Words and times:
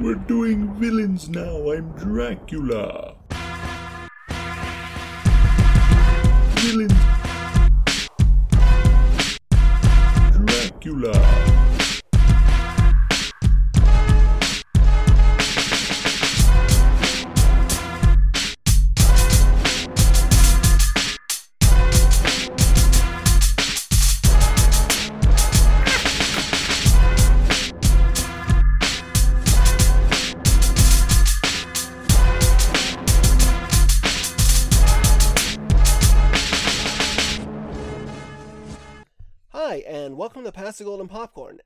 We're 0.00 0.14
doing 0.14 0.74
villains 0.74 1.28
now. 1.28 1.72
I'm 1.72 1.90
Dracula. 1.96 3.07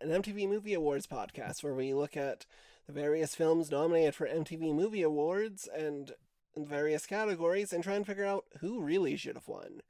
An 0.03 0.11
MTV 0.23 0.49
Movie 0.49 0.75
Awards 0.75 1.07
podcast 1.07 1.63
where 1.63 1.75
we 1.75 1.95
look 1.95 2.17
at 2.17 2.45
the 2.87 2.93
various 2.93 3.35
films 3.35 3.71
nominated 3.71 4.15
for 4.15 4.27
MTV 4.27 4.75
Movie 4.75 5.03
Awards 5.03 5.69
and 5.75 6.13
in 6.57 6.67
various 6.67 7.07
categories 7.07 7.73
and 7.73 7.83
try 7.83 7.95
and 7.95 8.07
figure 8.07 8.25
out 8.25 8.45
who 8.61 8.81
really 8.83 9.17
should 9.17 9.37
have 9.37 9.49
won. 9.49 9.81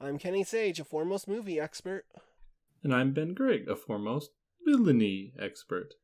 I'm 0.00 0.18
Kenny 0.18 0.44
Sage, 0.44 0.80
a 0.80 0.84
foremost 0.84 1.28
movie 1.28 1.60
expert, 1.60 2.04
And 2.82 2.92
I'm 2.94 3.12
Ben 3.12 3.32
Grigg, 3.32 3.68
a 3.68 3.76
foremost 3.76 4.30
villainy 4.66 5.32
expert. 5.38 5.94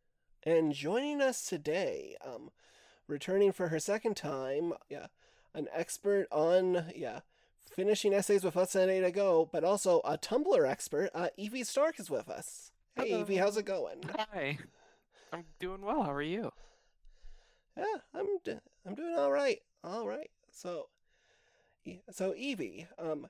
and 0.45 0.73
joining 0.73 1.21
us 1.21 1.45
today, 1.45 2.17
um, 2.25 2.51
returning 3.07 3.53
for 3.53 3.69
her 3.69 3.79
second 3.80 4.17
time, 4.17 4.73
yeah, 4.89 5.09
an 5.55 5.67
expert 5.74 6.29
on, 6.30 6.85
yeah, 6.95 7.21
finishing 7.74 8.15
essays 8.15 8.45
with 8.45 8.57
us 8.57 8.74
and 8.74 8.85
a 8.85 8.95
day 8.95 9.01
to 9.01 9.11
go, 9.11 9.49
but 9.52 9.65
also 9.65 10.01
a 10.05 10.17
Tumblr 10.17 10.67
expert, 10.69 11.11
uh, 11.15 11.29
Evie 11.37 11.65
Stark 11.65 11.99
is 12.01 12.09
with 12.09 12.30
us. 12.30 12.71
Hey, 13.01 13.09
Hello. 13.10 13.20
Evie, 13.23 13.37
how's 13.37 13.56
it 13.56 13.65
going? 13.65 13.98
Hi. 14.18 14.59
I'm 15.32 15.45
doing 15.59 15.80
well. 15.82 16.02
How 16.02 16.12
are 16.12 16.23
you? 16.23 16.52
Yeah, 17.76 17.84
I'm 18.15 18.26
d- 18.45 18.59
I'm 18.87 18.95
doing 18.95 19.15
all 19.16 19.30
right. 19.32 19.60
All 19.82 20.06
right. 20.06 20.30
So, 20.52 20.88
so 22.10 22.34
Evie, 22.37 22.87
um, 22.98 23.28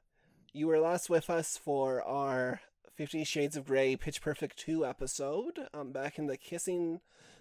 you 0.52 0.66
were 0.66 0.80
last 0.80 1.08
with 1.08 1.30
us 1.30 1.56
for 1.56 2.02
our 2.02 2.60
Fifty 2.94 3.22
Shades 3.24 3.56
of 3.56 3.66
Grey 3.66 3.96
Pitch 3.96 4.20
Perfect 4.20 4.56
two 4.58 4.84
episode. 4.84 5.68
Um, 5.72 5.92
back 5.92 6.18
in 6.18 6.26
the 6.26 6.36
kissing 6.36 7.00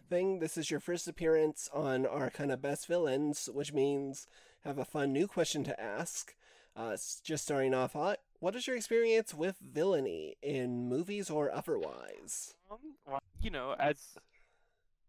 thing. 0.09 0.39
This 0.39 0.57
is 0.57 0.69
your 0.69 0.79
first 0.79 1.07
appearance 1.07 1.69
on 1.73 2.05
our 2.05 2.29
kind 2.29 2.51
of 2.51 2.61
best 2.61 2.85
villains, 2.87 3.49
which 3.51 3.73
means 3.73 4.27
have 4.65 4.77
a 4.77 4.85
fun 4.85 5.11
new 5.13 5.27
question 5.27 5.63
to 5.63 5.81
ask. 5.81 6.35
Uh, 6.75 6.95
just 7.23 7.43
starting 7.45 7.73
off 7.73 7.93
hot. 7.93 8.19
What 8.39 8.55
is 8.55 8.67
your 8.67 8.77
experience 8.77 9.33
with 9.33 9.57
villainy 9.59 10.35
in 10.41 10.87
movies 10.87 11.29
or 11.29 11.53
otherwise? 11.53 12.53
Um, 12.71 12.77
well, 13.05 13.19
you 13.41 13.49
know, 13.49 13.75
as 13.77 14.17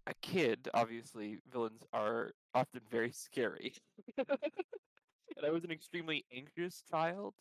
a 0.08 0.14
kid, 0.20 0.68
obviously 0.74 1.38
villains 1.52 1.84
are 1.92 2.32
often 2.56 2.80
very 2.90 3.12
scary. 3.12 3.74
and 4.18 5.46
I 5.46 5.50
was 5.50 5.62
an 5.62 5.70
extremely 5.70 6.24
anxious 6.36 6.82
child. 6.90 7.34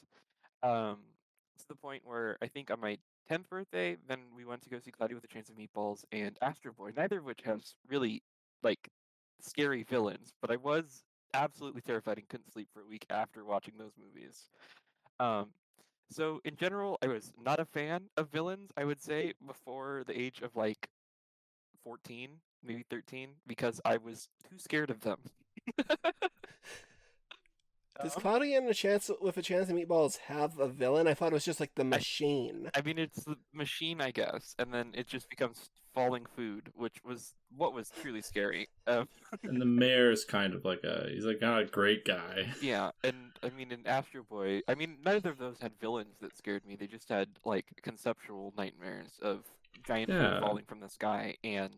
Um, 0.61 0.97
to 1.57 1.67
the 1.67 1.75
point 1.75 2.03
where 2.05 2.37
I 2.39 2.47
think 2.47 2.69
on 2.69 2.79
my 2.79 2.99
tenth 3.27 3.49
birthday, 3.49 3.97
then 4.07 4.19
we 4.35 4.45
went 4.45 4.61
to 4.63 4.69
go 4.69 4.77
see 4.77 4.91
Cloudy 4.91 5.15
with 5.15 5.23
a 5.23 5.27
Chance 5.27 5.49
of 5.49 5.55
Meatballs 5.55 6.03
and 6.11 6.37
Astro 6.41 6.71
Boy, 6.71 6.91
neither 6.95 7.17
of 7.17 7.25
which 7.25 7.41
has 7.45 7.73
really 7.87 8.21
like 8.61 8.89
scary 9.41 9.83
villains, 9.83 10.33
but 10.39 10.51
I 10.51 10.57
was 10.57 11.03
absolutely 11.33 11.81
terrified 11.81 12.19
and 12.19 12.29
couldn't 12.29 12.53
sleep 12.53 12.67
for 12.73 12.81
a 12.81 12.87
week 12.87 13.07
after 13.09 13.43
watching 13.43 13.73
those 13.77 13.93
movies. 13.97 14.49
Um, 15.19 15.47
so 16.11 16.41
in 16.45 16.55
general, 16.55 16.97
I 17.01 17.07
was 17.07 17.33
not 17.43 17.59
a 17.59 17.65
fan 17.65 18.09
of 18.17 18.29
villains. 18.31 18.71
I 18.77 18.85
would 18.85 19.01
say 19.01 19.33
before 19.45 20.03
the 20.07 20.19
age 20.19 20.41
of 20.41 20.55
like 20.55 20.89
fourteen, 21.83 22.41
maybe 22.63 22.85
thirteen, 22.89 23.35
because 23.47 23.81
I 23.85 23.97
was 23.97 24.29
too 24.49 24.57
scared 24.59 24.89
of 24.91 25.01
them. 25.01 25.19
Does 28.01 28.15
Um, 28.15 28.21
Cloudy 28.21 28.53
and 28.55 28.67
a 28.69 28.73
chance 28.73 29.09
with 29.21 29.37
a 29.37 29.41
chance 29.41 29.69
of 29.69 29.75
meatballs 29.75 30.17
have 30.27 30.57
a 30.59 30.67
villain? 30.67 31.07
I 31.07 31.13
thought 31.13 31.31
it 31.31 31.33
was 31.33 31.45
just 31.45 31.59
like 31.59 31.75
the 31.75 31.83
machine. 31.83 32.69
I 32.73 32.81
mean, 32.81 32.97
it's 32.97 33.23
the 33.25 33.37
machine, 33.53 34.01
I 34.01 34.11
guess, 34.11 34.55
and 34.57 34.73
then 34.73 34.91
it 34.95 35.07
just 35.07 35.29
becomes 35.29 35.69
falling 35.93 36.25
food, 36.35 36.71
which 36.75 36.95
was 37.03 37.33
what 37.55 37.73
was 37.73 37.89
truly 38.01 38.21
scary. 38.21 38.67
Um, 38.87 39.07
And 39.43 39.59
the 39.61 39.65
mayor 39.65 40.11
is 40.11 40.23
kind 40.25 40.53
of 40.53 40.65
like 40.65 40.83
a 40.83 41.07
he's 41.09 41.25
like 41.25 41.41
not 41.41 41.61
a 41.61 41.65
great 41.65 42.05
guy. 42.05 42.49
yeah, 42.61 42.91
and 43.03 43.31
I 43.43 43.49
mean, 43.49 43.71
in 43.71 43.85
Astro 43.87 44.23
Boy, 44.29 44.61
I 44.67 44.75
mean, 44.75 44.97
neither 45.05 45.29
of 45.29 45.37
those 45.37 45.59
had 45.61 45.73
villains 45.79 46.15
that 46.21 46.35
scared 46.37 46.65
me. 46.65 46.75
They 46.75 46.87
just 46.87 47.09
had 47.09 47.27
like 47.45 47.65
conceptual 47.81 48.53
nightmares 48.57 49.11
of 49.21 49.43
giant 49.85 50.09
food 50.11 50.39
falling 50.41 50.65
from 50.65 50.79
the 50.79 50.89
sky 50.89 51.35
and 51.43 51.73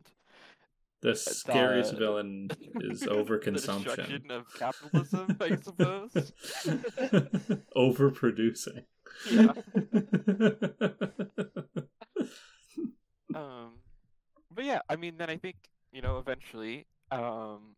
The 1.02 1.16
scariest 1.16 1.92
the- 1.92 1.98
villain 1.98 2.50
is 2.82 3.00
the 3.02 3.08
overconsumption. 3.12 3.84
destruction 3.84 4.32
of 4.32 4.46
capitalism, 4.58 5.38
I 5.42 5.56
suppose. 5.62 6.32
Overproducing. 7.76 8.84
Yeah. 9.30 9.54
Um, 13.34 13.74
but 14.62 14.68
yeah, 14.68 14.82
I 14.88 14.96
mean, 14.96 15.16
then 15.18 15.28
I 15.28 15.38
think 15.38 15.56
you 15.92 16.04
know 16.04 16.20
eventually, 16.20 16.86
um, 17.10 17.76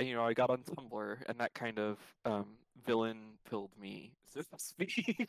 and, 0.00 0.08
you 0.08 0.16
know, 0.16 0.24
I 0.24 0.32
got 0.32 0.50
on 0.50 0.64
Tumblr, 0.64 1.16
and 1.28 1.38
that 1.38 1.54
kind 1.54 1.78
of 1.78 1.98
um 2.24 2.46
villain 2.84 3.38
pilled 3.48 3.70
me, 3.80 4.10
so 4.26 4.40
to 4.40 4.58
speak. 4.58 5.28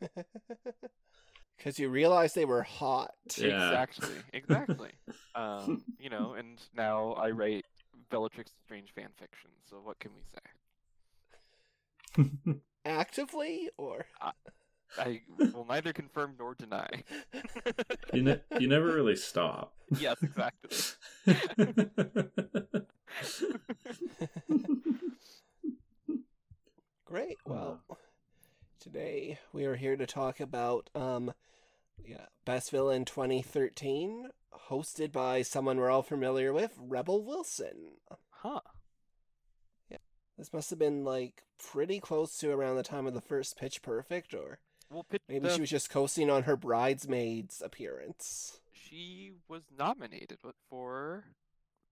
Because 1.56 1.78
you 1.78 1.88
realized 1.88 2.34
they 2.34 2.44
were 2.44 2.64
hot. 2.64 3.14
Yeah. 3.38 3.68
exactly, 3.68 4.16
exactly. 4.32 4.90
Um, 5.36 5.82
you 5.98 6.10
know, 6.10 6.34
and 6.34 6.60
now 6.76 7.14
I 7.14 7.30
write 7.30 7.64
Bellatrix 8.08 8.52
Lestrange 8.60 8.92
fan 8.94 9.08
fiction. 9.18 9.50
So 9.68 9.80
what 9.82 9.98
can 9.98 10.12
we 10.14 10.22
say? 12.54 12.60
Actively? 12.84 13.68
Or. 13.76 14.06
I 14.98 15.22
will 15.52 15.66
neither 15.66 15.92
confirm 15.92 16.34
nor 16.38 16.54
deny. 16.54 16.88
you 18.12 18.22
ne- 18.22 18.40
you 18.58 18.68
never 18.68 18.86
really 18.86 19.16
stop. 19.16 19.74
yes, 19.98 20.16
exactly. 20.22 20.70
Great. 27.04 27.36
Well, 27.46 27.80
today 28.80 29.38
we 29.52 29.66
are 29.66 29.76
here 29.76 29.96
to 29.96 30.06
talk 30.06 30.40
about 30.40 30.90
um, 30.94 31.32
yeah, 32.04 32.26
Best 32.44 32.70
Villain 32.70 33.04
2013, 33.04 34.28
hosted 34.68 35.12
by 35.12 35.42
someone 35.42 35.76
we're 35.78 35.90
all 35.90 36.02
familiar 36.02 36.52
with, 36.52 36.72
Rebel 36.78 37.24
Wilson. 37.24 37.98
Huh. 38.30 38.60
This 40.36 40.52
must 40.52 40.70
have 40.70 40.78
been 40.78 41.04
like 41.04 41.44
pretty 41.58 42.00
close 42.00 42.36
to 42.38 42.50
around 42.50 42.76
the 42.76 42.82
time 42.82 43.06
of 43.06 43.14
the 43.14 43.20
first 43.20 43.56
Pitch 43.56 43.82
Perfect, 43.82 44.34
or 44.34 44.58
Well, 44.90 45.04
pit- 45.04 45.22
maybe 45.28 45.48
the 45.48 45.54
she 45.54 45.60
was 45.60 45.70
just 45.70 45.90
coasting 45.90 46.30
on 46.30 46.44
her 46.44 46.56
bridesmaid's 46.56 47.60
appearance. 47.62 48.60
she 48.72 49.32
was 49.48 49.62
nominated 49.76 50.38
for 50.70 51.24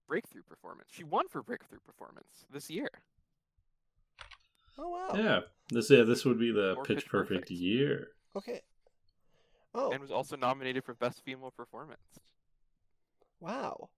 breakthrough 0.07 0.43
performance. 0.43 0.91
She 0.93 1.05
won 1.05 1.29
for 1.29 1.43
breakthrough 1.43 1.81
performance 1.81 2.45
this 2.53 2.71
year. 2.71 2.91
Oh 4.79 4.89
wow. 4.89 5.11
yeah, 5.15 5.41
this 5.71 5.91
yeah 5.91 6.03
this 6.03 6.25
would 6.25 6.39
be 6.39 6.51
the 6.53 6.77
pitch, 6.85 6.97
Pitch 6.99 7.09
perfect, 7.09 7.31
Perfect. 7.43 7.51
year. 7.51 8.09
Okay. 8.37 8.61
Oh 9.75 9.91
and 9.91 10.01
was 10.01 10.11
also 10.11 10.37
nominated 10.37 10.85
for 10.85 10.95
best 10.95 11.23
female 11.25 11.51
performance. 11.51 12.01
wow. 13.41 13.89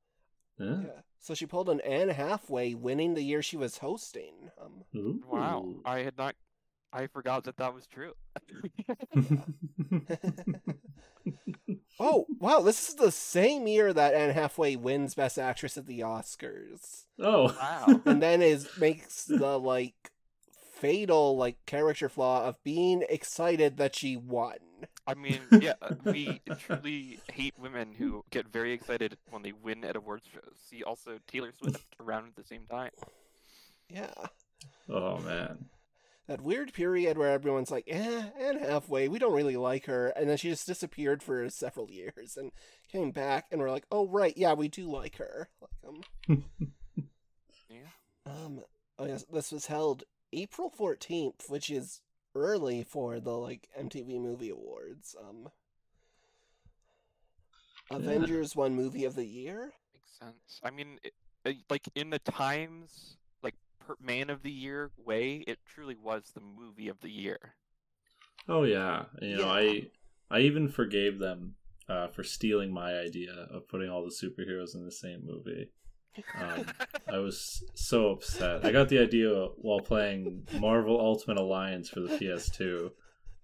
Yeah. 0.58 0.66
Yeah. 0.84 1.00
So 1.20 1.34
she 1.34 1.46
pulled 1.46 1.68
an 1.68 1.80
Anne 1.80 2.10
Hathaway, 2.10 2.74
winning 2.74 3.14
the 3.14 3.22
year 3.22 3.42
she 3.42 3.56
was 3.56 3.78
hosting. 3.78 4.50
Um. 4.60 4.84
Wow, 5.28 5.76
I 5.84 6.00
had 6.00 6.16
not, 6.18 6.34
I 6.94 7.08
forgot 7.08 7.44
that 7.44 7.56
that 7.56 7.74
was 7.74 7.86
true. 7.86 8.12
Oh 12.00 12.26
wow! 12.40 12.60
This 12.60 12.88
is 12.88 12.96
the 12.96 13.12
same 13.12 13.66
year 13.68 13.92
that 13.92 14.14
Anne 14.14 14.34
Hathaway 14.34 14.74
wins 14.76 15.14
Best 15.14 15.38
Actress 15.38 15.78
at 15.78 15.86
the 15.86 16.00
Oscars, 16.00 17.04
oh 17.20 17.54
Wow. 17.54 18.00
and 18.04 18.20
then 18.20 18.42
is 18.42 18.68
makes 18.78 19.24
the 19.24 19.58
like 19.58 20.10
fatal 20.74 21.36
like 21.36 21.56
character 21.66 22.08
flaw 22.08 22.46
of 22.46 22.62
being 22.64 23.04
excited 23.08 23.76
that 23.76 23.94
she 23.94 24.16
won. 24.16 24.56
I 25.06 25.14
mean, 25.14 25.40
yeah, 25.60 25.74
uh, 25.80 25.94
we 26.04 26.40
truly 26.58 27.20
hate 27.32 27.54
women 27.58 27.94
who 27.96 28.24
get 28.30 28.48
very 28.48 28.72
excited 28.72 29.16
when 29.30 29.42
they 29.42 29.52
win 29.52 29.84
at 29.84 29.94
awards 29.94 30.26
shows. 30.32 30.56
See 30.68 30.82
also 30.82 31.18
Taylor 31.28 31.52
Swift 31.56 31.84
around 32.00 32.26
at 32.26 32.36
the 32.36 32.44
same 32.44 32.66
time. 32.68 32.90
Yeah. 33.88 34.10
oh 34.88 35.18
man. 35.20 35.66
That 36.26 36.40
weird 36.40 36.72
period 36.72 37.18
where 37.18 37.30
everyone's 37.30 37.70
like, 37.70 37.84
eh, 37.86 38.22
Anne 38.40 38.58
Hathaway, 38.58 39.08
we 39.08 39.18
don't 39.18 39.34
really 39.34 39.56
like 39.58 39.84
her, 39.86 40.08
and 40.08 40.28
then 40.28 40.38
she 40.38 40.48
just 40.48 40.66
disappeared 40.66 41.22
for 41.22 41.48
several 41.50 41.90
years 41.90 42.36
and 42.38 42.50
came 42.90 43.10
back, 43.10 43.46
and 43.50 43.60
we're 43.60 43.70
like, 43.70 43.84
oh 43.92 44.08
right, 44.08 44.32
yeah, 44.36 44.54
we 44.54 44.68
do 44.68 44.90
like 44.90 45.16
her. 45.18 45.48
Like, 45.60 45.70
Um, 46.28 46.44
Yeah. 47.68 47.88
um, 48.26 48.60
oh 48.98 49.06
yes, 49.06 49.24
this 49.30 49.52
was 49.52 49.66
held 49.66 50.04
April 50.32 50.70
fourteenth, 50.70 51.44
which 51.48 51.68
is 51.70 52.00
early 52.34 52.82
for 52.84 53.20
the 53.20 53.32
like 53.32 53.68
MTV 53.78 54.18
Movie 54.20 54.50
Awards. 54.50 55.14
Um, 55.20 55.48
Yeah. 57.90 57.96
Avengers 57.98 58.56
won 58.56 58.74
Movie 58.74 59.04
of 59.04 59.14
the 59.14 59.26
Year. 59.26 59.72
Makes 59.92 60.18
sense. 60.18 60.60
I 60.62 60.70
mean, 60.70 60.98
it, 61.04 61.12
it- 61.44 61.56
like 61.68 61.86
in 61.94 62.10
the 62.10 62.18
Times, 62.20 63.16
like 63.16 63.20
per 63.20 63.23
Man 64.00 64.30
of 64.30 64.42
the 64.42 64.50
Year 64.50 64.90
way, 65.04 65.44
it 65.46 65.58
truly 65.66 65.96
was 66.00 66.32
the 66.34 66.40
movie 66.40 66.88
of 66.88 67.00
the 67.00 67.10
year. 67.10 67.54
Oh 68.48 68.64
yeah, 68.64 69.04
you 69.20 69.36
know 69.36 69.42
Yeah. 69.46 69.52
I 69.52 69.90
I 70.30 70.40
even 70.40 70.68
forgave 70.68 71.18
them 71.18 71.54
uh, 71.88 72.08
for 72.08 72.22
stealing 72.22 72.72
my 72.72 72.94
idea 72.94 73.32
of 73.50 73.68
putting 73.68 73.88
all 73.90 74.02
the 74.04 74.10
superheroes 74.10 74.74
in 74.74 74.84
the 74.84 74.90
same 74.90 75.22
movie. 75.24 75.70
Um, 76.40 76.66
I 77.12 77.18
was 77.18 77.62
so 77.74 78.10
upset. 78.10 78.64
I 78.64 78.72
got 78.72 78.88
the 78.88 78.98
idea 79.00 79.48
while 79.56 79.80
playing 79.80 80.46
Marvel 80.58 80.98
Ultimate 80.98 81.38
Alliance 81.38 81.88
for 81.90 82.00
the 82.00 82.16
PS2, 82.16 82.90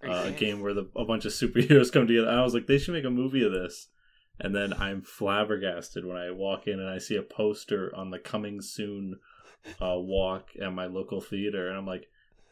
uh, 0.06 0.24
a 0.26 0.30
game. 0.32 0.60
where 0.60 0.72
the, 0.74 0.88
a 0.96 1.04
bunch 1.04 1.24
of 1.24 1.32
superheroes 1.32 1.92
come 1.92 2.06
together. 2.06 2.30
I 2.30 2.42
was 2.42 2.54
like, 2.54 2.66
they 2.66 2.78
should 2.78 2.94
make 2.94 3.04
a 3.04 3.10
movie 3.10 3.44
of 3.44 3.52
this. 3.52 3.88
And 4.38 4.54
then 4.54 4.72
I'm 4.72 5.02
flabbergasted 5.02 6.04
when 6.06 6.16
I 6.16 6.30
walk 6.30 6.66
in 6.66 6.80
and 6.80 6.88
I 6.88 6.96
see 6.98 7.16
a 7.16 7.22
poster 7.22 7.94
on 7.94 8.10
the 8.10 8.18
coming 8.18 8.62
soon 8.62 9.16
uh, 9.80 9.98
walk 9.98 10.50
at 10.60 10.72
my 10.72 10.86
local 10.86 11.20
theater, 11.20 11.68
and 11.68 11.76
I'm 11.76 11.86
like, 11.86 12.08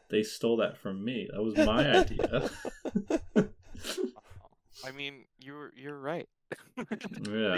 they 0.09 0.23
stole 0.23 0.57
that 0.57 0.77
from 0.77 1.03
me. 1.03 1.27
That 1.31 1.41
was 1.41 1.55
my 1.57 1.97
idea. 1.99 2.49
I 4.85 4.91
mean, 4.91 5.25
you're 5.37 5.71
you're 5.75 5.99
right. 5.99 6.27
Yeah. 6.77 6.85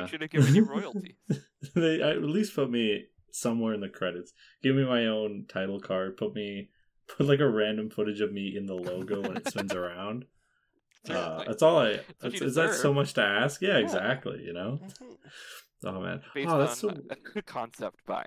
They 0.01 0.07
should 0.07 0.21
have 0.21 0.31
given 0.31 0.53
you 0.56 0.65
royalties. 0.65 1.15
they 1.75 2.01
at 2.01 2.21
least 2.24 2.56
put 2.56 2.69
me 2.69 3.06
somewhere 3.31 3.74
in 3.74 3.80
the 3.80 3.89
credits. 3.89 4.33
Give 4.62 4.75
me 4.75 4.83
my 4.83 5.06
own 5.06 5.45
title 5.48 5.80
card. 5.80 6.18
Put 6.18 6.33
me 6.33 6.69
put 7.07 7.27
like 7.27 7.39
a 7.39 7.48
random 7.48 7.89
footage 7.89 8.21
of 8.21 8.33
me 8.33 8.56
in 8.57 8.65
the 8.65 8.74
logo 8.74 9.21
when 9.21 9.38
it 9.38 9.48
spins 9.48 9.74
around. 9.74 10.25
Uh, 11.09 11.44
that's 11.45 11.63
all 11.63 11.80
I. 11.80 11.92
what 11.92 12.06
That's, 12.19 12.42
is 12.42 12.56
that 12.56 12.75
so 12.75 12.94
much 12.94 13.13
to 13.13 13.21
ask? 13.21 13.62
Yeah, 13.62 13.77
Yeah. 13.77 13.86
exactly. 13.86 14.44
You 14.44 14.53
know. 14.53 14.80
Oh 15.83 16.00
man. 16.00 16.21
Based 16.33 16.50
oh, 16.50 16.59
that's 16.59 16.83
on 16.83 17.01
so. 17.33 17.42
concept 17.45 18.06
by. 18.06 18.25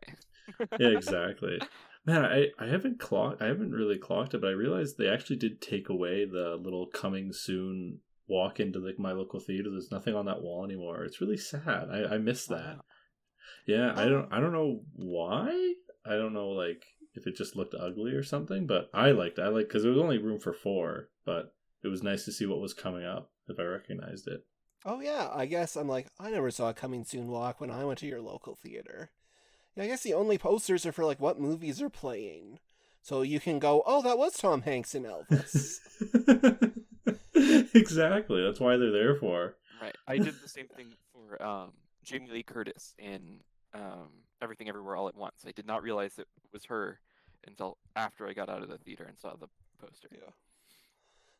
Yeah, 0.78 0.88
exactly. 0.88 1.60
Man, 2.06 2.24
I 2.24 2.48
I 2.58 2.66
haven't 2.66 2.98
clocked. 3.00 3.42
I 3.42 3.46
haven't 3.46 3.72
really 3.72 3.98
clocked 3.98 4.34
it, 4.34 4.40
but 4.40 4.48
I 4.48 4.52
realized 4.52 4.98
they 4.98 5.08
actually 5.08 5.36
did 5.36 5.60
take 5.60 5.88
away 5.88 6.24
the 6.24 6.58
little 6.62 6.86
coming 6.86 7.32
soon 7.32 8.00
walk 8.26 8.60
into 8.60 8.78
like 8.78 8.98
my 8.98 9.12
local 9.12 9.40
theater. 9.40 9.70
There's 9.70 9.90
nothing 9.90 10.14
on 10.14 10.26
that 10.26 10.42
wall 10.42 10.64
anymore. 10.64 11.04
It's 11.04 11.20
really 11.20 11.36
sad. 11.36 11.88
I 11.90 12.14
I 12.14 12.18
miss 12.18 12.46
that. 12.46 12.76
Wow. 12.76 12.84
Yeah, 13.66 13.92
I 13.96 14.06
don't 14.06 14.32
I 14.32 14.40
don't 14.40 14.52
know 14.52 14.82
why. 14.94 15.74
I 16.06 16.16
don't 16.16 16.34
know 16.34 16.48
like 16.48 16.84
if 17.14 17.26
it 17.26 17.36
just 17.36 17.56
looked 17.56 17.74
ugly 17.74 18.12
or 18.12 18.22
something, 18.22 18.66
but 18.66 18.90
I 18.92 19.12
liked 19.12 19.38
it. 19.38 19.42
I 19.42 19.48
like 19.48 19.68
because 19.68 19.82
there 19.82 19.92
was 19.92 20.00
only 20.00 20.18
room 20.18 20.40
for 20.40 20.52
four, 20.52 21.08
but 21.24 21.54
it 21.82 21.88
was 21.88 22.02
nice 22.02 22.24
to 22.24 22.32
see 22.32 22.46
what 22.46 22.60
was 22.60 22.74
coming 22.74 23.04
up 23.04 23.30
if 23.48 23.58
I 23.58 23.62
recognized 23.62 24.28
it. 24.28 24.44
Oh 24.84 25.00
yeah, 25.00 25.30
I 25.32 25.46
guess 25.46 25.76
I'm 25.76 25.88
like 25.88 26.08
I 26.18 26.30
never 26.30 26.50
saw 26.50 26.70
a 26.70 26.74
coming 26.74 27.04
soon 27.04 27.28
walk 27.28 27.60
when 27.60 27.70
I 27.70 27.84
went 27.84 27.98
to 28.00 28.06
your 28.06 28.20
local 28.20 28.56
theater. 28.56 29.10
Yeah, 29.76 29.84
I 29.84 29.86
guess 29.88 30.02
the 30.02 30.14
only 30.14 30.38
posters 30.38 30.86
are 30.86 30.92
for 30.92 31.04
like 31.04 31.20
what 31.20 31.40
movies 31.40 31.82
are 31.82 31.90
playing, 31.90 32.60
so 33.02 33.22
you 33.22 33.40
can 33.40 33.58
go, 33.58 33.82
oh, 33.86 34.02
that 34.02 34.18
was 34.18 34.34
Tom 34.36 34.62
Hanks 34.62 34.94
in 34.94 35.04
Elvis. 35.04 35.78
exactly. 37.74 38.42
That's 38.42 38.60
why 38.60 38.76
they're 38.76 38.92
there 38.92 39.14
for. 39.16 39.56
Right. 39.80 39.96
I 40.06 40.18
did 40.18 40.40
the 40.40 40.48
same 40.48 40.68
thing 40.68 40.86
for 41.12 41.42
um, 41.42 41.72
Jamie 42.04 42.30
Lee 42.30 42.42
Curtis 42.42 42.94
in 42.98 43.40
um, 43.74 44.08
Everything 44.40 44.68
Everywhere 44.68 44.96
All 44.96 45.08
at 45.08 45.16
Once. 45.16 45.44
I 45.46 45.52
did 45.52 45.66
not 45.66 45.82
realize 45.82 46.18
it 46.18 46.28
was 46.52 46.64
her 46.66 47.00
until 47.46 47.76
after 47.96 48.26
I 48.26 48.32
got 48.32 48.48
out 48.48 48.62
of 48.62 48.68
the 48.68 48.78
theater 48.78 49.04
and 49.04 49.18
saw 49.18 49.34
the 49.34 49.48
poster. 49.80 50.08
Yeah. 50.12 50.30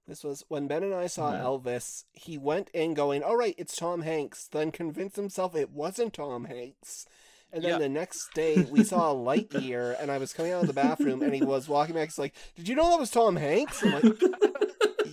This 0.07 0.23
was 0.23 0.45
when 0.49 0.67
Ben 0.67 0.83
and 0.83 0.95
I 0.95 1.07
saw 1.07 1.33
Yeah. 1.33 1.41
Elvis. 1.45 2.05
He 2.13 2.37
went 2.37 2.69
in 2.75 2.93
going, 2.93 3.23
"All 3.23 3.37
right, 3.37 3.55
it's 3.57 3.75
Tom 3.75 4.03
Hanks." 4.03 4.47
Then 4.49 4.71
convinced 4.71 5.17
himself 5.17 5.57
it 5.57 5.71
wasn't 5.71 6.13
Tom 6.13 6.45
Hanks. 6.45 7.07
And 7.55 7.62
then 7.62 7.71
Yeah. 7.73 7.79
the 7.79 7.89
next 7.89 8.35
day 8.35 8.65
we 8.65 8.83
saw 8.93 9.12
a 9.12 9.15
Lightyear, 9.15 9.95
and 10.01 10.11
I 10.11 10.19
was 10.19 10.33
coming 10.33 10.53
out 10.53 10.62
of 10.62 10.67
the 10.67 10.73
bathroom, 10.75 11.23
and 11.23 11.33
he 11.35 11.43
was 11.45 11.69
walking 11.69 11.95
back. 11.95 12.09
He's 12.09 12.19
like, 12.19 12.35
"Did 12.56 12.69
you 12.69 12.75
know 12.75 12.91
that 12.91 12.99
was 12.99 13.11
Tom 13.11 13.37
Hanks?" 13.37 13.83
I'm 13.83 13.93
like, 13.93 14.05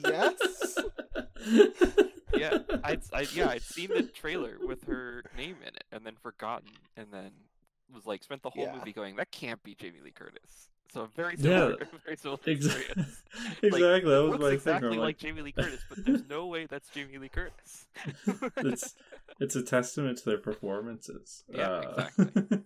"Yes." 0.04 0.78
Yeah, 2.36 2.58
I'd, 2.84 3.02
I, 3.14 3.28
yeah, 3.34 3.50
I'd 3.50 3.62
seen 3.62 3.90
the 3.90 4.04
trailer 4.04 4.58
with 4.66 4.86
her 4.86 5.24
name 5.38 5.58
in 5.62 5.76
it 5.76 5.84
and 5.92 6.04
then 6.06 6.16
forgotten, 6.16 6.70
and 6.98 7.08
then 7.12 7.32
was 7.94 8.06
like 8.08 8.24
spent 8.24 8.42
the 8.42 8.50
whole 8.50 8.64
Yeah. 8.64 8.74
movie 8.76 8.94
going, 8.94 9.16
"That 9.18 9.32
can't 9.32 9.62
be 9.64 9.76
Jamie 9.76 10.00
Lee 10.04 10.12
Curtis." 10.12 10.70
So 10.94 11.08
very 11.16 11.36
Yeah, 11.38 11.60
similar, 11.70 11.78
very 12.06 12.18
similar 12.18 12.40
Exactly. 12.48 12.82
experience. 12.86 13.22
exactly. 13.62 14.12
that 14.12 14.22
was 14.24 14.32
Looks 14.32 14.42
my 14.42 14.50
exactly 14.52 14.90
thing. 14.90 14.94
I'm 14.98 15.00
like 15.00 15.08
like, 15.08 15.18
Jamie 15.20 15.42
Lee 15.42 15.52
Curtis, 15.52 15.82
but 15.88 16.04
there's 16.04 16.24
no 16.30 16.48
way 16.48 16.66
that's 16.66 16.90
Jamie 16.90 17.18
Lee 17.18 17.30
Curtis. 17.30 17.86
it's 18.58 18.96
it's 19.40 19.56
a 19.56 19.64
testament 19.64 20.18
to 20.20 20.26
their 20.26 20.38
performances. 20.38 21.44
Yeah, 21.50 21.68
Uh, 21.70 22.08
exactly. 22.18 22.60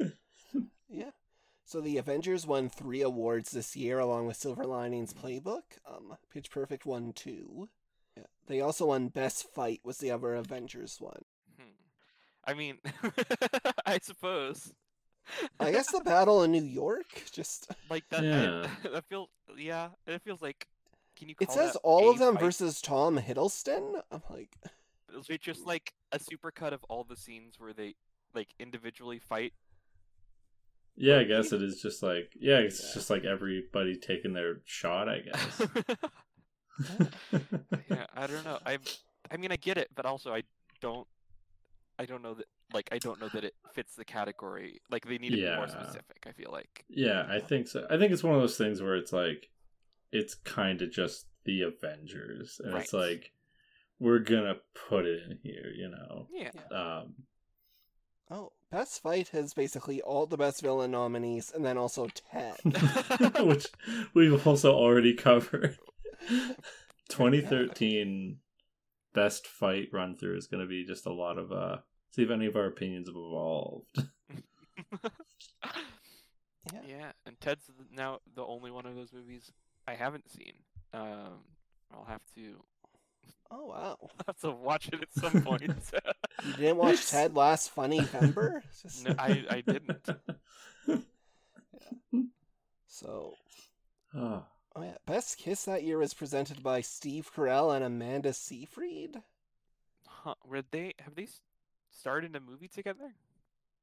Yeah. 0.88 1.10
So 1.64 1.80
the 1.80 1.98
Avengers 1.98 2.46
won 2.46 2.68
three 2.68 3.02
awards 3.02 3.50
this 3.50 3.74
year, 3.74 3.98
along 3.98 4.26
with 4.26 4.36
Silver 4.36 4.64
Linings 4.64 5.12
Playbook. 5.12 5.62
Um, 5.88 6.16
Pitch 6.32 6.50
Perfect 6.50 6.86
won 6.86 7.12
two. 7.12 7.68
Yeah. 8.16 8.24
They 8.46 8.60
also 8.60 8.86
won 8.86 9.08
Best 9.08 9.52
Fight. 9.52 9.80
Was 9.82 9.98
the 9.98 10.12
other 10.12 10.36
Avengers 10.36 10.98
one? 11.00 11.22
Hmm. 11.58 11.72
I 12.44 12.54
mean, 12.54 12.78
I 13.86 13.98
suppose. 14.00 14.72
I 15.58 15.72
guess 15.72 15.90
the 15.90 16.00
battle 16.00 16.42
in 16.44 16.52
New 16.52 16.62
York. 16.62 17.24
Just 17.32 17.68
like 17.90 18.04
that. 18.10 18.22
Yeah. 18.22 18.68
I, 18.84 18.88
that 18.90 19.04
feels, 19.08 19.30
yeah, 19.56 19.88
it 20.06 20.22
feels 20.22 20.42
like. 20.42 20.68
Can 21.16 21.28
you? 21.28 21.34
Call 21.34 21.48
it 21.48 21.50
says 21.50 21.76
all 21.82 22.08
of 22.10 22.18
them 22.18 22.34
fight? 22.34 22.42
versus 22.44 22.80
Tom 22.80 23.18
Hiddleston. 23.18 24.00
I'm 24.12 24.22
like, 24.30 24.54
It's 25.14 25.44
just 25.44 25.66
like 25.66 25.92
a 26.12 26.18
supercut 26.18 26.72
of 26.72 26.84
all 26.88 27.04
the 27.04 27.16
scenes 27.16 27.54
where 27.58 27.72
they 27.72 27.94
like 28.34 28.48
individually 28.58 29.18
fight. 29.18 29.52
yeah, 30.96 31.18
I 31.18 31.24
guess 31.24 31.52
it 31.52 31.62
is 31.62 31.80
just 31.80 32.02
like 32.02 32.32
yeah, 32.38 32.58
it's 32.58 32.80
Yeah. 32.82 32.94
just 32.94 33.10
like 33.10 33.24
everybody 33.24 33.96
taking 33.96 34.32
their 34.32 34.60
shot. 34.64 35.08
I 35.08 35.20
guess. 35.20 35.62
yeah, 37.90 38.06
I 38.16 38.26
don't 38.26 38.44
know. 38.44 38.58
I, 38.66 38.78
I 39.30 39.36
mean, 39.36 39.52
I 39.52 39.56
get 39.56 39.78
it, 39.78 39.88
but 39.94 40.06
also 40.06 40.32
I 40.34 40.42
don't. 40.80 41.06
I 41.98 42.06
don't 42.06 42.22
know 42.22 42.34
that. 42.34 42.46
Like, 42.72 42.88
I 42.90 42.98
don't 42.98 43.20
know 43.20 43.28
that 43.28 43.44
it 43.44 43.54
fits 43.72 43.94
the 43.94 44.04
category. 44.04 44.80
Like, 44.90 45.06
they 45.06 45.18
need 45.18 45.30
to 45.30 45.36
be 45.36 45.54
more 45.54 45.68
specific. 45.68 46.24
I 46.26 46.32
feel 46.32 46.50
like. 46.50 46.84
Yeah, 46.88 47.24
I 47.28 47.38
think 47.38 47.68
so. 47.68 47.86
I 47.88 47.96
think 47.98 48.10
it's 48.10 48.24
one 48.24 48.34
of 48.34 48.40
those 48.40 48.56
things 48.58 48.82
where 48.82 48.96
it's 48.96 49.12
like, 49.12 49.48
it's 50.10 50.34
kind 50.34 50.82
of 50.82 50.90
just 50.90 51.26
the 51.44 51.62
Avengers, 51.62 52.60
and 52.64 52.76
it's 52.76 52.92
like, 52.92 53.30
we're 53.98 54.18
gonna 54.20 54.56
put 54.88 55.06
it 55.06 55.22
in 55.30 55.38
here, 55.42 55.72
you 55.74 55.88
know. 55.88 56.28
Yeah. 56.32 56.50
Um, 56.70 57.14
oh, 58.30 58.52
Best 58.70 59.02
Fight 59.02 59.28
has 59.28 59.54
basically 59.54 60.00
all 60.02 60.26
the 60.26 60.36
best 60.36 60.62
villain 60.62 60.90
nominees, 60.90 61.52
and 61.54 61.64
then 61.64 61.78
also 61.78 62.08
Ted. 62.08 62.56
which 63.40 63.68
we've 64.14 64.46
also 64.46 64.74
already 64.74 65.14
covered. 65.14 65.78
2013 67.08 68.38
best 69.12 69.46
fight 69.46 69.88
run 69.92 70.16
through 70.16 70.36
is 70.36 70.46
going 70.46 70.60
to 70.62 70.66
be 70.66 70.84
just 70.84 71.06
a 71.06 71.12
lot 71.12 71.38
of 71.38 71.52
uh 71.52 71.76
see 72.10 72.22
if 72.22 72.30
any 72.30 72.46
of 72.46 72.56
our 72.56 72.64
opinions 72.64 73.08
have 73.08 73.14
evolved. 73.14 73.98
Yeah. 76.72 76.80
yeah, 76.86 77.12
and 77.26 77.38
Ted's 77.40 77.70
now 77.92 78.20
the 78.34 78.44
only 78.44 78.70
one 78.70 78.86
of 78.86 78.94
those 78.94 79.12
movies 79.12 79.52
I 79.86 79.94
haven't 79.94 80.30
seen. 80.30 80.54
Um, 80.92 81.44
I'll 81.92 82.06
have 82.06 82.22
to 82.36 82.64
Oh 83.50 83.66
wow, 83.66 83.96
I 84.20 84.22
have 84.26 84.40
to 84.40 84.50
watch 84.50 84.88
it 84.88 85.00
at 85.02 85.12
some 85.14 85.42
point. 85.42 85.62
you 86.46 86.52
didn't 86.54 86.76
watch 86.76 87.06
Ted 87.10 87.34
last 87.36 87.70
Funny 87.70 87.98
November? 88.00 88.62
Just- 88.82 89.04
no, 89.04 89.14
I 89.18 89.44
I 89.50 89.60
didn't. 89.60 90.08
So, 92.86 93.34
oh, 94.14 94.44
oh 94.76 94.82
yeah, 94.82 94.96
Best 95.06 95.36
Kiss 95.38 95.64
that 95.64 95.82
year 95.82 95.98
was 95.98 96.14
presented 96.14 96.62
by 96.62 96.80
Steve 96.80 97.30
Carell 97.34 97.74
and 97.74 97.84
Amanda 97.84 98.32
Seyfried. 98.32 99.16
Huh? 100.06 100.34
Were 100.46 100.62
they 100.70 100.94
have 101.00 101.14
they 101.16 101.24
s- 101.24 101.40
starred 101.90 102.24
in 102.24 102.36
a 102.36 102.40
movie 102.40 102.68
together? 102.68 103.14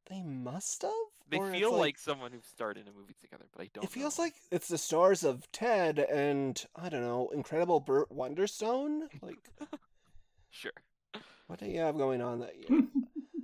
They 0.10 0.22
must 0.22 0.82
have. 0.82 0.92
They 1.30 1.38
Or 1.38 1.52
feel 1.52 1.78
like, 1.78 1.98
someone 1.98 2.32
who 2.34 2.42
starred 2.42 2.78
in 2.78 2.88
a 2.88 2.92
movie 2.92 3.16
together, 3.22 3.46
but 3.56 3.62
I 3.62 3.70
don't. 3.74 3.86
It 3.86 3.92
feels 3.92 4.18
know. 4.18 4.26
like 4.26 4.34
it's 4.52 4.68
the 4.68 4.78
stars 4.78 5.24
of 5.24 5.50
Ted 5.52 6.00
and 6.00 6.62
I 6.76 6.90
don't 6.90 7.02
know, 7.02 7.30
Incredible 7.34 7.80
Burt 7.80 8.10
Wonderstone. 8.12 9.04
Like, 9.22 9.50
sure. 10.50 10.72
what 11.48 11.60
do 11.60 11.68
you 11.68 11.80
have 11.80 11.98
going 11.98 12.22
on 12.22 12.40
that 12.40 12.58
year? 12.58 12.82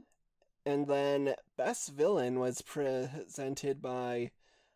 and 0.65 0.85
then 0.87 1.35
Best 1.57 1.93
Villain 1.93 2.39
was 2.39 2.61
presented 2.61 3.81
by. 3.81 4.31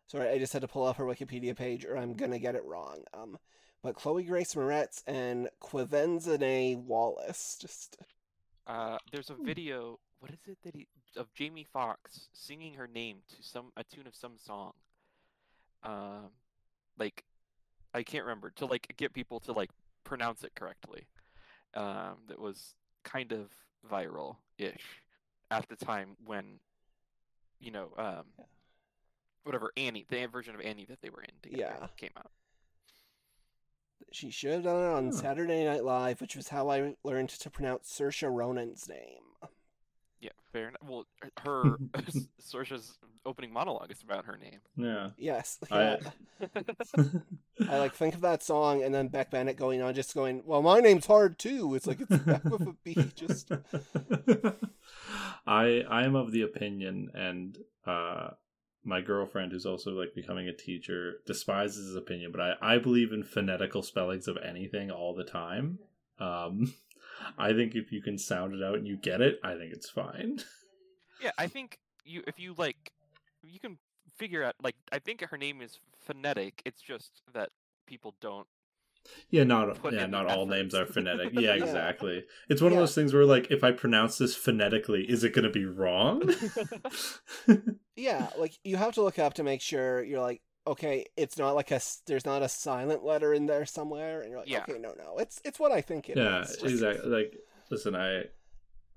Sorry, 0.06 0.28
I 0.28 0.38
just 0.38 0.52
had 0.52 0.62
to 0.62 0.68
pull 0.68 0.84
off 0.84 0.96
her 0.96 1.04
Wikipedia 1.04 1.56
page, 1.56 1.84
or 1.84 1.96
I'm 1.98 2.14
gonna 2.14 2.38
get 2.38 2.54
it 2.54 2.64
wrong. 2.64 3.04
Um, 3.12 3.38
but 3.82 3.94
Chloe 3.94 4.24
Grace 4.24 4.54
Moretz 4.54 5.02
and 5.06 5.50
Quvenzhané 5.60 6.76
Wallis. 6.78 7.58
Just 7.60 7.98
Uh, 8.66 8.96
there's 9.10 9.28
a 9.28 9.34
video 9.34 9.98
what 10.22 10.30
is 10.30 10.46
it 10.46 10.58
that 10.62 10.74
he 10.76 10.86
of 11.16 11.32
Jamie 11.34 11.66
Foxx 11.72 12.28
singing 12.32 12.74
her 12.74 12.86
name 12.86 13.18
to 13.36 13.42
some 13.42 13.72
a 13.76 13.84
tune 13.84 14.06
of 14.06 14.14
some 14.14 14.38
song. 14.38 14.72
Um, 15.82 16.30
like 16.98 17.24
I 17.94 18.02
can't 18.02 18.24
remember 18.24 18.50
to 18.56 18.66
like 18.66 18.92
get 18.96 19.12
people 19.12 19.40
to 19.40 19.52
like 19.52 19.70
pronounce 20.04 20.44
it 20.44 20.54
correctly. 20.54 21.06
Um, 21.74 22.18
that 22.28 22.38
was 22.40 22.74
kind 23.04 23.32
of 23.32 23.50
viral 23.90 24.36
ish 24.58 25.02
at 25.50 25.68
the 25.68 25.76
time 25.76 26.16
when 26.24 26.60
you 27.60 27.70
know 27.70 27.88
um 27.98 28.24
Yeah. 28.38 28.44
whatever 29.44 29.72
Annie 29.76 30.06
the 30.08 30.26
version 30.26 30.54
of 30.54 30.60
Annie 30.60 30.84
that 30.86 31.00
they 31.02 31.10
were 31.10 31.22
in 31.22 31.34
together 31.42 31.76
Yeah. 31.80 31.86
came 31.96 32.10
out. 32.16 32.30
She 34.12 34.30
should 34.30 34.52
have 34.52 34.62
done 34.64 34.82
it 34.82 34.94
on 34.94 35.12
Saturday 35.12 35.64
Night 35.64 35.84
Live, 35.84 36.20
which 36.20 36.36
was 36.36 36.48
how 36.48 36.68
I 36.68 36.94
learned 37.02 37.30
to 37.30 37.50
pronounce 37.50 37.90
Saoirse 37.92 38.28
Ronan's 38.30 38.88
name. 38.88 39.22
Yeah, 40.22 40.30
fair 40.52 40.68
enough. 40.68 40.80
Well, 40.86 41.06
her 41.44 41.76
Saoirse's 42.38 42.96
opening 43.26 43.52
monologue 43.52 43.90
is 43.90 44.02
about 44.02 44.24
her 44.26 44.38
name. 44.38 44.60
Yeah. 44.76 45.10
Yes. 45.18 45.58
I- 45.70 45.98
I 47.68 47.78
like 47.78 47.94
think 47.94 48.14
of 48.14 48.20
that 48.22 48.42
song 48.42 48.82
and 48.82 48.94
then 48.94 49.08
Beck 49.08 49.30
Bennett 49.32 49.56
going 49.56 49.82
on 49.82 49.94
just 49.94 50.14
going, 50.14 50.42
Well, 50.46 50.62
my 50.62 50.78
name's 50.80 51.06
hard 51.06 51.38
too. 51.38 51.74
It's 51.74 51.86
like 51.86 52.00
it's 52.00 52.16
back 52.24 52.44
with 52.44 52.62
a 52.62 52.74
B. 52.84 52.94
Just 53.16 53.50
I 55.46 55.84
I 55.88 56.04
am 56.04 56.14
of 56.14 56.32
the 56.32 56.42
opinion, 56.42 57.10
and 57.14 57.58
uh, 57.86 58.30
my 58.84 59.00
girlfriend, 59.00 59.52
who's 59.52 59.66
also 59.66 59.90
like 59.92 60.14
becoming 60.14 60.48
a 60.48 60.52
teacher, 60.54 61.14
despises 61.26 61.86
his 61.86 61.96
opinion. 61.96 62.32
But 62.32 62.40
I 62.40 62.54
I 62.74 62.78
believe 62.78 63.12
in 63.12 63.22
phonetical 63.24 63.82
spellings 63.82 64.28
of 64.28 64.36
anything 64.38 64.90
all 64.90 65.14
the 65.14 65.24
time. 65.24 65.78
Um, 66.18 66.74
I 67.38 67.52
think 67.52 67.74
if 67.74 67.92
you 67.92 68.02
can 68.02 68.18
sound 68.18 68.54
it 68.54 68.62
out 68.62 68.76
and 68.76 68.86
you 68.86 68.96
get 68.96 69.20
it, 69.20 69.38
I 69.42 69.54
think 69.54 69.72
it's 69.72 69.90
fine. 69.90 70.38
Yeah, 71.20 71.30
I 71.38 71.46
think 71.46 71.78
you 72.04 72.22
if 72.26 72.38
you 72.38 72.54
like 72.56 72.90
you 73.42 73.60
can 73.60 73.78
figure 74.16 74.42
out 74.42 74.54
like 74.62 74.76
I 74.90 74.98
think 74.98 75.20
her 75.22 75.38
name 75.38 75.60
is 75.62 75.78
phonetic. 76.00 76.62
It's 76.64 76.80
just 76.80 77.22
that 77.32 77.50
people 77.86 78.14
don't 78.20 78.46
Yeah, 79.30 79.44
not 79.44 79.78
yeah, 79.92 80.06
not 80.06 80.28
the 80.28 80.36
all 80.36 80.46
names 80.46 80.74
are 80.74 80.86
phonetic. 80.94 81.32
Yeah, 81.32 81.54
Yeah. 81.54 81.64
exactly. 81.64 82.24
It's 82.48 82.62
one 82.62 82.72
of 82.72 82.78
those 82.78 82.94
things 82.94 83.12
where 83.12 83.24
like 83.24 83.50
if 83.50 83.64
I 83.64 83.72
pronounce 83.72 84.18
this 84.18 84.34
phonetically, 84.36 85.04
is 85.10 85.24
it 85.24 85.32
going 85.32 85.44
to 85.44 85.50
be 85.50 85.64
wrong? 85.64 86.22
yeah, 87.96 88.28
like 88.38 88.54
you 88.64 88.76
have 88.76 88.94
to 88.94 89.02
look 89.02 89.18
up 89.18 89.34
to 89.34 89.42
make 89.44 89.60
sure 89.60 90.02
you're 90.02 90.20
like, 90.20 90.42
okay, 90.66 91.06
it's 91.16 91.38
not 91.38 91.54
like 91.54 91.70
a 91.70 91.80
there's 92.06 92.24
not 92.26 92.42
a 92.42 92.48
silent 92.48 93.04
letter 93.04 93.34
in 93.34 93.46
there 93.46 93.66
somewhere, 93.66 94.20
and 94.22 94.30
you're 94.30 94.40
like, 94.40 94.48
Yeah. 94.48 94.64
okay, 94.68 94.78
no, 94.78 94.94
no, 94.98 95.18
it's 95.18 95.40
it's 95.44 95.58
what 95.58 95.72
I 95.72 95.80
think 95.80 96.08
it 96.08 96.18
is. 96.18 96.24
yeah, 96.24 96.38
Just- 96.40 96.62
exactly. 96.64 97.10
Like, 97.10 97.34
listen, 97.70 97.94
I, 97.94 98.24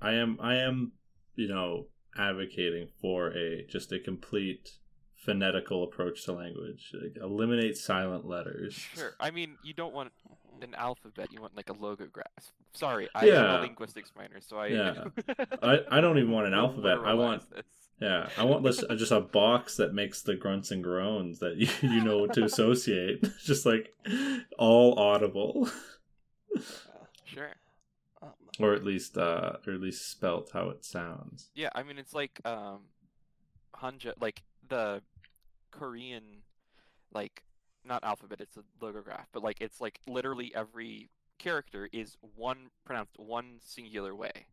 I 0.01 0.13
am, 0.13 0.37
I 0.41 0.55
am, 0.55 0.91
you 1.35 1.47
know, 1.47 1.87
advocating 2.17 2.87
for 3.01 3.29
a 3.35 3.65
just 3.67 3.91
a 3.91 3.99
complete 3.99 4.71
phonetical 5.15 5.83
approach 5.83 6.23
to 6.25 6.33
language. 6.33 6.93
Like, 7.01 7.17
eliminate 7.21 7.77
silent 7.77 8.25
letters. 8.27 8.73
Sure. 8.75 9.15
I 9.19 9.31
mean, 9.31 9.57
you 9.63 9.73
don't 9.73 9.93
want 9.93 10.11
an 10.61 10.75
alphabet. 10.75 11.29
You 11.31 11.41
want 11.41 11.55
like 11.57 11.69
a 11.69 11.73
logograph. 11.73 12.51
Sorry, 12.73 13.09
I 13.15 13.21
am 13.21 13.27
Yeah. 13.27 13.59
a 13.59 13.61
linguistics 13.61 14.11
minor, 14.15 14.39
so 14.41 14.57
I. 14.57 14.67
Yeah. 14.67 15.05
I, 15.63 15.79
I 15.89 16.01
don't 16.01 16.17
even 16.19 16.31
want 16.31 16.47
an 16.47 16.53
alphabet. 16.53 16.99
I 17.03 17.13
want 17.15 17.49
this. 17.49 17.63
Yeah, 17.99 18.29
I 18.37 18.43
want 18.43 18.63
this 18.63 18.83
just 18.97 19.11
a 19.13 19.21
box 19.21 19.77
that 19.77 19.93
makes 19.93 20.21
the 20.21 20.35
grunts 20.35 20.71
and 20.71 20.83
groans 20.83 21.39
that 21.39 21.55
you, 21.57 21.67
you 21.81 22.03
know 22.03 22.27
to 22.27 22.43
associate. 22.51 23.25
just 23.43 23.65
like 23.65 23.93
all 24.57 24.99
audible, 24.99 25.69
Sure. 27.23 27.53
um, 28.21 28.29
or 28.59 28.73
at 28.73 28.83
least 28.83 29.17
uh, 29.17 29.53
or 29.65 29.73
at 29.73 29.81
least 29.81 30.09
spelt 30.09 30.51
how 30.53 30.69
it 30.69 30.83
sounds. 30.85 31.49
Yeah, 31.55 31.69
I 31.73 31.83
mean 31.83 31.97
it's 31.97 32.13
like 32.13 32.39
um, 32.45 32.79
Hanja, 33.75 34.13
like 34.19 34.43
the 34.67 35.01
Korean, 35.71 36.23
like 37.13 37.43
not 37.85 38.03
alphabet. 38.03 38.41
It's 38.41 38.57
a 38.57 38.63
logograph, 38.83 39.25
but 39.31 39.43
like 39.43 39.61
it's 39.61 39.79
like 39.81 39.99
literally 40.07 40.51
every 40.55 41.09
character 41.39 41.89
is 41.91 42.17
one 42.35 42.67
pronounced 42.85 43.17
one 43.17 43.59
singular 43.61 44.13
way, 44.15 44.47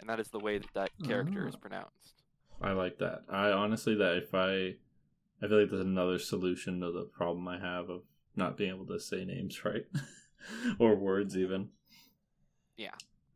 and 0.00 0.08
that 0.08 0.18
is 0.20 0.28
the 0.28 0.40
way 0.40 0.58
that 0.58 0.72
that 0.74 0.90
character 1.06 1.46
is 1.46 1.54
Ah. 1.54 1.58
pronounced. 1.60 2.22
I 2.64 2.72
like 2.72 2.98
that. 2.98 3.24
I 3.28 3.50
honestly 3.50 3.94
that 3.96 4.16
if 4.16 4.34
I, 4.34 4.74
I 5.42 5.48
feel 5.48 5.60
like 5.60 5.70
there's 5.70 5.80
another 5.80 6.18
solution 6.18 6.80
to 6.80 6.90
the 6.90 7.04
problem 7.04 7.46
I 7.46 7.58
have 7.58 7.90
of 7.90 8.02
not 8.36 8.56
being 8.56 8.70
able 8.70 8.86
to 8.86 8.98
say 8.98 9.24
names 9.24 9.64
right, 9.64 9.84
or 10.78 10.94
words 10.94 11.36
even. 11.36 11.68
Yeah, 12.76 12.90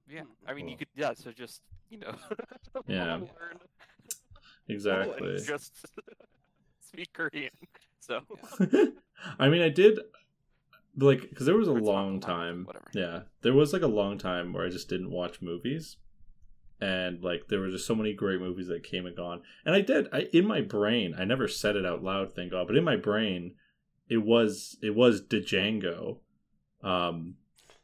Yeah. 0.08 0.22
I 0.46 0.54
mean 0.54 0.68
you 0.68 0.76
could 0.76 0.88
yeah. 0.94 1.12
So 1.14 1.30
just 1.30 1.62
you 1.90 1.98
know, 1.98 2.14
Yeah. 2.86 3.20
Exactly. 4.68 5.38
just 5.46 5.86
speak 6.80 7.12
Korean. 7.12 7.50
So 8.00 8.20
I 9.38 9.48
mean, 9.48 9.62
I 9.62 9.68
did 9.68 9.98
like 10.96 11.28
because 11.28 11.46
there 11.46 11.56
was 11.56 11.68
a 11.68 11.72
long 11.72 12.20
time. 12.20 12.64
whatever. 12.64 12.90
Yeah, 12.94 13.20
there 13.42 13.54
was 13.54 13.72
like 13.72 13.82
a 13.82 13.88
long 13.88 14.18
time 14.18 14.52
where 14.52 14.66
I 14.66 14.70
just 14.70 14.88
didn't 14.88 15.10
watch 15.10 15.40
movies, 15.40 15.96
and 16.80 17.22
like 17.22 17.48
there 17.48 17.60
were 17.60 17.70
just 17.70 17.86
so 17.86 17.94
many 17.94 18.12
great 18.14 18.40
movies 18.40 18.68
that 18.68 18.82
came 18.82 19.06
and 19.06 19.16
gone. 19.16 19.42
And 19.64 19.74
I 19.74 19.80
did. 19.80 20.06
I 20.12 20.28
in 20.32 20.46
my 20.46 20.60
brain, 20.60 21.14
I 21.18 21.24
never 21.24 21.48
said 21.48 21.76
it 21.76 21.84
out 21.86 22.02
loud, 22.02 22.34
thank 22.34 22.52
God. 22.52 22.66
But 22.66 22.76
in 22.76 22.84
my 22.84 22.96
brain, 22.96 23.54
it 24.08 24.18
was 24.18 24.76
it 24.82 24.94
was 24.94 25.20
Django, 25.22 26.18
um, 26.82 27.34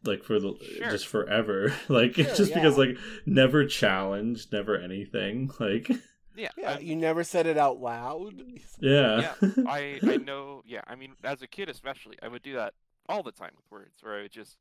like 0.05 0.23
for 0.23 0.39
the 0.39 0.55
Sure. 0.77 0.91
just 0.91 1.07
forever. 1.07 1.73
like 1.89 2.15
Sure, 2.15 2.25
just 2.35 2.55
because 2.55 2.79
like 2.79 2.97
never 3.27 3.67
challenged, 3.67 4.53
never 4.53 4.77
anything. 4.79 5.51
Like 5.61 5.89
yeah, 6.37 6.49
yeah, 6.57 6.73
I'm- 6.73 6.83
you 6.83 6.97
never 6.97 7.23
said 7.23 7.47
it 7.47 7.57
out 7.57 7.81
loud. 7.81 8.35
yeah, 8.81 9.35
I 9.67 10.01
I 10.03 10.17
know. 10.17 10.63
Yeah, 10.67 10.81
I 10.87 10.95
mean, 10.97 11.15
as 11.23 11.43
a 11.43 11.47
kid 11.47 11.69
especially, 11.69 12.17
I 12.23 12.29
would 12.29 12.43
do 12.43 12.55
that 12.55 12.75
all 13.09 13.23
the 13.23 13.31
time 13.33 13.53
with 13.57 13.71
words, 13.71 14.03
where 14.03 14.19
I 14.19 14.23
would 14.23 14.33
just 14.33 14.59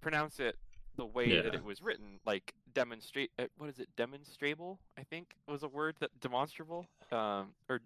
pronounce 0.00 0.38
it 0.38 0.56
the 0.96 1.06
way 1.06 1.40
that 1.40 1.54
it 1.54 1.64
was 1.64 1.82
written, 1.82 2.20
like 2.26 2.54
demonstrate. 2.74 3.30
Uh, 3.38 3.46
what 3.58 3.68
is 3.70 3.78
it? 3.78 3.88
Demonstrable, 3.96 4.78
I 4.98 5.02
think 5.02 5.34
was 5.48 5.62
a 5.62 5.68
word 5.68 5.96
that 6.00 6.10
demonstrable. 6.20 6.86
Um, 7.12 7.54
or 7.68 7.80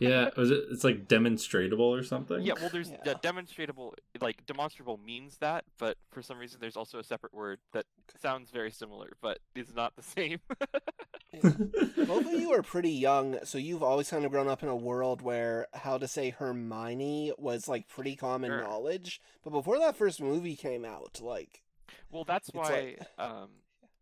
yeah. 0.00 0.30
Was 0.36 0.50
it? 0.50 0.64
It's 0.70 0.82
like 0.82 1.06
demonstrable 1.06 1.94
or 1.94 2.02
something. 2.02 2.40
yeah. 2.42 2.54
Well, 2.60 2.70
there's 2.70 2.90
Yeah. 2.90 2.96
yeah, 3.06 3.14
demonstrable. 3.22 3.94
Like 4.20 4.44
demonstrable 4.46 4.98
means 4.98 5.36
that, 5.38 5.64
but 5.78 5.96
for 6.10 6.22
some 6.22 6.38
reason, 6.38 6.58
there's 6.60 6.76
also 6.76 6.98
a 6.98 7.04
separate 7.04 7.32
word 7.32 7.60
that 7.72 7.86
sounds 8.20 8.50
very 8.50 8.72
similar, 8.72 9.12
but 9.20 9.38
is 9.54 9.74
not 9.74 9.94
the 9.94 10.02
same. 10.02 10.40
Both 11.42 12.26
of 12.26 12.32
you 12.32 12.52
are 12.52 12.62
pretty 12.62 12.90
young, 12.90 13.38
so 13.44 13.58
you've 13.58 13.82
always 13.82 14.08
kind 14.10 14.24
of 14.24 14.30
grown 14.30 14.48
up 14.48 14.62
in 14.62 14.68
a 14.68 14.76
world 14.76 15.20
where 15.22 15.66
how 15.72 15.98
to 15.98 16.06
say 16.06 16.30
Hermione 16.30 17.32
was 17.38 17.66
like 17.68 17.88
pretty 17.88 18.14
common 18.16 18.50
Sure. 18.50 18.62
knowledge. 18.62 19.20
But 19.42 19.50
before 19.50 19.78
that 19.78 19.96
first 19.96 20.20
movie 20.20 20.56
came 20.56 20.84
out, 20.84 21.20
like 21.20 21.62
Well, 22.10 22.24
that's 22.24 22.50
why 22.52 22.96
like- 22.98 23.08
um, 23.18 23.48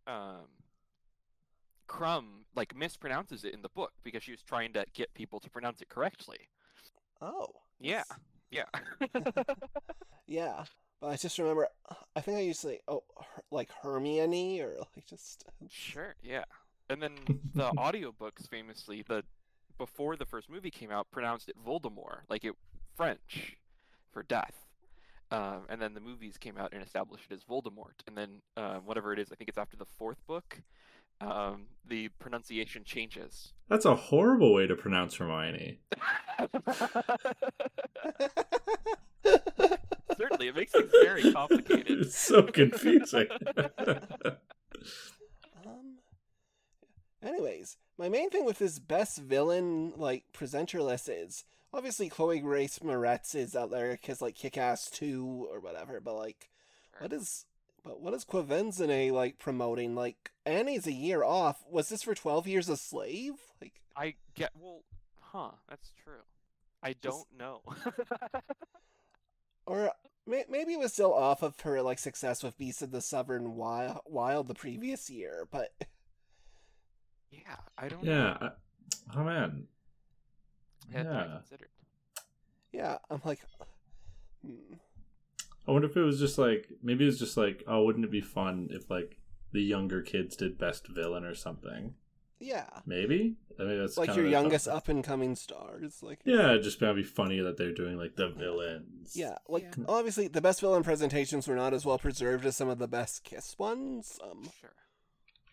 um, 0.07 0.47
Krum 1.89 2.45
like 2.55 2.75
mispronounces 2.75 3.45
it 3.45 3.55
in 3.55 3.63
the 3.63 3.69
book 3.69 3.93
because 4.03 4.23
she 4.23 4.31
was 4.31 4.43
trying 4.43 4.73
to 4.75 4.85
get 4.95 5.13
people 5.15 5.41
to 5.41 5.51
pronounce 5.51 5.81
it 5.83 5.89
correctly. 5.89 6.49
oh 7.21 7.49
Yeah, 7.81 8.05
yeah, 8.51 8.65
yeah. 10.27 10.65
But 11.01 11.09
I 11.09 11.17
just 11.17 11.39
remember, 11.39 11.67
I 12.15 12.21
think 12.21 12.39
I 12.39 12.43
used 12.43 12.61
to 12.63 12.69
say 12.69 12.81
oh 12.89 13.03
her, 13.19 13.43
like 13.51 13.71
Hermione 13.83 14.61
or 14.61 14.77
like 14.97 15.07
just 15.07 15.45
sure, 15.69 16.15
yeah. 16.23 16.45
And 16.89 17.03
then 17.03 17.17
the 17.55 17.71
audiobooks 17.77 18.49
famously, 18.49 19.03
the 19.07 19.25
before 19.79 20.17
the 20.17 20.27
first 20.27 20.49
movie 20.49 20.71
came 20.71 20.91
out, 20.91 21.11
pronounced 21.11 21.49
it 21.49 21.57
Voldemort, 21.67 22.21
like 22.29 22.45
it 22.45 22.55
French 22.95 23.57
for 24.13 24.23
death. 24.23 24.55
Um, 25.33 25.63
and 25.71 25.81
then 25.81 25.95
the 25.95 26.01
movies 26.01 26.37
came 26.37 26.59
out 26.59 26.75
and 26.75 26.83
established 26.83 27.25
it 27.31 27.35
as 27.35 27.43
Voldemort. 27.43 28.03
And 28.07 28.17
then 28.17 28.43
uh, 28.57 28.77
whatever 28.85 29.15
it 29.15 29.19
is, 29.19 29.33
I 29.33 29.35
think 29.35 29.49
it's 29.49 29.57
after 29.57 29.79
the 29.79 29.87
fourth 29.87 30.19
book, 30.27 30.61
um, 31.23 31.69
the 31.89 32.09
pronunciation 32.19 32.85
changes. 32.85 33.55
That's 33.69 33.87
a 33.87 33.95
horrible 33.95 34.53
way 34.53 34.67
to 34.67 34.77
pronounce 34.77 35.15
Hermione. 35.15 35.79
Certainly, 40.17 40.49
it 40.49 40.57
makes 40.57 40.73
things 40.73 40.93
very 41.03 41.33
complicated. 41.33 42.01
It's 42.03 42.19
so 42.19 42.43
confusing. 42.43 43.29
Um. 45.65 45.99
Anyways, 47.23 47.77
my 47.97 48.09
main 48.09 48.31
thing 48.31 48.45
with 48.45 48.59
this 48.59 48.81
best 48.81 49.19
villain 49.19 49.93
like 49.97 50.25
presenter 50.33 50.83
list 50.83 51.09
is 51.09 51.45
obviously 51.73 52.09
Chloe 52.09 52.41
Grace 52.41 52.79
Moretz 52.81 53.35
is 53.35 53.57
out 53.57 53.71
there 53.71 53.93
because 53.93 54.21
like 54.23 54.35
Kick 54.35 54.57
Ass 54.59 54.91
Two 54.91 55.47
or 55.51 55.61
whatever. 55.61 56.01
But 56.01 56.15
like, 56.15 56.51
what 56.99 57.13
is 57.13 57.47
but 57.85 58.01
what 58.01 58.15
is 58.15 58.25
Quvenzhané 58.25 59.11
like 59.13 59.39
promoting? 59.39 59.95
Like 59.95 60.31
Annie's 60.47 60.87
a 60.87 60.93
year 60.93 61.23
off. 61.25 61.65
Was 61.71 61.89
this 61.89 62.03
for 62.03 62.15
Twelve 62.15 62.47
Years 62.47 62.69
a 62.69 62.77
Slave? 62.77 63.35
Like, 63.61 63.81
I 63.97 64.15
get 64.35 64.51
well, 64.59 64.83
huh? 65.21 65.51
That's 65.69 65.93
true. 66.05 66.23
I 66.83 66.95
Just- 66.95 67.03
don't 67.05 67.39
know. 67.39 67.61
or 69.67 69.93
may- 70.27 70.45
maybe 70.49 70.73
it 70.75 70.79
was 70.79 70.93
still 70.93 71.15
off 71.15 71.43
of 71.43 71.59
her 71.61 71.81
like 71.83 71.99
success 71.99 72.43
with 72.43 72.59
Beast 72.59 72.83
of 72.83 72.91
the 72.91 73.01
Southern 73.01 73.55
Wild, 73.57 74.01
Wild 74.07 74.49
the 74.49 74.55
previous 74.55 75.09
year. 75.11 75.47
But 75.51 75.73
Yeah, 77.31 77.57
I 77.79 77.89
don't 77.89 78.03
know. 78.05 78.13
Yeah. 78.13 78.49
I, 79.15 79.19
oh 79.19 79.25
man. 79.25 79.65
I 80.95 80.99
had 80.99 81.07
not 81.07 81.27
Yeah. 81.29 81.37
considered. 81.37 81.69
Yeah, 82.73 82.99
I'm 83.11 83.21
like, 83.25 83.41
hmm. 84.45 84.75
I 85.67 85.71
wonder 85.71 85.89
if 85.89 85.97
it 85.97 86.01
was 86.03 86.19
just 86.19 86.39
like 86.39 86.69
maybe 86.83 87.05
it 87.05 87.07
was 87.07 87.19
just 87.19 87.37
like 87.37 87.63
oh 87.67 87.85
wouldn't 87.85 88.05
it 88.05 88.11
be 88.11 88.21
fun 88.21 88.69
if 88.73 88.91
like 88.91 89.19
the 89.53 89.63
younger 89.63 90.03
kids 90.03 90.35
did 90.37 90.59
best 90.59 90.89
villain 90.89 91.25
or 91.25 91.35
something? 91.35 91.95
yeah, 92.41 92.67
Maybe. 92.87 93.37
I 93.61 93.63
mean 93.65 93.79
that's 93.79 93.97
like 93.97 94.09
kind 94.09 94.17
your 94.17 94.27
of 94.27 94.33
youngest 94.33 94.67
up 94.67 94.89
and 94.89 95.05
coming 95.05 95.37
stars. 95.37 96.03
Like, 96.03 96.21
Yeah, 96.25 96.51
it'd 96.51 96.65
just 96.65 96.81
be 96.81 97.03
funny 97.05 97.39
that 97.41 97.57
they're 97.57 97.73
doing 97.75 97.97
like 97.97 98.17
the 98.17 98.31
villains. 98.31 99.13
yeah, 99.15 99.37
like 99.49 99.63
Yeah. 99.79 99.85
obviously 99.89 100.27
the 100.27 100.41
best 100.41 100.61
villain 100.61 100.83
presentations 100.83 101.47
were 101.47 101.55
not 101.55 101.73
as 101.75 101.85
well 101.87 101.99
preserved 101.99 102.45
as 102.47 102.57
some 102.57 102.69
of 102.69 102.79
the 102.79 102.89
best 102.89 103.23
Kiss 103.23 103.57
ones. 103.59 104.19
Um, 104.25 104.49
Sure. 104.61 104.75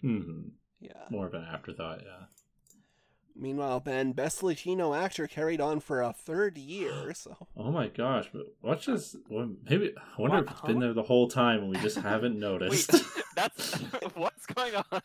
hmm 0.01 0.41
yeah. 0.79 1.03
More 1.11 1.27
of 1.27 1.33
an 1.35 1.43
afterthought. 1.43 2.01
Yeah. 2.03 2.25
Meanwhile, 3.39 3.79
Ben, 3.79 4.11
best 4.11 4.43
Latino 4.43 4.93
actor, 4.93 5.25
carried 5.25 5.61
on 5.61 5.79
for 5.79 6.01
a 6.01 6.11
third 6.13 6.57
year. 6.57 7.13
So 7.15 7.35
Oh 7.57 7.71
my 7.71 7.87
gosh! 7.87 8.29
But 8.33 8.47
watch 8.61 8.85
this. 8.87 9.15
well, 9.29 9.49
Maybe 9.69 9.93
I 9.97 10.21
wonder 10.21 10.37
What? 10.37 10.45
if 10.45 10.51
it's 10.51 10.61
been 10.61 10.79
there 10.79 10.93
the 10.93 11.03
whole 11.03 11.27
time 11.29 11.59
and 11.61 11.69
we 11.69 11.77
just 11.77 11.97
haven't 11.97 12.33
Wait, 12.35 12.39
noticed. 12.39 12.91
that's 13.35 13.75
what's 14.15 14.45
going 14.45 14.73
on? 14.91 15.01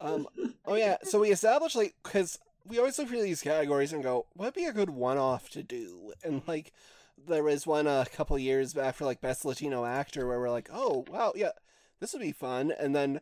Um. 0.00 0.28
Oh 0.66 0.74
yeah. 0.74 0.96
So 1.02 1.20
we 1.20 1.30
established 1.30 1.76
like 1.76 1.94
because 2.02 2.38
we 2.66 2.78
always 2.78 2.98
look 2.98 3.08
for 3.08 3.20
these 3.20 3.42
categories 3.42 3.92
and 3.92 4.02
go, 4.02 4.26
what'd 4.34 4.54
be 4.54 4.64
a 4.64 4.72
good 4.72 4.90
one-off 4.90 5.50
to 5.50 5.62
do? 5.62 6.12
And 6.22 6.42
like, 6.46 6.72
there 7.28 7.42
was 7.42 7.66
one 7.66 7.86
a 7.86 8.06
couple 8.14 8.38
years 8.38 8.72
back 8.72 8.94
for 8.94 9.04
like 9.04 9.20
best 9.20 9.44
Latino 9.44 9.84
actor 9.84 10.26
where 10.26 10.40
we're 10.40 10.50
like, 10.50 10.70
oh 10.72 11.04
wow, 11.10 11.32
yeah, 11.36 11.50
this 12.00 12.12
would 12.12 12.22
be 12.22 12.32
fun. 12.32 12.72
And 12.78 12.94
then, 12.94 13.20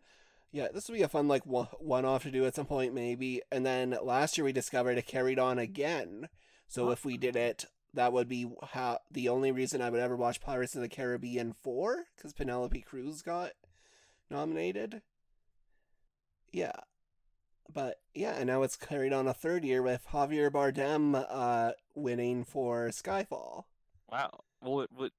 yeah, 0.52 0.68
this 0.72 0.88
would 0.88 0.96
be 0.96 1.02
a 1.02 1.08
fun 1.08 1.26
like 1.28 1.44
one- 1.46 1.66
one-off 1.78 2.22
to 2.24 2.30
do 2.30 2.44
at 2.44 2.54
some 2.54 2.66
point 2.66 2.94
maybe. 2.94 3.42
And 3.50 3.64
then 3.66 3.96
last 4.02 4.36
year 4.38 4.44
we 4.44 4.52
discovered 4.52 4.98
it 4.98 5.06
carried 5.06 5.38
on 5.38 5.58
again. 5.58 6.28
So 6.68 6.90
if 6.90 7.04
we 7.04 7.16
did 7.16 7.36
it. 7.36 7.64
That 7.94 8.14
would 8.14 8.26
be 8.26 8.50
how 8.70 9.00
the 9.10 9.28
only 9.28 9.52
reason 9.52 9.82
I 9.82 9.90
would 9.90 10.00
ever 10.00 10.16
watch 10.16 10.40
Pirates 10.40 10.74
of 10.74 10.80
the 10.80 10.88
Caribbean 10.88 11.52
4 11.52 12.04
because 12.16 12.32
Penelope 12.32 12.80
Cruz 12.80 13.20
got 13.20 13.50
nominated. 14.30 15.02
Yeah. 16.50 16.72
But 17.70 17.96
yeah, 18.14 18.32
and 18.36 18.46
now 18.46 18.62
it's 18.62 18.76
carried 18.76 19.12
on 19.12 19.28
a 19.28 19.34
third 19.34 19.62
year 19.62 19.82
with 19.82 20.06
Javier 20.10 20.50
Bardem 20.50 21.22
uh 21.28 21.72
winning 21.94 22.44
for 22.44 22.88
Skyfall. 22.88 23.64
wow. 24.10 24.40
Well, 24.62 24.80
it 24.80 24.90
would. 24.96 25.12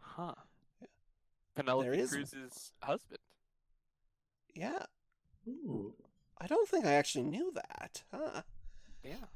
huh. 0.00 0.34
Penelope 1.60 1.88
There 1.90 1.94
is- 1.98 2.10
Cruz's 2.10 2.72
husband. 2.82 3.20
Yeah. 4.54 4.86
Ooh. 5.46 5.94
I 6.38 6.46
don't 6.46 6.68
think 6.68 6.86
I 6.86 6.92
actually 6.92 7.24
knew 7.24 7.52
that. 7.52 8.02
Huh. 8.10 8.42
Yeah. 9.02 9.26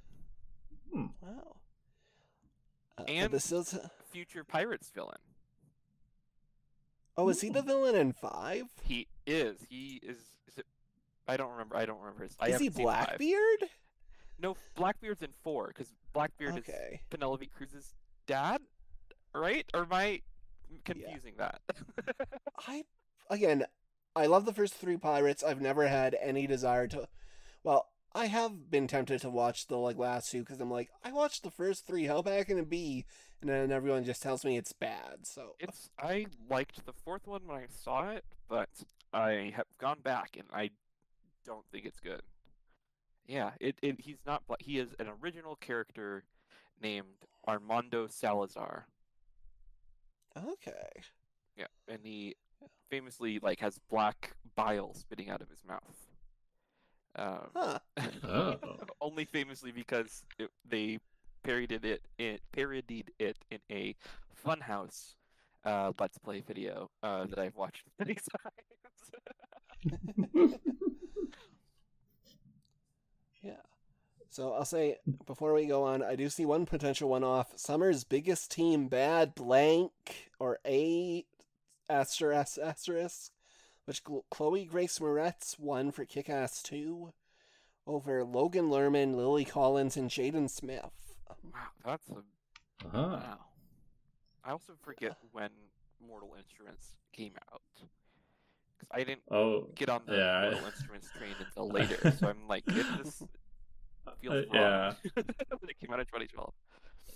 Wow. 0.93 1.57
Uh, 2.97 3.05
And- 3.09 3.33
this 3.33 3.51
is 3.53 3.79
Future 4.11 4.45
Pirates 4.45 4.91
villain. 4.91 5.19
Oh, 7.17 7.29
is 7.29 7.41
he 7.41 7.49
the 7.49 7.63
villain 7.63 7.95
in 7.95 8.13
5? 8.13 8.69
He 8.83 9.07
is. 9.27 9.61
He 9.69 10.01
is. 10.03 10.19
Is 10.49 10.59
it? 10.59 10.67
I 11.29 11.37
don't 11.37 11.53
remember. 11.53 11.77
I 11.77 11.87
don't 11.87 12.01
remember 12.01 12.25
his. 12.25 12.37
I 12.41 12.49
Is 12.49 12.59
he 12.59 12.65
haven't 12.67 12.77
seen 12.77 12.87
five. 12.87 13.07
Blackbeard? 13.07 13.71
No, 14.39 14.57
Blackbeard's 14.75 15.23
in 15.23 15.31
four 15.33 15.69
because 15.69 15.93
Blackbeard 16.13 16.55
is 16.59 16.69
Okay. 16.69 17.03
Penelope 17.11 17.47
Cruz's 17.47 17.95
dad, 18.27 18.63
right? 19.33 19.69
Or 19.73 19.83
am 19.83 19.93
Confusing 20.85 21.35
that? 21.39 21.61
I 22.67 22.85
again, 23.31 23.65
I 24.17 24.27
love 24.27 24.45
the 24.45 24.53
first 24.53 24.75
three 24.75 24.97
pirates. 24.97 25.43
I've 25.43 25.61
never 25.61 25.89
had 25.89 26.17
any 26.21 26.47
desire 26.47 26.87
to. 26.89 27.09
Well, 27.63 27.89
I 28.15 28.27
have 28.27 28.71
been 28.71 28.87
tempted 28.87 29.21
to 29.23 29.31
watch 29.31 29.67
the 29.67 29.77
like 29.77 29.99
last 29.99 30.31
two 30.31 30.41
because 30.41 30.61
I'm 30.61 30.71
like, 30.71 30.91
I 31.03 31.13
watched 31.13 31.43
the 31.43 31.51
first 31.51 31.87
three. 31.87 32.05
How 32.05 32.23
bad 32.23 32.47
can 32.47 32.59
it 32.59 32.71
be? 32.71 33.05
And 33.41 33.51
then 33.51 33.73
everyone 33.73 34.05
just 34.05 34.23
tells 34.23 34.45
me 34.45 34.57
it's 34.57 34.73
bad. 34.73 35.27
So 35.27 35.57
it's. 35.59 35.91
I 35.99 36.27
liked 36.49 36.87
the 36.87 36.93
fourth 36.93 37.27
one 37.27 37.43
when 37.47 37.59
I 37.59 37.67
saw 37.83 38.11
it, 38.11 38.25
but 38.49 38.69
I 39.13 39.53
have 39.57 39.67
gone 39.79 39.99
back 40.03 40.37
and 40.39 40.47
I 40.53 40.71
don't 41.45 41.67
think 41.73 41.87
it's 41.87 42.01
good. 42.01 42.23
Yeah, 43.27 43.51
it. 43.61 43.77
it 43.83 44.01
he's 44.01 44.19
not. 44.27 44.43
He 44.61 44.79
is 44.79 44.95
an 45.01 45.09
original 45.23 45.57
character 45.57 46.25
named 46.81 47.27
Armando 47.49 48.07
Salazar. 48.07 48.87
Okay, 50.37 51.03
Yeah, 51.57 51.67
and 51.89 52.01
he 52.03 52.35
famously 52.91 53.39
like 53.41 53.61
has 53.61 53.79
black 53.91 54.37
bile 54.57 54.95
spitting 54.95 55.31
out 55.31 55.41
of 55.41 55.49
his 55.49 55.63
mouth. 55.67 55.81
Um, 57.17 57.51
huh? 57.55 57.79
Oh. 58.25 58.57
only 59.01 59.25
famously 59.25 59.71
because 59.71 60.25
it, 60.39 60.51
they 60.69 60.99
parodied 61.45 61.85
it, 61.85 62.03
it 62.19 62.41
parodied 62.53 63.13
it 63.19 63.37
in 63.51 63.59
a 63.71 63.95
Funhaus 64.45 65.15
uh, 65.65 65.93
Let's 65.99 66.19
Play 66.19 66.41
video 66.41 66.91
uh, 67.03 67.27
that 67.27 67.39
I've 67.39 67.55
watched 67.55 67.85
many 67.99 68.15
times. 69.85 70.55
Yeah. 74.37 74.45
So 74.45 74.53
I'll 74.55 74.65
say 74.65 74.97
before 75.27 75.53
we 75.55 75.67
go 75.67 75.85
on, 75.85 76.03
I 76.03 76.17
do 76.17 76.29
see 76.29 76.45
one 76.45 76.67
potential 76.67 77.09
one-off. 77.09 77.53
Summer's 77.57 78.05
biggest 78.05 78.51
team, 78.51 78.89
bad 78.89 79.35
blank 79.35 79.93
or 80.39 80.59
a 80.67 81.25
asterisk 81.89 82.59
asterisk, 82.63 83.31
which 83.85 84.03
Chloe 84.31 84.65
Grace 84.65 84.99
Moretz 84.99 85.59
won 85.59 85.91
for 85.91 86.05
Kick-Ass 86.05 86.63
2 86.63 87.13
over 87.87 88.25
Logan 88.25 88.71
Lerman, 88.71 89.15
Lily 89.15 89.45
Collins, 89.45 89.97
and 89.97 90.09
Jaden 90.11 90.49
Smith. 90.49 90.91
Wow, 91.53 91.61
that's 91.85 92.09
a 92.11 92.15
Uh-huh. 92.87 92.99
wow. 93.23 93.39
I 94.43 94.51
also 94.53 94.73
forget 94.83 95.17
when 95.33 95.51
Mortal 96.07 96.35
Instruments 96.37 96.95
came 97.13 97.33
out 97.53 97.63
because 97.77 98.89
I 98.91 99.05
didn't 99.05 99.23
Oh. 99.31 99.69
get 99.75 99.89
on 99.89 100.03
the 100.07 100.17
Yeah. 100.17 100.51
Mortal 100.51 100.67
Instruments 100.69 101.09
train 101.19 101.35
until 101.39 101.69
later. 101.69 102.11
So 102.19 102.29
I'm 102.29 102.47
like, 102.49 102.65
it, 102.69 102.87
this 103.03 103.23
feels 104.21 104.35
Uh, 104.35 104.55
yeah. 104.55 104.93
when 105.15 105.71
it 105.71 105.79
came 105.81 105.93
out 105.93 106.01
in 106.01 106.07
2012. 106.07 106.53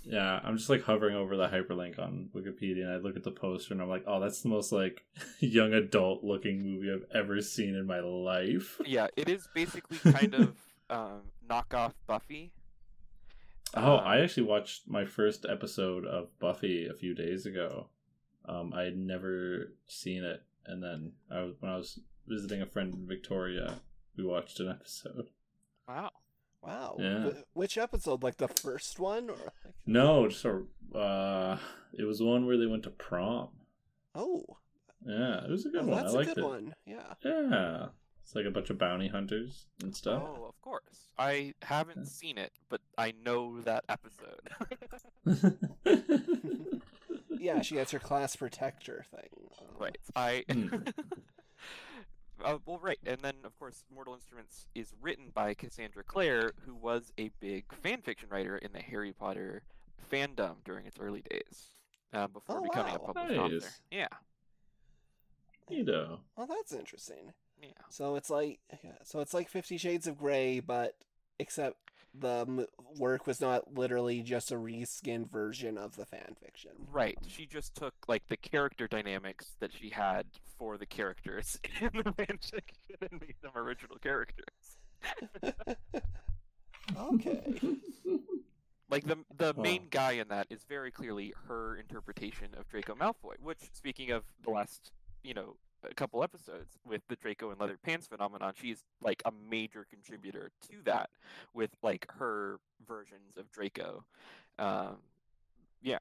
Yeah, 0.04 0.40
I'm 0.42 0.56
just 0.56 0.70
like 0.70 0.82
hovering 0.84 1.16
over 1.16 1.36
the 1.36 1.48
hyperlink 1.48 1.98
on 1.98 2.30
Wikipedia 2.34 2.84
and 2.84 2.92
I 2.92 2.96
look 2.96 3.16
at 3.16 3.24
the 3.24 3.30
poster 3.30 3.74
and 3.74 3.82
I'm 3.82 3.88
like, 3.88 4.04
oh, 4.06 4.20
that's 4.20 4.40
the 4.42 4.48
most 4.48 4.72
like 4.72 5.02
young 5.40 5.74
adult 5.74 6.24
looking 6.24 6.62
movie 6.62 6.90
I've 6.92 7.04
ever 7.14 7.40
seen 7.42 7.74
in 7.74 7.86
my 7.86 8.00
life. 8.00 8.80
Yeah, 8.86 9.08
it 9.16 9.28
is 9.28 9.48
basically 9.54 9.98
kind 9.98 10.34
of 10.34 10.56
um, 10.88 11.22
knockoff 11.48 11.92
Buffy. 12.06 12.52
Oh, 13.74 13.98
Um, 13.98 14.04
I 14.06 14.20
actually 14.20 14.44
watched 14.44 14.88
my 14.88 15.04
first 15.04 15.44
episode 15.46 16.06
of 16.06 16.28
Buffy 16.38 16.86
a 16.86 16.94
few 16.94 17.14
days 17.14 17.44
ago. 17.44 17.88
Um, 18.46 18.72
I 18.74 18.84
had 18.84 18.96
never 18.96 19.74
seen 19.88 20.24
it, 20.24 20.42
and 20.64 20.82
then 20.82 21.12
I 21.30 21.42
was 21.42 21.54
when 21.60 21.70
I 21.70 21.76
was 21.76 22.00
visiting 22.26 22.62
a 22.62 22.66
friend 22.66 22.94
in 22.94 23.06
Victoria, 23.06 23.74
we 24.16 24.24
watched 24.24 24.58
an 24.60 24.70
episode. 24.70 25.28
Wow. 25.86 26.12
Wow. 26.62 26.96
Yeah. 26.98 27.30
Which 27.52 27.78
episode? 27.78 28.22
Like 28.22 28.36
the 28.36 28.48
first 28.48 28.98
one? 28.98 29.30
Or 29.30 29.36
like... 29.64 29.74
No, 29.86 30.28
just 30.28 30.44
a, 30.44 30.62
uh, 30.96 31.58
it 31.92 32.04
was 32.04 32.22
one 32.22 32.46
where 32.46 32.56
they 32.56 32.66
went 32.66 32.82
to 32.84 32.90
prom. 32.90 33.48
Oh, 34.14 34.44
Yeah, 35.06 35.44
it 35.44 35.50
was 35.50 35.66
a 35.66 35.70
good 35.70 35.86
well, 35.86 35.94
one. 35.94 36.02
that's 36.02 36.14
I 36.14 36.16
a 36.16 36.20
liked 36.20 36.34
good 36.34 36.44
it. 36.44 36.46
one. 36.48 36.74
Yeah. 36.86 37.14
Yeah, 37.24 37.86
it's 38.22 38.34
like 38.34 38.46
a 38.46 38.50
bunch 38.50 38.70
of 38.70 38.78
bounty 38.78 39.08
hunters 39.08 39.66
and 39.82 39.94
stuff. 39.94 40.22
Oh, 40.24 40.46
of 40.46 40.60
course. 40.60 41.08
I 41.18 41.54
haven't 41.62 42.06
seen 42.06 42.38
it, 42.38 42.52
but 42.68 42.80
I 42.96 43.12
know 43.24 43.60
that 43.62 43.84
episode. 43.88 44.50
Yeah, 47.40 47.62
she 47.62 47.76
has 47.76 47.90
her 47.92 47.98
class 47.98 48.36
protector 48.36 49.04
thing. 49.14 49.28
Right. 49.78 49.98
I. 50.16 50.44
Uh, 52.44 52.58
well, 52.66 52.78
right, 52.78 52.98
and 53.04 53.20
then 53.20 53.34
of 53.44 53.58
course, 53.58 53.84
Mortal 53.92 54.14
Instruments 54.14 54.66
is 54.74 54.92
written 55.00 55.30
by 55.34 55.54
Cassandra 55.54 56.02
Clare, 56.04 56.52
who 56.64 56.74
was 56.74 57.12
a 57.18 57.30
big 57.40 57.64
fan 57.82 58.00
fiction 58.02 58.28
writer 58.30 58.56
in 58.58 58.72
the 58.72 58.80
Harry 58.80 59.12
Potter 59.12 59.62
fandom 60.10 60.56
during 60.64 60.86
its 60.86 60.98
early 61.00 61.22
days, 61.28 61.66
uh, 62.12 62.26
before 62.28 62.58
Oh, 62.58 62.62
becoming 62.62 62.94
a 62.94 62.98
wow. 62.98 63.12
published 63.12 63.38
author. 63.38 63.68
Yeah. 63.90 64.06
You 65.68 65.84
know. 65.84 66.20
Well, 66.36 66.46
that's 66.46 66.72
interesting. 66.72 67.32
yeah. 67.62 67.68
So 67.90 68.16
it's 68.16 68.30
like, 68.30 68.60
yeah, 68.82 68.92
so 69.02 69.20
it's 69.20 69.34
like 69.34 69.48
Fifty 69.48 69.76
Shades 69.76 70.06
of 70.06 70.16
Grey, 70.18 70.60
but 70.60 70.94
except 71.38 71.76
the 72.14 72.44
m- 72.48 72.66
work 72.98 73.26
was 73.26 73.40
not 73.40 73.74
literally 73.74 74.22
just 74.22 74.50
a 74.50 74.56
reskinned 74.56 75.30
version 75.30 75.76
of 75.78 75.96
the 75.96 76.06
fan 76.06 76.36
fiction. 76.42 76.72
Right. 76.90 77.18
She 77.26 77.46
just 77.46 77.74
took 77.74 77.94
like 78.06 78.26
the 78.28 78.36
character 78.36 78.88
dynamics 78.88 79.56
that 79.60 79.72
she 79.72 79.90
had 79.90 80.26
for 80.58 80.76
the 80.78 80.86
characters 80.86 81.58
in 81.80 81.90
the 81.92 82.10
fanfiction 82.12 83.00
and 83.00 83.20
made 83.20 83.36
them 83.42 83.52
original 83.54 83.98
characters. 83.98 84.76
Okay. 86.96 87.58
Like 88.90 89.04
the 89.06 89.18
the 89.36 89.52
main 89.54 89.88
guy 89.90 90.12
in 90.12 90.28
that 90.28 90.46
is 90.48 90.64
very 90.66 90.90
clearly 90.90 91.34
her 91.46 91.76
interpretation 91.76 92.48
of 92.58 92.66
Draco 92.68 92.94
Malfoy. 92.94 93.34
Which, 93.42 93.58
speaking 93.74 94.10
of 94.10 94.24
the 94.42 94.50
last, 94.50 94.92
you 95.22 95.34
know, 95.34 95.56
a 95.84 95.94
couple 95.94 96.22
episodes 96.22 96.78
with 96.86 97.02
the 97.08 97.16
Draco 97.16 97.50
and 97.50 97.60
leather 97.60 97.78
pants 97.82 98.06
phenomenon, 98.06 98.52
she's 98.60 98.82
like 99.02 99.22
a 99.24 99.32
major 99.50 99.86
contributor 99.88 100.50
to 100.70 100.76
that 100.84 101.10
with 101.54 101.70
like 101.82 102.10
her 102.18 102.58
versions 102.86 103.36
of 103.36 103.50
Draco. 103.50 104.04
Um, 104.58 104.96
yeah. 105.82 105.98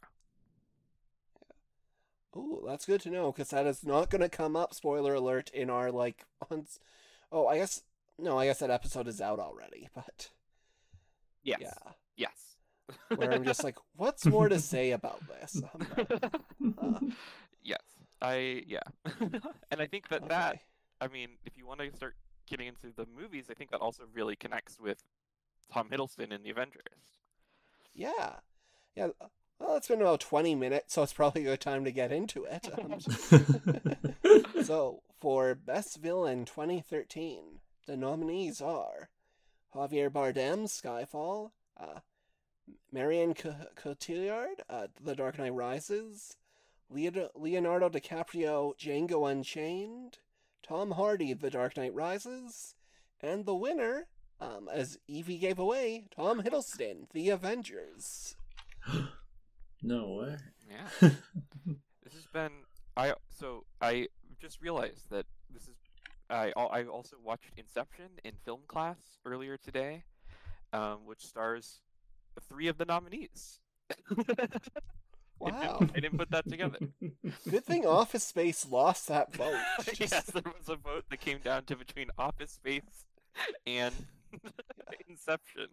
Oh, 2.36 2.64
that's 2.68 2.86
good 2.86 3.02
to 3.02 3.10
know 3.10 3.32
because 3.32 3.50
that 3.50 3.66
is 3.66 3.86
not 3.86 4.10
going 4.10 4.22
to 4.22 4.30
come 4.30 4.56
up. 4.56 4.74
Spoiler 4.74 5.14
alert! 5.16 5.50
In 5.54 5.70
our 5.70 5.92
like, 5.92 6.26
on... 6.52 6.66
oh, 7.32 7.48
I 7.48 7.58
guess 7.58 7.84
no, 8.20 8.38
I 8.38 8.46
guess 8.46 8.60
that 8.60 8.72
episode 8.72 9.08
is 9.08 9.22
out 9.22 9.40
already. 9.40 9.90
But 9.94 10.30
yes, 11.44 11.60
yeah, 11.62 11.92
yes. 12.16 12.58
where 13.16 13.32
I'm 13.32 13.44
just 13.44 13.64
like, 13.64 13.78
what's 13.96 14.26
more 14.26 14.50
to 14.50 14.60
say 14.60 14.92
about 14.92 15.22
this? 15.28 15.62
Uh, 16.82 17.00
yes, 17.64 17.82
I 18.22 18.64
yeah, 18.68 18.82
and 19.72 19.82
I 19.82 19.88
think 19.88 20.10
that 20.10 20.24
okay. 20.24 20.30
that 20.30 20.60
I 21.00 21.08
mean, 21.08 21.30
if 21.46 21.58
you 21.58 21.66
want 21.66 21.80
to 21.82 21.96
start 21.96 22.16
getting 22.48 22.68
into 22.68 22.88
the 22.96 23.06
movies, 23.20 23.46
I 23.50 23.54
think 23.54 23.72
that 23.72 23.82
also 23.82 24.04
really 24.14 24.36
connects 24.36 24.80
with 24.80 25.04
Tom 25.72 25.90
Hiddleston 25.90 26.32
in 26.32 26.44
the 26.44 26.50
Avengers. 26.50 26.84
Yeah, 27.94 28.36
yeah. 28.96 29.08
Well, 29.60 29.76
it's 29.76 29.88
been 29.88 30.02
about 30.02 30.20
20 30.20 30.54
minutes, 30.56 30.94
so 30.94 31.02
it's 31.04 31.14
probably 31.14 31.42
a 31.42 31.46
good 31.46 31.62
time 31.62 31.84
to 31.84 31.92
get 31.92 32.12
into 32.12 32.46
it. 32.46 32.70
Um, 32.78 34.64
so, 34.64 35.02
for 35.20 35.56
Best 35.56 35.98
Villain 36.00 36.46
2013, 36.46 37.60
the 37.88 37.98
nominees 37.98 38.62
are 38.62 39.10
Javier 39.74 40.10
Bardem, 40.10 40.66
Skyfall, 40.66 41.52
uh, 41.80 42.00
Marion 42.92 43.36
C- 43.36 43.50
Cotillard, 43.76 44.62
uh, 44.70 44.88
The 45.02 45.16
Dark 45.16 45.40
Knight 45.40 45.54
Rises, 45.54 46.38
Leo- 46.38 46.47
Leonardo 46.90 47.90
DiCaprio, 47.90 48.78
Django 48.78 49.30
Unchained, 49.30 50.20
Tom 50.64 50.92
Hardy, 50.92 51.34
The 51.34 51.50
Dark 51.50 51.78
Knight 51.78 51.94
Rises, 51.94 52.76
and 53.22 53.46
the 53.46 53.56
winner, 53.56 54.08
um, 54.40 54.70
as 54.72 54.98
Evie 55.08 55.38
gave 55.38 55.60
away, 55.60 56.06
Tom 56.16 56.42
Hiddleston, 56.42 57.10
The 57.12 57.30
Avengers. 57.30 58.36
no 59.82 60.08
way. 60.10 60.38
Yeah. 60.70 61.10
this 62.04 62.14
has 62.14 62.28
been 62.32 62.52
I 62.98 63.14
so 63.30 63.64
I 63.80 64.08
just 64.42 64.60
realized 64.62 65.10
that 65.12 65.26
this 65.54 65.64
is 65.64 65.76
I 66.30 66.52
I 66.58 66.84
also 66.84 67.16
watched 67.24 67.52
Inception 67.56 68.10
in 68.24 68.34
film 68.44 68.62
class 68.68 68.98
earlier 69.26 69.58
today, 69.58 70.04
um, 70.74 71.06
which 71.06 71.26
stars 71.26 71.82
three 72.50 72.68
of 72.68 72.78
the 72.78 72.86
nominees. 72.86 73.60
I 75.46 75.52
didn't- 75.52 75.62
Wow. 75.64 75.80
I 75.96 76.00
didn't 76.00 76.18
put 76.18 76.32
that 76.32 76.50
together. 76.50 76.80
Good 77.50 77.66
thing 77.66 77.86
Office 77.86 78.24
Space 78.24 78.66
lost 78.70 79.08
that 79.08 79.34
vote. 79.34 79.58
yes, 80.00 80.26
there 80.26 80.44
was 80.46 80.68
a 80.70 80.76
vote 80.76 81.06
that 81.10 81.20
came 81.20 81.40
down 81.40 81.64
to 81.66 81.76
between 81.76 82.10
Office 82.18 82.52
Space 82.52 83.06
and 83.66 83.94
Inception. 85.10 85.68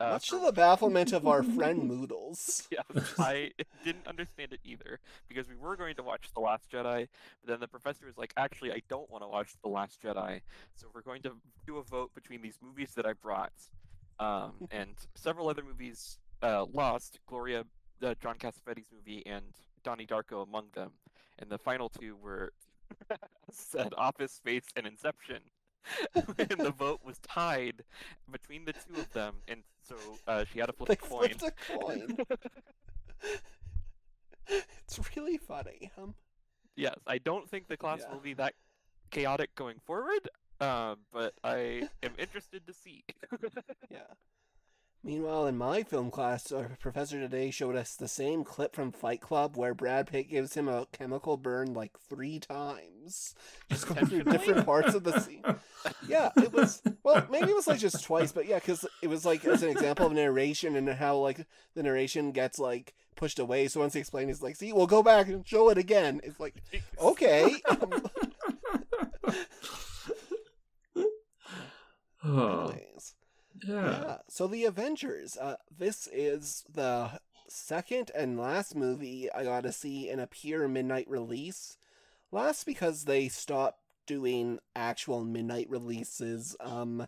Uh, 0.00 0.10
Much 0.10 0.30
for- 0.30 0.38
to 0.38 0.46
the 0.46 0.52
bafflement 0.52 1.12
of 1.12 1.26
our 1.26 1.42
friend 1.42 1.84
Moodles. 1.84 2.66
Yes, 2.70 3.14
I 3.18 3.52
didn't 3.84 4.06
understand 4.06 4.52
it 4.52 4.60
either 4.64 4.98
because 5.28 5.46
we 5.48 5.54
were 5.54 5.76
going 5.76 5.94
to 5.96 6.02
watch 6.02 6.28
The 6.34 6.40
Last 6.40 6.70
Jedi, 6.70 7.08
but 7.42 7.48
then 7.50 7.60
the 7.60 7.68
professor 7.68 8.06
was 8.06 8.16
like, 8.18 8.32
"Actually, 8.36 8.72
I 8.72 8.82
don't 8.88 9.08
want 9.10 9.22
to 9.24 9.28
watch 9.28 9.52
The 9.62 9.68
Last 9.68 10.02
Jedi, 10.02 10.40
so 10.74 10.88
we're 10.94 11.02
going 11.02 11.22
to 11.22 11.32
do 11.66 11.76
a 11.78 11.82
vote 11.82 12.12
between 12.14 12.42
these 12.42 12.58
movies 12.62 12.92
that 12.96 13.06
I 13.06 13.12
brought." 13.12 13.52
Um, 14.18 14.52
and 14.70 14.94
several 15.14 15.48
other 15.48 15.62
movies 15.62 16.18
uh, 16.42 16.66
lost. 16.72 17.18
Gloria, 17.26 17.64
uh, 18.02 18.14
John 18.22 18.36
Cassavetes 18.38 18.86
movie, 18.92 19.22
and 19.26 19.44
Donnie 19.84 20.06
Darko 20.06 20.42
among 20.46 20.66
them. 20.74 20.92
And 21.38 21.50
the 21.50 21.58
final 21.58 21.88
two 21.88 22.16
were 22.16 22.52
said 23.50 23.92
Office 23.96 24.32
Space 24.32 24.66
and 24.76 24.86
Inception. 24.86 25.42
and 26.14 26.60
the 26.60 26.70
vote 26.76 27.00
was 27.04 27.18
tied 27.18 27.82
between 28.30 28.64
the 28.64 28.72
two 28.72 29.00
of 29.00 29.12
them, 29.12 29.34
and 29.48 29.62
so 29.82 29.96
uh, 30.28 30.44
she 30.52 30.60
had 30.60 30.66
to 30.66 30.72
flip 30.72 30.88
They 30.88 30.94
a 30.94 30.96
coin. 30.96 31.28
flipped 31.30 31.42
a 31.42 31.78
coin. 31.78 32.16
it's 34.86 35.00
really 35.16 35.38
funny. 35.38 35.90
Um, 35.98 36.14
Yes, 36.74 36.94
I 37.06 37.18
don't 37.18 37.46
think 37.50 37.68
the 37.68 37.76
class 37.76 38.00
Yeah. 38.00 38.14
will 38.14 38.20
be 38.20 38.32
that 38.34 38.54
chaotic 39.10 39.54
going 39.56 39.78
forward, 39.80 40.26
uh, 40.58 40.94
but 41.12 41.34
I 41.44 41.86
am 42.02 42.12
interested 42.18 42.66
to 42.66 42.72
see. 42.72 43.04
yeah. 43.90 44.06
Meanwhile, 45.04 45.48
in 45.48 45.58
my 45.58 45.82
film 45.82 46.12
class, 46.12 46.52
our 46.52 46.76
professor 46.80 47.18
today 47.18 47.50
showed 47.50 47.74
us 47.74 47.96
the 47.96 48.06
same 48.06 48.44
clip 48.44 48.76
from 48.76 48.92
Fight 48.92 49.20
Club 49.20 49.56
where 49.56 49.74
Brad 49.74 50.06
Pitt 50.06 50.30
gives 50.30 50.54
him 50.54 50.68
a 50.68 50.86
chemical 50.92 51.36
burn 51.36 51.74
like 51.74 51.98
three 51.98 52.38
times. 52.38 53.34
Just 53.68 53.88
going 53.88 54.06
through 54.06 54.22
different 54.22 54.64
parts 54.64 54.94
of 54.94 55.02
the 55.02 55.18
scene. 55.18 55.42
Yeah, 56.06 56.30
it 56.36 56.52
was. 56.52 56.82
Well, 57.02 57.26
maybe 57.30 57.50
it 57.50 57.56
was 57.56 57.66
like 57.66 57.80
just 57.80 58.04
twice, 58.04 58.30
but 58.30 58.46
yeah, 58.46 58.60
because 58.60 58.86
it 59.02 59.08
was 59.08 59.26
like 59.26 59.44
as 59.44 59.64
an 59.64 59.70
example 59.70 60.06
of 60.06 60.12
narration 60.12 60.76
and 60.76 60.88
how 60.88 61.16
like 61.16 61.48
the 61.74 61.82
narration 61.82 62.30
gets 62.30 62.60
like 62.60 62.94
pushed 63.16 63.40
away. 63.40 63.66
So 63.66 63.80
once 63.80 63.94
he 63.94 64.00
explained, 64.00 64.30
he's 64.30 64.40
like, 64.40 64.54
"See, 64.54 64.72
we'll 64.72 64.86
go 64.86 65.02
back 65.02 65.26
and 65.26 65.44
show 65.44 65.68
it 65.68 65.78
again." 65.78 66.20
It's 66.22 66.38
like, 66.38 66.54
okay. 67.00 67.56
Anyways. 72.24 73.14
Yeah. 73.66 73.74
Yeah. 73.74 74.16
So 74.28 74.46
the 74.46 74.64
Avengers. 74.64 75.36
Uh, 75.36 75.56
this 75.76 76.08
is 76.12 76.64
the 76.72 77.20
second 77.48 78.10
and 78.14 78.38
last 78.38 78.74
movie 78.74 79.30
I 79.32 79.44
got 79.44 79.62
to 79.64 79.72
see 79.72 80.08
in 80.08 80.18
a 80.18 80.26
pure 80.26 80.68
midnight 80.68 81.08
release. 81.08 81.76
Last 82.30 82.64
because 82.64 83.04
they 83.04 83.28
stopped 83.28 83.80
doing 84.06 84.58
actual 84.74 85.24
midnight 85.24 85.68
releases. 85.68 86.56
Um, 86.60 87.06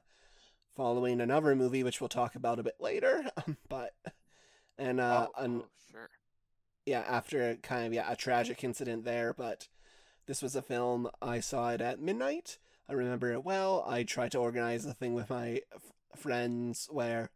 following 0.75 1.21
another 1.21 1.55
movie 1.55 1.83
which 1.83 2.01
we'll 2.01 2.09
talk 2.09 2.35
about 2.35 2.59
a 2.59 2.64
bit 2.64 2.77
later. 2.81 3.25
but 3.69 3.95
and 4.79 5.01
uh, 5.01 5.29
oh, 5.37 5.43
an, 5.43 5.62
oh, 5.64 5.69
sure. 5.90 6.11
yeah, 6.87 7.05
after 7.09 7.57
kind 7.57 7.87
of 7.87 7.93
yeah 7.93 8.11
a 8.11 8.17
tragic 8.17 8.62
incident 8.64 9.05
there, 9.05 9.33
but 9.33 9.69
this 10.27 10.43
was 10.43 10.57
a 10.57 10.62
film 10.62 11.09
I 11.23 11.40
saw 11.40 11.71
it 11.71 11.81
at 11.81 12.01
midnight. 12.01 12.59
I 12.88 12.93
remember 12.93 13.33
it 13.33 13.45
well. 13.45 13.85
I 13.87 14.03
tried 14.03 14.33
to 14.33 14.38
organize 14.38 14.85
a 14.85 14.93
thing 14.93 15.14
with 15.14 15.31
my 15.31 15.61
f- 15.75 15.93
friends 16.18 16.88
where 16.90 17.31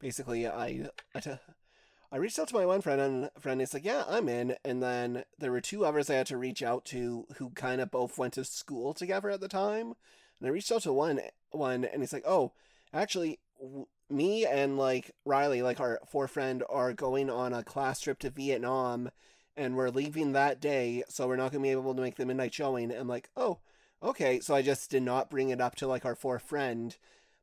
basically 0.00 0.46
I 0.46 0.88
I, 1.14 2.16
reached 2.16 2.38
out 2.38 2.48
to 2.48 2.54
my 2.54 2.66
one 2.66 2.82
friend 2.82 3.00
and 3.00 3.30
friend 3.38 3.62
is 3.62 3.72
like, 3.72 3.84
"Yeah, 3.84 4.04
I'm 4.06 4.28
in." 4.28 4.56
And 4.64 4.82
then 4.82 5.24
there 5.38 5.52
were 5.52 5.60
two 5.62 5.84
others 5.86 6.10
I 6.10 6.14
had 6.16 6.26
to 6.26 6.36
reach 6.36 6.62
out 6.62 6.84
to 6.86 7.26
who 7.38 7.50
kind 7.50 7.80
of 7.80 7.90
both 7.90 8.18
went 8.18 8.34
to 8.34 8.44
school 8.44 8.92
together 8.92 9.30
at 9.30 9.40
the 9.40 9.48
time. 9.48 9.94
And 10.38 10.48
I 10.48 10.50
reached 10.50 10.72
out 10.72 10.82
to 10.82 10.92
one 10.92 11.20
one 11.50 11.84
and 11.84 12.02
he's 12.02 12.12
like, 12.12 12.26
"Oh, 12.26 12.52
actually 12.92 13.38
w- 13.60 13.86
me 14.10 14.44
and 14.44 14.76
like 14.76 15.12
Riley, 15.24 15.62
like 15.62 15.80
our 15.80 16.00
four 16.06 16.28
friend, 16.28 16.62
are 16.68 16.92
going 16.92 17.30
on 17.30 17.52
a 17.54 17.62
class 17.64 18.00
trip 18.00 18.18
to 18.20 18.30
Vietnam, 18.30 19.10
and 19.56 19.76
we're 19.76 19.90
leaving 19.90 20.32
that 20.32 20.60
day, 20.60 21.02
so 21.08 21.26
we're 21.26 21.36
not 21.36 21.52
gonna 21.52 21.62
be 21.62 21.70
able 21.70 21.94
to 21.94 22.02
make 22.02 22.16
the 22.16 22.26
midnight 22.26 22.54
showing." 22.54 22.90
And 22.90 23.00
I'm 23.00 23.08
like, 23.08 23.30
"Oh, 23.36 23.60
okay." 24.02 24.40
So 24.40 24.54
I 24.54 24.62
just 24.62 24.90
did 24.90 25.02
not 25.02 25.30
bring 25.30 25.50
it 25.50 25.60
up 25.60 25.76
to 25.76 25.86
like 25.86 26.04
our 26.04 26.14
fourth 26.16 26.42
friend, 26.42 26.96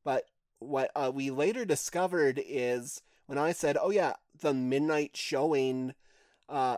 but 0.04 0.28
what 0.60 0.91
uh, 0.95 1.12
we 1.13 1.32
later 1.32 1.65
discovered 1.65 2.41
is 2.45 3.02
when 3.26 3.38
I 3.38 3.52
said, 3.52 3.78
"Oh 3.80 3.91
yeah, 3.91 4.13
the 4.39 4.54
midnight 4.54 5.15
showing," 5.15 5.93
uh, 6.48 6.78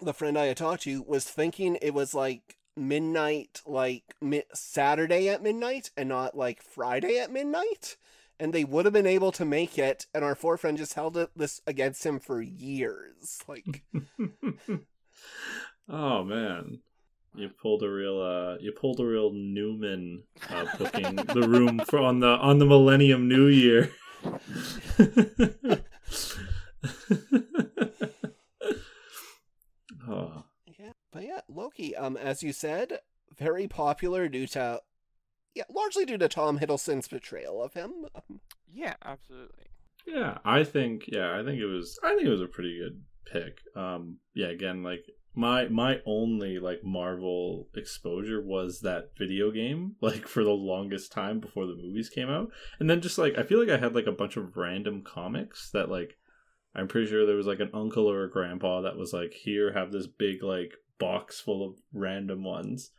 the 0.00 0.14
friend 0.14 0.38
I 0.38 0.46
had 0.46 0.56
talked 0.56 0.82
to 0.82 1.02
was 1.02 1.24
thinking 1.24 1.76
it 1.76 1.94
was 1.94 2.14
like 2.14 2.56
midnight, 2.76 3.62
like 3.66 4.14
mi- 4.20 4.42
Saturday 4.54 5.28
at 5.28 5.42
midnight, 5.42 5.90
and 5.96 6.08
not 6.08 6.36
like 6.36 6.62
Friday 6.62 7.18
at 7.18 7.32
midnight 7.32 7.96
and 8.38 8.52
they 8.52 8.64
would 8.64 8.84
have 8.84 8.92
been 8.92 9.06
able 9.06 9.32
to 9.32 9.44
make 9.44 9.78
it 9.78 10.06
and 10.14 10.22
our 10.22 10.34
four 10.34 10.56
friend 10.56 10.76
just 10.76 10.94
held 10.94 11.16
it 11.16 11.30
this 11.34 11.60
against 11.66 12.04
him 12.04 12.18
for 12.18 12.42
years 12.42 13.42
like 13.48 13.82
oh 15.88 16.24
man. 16.24 16.80
You 17.36 17.50
pulled 17.50 17.82
a 17.82 17.90
real 17.90 18.20
uh 18.20 18.56
you 18.60 18.72
pulled 18.72 19.00
a 19.00 19.04
real 19.04 19.32
Newman 19.32 20.22
uh 20.48 20.64
booking 20.78 21.16
the 21.16 21.46
room 21.48 21.80
for 21.86 21.98
on 21.98 22.20
the 22.20 22.28
on 22.28 22.58
the 22.58 22.66
Millennium 22.66 23.28
New 23.28 23.46
Year. 23.46 23.90
oh. 30.08 30.44
yeah 30.78 30.92
but 31.12 31.22
yeah 31.22 31.40
loki 31.48 31.94
um 31.94 32.16
as 32.16 32.42
you 32.42 32.52
said 32.52 32.98
very 33.38 33.68
popular 33.68 34.28
due 34.28 34.46
to 34.46 34.80
yeah 35.54 35.64
largely 35.72 36.04
due 36.04 36.18
to 36.18 36.28
tom 36.28 36.58
hiddleston's 36.58 37.06
portrayal 37.06 37.62
of 37.62 37.74
him 37.74 37.92
um, 38.14 38.40
Yeah, 38.72 38.94
absolutely. 39.04 39.66
Yeah, 40.06 40.38
I 40.44 40.64
think 40.64 41.04
yeah, 41.08 41.38
I 41.38 41.44
think 41.44 41.60
it 41.60 41.66
was 41.66 41.98
I 42.02 42.14
think 42.14 42.26
it 42.26 42.30
was 42.30 42.40
a 42.42 42.46
pretty 42.46 42.78
good 42.78 43.02
pick. 43.30 43.58
Um 43.74 44.18
yeah, 44.34 44.48
again 44.48 44.82
like 44.82 45.04
my 45.36 45.68
my 45.68 46.00
only 46.06 46.58
like 46.58 46.82
Marvel 46.82 47.68
exposure 47.76 48.40
was 48.42 48.80
that 48.80 49.10
video 49.18 49.50
game 49.50 49.94
like 50.00 50.26
for 50.26 50.42
the 50.42 50.50
longest 50.50 51.12
time 51.12 51.38
before 51.38 51.66
the 51.66 51.76
movies 51.76 52.08
came 52.08 52.30
out. 52.30 52.48
And 52.80 52.88
then 52.88 53.02
just 53.02 53.18
like 53.18 53.36
I 53.38 53.42
feel 53.42 53.60
like 53.60 53.68
I 53.68 53.78
had 53.78 53.94
like 53.94 54.06
a 54.06 54.12
bunch 54.12 54.36
of 54.36 54.56
random 54.56 55.02
comics 55.02 55.70
that 55.72 55.90
like 55.90 56.16
I'm 56.74 56.88
pretty 56.88 57.08
sure 57.08 57.26
there 57.26 57.36
was 57.36 57.46
like 57.46 57.60
an 57.60 57.70
uncle 57.74 58.10
or 58.10 58.24
a 58.24 58.30
grandpa 58.30 58.80
that 58.80 58.96
was 58.96 59.12
like 59.12 59.34
here 59.34 59.72
have 59.74 59.92
this 59.92 60.06
big 60.06 60.42
like 60.42 60.72
box 60.98 61.38
full 61.38 61.68
of 61.68 61.76
random 61.92 62.42
ones. 62.42 62.90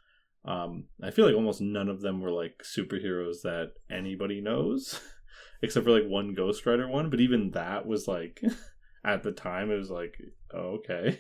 Um, 0.46 0.86
I 1.04 1.12
feel 1.12 1.26
like 1.26 1.36
almost 1.36 1.60
none 1.60 1.90
of 1.90 2.02
them 2.02 2.22
were 2.22 2.32
like 2.32 2.64
superheroes 2.64 3.42
that 3.44 3.74
anybody 3.90 4.42
knows, 4.42 5.02
except 5.62 5.86
for 5.86 5.92
like 5.92 6.08
one 6.08 6.34
Ghost 6.36 6.66
Rider 6.66 6.88
one. 6.88 7.10
But 7.10 7.20
even 7.20 7.52
that 7.52 7.86
was 7.86 8.08
like, 8.08 8.42
at 9.04 9.24
the 9.24 9.32
time, 9.32 9.70
it 9.72 9.78
was 9.78 9.90
like, 9.90 10.18
oh, 10.54 10.80
okay. 10.80 11.20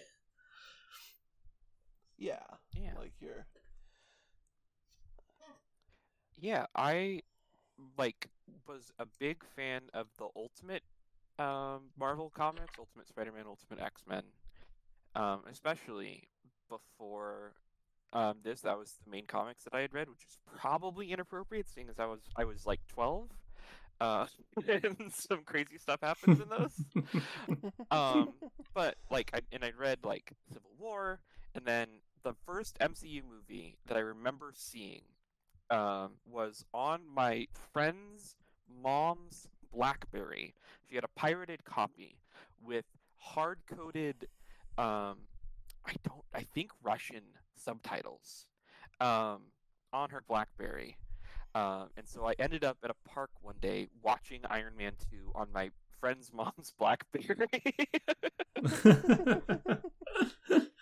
Yeah. 2.17 2.39
Yeah. 2.73 2.91
Like 2.97 3.13
you're. 3.19 3.45
Yeah, 6.39 6.65
I 6.75 7.21
like 7.97 8.27
was 8.67 8.91
a 8.99 9.05
big 9.19 9.43
fan 9.55 9.83
of 9.93 10.07
the 10.17 10.27
Ultimate 10.35 10.83
um, 11.39 11.89
Marvel 11.97 12.31
comics, 12.33 12.73
Ultimate 12.77 13.07
Spider-Man, 13.07 13.45
Ultimate 13.47 13.83
X-Men, 13.83 14.23
um, 15.15 15.41
especially 15.49 16.27
before 16.69 17.53
um, 18.13 18.37
this. 18.43 18.61
That 18.61 18.77
was 18.77 18.95
the 19.03 19.09
main 19.11 19.25
comics 19.25 19.63
that 19.63 19.73
I 19.73 19.81
had 19.81 19.93
read, 19.93 20.09
which 20.09 20.25
is 20.27 20.37
probably 20.59 21.11
inappropriate, 21.11 21.67
seeing 21.69 21.89
as 21.89 21.99
I 21.99 22.05
was 22.05 22.21
I 22.35 22.43
was 22.45 22.65
like 22.65 22.81
twelve, 22.87 23.29
uh, 23.99 24.27
and 24.67 24.95
some 25.13 25.43
crazy 25.43 25.77
stuff 25.77 26.01
happens 26.01 26.39
in 26.39 26.49
those. 26.49 27.71
um, 27.91 28.33
but 28.73 28.95
like, 29.09 29.31
I, 29.33 29.41
and 29.51 29.63
I 29.63 29.71
read 29.77 29.99
like 30.03 30.33
Civil 30.53 30.71
War, 30.79 31.19
and 31.55 31.65
then 31.65 31.87
the 32.27 32.35
first 32.45 32.77
MCU 32.79 33.21
movie 33.23 33.77
that 33.85 33.95
I 33.95 34.01
remember 34.01 34.51
seeing 34.53 35.03
um, 35.69 36.15
was 36.29 36.65
on 36.73 37.03
my 37.07 37.47
friend's 37.71 38.35
mom's 38.83 39.47
BlackBerry. 39.73 40.53
She 40.89 40.95
had 40.95 41.05
a 41.05 41.09
pirated 41.15 41.63
copy 41.63 42.17
with 42.61 42.83
hard 43.15 43.59
coded, 43.65 44.27
um, 44.77 45.19
I 45.85 45.93
don't, 46.03 46.25
I 46.33 46.41
think 46.41 46.71
Russian 46.83 47.21
subtitles 47.55 48.47
um, 48.99 49.43
on 49.93 50.09
her 50.09 50.21
BlackBerry. 50.27 50.97
Um, 51.55 51.87
and 51.95 52.05
so 52.05 52.25
I 52.27 52.33
ended 52.39 52.65
up 52.65 52.77
at 52.83 52.91
a 52.91 53.09
park 53.09 53.29
one 53.41 53.55
day 53.61 53.87
watching 54.03 54.41
Iron 54.49 54.73
Man 54.77 54.91
2 55.11 55.31
on 55.33 55.47
my 55.53 55.71
friend's 56.01 56.33
mom's 56.33 56.73
BlackBerry. 56.77 57.47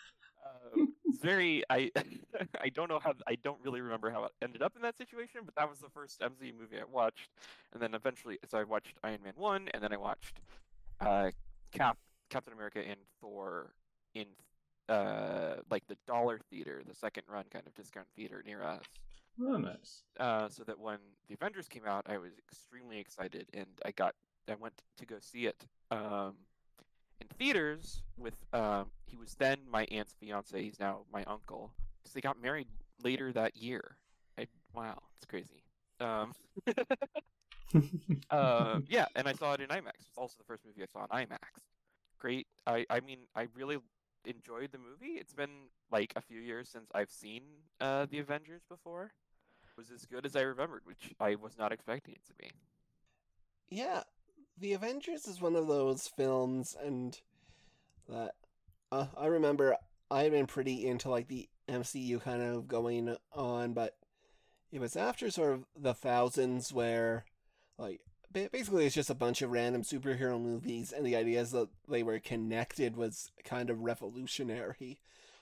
it's 1.06 1.20
very 1.20 1.64
I 1.70 1.92
I 2.62 2.70
don't 2.70 2.90
know 2.90 3.00
how 3.00 3.14
I 3.28 3.36
don't 3.36 3.60
really 3.64 3.82
remember 3.82 4.10
how 4.10 4.26
it 4.26 4.32
ended 4.42 4.62
up 4.62 4.76
in 4.76 4.82
that 4.84 4.98
situation, 4.98 5.42
but 5.46 5.56
that 5.56 5.70
was 5.70 5.80
the 5.80 5.90
first 5.90 6.22
MCU 6.22 6.54
movie 6.58 6.78
I 6.80 6.86
watched, 6.92 7.30
and 7.74 7.82
then 7.82 7.94
eventually 7.94 8.40
so 8.48 8.58
I 8.58 8.64
watched 8.64 8.98
Iron 9.04 9.20
Man 9.24 9.34
one, 9.36 9.70
and 9.74 9.84
then 9.84 9.94
I 9.94 9.98
watched 9.98 10.42
uh, 11.00 11.32
Cap 11.72 11.98
Captain 12.30 12.54
America 12.54 12.80
and 12.86 13.00
Thor 13.22 13.74
in 14.14 14.26
uh 14.90 15.56
like 15.70 15.88
the 15.88 15.98
dollar 16.08 16.40
theater, 16.50 16.82
the 16.88 16.96
second 16.96 17.24
run 17.28 17.46
kind 17.52 17.66
of 17.68 17.74
discount 17.74 18.08
theater 18.16 18.44
near 18.46 18.64
us. 18.64 18.84
oh, 19.42 19.58
nice. 19.58 20.04
Uh, 20.20 20.50
so 20.50 20.64
that 20.64 20.80
when 20.80 21.00
the 21.28 21.34
Avengers 21.36 21.68
came 21.68 21.86
out, 21.86 22.06
I 22.08 22.18
was 22.18 22.34
extremely 22.40 23.00
excited, 23.00 23.48
and 23.54 23.68
I 23.86 23.92
got 23.92 24.16
I 24.50 24.56
went 24.56 24.82
to 24.98 25.06
go 25.06 25.16
see 25.20 25.48
it 25.48 25.66
um, 25.92 26.36
in 27.22 27.28
theaters 27.38 28.04
with 28.18 28.36
um, 28.54 28.88
he 29.06 29.16
was 29.18 29.36
then 29.36 29.60
my 29.70 29.86
aunt's 29.92 30.14
fiance. 30.20 30.62
He's 30.62 30.80
now 30.80 31.02
my 31.12 31.24
uncle 31.26 31.72
because 32.02 32.14
they 32.14 32.22
got 32.22 32.42
married 32.42 32.68
later 33.04 33.32
that 33.34 33.56
year. 33.56 33.98
I, 34.38 34.48
wow, 34.74 35.02
it's 35.18 35.26
crazy. 35.26 35.64
Um, 36.00 36.34
uh, 38.30 38.80
yeah, 38.88 39.06
and 39.16 39.28
I 39.28 39.34
saw 39.34 39.54
it 39.54 39.62
in 39.62 39.70
IMAX. 39.70 40.08
It's 40.08 40.18
also 40.18 40.36
the 40.38 40.44
first 40.46 40.66
movie 40.66 40.84
I 40.84 40.86
saw 40.86 41.04
in 41.06 41.26
IMAX. 41.26 41.40
Great. 42.20 42.48
I 42.66 42.86
I 42.90 43.00
mean 43.02 43.20
I 43.36 43.48
really 43.56 43.78
enjoyed 44.26 44.72
the 44.72 44.78
movie. 44.78 45.14
It's 45.20 45.34
been 45.34 45.70
like 45.92 46.14
a 46.16 46.22
few 46.22 46.40
years 46.40 46.70
since 46.70 46.90
I've 46.94 47.12
seen 47.12 47.44
uh, 47.80 48.08
the 48.10 48.20
Avengers 48.20 48.64
before. 48.70 49.12
It 49.64 49.78
was 49.78 49.92
as 49.92 50.06
good 50.06 50.26
as 50.26 50.36
I 50.36 50.42
remembered, 50.42 50.82
which 50.86 51.14
I 51.20 51.36
was 51.36 51.58
not 51.58 51.72
expecting 51.72 52.16
it 52.16 52.26
to 52.28 52.34
be. 52.34 52.52
Yeah, 53.70 54.04
The 54.58 54.74
Avengers 54.74 55.28
is 55.28 55.42
one 55.42 55.56
of 55.56 55.68
those 55.68 56.08
films, 56.08 56.76
and 56.82 57.20
that 58.08 58.36
uh, 58.92 59.08
I 59.18 59.26
remember 59.26 59.76
I 60.10 60.24
had 60.24 60.32
been 60.32 60.48
pretty 60.48 60.88
into 60.88 61.10
like 61.10 61.28
the 61.28 61.50
MCU 61.68 62.22
kind 62.22 62.42
of 62.42 62.68
going 62.68 63.16
on, 63.34 63.74
but 63.74 63.98
it 64.72 64.80
was 64.80 64.96
after 64.96 65.30
sort 65.30 65.54
of 65.54 65.66
the 65.78 65.94
thousands 65.94 66.72
where, 66.72 67.26
like, 67.78 68.02
basically 68.32 68.86
it's 68.86 68.96
just 68.96 69.10
a 69.10 69.16
bunch 69.16 69.42
of 69.42 69.52
random 69.52 69.82
superhero 69.82 70.42
movies, 70.42 70.94
and 70.94 71.06
the 71.06 71.16
ideas 71.16 71.52
that 71.52 71.70
they 71.88 72.04
were 72.04 72.20
connected 72.20 72.96
was 72.96 73.32
kind 73.44 73.70
of 73.70 73.82
revolutionary. 73.82 75.00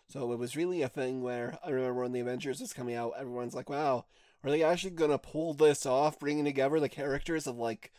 So 0.08 0.32
it 0.32 0.40
was 0.40 0.56
really 0.56 0.82
a 0.82 0.90
thing 0.90 1.22
where 1.22 1.58
I 1.64 1.70
remember 1.70 2.02
when 2.02 2.12
the 2.14 2.20
Avengers 2.20 2.60
was 2.60 2.74
coming 2.74 2.96
out, 2.96 3.14
everyone's 3.18 3.56
like, 3.56 3.70
"Wow, 3.70 4.06
are 4.44 4.50
they 4.52 4.64
actually 4.64 4.92
gonna 4.92 5.18
pull 5.18 5.54
this 5.54 5.86
off, 5.86 6.20
bringing 6.20 6.46
together 6.46 6.80
the 6.80 6.90
characters 6.90 7.48
of 7.48 7.58
like 7.58 7.92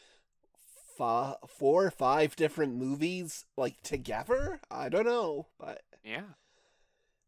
five, 0.96 1.36
four 1.48 1.84
or 1.86 1.90
five 1.90 2.36
different 2.36 2.74
movies 2.76 3.44
like 3.56 3.80
together? 3.82 4.60
I 4.70 4.88
don't 4.88 5.06
know, 5.06 5.48
but 5.58 5.82
Yeah, 6.04 6.22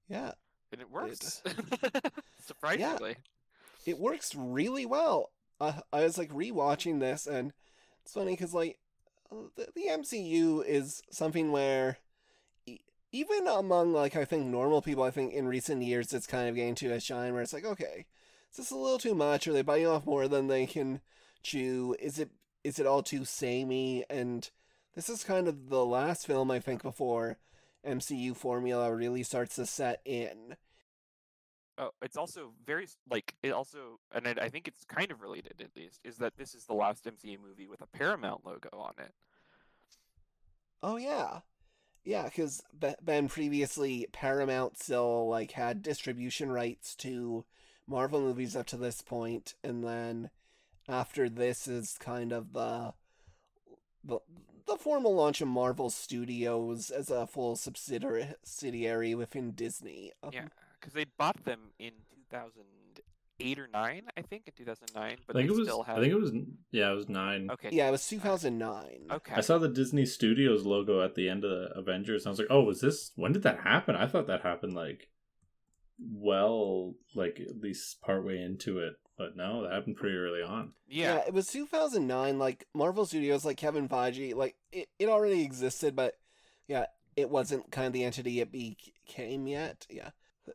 yeah, 0.09 0.33
and 0.73 0.81
it 0.81 0.91
works. 0.91 1.43
Surprisingly. 2.47 3.17
it 3.87 3.99
works 3.99 4.35
really 4.35 4.87
well. 4.87 5.31
Uh, 5.61 5.81
I 5.93 6.03
was 6.05 6.19
like 6.19 6.31
rewatching 6.31 7.01
this, 7.01 7.27
and 7.27 7.53
it's 8.03 8.13
funny 8.13 8.33
because 8.33 8.55
like 8.55 8.79
the, 9.31 9.67
the 9.75 9.89
MCU 9.91 10.65
is 10.65 11.03
something 11.11 11.51
where 11.51 11.99
e- 12.67 12.79
even 13.13 13.47
among 13.47 13.93
like 13.93 14.17
I 14.17 14.25
think 14.25 14.47
normal 14.47 14.83
people, 14.83 15.03
I 15.03 15.11
think 15.11 15.33
in 15.33 15.49
recent 15.49 15.83
years 15.83 16.13
it's 16.13 16.27
kind 16.27 16.49
of 16.49 16.55
getting 16.55 16.75
to 16.77 16.93
a 16.93 17.01
shine 17.01 17.33
where 17.33 17.43
it's 17.43 17.53
like, 17.53 17.65
okay, 17.65 18.07
is 18.51 18.59
this 18.59 18.71
a 18.71 18.77
little 18.77 18.99
too 18.99 19.15
much? 19.15 19.49
Are 19.49 19.53
they 19.53 19.63
biting 19.63 19.87
off 19.87 20.07
more 20.07 20.29
than 20.29 20.47
they 20.47 20.67
can 20.67 21.01
chew? 21.43 21.97
Is 21.99 22.19
it 22.19 22.31
is 22.67 22.81
it 22.81 22.87
all 22.87 23.03
too 23.03 23.25
samey? 23.25 24.05
And 24.11 24.51
this 24.97 25.09
is 25.09 25.23
kind 25.23 25.47
of 25.47 25.69
the 25.69 25.85
last 25.85 26.27
film 26.27 26.51
I 26.51 26.59
think 26.59 26.83
before 26.83 27.39
MCU 27.87 28.37
formula 28.37 28.93
really 28.93 29.23
starts 29.23 29.55
to 29.55 29.67
set 29.67 30.01
in. 30.05 30.57
Oh, 31.79 31.91
it's 32.03 32.17
also 32.17 32.55
very 32.65 32.89
like 33.09 33.35
it 33.43 33.53
also, 33.53 34.01
and 34.13 34.27
I, 34.27 34.35
I 34.43 34.49
think 34.49 34.67
it's 34.67 34.85
kind 34.85 35.13
of 35.13 35.21
related 35.21 35.61
at 35.61 35.77
least, 35.77 36.01
is 36.03 36.17
that 36.17 36.37
this 36.37 36.55
is 36.55 36.65
the 36.65 36.75
last 36.75 37.05
MCU 37.05 37.39
movie 37.41 37.69
with 37.69 37.83
a 37.83 37.87
Paramount 37.87 38.45
logo 38.45 38.71
on 38.73 38.95
it. 38.99 39.13
Oh 40.83 40.97
yeah, 40.97 41.41
yeah. 42.03 42.25
Because 42.25 42.63
Ben 43.03 43.29
previously 43.29 44.07
Paramount 44.11 44.79
still 44.79 45.29
like 45.29 45.53
had 45.53 45.83
distribution 45.83 46.51
rights 46.51 46.97
to 46.97 47.45
Marvel 47.87 48.21
movies 48.23 48.57
up 48.57 48.67
to 48.69 48.77
this 48.77 49.03
point, 49.03 49.55
and 49.63 49.85
then 49.85 50.31
after 50.89 51.29
this 51.29 51.67
is 51.69 51.97
kind 51.99 52.33
of 52.33 52.53
the 52.53 52.93
the 54.05 54.19
the 54.67 54.77
formal 54.77 55.15
launch 55.15 55.41
of 55.41 55.49
Marvel 55.49 55.91
Studios 55.91 56.91
as 56.91 57.11
a 57.11 57.27
full 57.27 57.57
subsidiary 57.57 58.29
subsidiary 58.45 59.15
within 59.15 59.53
Disney. 59.53 60.13
Um, 60.23 60.31
Yeah, 60.33 60.47
because 60.81 60.93
they 60.93 61.05
bought 61.19 61.45
them 61.45 61.71
in 61.79 61.93
2008 62.31 63.59
or 63.59 63.69
nine, 63.73 64.09
I 64.17 64.23
think, 64.23 64.45
in 64.49 64.53
2009, 64.57 64.93
But 64.95 65.03
I 65.03 65.17
but 65.27 65.37
think 65.39 65.49
they 65.49 65.55
it 65.55 65.59
was. 65.59 65.69
still 65.69 65.83
have. 65.85 65.99
I 65.99 66.01
think 66.01 66.13
it 66.13 66.21
was. 66.21 66.33
Yeah, 66.73 66.91
it 66.91 66.95
was 66.95 67.09
nine. 67.09 67.49
Okay. 67.51 67.69
yeah. 67.73 67.89
It 67.89 67.93
was 67.93 68.07
two 68.09 68.19
thousand 68.19 68.59
nine. 68.59 69.07
Okay. 69.11 69.35
I 69.37 69.41
saw 69.41 69.59
the 69.59 69.69
Disney 69.69 70.05
Studios 70.07 70.65
logo 70.65 71.01
at 71.03 71.15
the 71.15 71.29
end 71.29 71.45
of 71.45 71.51
the 71.51 71.79
Avengers. 71.79 72.23
And 72.25 72.29
I 72.29 72.31
was 72.31 72.39
like, 72.41 72.49
"Oh, 72.51 72.65
was 72.65 72.81
this? 72.81 73.13
When 73.15 73.33
did 73.33 73.43
that 73.45 73.61
happen?" 73.61 73.95
I 73.97 74.07
thought 74.07 74.27
that 74.27 74.43
happened 74.43 74.75
like, 74.75 75.09
well, 75.99 76.95
like 77.15 77.41
at 77.41 77.59
least 77.61 78.01
partway 78.01 78.41
into 78.41 78.79
it. 78.79 78.95
But 79.17 79.37
no, 79.37 79.63
that 79.63 79.73
happened 79.73 79.97
pretty 79.97 80.17
early 80.17 80.43
on. 80.43 80.73
Yeah. 80.87 81.23
it 81.27 81.33
was 81.33 81.49
2009. 81.49 82.39
Like 82.39 82.67
Marvel 82.75 83.07
Studios, 83.07 83.45
like 83.45 83.57
Kevin 83.57 83.89
Feige, 83.89 84.35
like 84.35 84.57
it, 84.73 84.89
it 84.99 85.09
already 85.09 85.43
existed, 85.43 85.97
but 85.97 86.19
yeah, 86.69 86.87
it 87.17 87.31
wasn't 87.31 87.71
kind 87.71 87.87
of 87.87 87.93
the 87.93 88.05
entity 88.05 88.41
it 88.41 88.53
became 88.53 89.47
yet. 89.47 89.87
Yeah, 89.89 90.11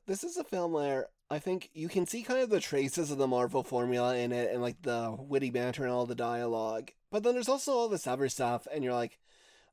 this 0.06 0.24
is 0.24 0.38
a 0.38 0.44
film 0.44 0.74
where 0.74 1.08
I 1.30 1.40
think 1.40 1.70
you 1.74 1.88
can 1.88 2.06
see 2.06 2.22
kind 2.22 2.40
of 2.42 2.50
the 2.50 2.60
traces 2.60 3.10
of 3.10 3.18
the 3.18 3.28
Marvel 3.28 3.64
formula 3.64 4.16
in 4.16 4.32
it, 4.32 4.52
and 4.54 4.62
like 4.62 4.82
the 4.84 5.16
witty 5.18 5.50
banter 5.50 5.84
and 5.84 5.92
all 5.92 6.06
the 6.06 6.16
dialogue. 6.16 6.92
But 7.10 7.24
then 7.24 7.34
there's 7.34 7.50
also 7.50 7.74
all 7.74 7.90
this 7.90 8.06
other 8.06 8.30
stuff, 8.30 8.68
and 8.72 8.84
you're 8.84 8.94
like, 8.94 9.18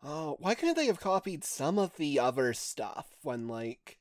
oh, 0.02 0.36
why 0.40 0.54
couldn't 0.54 0.76
they 0.76 0.86
have 0.86 1.00
copied 1.00 1.44
some 1.44 1.78
of 1.78 1.96
the 1.96 2.18
other 2.18 2.54
stuff 2.54 3.06
when 3.22 3.48
like 3.48 3.98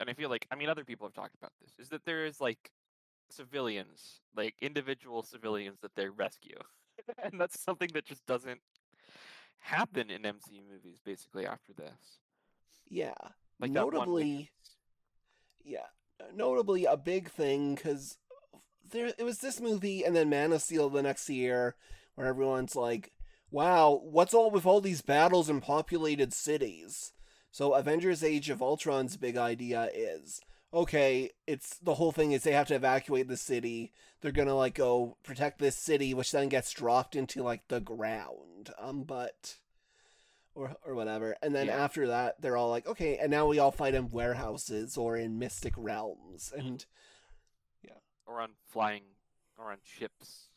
and 0.00 0.10
I 0.10 0.14
feel 0.14 0.28
like 0.28 0.46
I 0.50 0.56
mean 0.56 0.68
other 0.68 0.84
people 0.84 1.06
have 1.06 1.14
talked 1.14 1.36
about 1.36 1.52
this 1.62 1.72
is 1.78 1.88
that 1.90 2.04
there 2.04 2.26
is 2.26 2.40
like 2.40 2.70
civilians, 3.34 4.20
like 4.36 4.54
individual 4.60 5.22
civilians 5.22 5.78
that 5.80 5.94
they 5.94 6.08
rescue, 6.08 6.58
and 7.22 7.40
that's 7.40 7.60
something 7.60 7.90
that 7.94 8.04
just 8.04 8.26
doesn't 8.26 8.60
happen 9.60 10.10
in 10.10 10.22
MCU 10.22 10.62
movies. 10.70 11.00
Basically, 11.04 11.46
after 11.46 11.72
this, 11.72 12.18
yeah, 12.88 13.14
like 13.60 13.70
notably. 13.70 14.50
yeah, 15.64 15.86
uh, 16.20 16.24
notably 16.34 16.84
a 16.84 16.96
big 16.96 17.30
thing 17.30 17.74
because 17.74 18.18
there 18.90 19.12
it 19.18 19.24
was 19.24 19.38
this 19.38 19.60
movie 19.60 20.04
and 20.04 20.14
then 20.14 20.28
Man 20.28 20.52
of 20.52 20.62
Steel 20.62 20.90
the 20.90 21.02
next 21.02 21.28
year 21.28 21.74
where 22.14 22.26
everyone's 22.26 22.76
like, 22.76 23.12
"Wow, 23.50 24.00
what's 24.04 24.34
all 24.34 24.50
with 24.50 24.66
all 24.66 24.80
these 24.80 25.02
battles 25.02 25.48
in 25.48 25.60
populated 25.60 26.32
cities?" 26.32 27.12
So 27.50 27.74
Avengers: 27.74 28.22
Age 28.22 28.50
of 28.50 28.62
Ultron's 28.62 29.16
big 29.16 29.36
idea 29.36 29.90
is, 29.94 30.40
okay, 30.72 31.30
it's 31.46 31.78
the 31.78 31.94
whole 31.94 32.12
thing 32.12 32.32
is 32.32 32.42
they 32.42 32.52
have 32.52 32.68
to 32.68 32.74
evacuate 32.74 33.28
the 33.28 33.36
city. 33.36 33.92
They're 34.20 34.32
gonna 34.32 34.54
like 34.54 34.74
go 34.74 35.16
protect 35.22 35.58
this 35.58 35.76
city, 35.76 36.14
which 36.14 36.32
then 36.32 36.48
gets 36.48 36.70
dropped 36.70 37.14
into 37.16 37.42
like 37.42 37.68
the 37.68 37.80
ground. 37.80 38.70
Um, 38.78 39.02
but 39.04 39.56
or 40.54 40.76
or 40.84 40.94
whatever. 40.94 41.36
And 41.42 41.54
then 41.54 41.66
Yeah. 41.66 41.82
after 41.82 42.06
that, 42.08 42.40
they're 42.40 42.56
all 42.56 42.68
like, 42.70 42.86
okay, 42.86 43.16
and 43.18 43.30
now 43.30 43.46
we 43.46 43.58
all 43.58 43.70
fight 43.72 43.94
in 43.94 44.10
warehouses 44.10 44.96
or 44.96 45.16
in 45.16 45.38
mystic 45.38 45.72
realms, 45.76 46.52
and 46.56 46.84
yeah, 47.82 47.94
or 48.26 48.40
on 48.40 48.50
flying, 48.68 49.02
or 49.58 49.70
on 49.72 49.78
ships. 49.82 50.48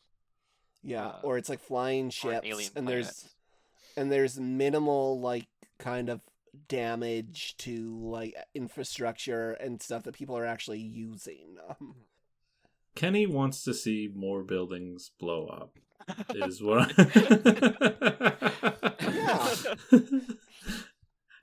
yeah, 0.82 1.06
Uh, 1.08 1.20
or 1.22 1.38
it's 1.38 1.48
like 1.48 1.60
flying 1.60 2.10
ships, 2.10 2.46
alien 2.46 2.72
and 2.76 2.86
there's 2.86 3.34
and 3.96 4.12
there's 4.12 4.38
minimal 4.38 5.18
like 5.18 5.46
kind 5.78 6.08
of 6.10 6.20
damage 6.68 7.56
to 7.58 7.98
like 7.98 8.34
infrastructure 8.54 9.52
and 9.52 9.82
stuff 9.82 10.02
that 10.04 10.14
people 10.14 10.36
are 10.36 10.46
actually 10.46 10.80
using. 10.80 11.56
Um, 11.68 11.94
Kenny 12.94 13.26
wants 13.26 13.62
to 13.64 13.74
see 13.74 14.10
more 14.12 14.42
buildings 14.42 15.10
blow 15.18 15.46
up. 15.46 15.78
Is 16.34 16.62
what. 16.62 16.92
I... 16.96 17.06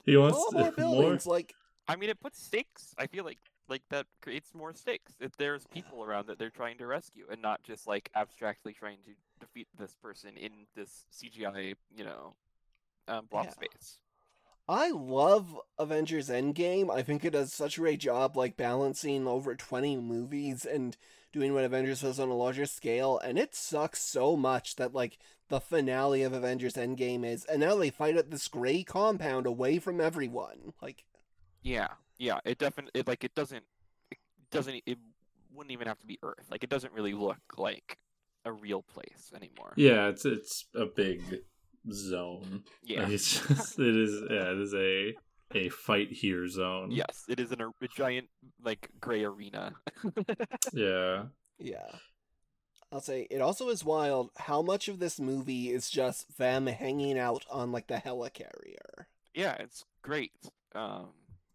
he 0.04 0.16
wants 0.16 0.50
to- 0.50 0.58
more 0.58 0.72
buildings, 0.72 1.26
like 1.26 1.54
I 1.86 1.96
mean, 1.96 2.10
it 2.10 2.20
puts 2.20 2.42
stakes. 2.42 2.94
I 2.98 3.06
feel 3.06 3.24
like 3.24 3.38
like 3.68 3.82
that 3.90 4.06
creates 4.20 4.54
more 4.54 4.74
stakes. 4.74 5.12
If 5.20 5.36
there's 5.36 5.66
people 5.66 6.02
around 6.02 6.26
that 6.28 6.38
they're 6.38 6.50
trying 6.50 6.78
to 6.78 6.86
rescue, 6.86 7.26
and 7.30 7.40
not 7.40 7.62
just 7.62 7.86
like 7.86 8.10
abstractly 8.14 8.72
trying 8.72 8.98
to 9.04 9.12
defeat 9.40 9.68
this 9.78 9.94
person 10.02 10.36
in 10.36 10.66
this 10.74 11.06
CGI, 11.12 11.74
you 11.94 12.04
know, 12.04 12.34
um, 13.08 13.26
blob 13.30 13.46
Yeah. 13.46 13.50
space. 13.52 13.98
I 14.66 14.90
love 14.90 15.58
Avengers 15.78 16.28
Endgame. 16.30 16.90
I 16.90 17.02
think 17.02 17.24
it 17.24 17.30
does 17.30 17.52
such 17.52 17.76
a 17.76 17.80
great 17.80 18.00
job, 18.00 18.36
like 18.36 18.56
balancing 18.56 19.26
over 19.26 19.54
20 19.54 19.96
movies 19.98 20.64
and 20.64 20.96
doing 21.32 21.52
what 21.52 21.64
Avengers 21.64 22.00
does 22.00 22.18
on 22.18 22.30
a 22.30 22.34
larger 22.34 22.64
scale. 22.66 23.18
And 23.18 23.38
it 23.38 23.54
sucks 23.54 24.00
so 24.02 24.36
much 24.36 24.76
that, 24.76 24.94
like, 24.94 25.18
the 25.48 25.60
finale 25.60 26.22
of 26.22 26.32
Avengers 26.32 26.74
Endgame 26.74 27.24
is, 27.26 27.44
and 27.44 27.60
now 27.60 27.76
they 27.76 27.90
fight 27.90 28.16
at 28.16 28.30
this 28.30 28.48
gray 28.48 28.82
compound 28.82 29.46
away 29.46 29.78
from 29.78 30.00
everyone. 30.00 30.72
Like, 30.80 31.04
Yeah, 31.62 31.88
yeah. 32.18 32.40
It 32.44 32.58
definitely 32.58 33.00
it, 33.00 33.06
like 33.08 33.24
it 33.24 33.34
doesn't 33.34 33.64
it 34.10 34.18
doesn't 34.50 34.82
it 34.86 34.98
wouldn't 35.52 35.72
even 35.72 35.86
have 35.88 35.98
to 36.00 36.06
be 36.06 36.18
Earth. 36.22 36.46
Like 36.50 36.64
it 36.64 36.70
doesn't 36.70 36.92
really 36.92 37.14
look 37.14 37.40
like 37.56 37.98
a 38.44 38.52
real 38.52 38.82
place 38.82 39.32
anymore. 39.34 39.72
Yeah, 39.76 40.08
it's 40.08 40.24
it's 40.24 40.66
a 40.74 40.86
big 40.86 41.22
zone. 41.92 42.64
Yeah. 42.82 43.04
Like, 43.04 43.12
it's 43.12 43.40
just 43.48 43.78
it 43.78 43.96
is 43.96 44.22
yeah, 44.30 44.50
it 44.52 44.58
is 44.60 44.74
a 44.74 45.14
a 45.54 45.68
fight 45.68 46.10
here 46.10 46.48
zone. 46.48 46.90
Yes, 46.90 47.24
it 47.28 47.38
is 47.38 47.52
in 47.52 47.60
a, 47.60 47.68
a 47.68 47.88
giant 47.96 48.28
like 48.64 48.90
gray 49.00 49.24
arena. 49.24 49.72
Yeah. 50.72 51.24
yeah. 51.58 51.90
I'll 52.92 53.00
say 53.00 53.26
it 53.30 53.40
also 53.40 53.68
is 53.70 53.84
wild 53.84 54.30
how 54.36 54.62
much 54.62 54.88
of 54.88 54.98
this 54.98 55.18
movie 55.20 55.70
is 55.70 55.90
just 55.90 56.36
them 56.38 56.66
hanging 56.66 57.18
out 57.18 57.44
on, 57.50 57.72
like, 57.72 57.88
the 57.88 57.94
helicarrier. 57.96 59.06
yeah, 59.34 59.54
it's 59.58 59.84
great. 60.02 60.32
Um, 60.74 61.08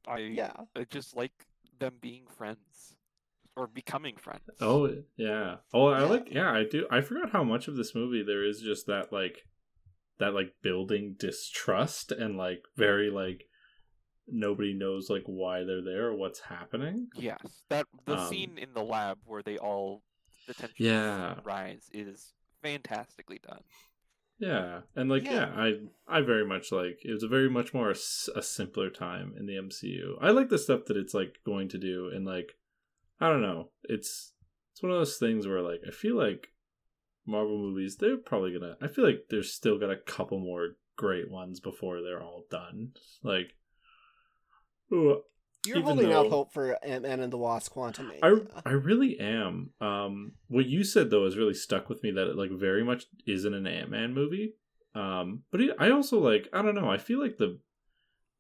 I 0.08 0.18
Yeah. 0.20 0.54
I 0.76 0.84
just 0.90 1.16
like 1.16 1.32
them 1.80 1.94
being 2.02 2.26
friends 2.28 2.96
or 3.56 3.68
becoming 3.68 4.16
friends. 4.18 4.44
Oh 4.62 4.90
yeah. 5.18 5.58
Oh, 5.74 5.88
I 5.88 6.00
Yeah. 6.00 6.06
like. 6.06 6.28
Yeah, 6.32 6.52
I 6.52 6.64
do. 6.66 6.88
I 6.92 7.02
forgot 7.02 7.32
how 7.32 7.44
much 7.44 7.68
of 7.68 7.76
this 7.78 7.96
movie 7.96 8.24
there 8.24 8.44
is 8.44 8.60
just 8.62 8.88
that 8.88 9.12
like, 9.14 9.46
that 10.20 10.34
like 10.34 10.54
building 10.62 11.16
distrust 11.18 12.12
and 12.12 12.38
like 12.38 12.64
very 12.76 13.10
like, 13.10 13.46
nobody 14.28 14.74
knows 14.74 15.10
like 15.10 15.24
why 15.26 15.64
they're 15.64 15.84
there 15.84 16.08
or 16.08 16.16
what's 16.16 16.42
happening. 16.42 17.08
Yes, 17.18 17.64
that 17.70 17.88
the 18.06 18.14
Um, 18.14 18.30
scene 18.30 18.58
in 18.58 18.74
the 18.74 18.84
lab 18.84 19.18
where 19.26 19.42
they 19.42 19.58
all 19.58 20.04
the 20.48 20.54
tension 20.54 20.76
Yeah. 20.86 21.36
rise 21.44 21.90
is 21.94 22.34
fantastically 22.62 23.40
done. 23.48 23.62
Yeah, 24.40 24.82
and 24.96 25.10
like 25.10 25.26
Yeah. 25.26 25.34
yeah, 25.34 25.54
I 25.56 25.80
I 26.08 26.22
very 26.22 26.46
much 26.46 26.72
like 26.72 27.00
it 27.04 27.12
was 27.12 27.24
a 27.24 27.28
very 27.28 27.50
much 27.50 27.74
more 27.74 27.90
a 27.92 27.96
simpler 27.96 28.90
time 28.90 29.34
in 29.38 29.46
the 29.48 29.56
MCU. 29.58 30.18
I 30.22 30.32
like 30.32 30.50
the 30.50 30.58
stuff 30.58 30.86
that 30.86 30.96
it's 30.98 31.14
like 31.14 31.40
going 31.46 31.68
to 31.70 31.78
do, 31.78 32.10
and 32.14 32.26
like 32.26 32.54
I 33.20 33.28
don't 33.30 33.42
know, 33.42 33.72
it's 33.84 34.34
it's 34.72 34.82
one 34.82 34.92
of 34.94 34.98
those 34.98 35.18
things 35.18 35.46
where 35.46 35.62
like 35.62 35.82
I 35.88 35.92
feel 35.92 36.16
like 36.16 36.50
Marvel 37.26 37.58
movies 37.58 37.98
they're 37.98 38.18
probably 38.18 38.54
gonna. 38.54 38.78
I 38.82 38.88
feel 38.88 39.06
like 39.06 39.26
there's 39.30 39.54
still 39.54 39.78
got 39.78 39.92
a 39.92 39.98
couple 39.98 40.40
more 40.40 40.76
great 40.96 41.30
ones 41.30 41.60
before 41.60 42.02
they're 42.02 42.22
all 42.22 42.46
done. 42.50 42.92
Like, 43.24 43.54
ooh, 44.92 45.22
You're 45.66 45.82
holding 45.82 46.12
out 46.12 46.30
hope 46.30 46.54
for 46.54 46.78
Ant 46.84 47.04
Man 47.04 47.20
and 47.20 47.32
the 47.32 47.38
Wasp 47.38 47.72
Quantum 47.72 48.12
I 48.22 48.36
I 48.66 48.72
really 48.72 49.20
am. 49.20 49.72
Um, 49.80 50.34
what 50.48 50.66
you 50.66 50.84
said 50.84 51.10
though 51.10 51.26
has 51.26 51.38
really 51.38 51.54
stuck 51.54 51.90
with 51.90 52.04
me 52.04 52.12
that 52.12 52.28
it 52.28 52.36
like 52.36 52.52
very 52.52 52.84
much 52.84 53.06
isn't 53.26 53.54
an 53.54 53.68
Ant 53.68 53.90
Man 53.90 54.14
movie. 54.14 54.56
Um, 54.96 55.44
but 55.52 55.62
it, 55.62 55.76
I 55.80 55.92
also 55.92 56.20
like 56.20 56.50
I 56.54 56.62
don't 56.62 56.76
know. 56.76 56.90
I 56.90 56.98
feel 56.98 57.22
like 57.22 57.38
the 57.38 57.60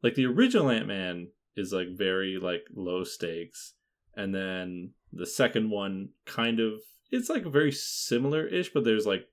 like 0.01 0.15
the 0.15 0.25
original 0.25 0.69
Ant 0.69 0.87
Man 0.87 1.27
is 1.55 1.71
like 1.71 1.87
very 1.95 2.37
like 2.41 2.63
low 2.73 3.03
stakes, 3.03 3.73
and 4.15 4.33
then 4.33 4.91
the 5.13 5.25
second 5.25 5.69
one 5.69 6.09
kind 6.25 6.59
of 6.59 6.81
it's 7.11 7.29
like 7.29 7.45
very 7.45 7.71
similar 7.71 8.45
ish, 8.45 8.71
but 8.73 8.83
there's 8.83 9.05
like 9.05 9.27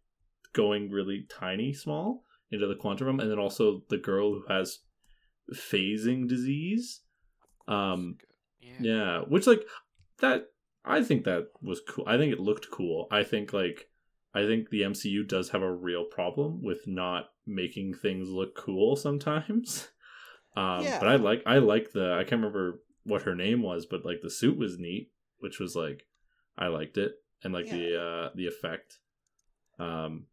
going 0.52 0.90
really 0.90 1.26
tiny 1.28 1.72
small 1.72 2.24
into 2.50 2.66
the 2.66 2.76
quantum 2.76 3.06
realm, 3.06 3.20
and 3.20 3.30
then 3.30 3.38
also 3.38 3.82
the 3.88 3.98
girl 3.98 4.32
who 4.32 4.44
has 4.48 4.80
phasing 5.54 6.28
disease. 6.28 7.00
Um, 7.68 8.18
yeah. 8.60 8.74
yeah, 8.80 9.20
which 9.20 9.46
like 9.46 9.64
that 10.20 10.46
I 10.84 11.02
think 11.02 11.24
that 11.24 11.48
was 11.60 11.80
cool. 11.86 12.04
I 12.06 12.16
think 12.16 12.32
it 12.32 12.40
looked 12.40 12.70
cool. 12.70 13.08
I 13.10 13.24
think 13.24 13.52
like 13.52 13.88
I 14.34 14.42
think 14.42 14.70
the 14.70 14.82
MCU 14.82 15.26
does 15.26 15.50
have 15.50 15.62
a 15.62 15.72
real 15.72 16.04
problem 16.04 16.62
with 16.62 16.86
not 16.86 17.30
making 17.46 17.94
things 17.94 18.28
look 18.28 18.56
cool 18.56 18.96
sometimes. 18.96 19.88
Um 20.56 20.84
Yeah. 20.84 21.00
but 21.00 21.08
I 21.08 21.16
like 21.16 21.42
I 21.44 21.58
like 21.58 21.92
the 21.92 22.14
I 22.14 22.22
can't 22.24 22.40
remember 22.40 22.80
what 23.04 23.22
her 23.22 23.34
name 23.34 23.60
was, 23.60 23.84
but 23.84 24.06
like 24.06 24.22
the 24.22 24.30
suit 24.30 24.56
was 24.56 24.78
neat, 24.78 25.12
which 25.38 25.60
was 25.60 25.76
like 25.76 26.06
I 26.56 26.68
liked 26.68 26.96
it 26.96 27.12
and 27.42 27.52
like 27.52 27.68
the 27.70 28.00
uh 28.00 28.30
the 28.34 28.46
effect. 28.46 28.98
Um 29.78 30.26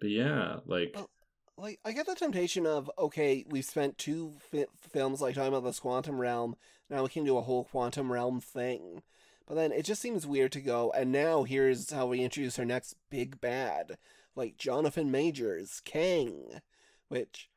but 0.00 0.10
yeah, 0.10 0.58
like 0.66 0.94
Oh. 0.96 1.08
like 1.56 1.78
I 1.84 1.92
get 1.92 2.06
the 2.06 2.14
temptation 2.14 2.66
of 2.66 2.90
okay, 2.98 3.44
we've 3.48 3.64
spent 3.64 3.98
two 3.98 4.34
fi- 4.50 4.66
films 4.80 5.20
like 5.20 5.34
talking 5.34 5.48
about 5.52 5.64
this 5.64 5.80
quantum 5.80 6.20
realm. 6.20 6.56
Now 6.90 7.02
we 7.02 7.08
can 7.08 7.24
do 7.24 7.36
a 7.38 7.42
whole 7.42 7.64
quantum 7.64 8.12
realm 8.12 8.40
thing, 8.40 9.02
but 9.46 9.54
then 9.54 9.72
it 9.72 9.84
just 9.84 10.02
seems 10.02 10.26
weird 10.26 10.52
to 10.52 10.60
go. 10.60 10.92
And 10.94 11.10
now 11.10 11.44
here's 11.44 11.90
how 11.90 12.06
we 12.06 12.20
introduce 12.20 12.58
our 12.58 12.64
next 12.64 12.96
big 13.10 13.40
bad, 13.40 13.96
like 14.36 14.56
Jonathan 14.58 15.10
Majors, 15.10 15.80
Kang, 15.84 16.60
which 17.08 17.48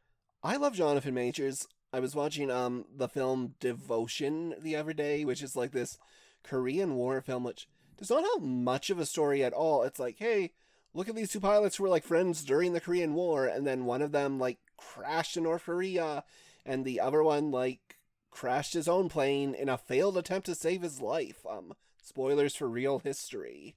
I 0.43 0.55
love 0.58 0.73
Jonathan 0.75 1.13
Majors. 1.13 1.67
I 1.91 1.99
was 1.99 2.15
watching 2.15 2.49
um 2.51 2.86
the 2.95 3.10
film 3.10 3.55
Devotion 3.60 4.53
the 4.62 4.75
other 4.75 4.93
day, 4.93 5.25
which 5.25 5.41
is 5.41 5.55
like 5.55 5.71
this 5.71 5.97
Korean 6.43 6.95
War 6.95 7.21
film, 7.21 7.43
which 7.43 7.67
does 7.97 8.10
not 8.10 8.23
have 8.34 8.43
much 8.43 8.89
of 8.89 8.99
a 8.99 9.05
story 9.05 9.43
at 9.43 9.53
all. 9.53 9.84
It's 9.84 9.99
like, 9.99 10.17
hey, 10.17 10.51
look 10.93 11.10
at 11.10 11.15
these 11.15 11.31
two 11.31 11.39
pilots 11.39 11.75
who 11.77 11.84
were 11.84 11.89
like 11.89 12.03
friends 12.03 12.43
during 12.43 12.73
the 12.73 12.81
Korean 12.81 13.13
War, 13.13 13.45
and 13.45 13.65
then 13.65 13.86
one 13.86 14.01
of 14.01 14.12
them 14.12 14.39
like 14.39 14.60
crashed 14.77 15.38
in 15.38 15.43
North 15.43 15.65
Korea, 15.65 16.23
and 16.65 16.84
the 16.84 16.99
other 16.99 17.23
one 17.23 17.51
like 17.51 17.97
crashed 18.31 18.73
his 18.73 18.88
own 18.88 19.08
plane 19.10 19.53
in 19.53 19.69
a 19.69 19.77
failed 19.77 20.17
attempt 20.17 20.45
to 20.47 20.55
save 20.55 20.81
his 20.81 20.99
life. 20.99 21.45
Um, 21.49 21.73
spoilers 22.03 22.55
for 22.55 22.67
real 22.67 22.99
history. 22.99 23.75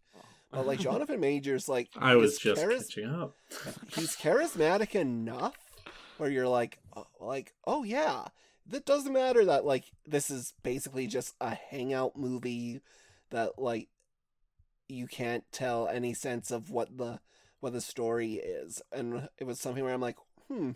But 0.50 0.66
like 0.66 0.80
Jonathan 0.80 1.20
Majors, 1.20 1.68
like 1.68 1.88
I 1.96 2.16
was 2.16 2.38
just 2.38 2.60
charis- 2.60 2.86
catching 2.88 3.10
up. 3.10 3.34
he's 3.94 4.16
charismatic 4.16 4.94
enough 4.94 5.56
where 6.18 6.30
you're 6.30 6.48
like, 6.48 6.78
oh, 6.96 7.06
like, 7.20 7.54
oh 7.66 7.84
yeah, 7.84 8.26
that 8.66 8.84
doesn't 8.86 9.12
matter 9.12 9.44
that 9.44 9.64
like 9.64 9.84
this 10.06 10.30
is 10.30 10.54
basically 10.62 11.06
just 11.06 11.34
a 11.40 11.54
hangout 11.54 12.16
movie 12.16 12.80
that 13.30 13.58
like 13.58 13.88
you 14.88 15.06
can't 15.06 15.44
tell 15.52 15.88
any 15.88 16.14
sense 16.14 16.50
of 16.50 16.70
what 16.70 16.96
the 16.96 17.20
what 17.60 17.72
the 17.72 17.80
story 17.80 18.34
is, 18.34 18.80
and 18.92 19.28
it 19.38 19.44
was 19.44 19.60
something 19.60 19.82
where 19.82 19.92
I'm 19.92 20.00
like, 20.00 20.16
hmm, 20.48 20.72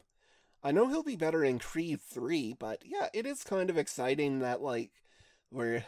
I 0.64 0.72
know 0.72 0.88
he'll 0.88 1.02
be 1.02 1.16
better 1.16 1.44
in 1.44 1.58
Creed 1.58 2.00
three, 2.00 2.54
but 2.58 2.82
yeah, 2.84 3.08
it 3.14 3.26
is 3.26 3.44
kind 3.44 3.70
of 3.70 3.78
exciting 3.78 4.40
that 4.40 4.60
like 4.62 4.90
we're 5.50 5.84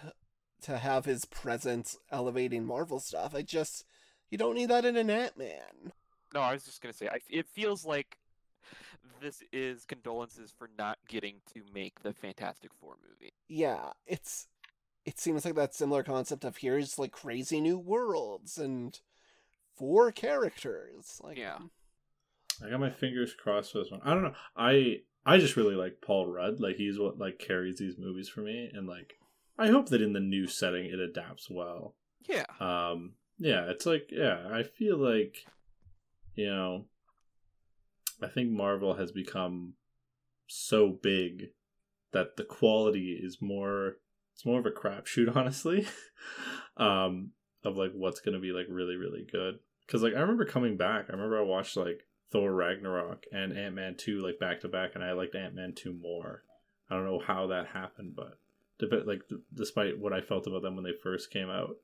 to 0.62 0.78
have 0.78 1.04
his 1.04 1.24
presence 1.24 1.98
elevating 2.10 2.64
Marvel 2.64 3.00
stuff. 3.00 3.34
I 3.34 3.42
just 3.42 3.84
you 4.30 4.38
don't 4.38 4.54
need 4.54 4.70
that 4.70 4.84
in 4.84 4.96
an 4.96 5.10
Ant 5.10 5.36
Man. 5.36 5.92
No, 6.32 6.40
I 6.40 6.52
was 6.52 6.64
just 6.64 6.80
gonna 6.80 6.92
say, 6.92 7.08
I, 7.08 7.18
it 7.28 7.46
feels 7.46 7.84
like 7.84 8.18
this 9.20 9.42
is 9.52 9.84
condolences 9.84 10.52
for 10.56 10.68
not 10.76 10.98
getting 11.08 11.36
to 11.54 11.62
make 11.72 12.02
the 12.02 12.12
Fantastic 12.12 12.72
Four 12.80 12.96
movie. 13.08 13.32
yeah, 13.48 13.90
it's 14.06 14.48
it 15.04 15.18
seems 15.18 15.44
like 15.44 15.54
that 15.54 15.74
similar 15.74 16.02
concept 16.02 16.44
of 16.44 16.58
here's 16.58 16.98
like 16.98 17.12
crazy 17.12 17.60
new 17.60 17.78
worlds 17.78 18.58
and 18.58 19.00
four 19.76 20.12
characters. 20.12 21.20
Like 21.22 21.38
Yeah. 21.38 21.58
I 22.64 22.70
got 22.70 22.80
my 22.80 22.90
fingers 22.90 23.34
crossed 23.34 23.72
for 23.72 23.78
this 23.78 23.90
one. 23.90 24.00
I 24.04 24.14
don't 24.14 24.22
know. 24.22 24.34
I 24.56 25.00
I 25.26 25.38
just 25.38 25.56
really 25.56 25.74
like 25.74 26.00
Paul 26.00 26.26
Rudd. 26.26 26.60
Like 26.60 26.76
he's 26.76 26.98
what 26.98 27.18
like 27.18 27.38
carries 27.38 27.78
these 27.78 27.98
movies 27.98 28.28
for 28.28 28.40
me, 28.40 28.70
and 28.72 28.86
like 28.86 29.18
I 29.58 29.68
hope 29.68 29.88
that 29.88 30.02
in 30.02 30.12
the 30.12 30.20
new 30.20 30.46
setting 30.46 30.86
it 30.86 31.00
adapts 31.00 31.50
well. 31.50 31.94
Yeah. 32.22 32.46
Um, 32.60 33.14
yeah, 33.38 33.64
it's 33.70 33.86
like 33.86 34.08
yeah, 34.10 34.46
I 34.50 34.62
feel 34.62 34.96
like 34.96 35.46
you 36.34 36.46
know, 36.46 36.86
I 38.22 38.28
think 38.28 38.50
Marvel 38.50 38.94
has 38.94 39.12
become 39.12 39.74
so 40.46 40.90
big 40.90 41.50
that 42.12 42.36
the 42.36 42.44
quality 42.44 43.18
is 43.20 43.38
more 43.40 43.96
it's 44.34 44.44
more 44.44 44.58
of 44.58 44.66
a 44.66 44.70
crapshoot 44.70 45.34
honestly 45.36 45.86
um 46.76 47.30
of 47.64 47.76
like 47.76 47.92
what's 47.94 48.20
gonna 48.20 48.40
be 48.40 48.52
like 48.52 48.66
really 48.68 48.96
really 48.96 49.26
good 49.30 49.58
because 49.86 50.02
like 50.02 50.14
i 50.14 50.20
remember 50.20 50.44
coming 50.44 50.76
back 50.76 51.06
i 51.08 51.12
remember 51.12 51.38
i 51.38 51.42
watched 51.42 51.76
like 51.76 52.06
thor 52.30 52.52
ragnarok 52.52 53.24
and 53.32 53.56
ant-man 53.56 53.94
2 53.96 54.20
like 54.20 54.38
back 54.38 54.60
to 54.60 54.68
back 54.68 54.90
and 54.94 55.04
i 55.04 55.12
liked 55.12 55.34
ant-man 55.34 55.72
2 55.74 55.92
more 55.92 56.42
i 56.90 56.94
don't 56.94 57.04
know 57.04 57.20
how 57.24 57.46
that 57.46 57.68
happened 57.68 58.14
but 58.16 58.38
like 59.06 59.22
despite 59.54 59.98
what 59.98 60.12
i 60.12 60.20
felt 60.20 60.46
about 60.46 60.62
them 60.62 60.74
when 60.74 60.84
they 60.84 60.92
first 61.02 61.30
came 61.30 61.48
out 61.48 61.76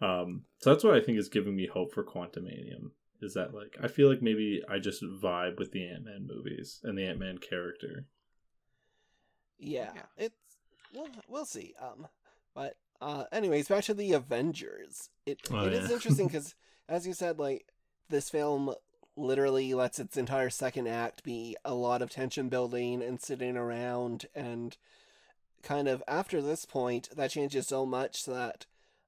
um 0.00 0.42
so 0.58 0.70
that's 0.70 0.82
what 0.82 0.94
i 0.94 1.00
think 1.00 1.18
is 1.18 1.28
giving 1.28 1.54
me 1.54 1.68
hope 1.72 1.92
for 1.92 2.02
Quantum 2.02 2.44
Quantumania 2.44 2.90
is 3.20 3.34
that 3.34 3.54
like 3.54 3.76
i 3.80 3.86
feel 3.86 4.08
like 4.08 4.22
maybe 4.22 4.62
i 4.68 4.78
just 4.78 5.04
vibe 5.22 5.58
with 5.58 5.70
the 5.70 5.86
ant-man 5.86 6.26
movies 6.26 6.80
and 6.82 6.98
the 6.98 7.04
ant-man 7.04 7.38
character 7.38 8.06
yeah, 9.58 9.90
yeah. 10.18 10.28
We'll 10.94 11.08
we'll 11.28 11.44
see. 11.44 11.74
Um, 11.80 12.06
but 12.54 12.76
uh, 13.00 13.24
anyways, 13.32 13.68
back 13.68 13.84
to 13.84 13.94
the 13.94 14.12
Avengers. 14.12 15.10
It 15.26 15.40
oh, 15.50 15.66
it 15.66 15.72
yeah. 15.72 15.80
is 15.80 15.90
interesting 15.90 16.26
because, 16.28 16.54
as 16.88 17.06
you 17.06 17.12
said, 17.12 17.38
like 17.38 17.66
this 18.08 18.30
film 18.30 18.74
literally 19.16 19.74
lets 19.74 19.98
its 19.98 20.16
entire 20.16 20.50
second 20.50 20.88
act 20.88 21.22
be 21.22 21.56
a 21.64 21.74
lot 21.74 22.02
of 22.02 22.10
tension 22.10 22.48
building 22.48 23.02
and 23.02 23.20
sitting 23.20 23.56
around 23.56 24.26
and 24.34 24.76
kind 25.62 25.88
of 25.88 26.02
after 26.08 26.42
this 26.42 26.64
point 26.64 27.08
that 27.16 27.30
changes 27.30 27.66
so 27.68 27.86
much 27.86 28.24
that 28.26 28.66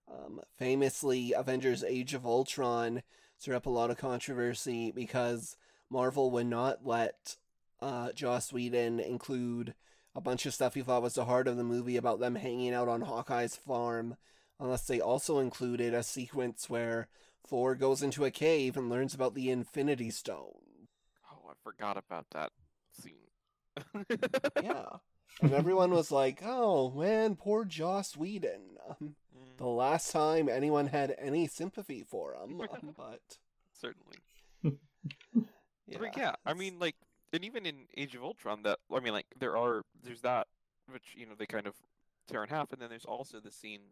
um, 0.09 0.41
famously 0.57 1.33
avengers 1.33 1.83
age 1.83 2.15
of 2.15 2.25
ultron 2.25 3.03
stirred 3.37 3.57
up 3.57 3.67
a 3.67 3.71
lot 3.71 3.91
of 3.91 3.99
controversy 3.99 4.93
because 4.93 5.57
marvel 5.91 6.31
would 6.31 6.47
not 6.47 6.87
let 6.87 7.37
uh, 7.83 8.13
joss 8.13 8.53
whedon 8.53 9.01
include 9.01 9.75
a 10.17 10.21
bunch 10.21 10.47
of 10.47 10.55
stuff 10.55 10.75
he 10.75 10.81
thought 10.81 11.03
was 11.03 11.15
the 11.15 11.27
heart 11.27 11.47
of 11.47 11.59
the 11.59 11.63
movie 11.63 11.99
about 11.99 12.19
them 12.19 12.37
hanging 12.37 12.73
out 12.73 12.89
on 12.89 13.03
Hawkeye's 13.03 13.55
farm, 13.55 14.17
unless 14.59 14.87
they 14.87 14.99
also 14.99 15.39
included 15.39 15.93
a 15.93 16.03
sequence 16.03 16.71
where 16.71 17.09
Thor 17.47 17.75
goes 17.75 18.03
into 18.03 18.25
a 18.25 18.31
cave 18.31 18.79
and 18.79 18.89
learns 18.89 19.13
about 19.15 19.35
the 19.35 19.51
Infinity 19.51 20.11
Stone. 20.11 20.89
Oh, 21.31 21.51
I 21.51 21.53
forgot 21.63 21.99
about 21.99 22.27
that 22.31 22.51
scene. 22.99 24.07
yeah. 24.63 24.87
And 25.43 25.53
everyone 25.53 25.91
was 25.91 26.11
like, 26.11 26.41
oh 26.43 26.91
man, 26.93 27.37
poor 27.37 27.67
Joss 27.67 28.17
Whedon. 28.17 28.79
Um, 28.89 28.97
mm. 29.37 29.59
The 29.59 29.67
last 29.67 30.13
time 30.13 30.49
anyone 30.49 30.87
had 30.87 31.15
any 31.19 31.47
sympathy 31.47 32.03
for 32.09 32.35
him. 32.35 32.59
Um, 32.63 32.95
but. 32.97 33.21
Certainly. 33.79 34.17
yeah. 34.63 34.71
But 36.01 36.17
yeah, 36.17 36.33
I 36.45 36.55
mean, 36.55 36.81
like, 36.81 36.97
and 37.37 37.45
even 37.45 37.67
in 37.67 37.87
Age 37.97 38.17
of 38.17 38.25
Ultron, 38.25 38.63
that 38.65 38.79
I 38.93 39.01
mean, 39.01 39.13
like 39.13 39.27
there 39.39 39.57
are 39.57 39.83
there's 40.03 40.23
that 40.23 40.49
which 40.91 41.15
you 41.17 41.27
know 41.27 41.35
they 41.39 41.47
kind 41.47 41.67
of 41.67 41.75
tear 42.27 42.43
in 42.43 42.49
half, 42.49 42.73
and 42.73 42.81
then 42.81 42.89
there's 42.89 43.05
also 43.05 43.39
the 43.39 43.51
scene, 43.51 43.83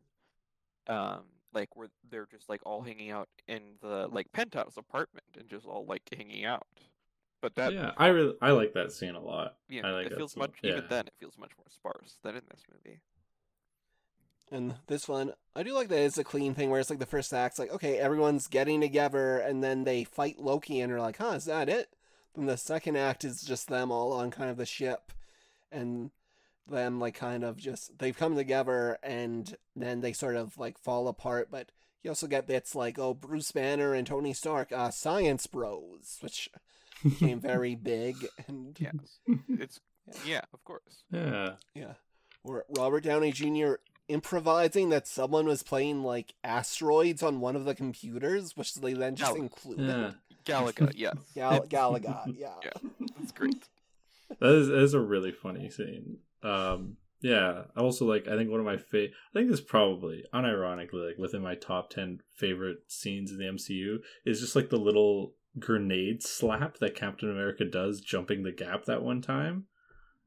um, 0.88 1.20
like 1.52 1.76
where 1.76 1.88
they're 2.10 2.26
just 2.26 2.48
like 2.48 2.60
all 2.64 2.82
hanging 2.82 3.10
out 3.10 3.28
in 3.46 3.62
the 3.80 4.08
like 4.10 4.32
penthouse 4.32 4.76
apartment 4.76 5.26
and 5.38 5.48
just 5.48 5.66
all 5.66 5.84
like 5.86 6.02
hanging 6.16 6.44
out. 6.44 6.66
But 7.40 7.54
that 7.56 7.72
yeah, 7.74 7.92
I 7.98 8.08
really 8.08 8.34
I 8.40 8.52
like 8.52 8.72
that 8.72 8.90
scene 8.90 9.14
a 9.14 9.20
lot. 9.20 9.56
Yeah, 9.68 9.86
I 9.86 9.90
like 9.90 10.06
it 10.06 10.16
feels 10.16 10.36
much 10.36 10.52
yeah. 10.62 10.72
even 10.72 10.84
then 10.88 11.06
it 11.06 11.14
feels 11.20 11.38
much 11.38 11.52
more 11.58 11.68
sparse 11.68 12.16
than 12.22 12.34
in 12.36 12.42
this 12.50 12.62
movie. 12.72 13.00
And 14.50 14.74
this 14.86 15.08
one, 15.08 15.32
I 15.56 15.62
do 15.62 15.72
like 15.72 15.88
that 15.88 15.98
it's 15.98 16.18
a 16.18 16.24
clean 16.24 16.54
thing 16.54 16.70
where 16.70 16.78
it's 16.78 16.90
like 16.90 16.98
the 16.98 17.06
first 17.06 17.32
act's 17.32 17.58
like, 17.58 17.72
okay, 17.72 17.98
everyone's 17.98 18.46
getting 18.46 18.80
together, 18.80 19.38
and 19.38 19.64
then 19.64 19.84
they 19.84 20.04
fight 20.04 20.38
Loki, 20.38 20.80
and 20.80 20.92
are 20.92 21.00
like, 21.00 21.16
huh, 21.16 21.32
is 21.32 21.46
that 21.46 21.68
it? 21.68 21.88
Then 22.34 22.46
the 22.46 22.56
second 22.56 22.96
act 22.96 23.24
is 23.24 23.42
just 23.42 23.68
them 23.68 23.90
all 23.90 24.12
on 24.12 24.30
kind 24.30 24.50
of 24.50 24.56
the 24.56 24.66
ship 24.66 25.12
and 25.70 26.10
them 26.66 26.98
like 26.98 27.14
kind 27.14 27.44
of 27.44 27.56
just 27.56 27.98
they've 27.98 28.16
come 28.16 28.36
together 28.36 28.98
and 29.02 29.56
then 29.76 30.00
they 30.00 30.12
sort 30.12 30.36
of 30.36 30.56
like 30.58 30.78
fall 30.78 31.08
apart. 31.08 31.48
But 31.50 31.70
you 32.04 32.10
also 32.10 32.26
get 32.26 32.46
bits 32.46 32.74
like 32.74 32.98
oh 32.98 33.14
bruce 33.14 33.50
banner 33.50 33.94
and 33.94 34.06
tony 34.06 34.32
stark 34.32 34.70
uh 34.70 34.90
science 34.90 35.46
bros 35.46 36.18
which 36.20 36.48
became 37.02 37.40
very 37.40 37.74
big 37.74 38.16
and 38.46 38.76
yes. 38.78 39.18
It's 39.48 39.80
yeah. 40.06 40.20
yeah 40.26 40.40
of 40.52 40.62
course. 40.64 41.02
Yeah. 41.10 41.52
Yeah. 41.74 41.94
Or 42.44 42.64
robert 42.68 43.02
downey 43.02 43.32
jr 43.32 43.74
improvising 44.06 44.90
that 44.90 45.08
someone 45.08 45.46
was 45.46 45.62
playing 45.62 46.02
like 46.02 46.34
asteroids 46.44 47.22
on 47.22 47.40
one 47.40 47.56
of 47.56 47.64
the 47.64 47.74
computers 47.74 48.54
which 48.54 48.74
they 48.74 48.92
then 48.92 49.16
just 49.16 49.34
included? 49.34 49.88
Yeah. 49.88 50.10
Galaga, 50.44 50.92
yes. 50.96 51.16
Gal- 51.34 51.66
Galaga, 51.68 52.34
yeah. 52.36 52.54
yeah, 52.62 52.90
that's 53.18 53.32
great. 53.32 53.64
That 54.40 54.52
is, 54.52 54.68
that 54.68 54.82
is 54.82 54.94
a 54.94 55.00
really 55.00 55.32
funny 55.32 55.70
scene. 55.70 56.18
Um, 56.42 56.96
yeah. 57.20 57.62
Also, 57.76 58.04
like, 58.04 58.28
I 58.28 58.36
think 58.36 58.50
one 58.50 58.60
of 58.60 58.66
my 58.66 58.76
favorite. 58.76 59.12
I 59.34 59.38
think 59.38 59.50
this 59.50 59.60
probably, 59.60 60.24
unironically, 60.34 61.06
like 61.06 61.18
within 61.18 61.42
my 61.42 61.54
top 61.54 61.90
ten 61.90 62.20
favorite 62.36 62.78
scenes 62.88 63.30
in 63.30 63.38
the 63.38 63.44
MCU 63.44 63.98
is 64.24 64.40
just 64.40 64.56
like 64.56 64.70
the 64.70 64.76
little 64.76 65.34
grenade 65.58 66.22
slap 66.22 66.78
that 66.78 66.94
Captain 66.94 67.30
America 67.30 67.64
does, 67.64 68.00
jumping 68.00 68.42
the 68.42 68.52
gap 68.52 68.84
that 68.84 69.02
one 69.02 69.22
time. 69.22 69.64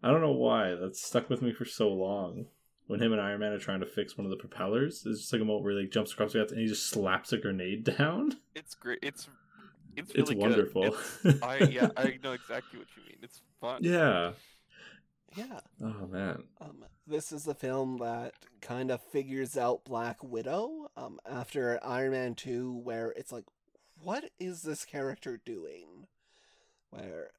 I 0.01 0.09
don't 0.09 0.21
know 0.21 0.31
why 0.31 0.75
that's 0.75 1.05
stuck 1.05 1.29
with 1.29 1.41
me 1.41 1.53
for 1.53 1.65
so 1.65 1.89
long. 1.89 2.45
When 2.87 3.01
him 3.01 3.11
and 3.11 3.21
Iron 3.21 3.41
Man 3.41 3.51
are 3.51 3.59
trying 3.59 3.81
to 3.81 3.85
fix 3.85 4.17
one 4.17 4.25
of 4.25 4.31
the 4.31 4.37
propellers, 4.37 5.03
it's 5.05 5.19
just 5.19 5.33
like 5.33 5.41
a 5.41 5.45
moment 5.45 5.65
where 5.65 5.73
he 5.73 5.81
like, 5.81 5.91
jumps 5.91 6.13
across 6.13 6.31
the 6.33 6.39
gap 6.39 6.49
and 6.51 6.59
he 6.59 6.67
just 6.67 6.89
slaps 6.89 7.33
a 7.33 7.37
grenade 7.37 7.83
down. 7.97 8.37
It's 8.55 8.75
great. 8.75 8.99
It's 9.01 9.27
it's 9.97 10.15
really 10.15 10.35
it's 10.35 10.41
wonderful. 10.41 10.95
It's, 11.23 11.43
I 11.43 11.57
yeah, 11.71 11.89
I 11.97 12.19
know 12.23 12.33
exactly 12.33 12.79
what 12.79 12.87
you 12.95 13.03
mean. 13.03 13.17
It's 13.21 13.41
fun. 13.59 13.79
Yeah. 13.83 14.31
Yeah. 15.35 15.59
Oh 15.83 16.07
man. 16.07 16.43
Um, 16.61 16.85
this 17.05 17.31
is 17.31 17.43
the 17.43 17.55
film 17.55 17.97
that 17.97 18.33
kind 18.61 18.91
of 18.91 19.01
figures 19.01 19.57
out 19.57 19.85
Black 19.85 20.23
Widow. 20.23 20.91
Um, 20.95 21.19
after 21.29 21.79
Iron 21.83 22.11
Man 22.11 22.35
two, 22.35 22.73
where 22.83 23.13
it's 23.17 23.31
like, 23.31 23.45
what 24.01 24.29
is 24.39 24.61
this 24.61 24.85
character 24.85 25.39
doing? 25.43 26.07
Where 26.89 27.31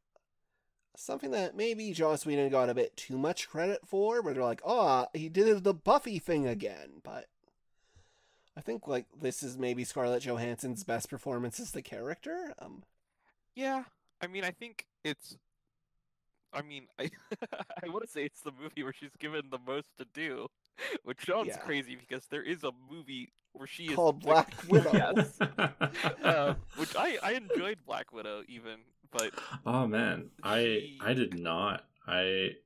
something 0.97 1.31
that 1.31 1.57
maybe 1.57 1.93
Joss 1.93 2.27
Whedon 2.27 2.51
got 2.51 2.69
a 2.69 2.75
bit 2.75 2.97
too 2.97 3.17
much 3.17 3.49
credit 3.49 3.81
for, 3.87 4.21
where 4.21 4.35
they're 4.35 4.43
like, 4.43 4.63
oh, 4.65 5.07
he 5.15 5.29
did 5.29 5.65
the 5.65 5.75
Buffy 5.75 6.19
thing 6.19 6.47
again, 6.47 7.01
but 7.03 7.27
I 8.59 8.61
think 8.61 8.89
like 8.89 9.07
this 9.23 9.45
is 9.45 9.57
maybe 9.57 9.85
Scarlett 9.85 10.25
Johansson's 10.25 10.83
best 10.83 11.09
performance 11.09 11.61
as 11.61 11.71
the 11.71 11.81
character. 11.81 12.53
Um, 12.59 12.83
yeah, 13.55 13.85
I 14.21 14.27
mean, 14.27 14.43
I 14.43 14.51
think 14.51 14.85
it's. 15.05 15.37
I 16.53 16.63
mean, 16.63 16.89
I 16.99 17.09
I 17.85 17.89
want 17.89 18.05
to 18.05 18.11
say 18.11 18.25
it's 18.25 18.41
the 18.41 18.51
movie 18.61 18.83
where 18.83 18.93
she's 18.93 19.15
given 19.21 19.43
the 19.53 19.61
most 19.65 19.87
to 19.99 20.07
do, 20.13 20.49
which 21.05 21.25
sounds 21.25 21.49
yeah. 21.49 21.59
crazy 21.59 21.95
because 21.95 22.27
there 22.27 22.43
is 22.43 22.65
a 22.65 22.73
movie 22.91 23.33
where 23.53 23.69
she 23.69 23.95
called 23.95 24.19
is 24.19 24.25
Black 24.25 24.53
Widow. 24.69 24.91
yes, 24.93 25.41
uh, 26.25 26.55
which 26.77 26.97
I 26.97 27.17
I 27.23 27.33
enjoyed 27.35 27.79
Black 27.87 28.13
Widow 28.13 28.43
even, 28.49 28.81
but 29.13 29.31
oh 29.67 29.87
man, 29.87 30.31
she... 30.45 30.99
I 31.01 31.11
I 31.11 31.15
did 31.15 31.39
not. 31.39 31.85
I 32.09 32.57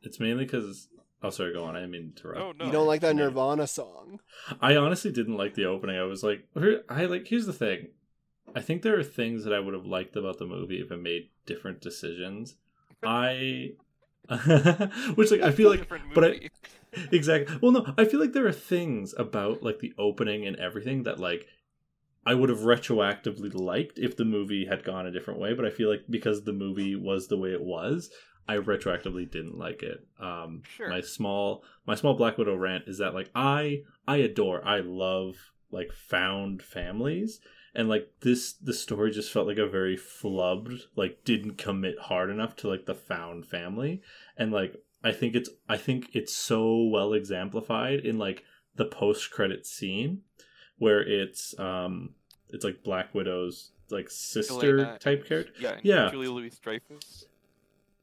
it's 0.00 0.18
mainly 0.18 0.46
because 0.46 0.88
Oh, 1.22 1.30
sorry, 1.30 1.52
go 1.52 1.64
on. 1.64 1.76
I 1.76 1.80
didn't 1.80 1.92
mean 1.92 2.12
to 2.16 2.28
interrupt. 2.28 2.40
Oh, 2.40 2.52
no. 2.52 2.66
You 2.66 2.72
don't 2.72 2.86
like 2.86 3.00
that 3.00 3.16
Nirvana 3.16 3.66
song? 3.66 4.20
I 4.60 4.76
honestly 4.76 5.10
didn't 5.10 5.36
like 5.36 5.54
the 5.54 5.64
opening. 5.64 5.96
I 5.96 6.04
was 6.04 6.22
like, 6.22 6.46
I 6.88 7.06
like. 7.06 7.26
Here's 7.26 7.46
the 7.46 7.52
thing. 7.52 7.88
I 8.54 8.60
think 8.60 8.82
there 8.82 8.98
are 8.98 9.04
things 9.04 9.44
that 9.44 9.52
I 9.52 9.58
would 9.58 9.74
have 9.74 9.86
liked 9.86 10.16
about 10.16 10.38
the 10.38 10.46
movie 10.46 10.80
if 10.80 10.90
it 10.90 10.98
made 10.98 11.30
different 11.46 11.80
decisions. 11.80 12.56
I, 13.02 13.72
which 15.14 15.30
like 15.30 15.42
I 15.42 15.50
feel 15.50 15.70
like, 15.70 15.88
but 16.14 16.24
I 16.24 16.50
exactly. 17.12 17.58
Well, 17.60 17.72
no, 17.72 17.94
I 17.98 18.04
feel 18.04 18.20
like 18.20 18.32
there 18.32 18.46
are 18.46 18.52
things 18.52 19.14
about 19.18 19.62
like 19.62 19.80
the 19.80 19.94
opening 19.98 20.46
and 20.46 20.56
everything 20.56 21.02
that 21.04 21.18
like 21.18 21.46
I 22.24 22.34
would 22.34 22.48
have 22.48 22.60
retroactively 22.60 23.54
liked 23.54 23.98
if 23.98 24.16
the 24.16 24.24
movie 24.24 24.66
had 24.66 24.84
gone 24.84 25.06
a 25.06 25.12
different 25.12 25.40
way. 25.40 25.54
But 25.54 25.64
I 25.64 25.70
feel 25.70 25.90
like 25.90 26.04
because 26.08 26.42
the 26.42 26.52
movie 26.52 26.96
was 26.96 27.28
the 27.28 27.38
way 27.38 27.50
it 27.50 27.62
was, 27.62 28.10
I 28.48 28.56
retroactively 28.56 29.30
didn't 29.30 29.58
like 29.58 29.82
it. 29.82 30.06
Um, 30.20 30.62
sure. 30.76 30.88
My 30.88 31.00
small 31.00 31.64
my 31.86 31.94
small 31.94 32.14
Black 32.14 32.38
Widow 32.38 32.56
rant 32.56 32.84
is 32.86 32.98
that 32.98 33.14
like 33.14 33.30
I 33.34 33.82
I 34.06 34.16
adore 34.16 34.64
I 34.66 34.80
love 34.80 35.36
like 35.70 35.92
found 35.92 36.62
families 36.62 37.40
and 37.74 37.88
like 37.88 38.10
this 38.20 38.54
the 38.54 38.72
story 38.72 39.10
just 39.10 39.32
felt 39.32 39.46
like 39.46 39.58
a 39.58 39.66
very 39.66 39.96
flubbed 39.96 40.82
like 40.94 41.24
didn't 41.24 41.58
commit 41.58 41.98
hard 41.98 42.30
enough 42.30 42.56
to 42.56 42.68
like 42.68 42.86
the 42.86 42.94
found 42.94 43.46
family 43.46 44.00
and 44.36 44.52
like 44.52 44.76
I 45.02 45.12
think 45.12 45.34
it's 45.34 45.50
I 45.68 45.76
think 45.76 46.10
it's 46.14 46.34
so 46.34 46.84
well 46.84 47.12
exemplified 47.12 48.00
in 48.00 48.18
like 48.18 48.44
the 48.76 48.86
post 48.86 49.30
credit 49.30 49.66
scene 49.66 50.22
where 50.78 51.00
it's 51.00 51.58
um 51.58 52.14
it's 52.48 52.64
like 52.64 52.84
Black 52.84 53.14
Widow's 53.14 53.72
like 53.90 54.10
sister 54.10 54.96
type 54.98 55.26
character. 55.26 55.52
Yeah, 55.60 55.78
yeah. 55.82 56.10
Julia 56.10 56.30
Louis 56.30 56.58
Dreyfus. 56.58 57.26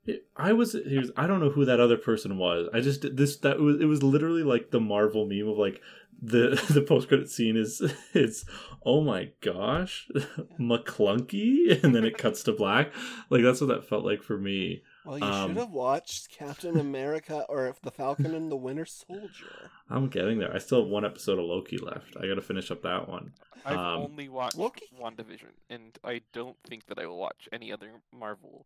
It, 0.06 0.26
I 0.36 0.52
was 0.54 0.74
here's 0.74 1.12
I 1.16 1.28
don't 1.28 1.40
know 1.40 1.50
who 1.50 1.66
that 1.66 1.80
other 1.80 1.98
person 1.98 2.38
was. 2.38 2.68
I 2.74 2.82
just 2.82 3.16
this 3.16 3.38
that 3.38 3.60
was 3.60 3.80
it 3.80 3.86
was 3.86 4.04
literally 4.04 4.44
like 4.44 4.72
the 4.72 4.80
Marvel 4.82 5.26
meme 5.26 5.48
of 5.48 5.58
like 5.58 5.82
the 6.22 6.62
the 6.70 6.82
post 6.82 7.08
credit 7.08 7.30
scene 7.30 7.56
is 7.58 7.82
it's 8.14 8.44
oh 8.86 9.02
my 9.02 9.30
gosh 9.42 10.10
McClunky 10.60 11.82
and 11.84 11.94
then 11.96 12.04
it 12.04 12.18
cuts 12.18 12.44
to 12.44 12.52
black. 12.52 12.92
Like 13.30 13.44
that's 13.44 13.62
what 13.62 13.68
that 13.68 13.88
felt 13.88 14.06
like 14.06 14.22
for 14.24 14.38
me. 14.38 14.84
Well, 15.06 15.18
you 15.20 15.26
Um, 15.26 15.50
should 15.52 15.58
have 15.58 15.72
watched 15.72 16.30
Captain 16.30 16.80
America 16.80 17.46
or 17.50 17.76
The 17.84 17.92
Falcon 17.92 18.34
and 18.34 18.52
the 18.52 18.56
Winter 18.56 18.86
Soldier. 18.86 19.70
I'm 19.90 20.08
getting 20.08 20.40
there. 20.40 20.54
I 20.54 20.60
still 20.60 20.82
have 20.84 20.90
one 20.90 21.04
episode 21.04 21.40
of 21.40 21.46
Loki 21.46 21.78
left. 21.78 22.16
I 22.18 22.28
got 22.28 22.36
to 22.36 22.42
finish 22.42 22.72
up 22.72 22.84
that 22.84 23.10
one. 23.10 23.34
I've 23.66 23.78
Um, 23.78 24.02
only 24.04 24.30
watched 24.30 24.58
Loki- 24.58 24.86
WandaVision, 25.02 25.52
and 25.70 25.98
I 26.06 26.22
don't 26.32 26.56
think 26.66 26.86
that 26.88 27.00
I 27.00 27.06
will 27.06 27.18
watch 27.18 27.50
any 27.52 27.72
other 27.72 28.02
Marvel 28.18 28.66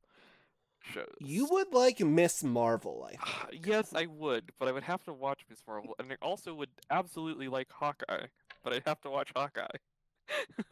shows. 0.81 1.15
You 1.19 1.47
would 1.51 1.73
like 1.73 1.99
Miss 1.99 2.43
Marvel, 2.43 3.07
I 3.07 3.49
think. 3.49 3.65
yes, 3.65 3.93
I 3.93 4.05
would, 4.05 4.51
but 4.59 4.67
I 4.67 4.71
would 4.71 4.83
have 4.83 5.03
to 5.05 5.13
watch 5.13 5.41
Miss 5.49 5.61
Marvel, 5.67 5.95
and 5.99 6.11
I 6.11 6.15
also 6.21 6.53
would 6.53 6.69
absolutely 6.89 7.47
like 7.47 7.71
Hawkeye, 7.71 8.27
but 8.63 8.73
I'd 8.73 8.83
have 8.85 9.01
to 9.01 9.09
watch 9.09 9.31
Hawkeye. 9.35 9.67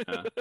Yeah. 0.07 0.23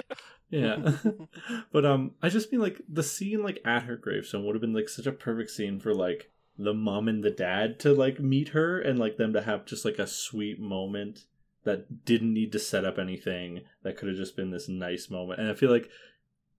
Yeah. 0.51 0.91
but 1.71 1.85
um 1.85 2.11
I 2.21 2.29
just 2.29 2.51
mean 2.51 2.61
like 2.61 2.79
the 2.87 3.03
scene 3.03 3.41
like 3.41 3.59
at 3.65 3.83
her 3.83 3.97
gravestone 3.97 4.45
would 4.45 4.55
have 4.55 4.61
been 4.61 4.73
like 4.73 4.89
such 4.89 5.07
a 5.07 5.11
perfect 5.11 5.49
scene 5.49 5.79
for 5.79 5.93
like 5.93 6.31
the 6.57 6.73
mom 6.73 7.07
and 7.07 7.23
the 7.23 7.31
dad 7.31 7.79
to 7.79 7.93
like 7.93 8.19
meet 8.19 8.49
her 8.49 8.79
and 8.79 8.99
like 8.99 9.17
them 9.17 9.33
to 9.33 9.41
have 9.41 9.65
just 9.65 9.83
like 9.83 9.99
a 9.99 10.07
sweet 10.07 10.59
moment 10.59 11.25
that 11.63 12.05
didn't 12.05 12.33
need 12.33 12.51
to 12.51 12.59
set 12.59 12.85
up 12.85 12.99
anything 12.99 13.61
that 13.83 13.97
could 13.97 14.07
have 14.07 14.17
just 14.17 14.35
been 14.35 14.51
this 14.51 14.69
nice 14.69 15.09
moment 15.09 15.41
and 15.41 15.49
i 15.49 15.53
feel 15.53 15.71
like 15.71 15.89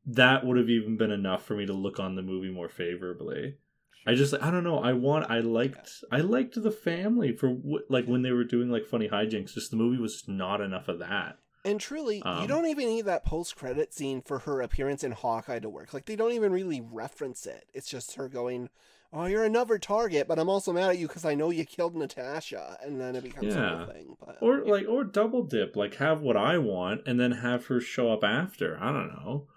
that 0.06 0.44
would 0.46 0.56
have 0.56 0.70
even 0.70 0.96
been 0.96 1.10
enough 1.10 1.44
for 1.44 1.54
me 1.56 1.66
to 1.66 1.72
look 1.72 1.98
on 1.98 2.14
the 2.14 2.22
movie 2.22 2.50
more 2.50 2.68
favorably 2.68 3.56
i 4.06 4.14
just 4.14 4.34
i 4.40 4.50
don't 4.50 4.64
know 4.64 4.78
i 4.78 4.92
want 4.92 5.28
i 5.30 5.40
liked 5.40 6.04
i 6.12 6.18
liked 6.20 6.60
the 6.62 6.70
family 6.70 7.32
for 7.32 7.48
what 7.48 7.82
like 7.88 8.06
when 8.06 8.22
they 8.22 8.30
were 8.30 8.44
doing 8.44 8.70
like 8.70 8.86
funny 8.86 9.08
hijinks 9.08 9.54
just 9.54 9.70
the 9.70 9.76
movie 9.76 10.00
was 10.00 10.24
not 10.28 10.60
enough 10.60 10.88
of 10.88 10.98
that 11.00 11.38
And 11.64 11.80
truly, 11.80 12.18
you 12.18 12.22
Um, 12.24 12.46
don't 12.46 12.66
even 12.66 12.86
need 12.86 13.06
that 13.06 13.24
post 13.24 13.56
credit 13.56 13.92
scene 13.92 14.22
for 14.22 14.38
her 14.40 14.60
appearance 14.60 15.02
in 15.02 15.10
Hawkeye 15.10 15.58
to 15.58 15.68
work. 15.68 15.92
Like 15.92 16.04
they 16.04 16.14
don't 16.14 16.30
even 16.30 16.52
really 16.52 16.80
reference 16.80 17.44
it. 17.44 17.64
It's 17.74 17.88
just 17.90 18.14
her 18.14 18.28
going, 18.28 18.68
"Oh, 19.12 19.24
you're 19.24 19.42
another 19.42 19.76
target, 19.76 20.28
but 20.28 20.38
I'm 20.38 20.48
also 20.48 20.72
mad 20.72 20.90
at 20.90 20.98
you 20.98 21.08
because 21.08 21.24
I 21.24 21.34
know 21.34 21.50
you 21.50 21.64
killed 21.64 21.96
Natasha," 21.96 22.78
and 22.82 23.00
then 23.00 23.16
it 23.16 23.24
becomes 23.24 23.52
a 23.52 23.56
Yeah. 23.56 23.76
whole 23.78 23.92
thing. 23.92 24.16
But 24.24 24.38
or 24.40 24.60
like 24.64 24.86
or 24.88 25.02
double 25.02 25.42
dip 25.42 25.74
like 25.74 25.96
have 25.96 26.20
what 26.22 26.36
i 26.36 26.56
want 26.56 27.00
and 27.04 27.18
then 27.18 27.32
have 27.32 27.66
her 27.66 27.80
show 27.80 28.12
up 28.12 28.22
after 28.22 28.78
i 28.80 28.92
don't 28.92 29.08
know 29.08 29.48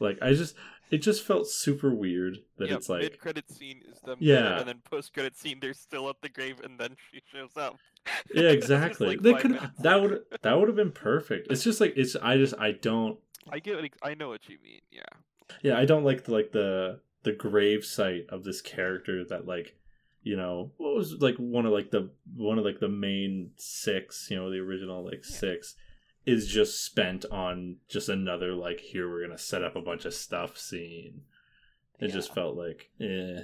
like 0.00 0.18
i 0.22 0.32
just 0.32 0.54
it 0.90 0.98
just 0.98 1.22
felt 1.22 1.46
super 1.46 1.92
weird 1.94 2.38
that 2.56 2.68
yeah, 2.68 2.74
it's 2.76 2.88
like 2.88 3.02
mid-credit 3.02 3.50
scene 3.50 3.82
is 3.92 4.00
them 4.00 4.16
Yeah. 4.20 4.58
and 4.60 4.68
then 4.68 4.80
post-credit 4.90 5.36
scene 5.36 5.58
they're 5.60 5.74
still 5.74 6.08
at 6.08 6.16
the 6.22 6.28
grave, 6.30 6.60
and 6.64 6.78
then 6.78 6.96
she 7.12 7.20
shows 7.32 7.56
up. 7.56 7.76
yeah 8.34 8.48
exactly 8.50 9.06
like 9.08 9.20
they 9.22 9.34
could 9.34 9.58
that 9.80 10.00
would 10.00 10.20
that 10.42 10.58
would 10.58 10.68
have 10.68 10.76
been 10.76 10.92
perfect 10.92 11.48
it's 11.50 11.62
just 11.62 11.80
like 11.80 11.92
it's 11.96 12.16
i 12.16 12.36
just 12.36 12.54
i 12.58 12.72
don't 12.72 13.18
I 13.50 13.58
get, 13.60 13.82
ex- 13.84 13.98
I 14.02 14.12
know 14.14 14.28
what 14.28 14.46
you 14.48 14.58
mean. 14.62 14.80
Yeah, 14.90 15.02
yeah 15.62 15.78
i 15.78 15.84
don't 15.84 16.04
like 16.04 16.24
the 16.24 16.32
like 16.32 16.52
the 16.52 17.00
the 17.24 17.32
grave 17.32 17.84
site 17.84 18.26
of 18.30 18.44
this 18.44 18.60
character 18.62 19.24
that 19.26 19.46
like 19.46 19.74
you 20.22 20.36
know 20.36 20.72
what 20.78 20.94
was 20.94 21.14
like 21.20 21.36
one 21.36 21.66
of 21.66 21.72
like 21.72 21.90
the 21.90 22.10
one 22.36 22.58
of 22.58 22.64
like 22.64 22.80
the 22.80 22.88
main 22.88 23.50
six 23.56 24.28
you 24.30 24.36
know 24.36 24.50
the 24.50 24.58
original 24.58 25.04
like 25.04 25.22
Yeah. 25.28 25.36
six 25.36 25.74
is 26.28 26.46
just 26.46 26.84
spent 26.84 27.24
on 27.30 27.76
just 27.88 28.08
another 28.08 28.52
like 28.54 28.80
here 28.80 29.08
we're 29.08 29.24
gonna 29.26 29.38
set 29.38 29.64
up 29.64 29.74
a 29.76 29.80
bunch 29.80 30.04
of 30.04 30.12
stuff 30.14 30.58
scene 30.58 31.22
it 32.00 32.12
just 32.12 32.32
felt 32.34 32.56
like 32.56 32.90
eh 33.00 33.40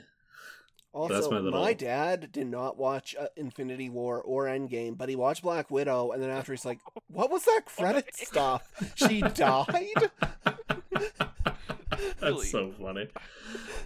Also, 0.92 1.14
That's 1.14 1.28
my 1.30 1.40
my, 1.40 1.72
dad 1.72 2.30
did 2.30 2.46
not 2.46 2.76
watch 2.78 3.16
uh, 3.18 3.26
Infinity 3.36 3.88
War 3.90 4.22
or 4.22 4.44
Endgame, 4.44 4.96
but 4.96 5.08
he 5.08 5.16
watched 5.16 5.42
Black 5.42 5.68
Widow, 5.68 6.12
and 6.12 6.22
then 6.22 6.30
after 6.30 6.52
he's 6.52 6.64
like, 6.64 6.78
"What 7.08 7.32
was 7.32 7.44
that 7.46 7.62
credit 7.66 8.14
stuff? 8.28 8.62
She 8.94 9.20
died." 9.20 10.10
that's 11.90 12.22
Really? 12.22 12.46
so 12.46 12.72
funny 12.80 13.08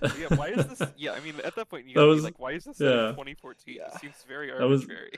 yeah. 0.02 0.34
Why 0.36 0.48
is 0.48 0.66
this? 0.66 0.88
Yeah, 0.96 1.12
I 1.12 1.20
mean, 1.20 1.34
at 1.44 1.56
that 1.56 1.68
point, 1.68 1.86
you 1.88 1.94
That 1.94 2.00
gotta 2.00 2.08
was- 2.08 2.20
be 2.20 2.24
like, 2.24 2.38
why 2.38 2.52
is 2.52 2.64
this 2.64 2.76
set 2.78 2.86
in 2.86 2.92
yeah. 2.92 3.10
2014? 3.10 3.74
Yeah. 3.74 3.86
It 3.94 4.00
seems 4.00 4.14
very 4.28 4.48
That 4.50 4.68
was- 4.68 4.82
arbitrary. 4.82 5.12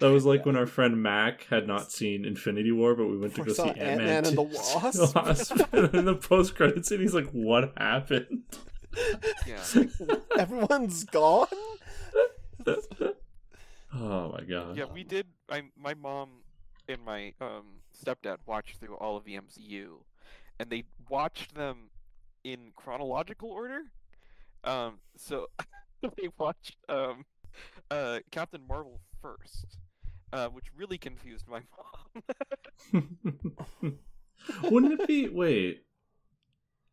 That 0.00 0.10
was 0.10 0.24
like 0.26 0.40
Yeah. 0.40 0.46
when 0.46 0.56
our 0.56 0.66
friend 0.66 1.02
mac 1.02 1.44
had 1.50 1.66
not 1.66 1.92
seen 1.92 2.24
infinity 2.24 2.72
war 2.72 2.94
but 2.94 3.06
we 3.06 3.16
went 3.18 3.34
to 3.36 3.44
go 3.44 3.52
see 3.52 3.62
ant-man, 3.68 4.00
Ant-Man 4.00 4.24
and 4.26 4.38
the 4.38 4.42
Wasp. 4.42 5.14
Wasp. 5.14 5.60
and 5.72 5.94
in 5.94 6.04
the 6.06 6.14
post 6.16 6.54
credits 6.56 6.88
scene 6.88 7.00
he's 7.00 7.14
like 7.14 7.28
what 7.30 7.72
happened 7.76 8.42
Yeah. 9.46 9.84
Everyone's 10.36 11.04
gone. 11.04 11.46
oh 13.94 14.32
my 14.32 14.42
god 14.48 14.76
Yeah, 14.76 14.84
we 14.92 15.04
did. 15.04 15.26
I 15.48 15.62
my 15.76 15.94
mom 15.94 16.28
and 16.88 17.02
my 17.04 17.32
um 17.40 17.80
stepdad 17.96 18.38
watched 18.46 18.78
through 18.78 18.96
all 18.96 19.16
of 19.16 19.24
the 19.24 19.36
MCU, 19.36 19.98
and 20.58 20.70
they 20.70 20.84
watched 21.08 21.54
them 21.54 21.90
in 22.44 22.72
chronological 22.74 23.50
order. 23.50 23.82
Um, 24.64 24.98
so 25.16 25.46
they 26.02 26.28
watched 26.38 26.76
um 26.88 27.24
uh 27.90 28.20
Captain 28.30 28.62
Marvel 28.68 29.00
first, 29.22 29.78
uh, 30.32 30.48
which 30.48 30.66
really 30.76 30.98
confused 30.98 31.46
my 31.48 31.60
mom. 32.92 33.18
wouldn't 34.70 35.00
it 35.00 35.06
be 35.06 35.28
wait 35.28 35.82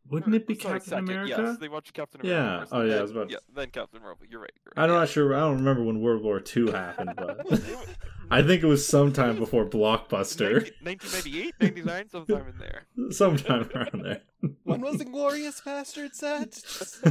wouldn't 0.10 0.34
it 0.36 0.48
be 0.48 0.56
Sorry, 0.58 0.76
captain 0.80 0.90
second, 0.90 1.10
america 1.10 1.36
Yes, 1.46 1.58
they 1.58 1.68
watched 1.68 1.94
Captain 1.94 2.22
America. 2.22 2.42
Yeah. 2.42 2.60
First, 2.62 2.74
Oh, 2.74 2.80
and 2.80 2.88
yeah, 2.90 2.94
I 2.94 2.98
then- 2.98 3.02
was 3.04 3.12
about 3.12 3.28
to- 3.30 3.34
yeah, 3.34 3.40
then 3.54 3.70
Captain 3.72 4.02
Marvel. 4.02 4.26
You're 4.30 4.40
right. 4.40 4.52
You're 4.66 4.74
right. 4.76 4.84
i'm 4.84 4.90
yeah. 4.90 5.00
not 5.00 5.10
sure 5.10 5.34
i 5.36 5.40
don't 5.40 5.58
remember 5.58 5.84
when 5.84 6.00
world 6.02 6.24
war 6.24 6.42
ii 6.56 6.72
happened 6.72 7.12
but 7.18 7.46
i 8.32 8.42
think 8.42 8.64
it 8.64 8.68
was 8.68 8.86
sometime 8.88 9.38
before 9.38 9.66
blockbuster 9.66 10.70
1998, 10.82 11.54
99, 11.60 12.10
sometime 12.10 12.48
in 12.48 12.58
there. 12.58 12.86
sometime 13.12 13.70
around 13.76 14.02
there 14.04 14.22
When 14.64 14.82
was 14.82 15.02
Inglorious 15.02 15.60
Bastard 15.62 16.16
set? 16.16 16.62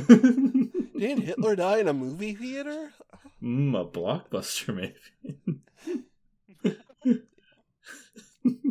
Didn't 0.09 1.23
Hitler 1.23 1.57
die 1.57 1.79
in 1.79 1.89
a 1.89 1.93
movie 1.93 2.35
theater? 2.35 2.93
mm, 3.43 3.79
a 3.79 3.85
blockbuster 3.85 4.75
maybe 4.75 5.59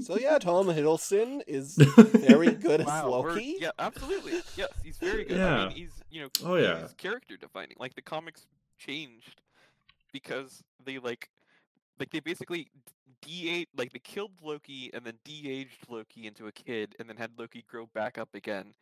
So 0.02 0.18
yeah, 0.18 0.38
Tom 0.40 0.68
Hiddleston 0.68 1.42
is 1.48 1.76
very 1.76 2.52
good 2.54 2.82
as 2.82 2.88
Wow, 2.88 3.22
we're- 3.22 3.34
Loki. 3.34 3.56
Yeah, 3.60 3.72
absolutely. 3.78 4.34
Yes, 4.56 4.70
he's 4.84 4.98
very 4.98 5.26
good. 5.26 5.38
I 5.38 5.40
Yeah. 5.42 5.68
mean, 5.68 5.76
he's 5.76 5.92
you 6.10 6.22
know, 6.22 6.30
Oh, 6.46 6.56
yeah. 6.56 6.82
he's 6.82 6.94
character 6.94 7.36
defining. 7.36 7.76
Like 7.78 7.94
the 7.96 8.02
comics 8.02 8.46
changed 8.78 9.42
because 10.14 10.64
they 10.86 10.98
like, 11.00 11.30
like 12.00 12.10
they 12.12 12.22
basically 12.22 12.70
de-aged, 13.22 13.68
like 13.78 13.92
they 13.92 14.00
killed 14.00 14.32
Loki 14.42 14.92
and 14.94 15.04
then 15.06 15.16
de-aged 15.26 15.90
Loki 15.90 16.26
into 16.26 16.48
a 16.48 16.52
kid 16.54 16.96
and 17.00 17.10
then 17.10 17.18
had 17.18 17.32
Loki 17.38 17.66
grow 17.68 17.88
back 17.94 18.18
up 18.18 18.30
again 18.34 18.74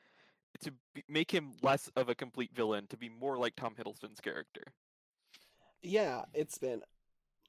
to 0.62 0.72
be, 0.94 1.04
make 1.10 1.32
him 1.32 1.54
less 1.64 1.90
of 1.96 2.10
a 2.10 2.14
complete 2.16 2.52
villain 2.54 2.86
to 2.88 2.98
be 2.98 3.10
more 3.10 3.38
like 3.40 3.56
Tom 3.56 3.74
Hiddleston's 3.76 4.20
character. 4.20 4.64
Yeah, 5.82 6.24
it's 6.36 6.58
been. 6.60 6.82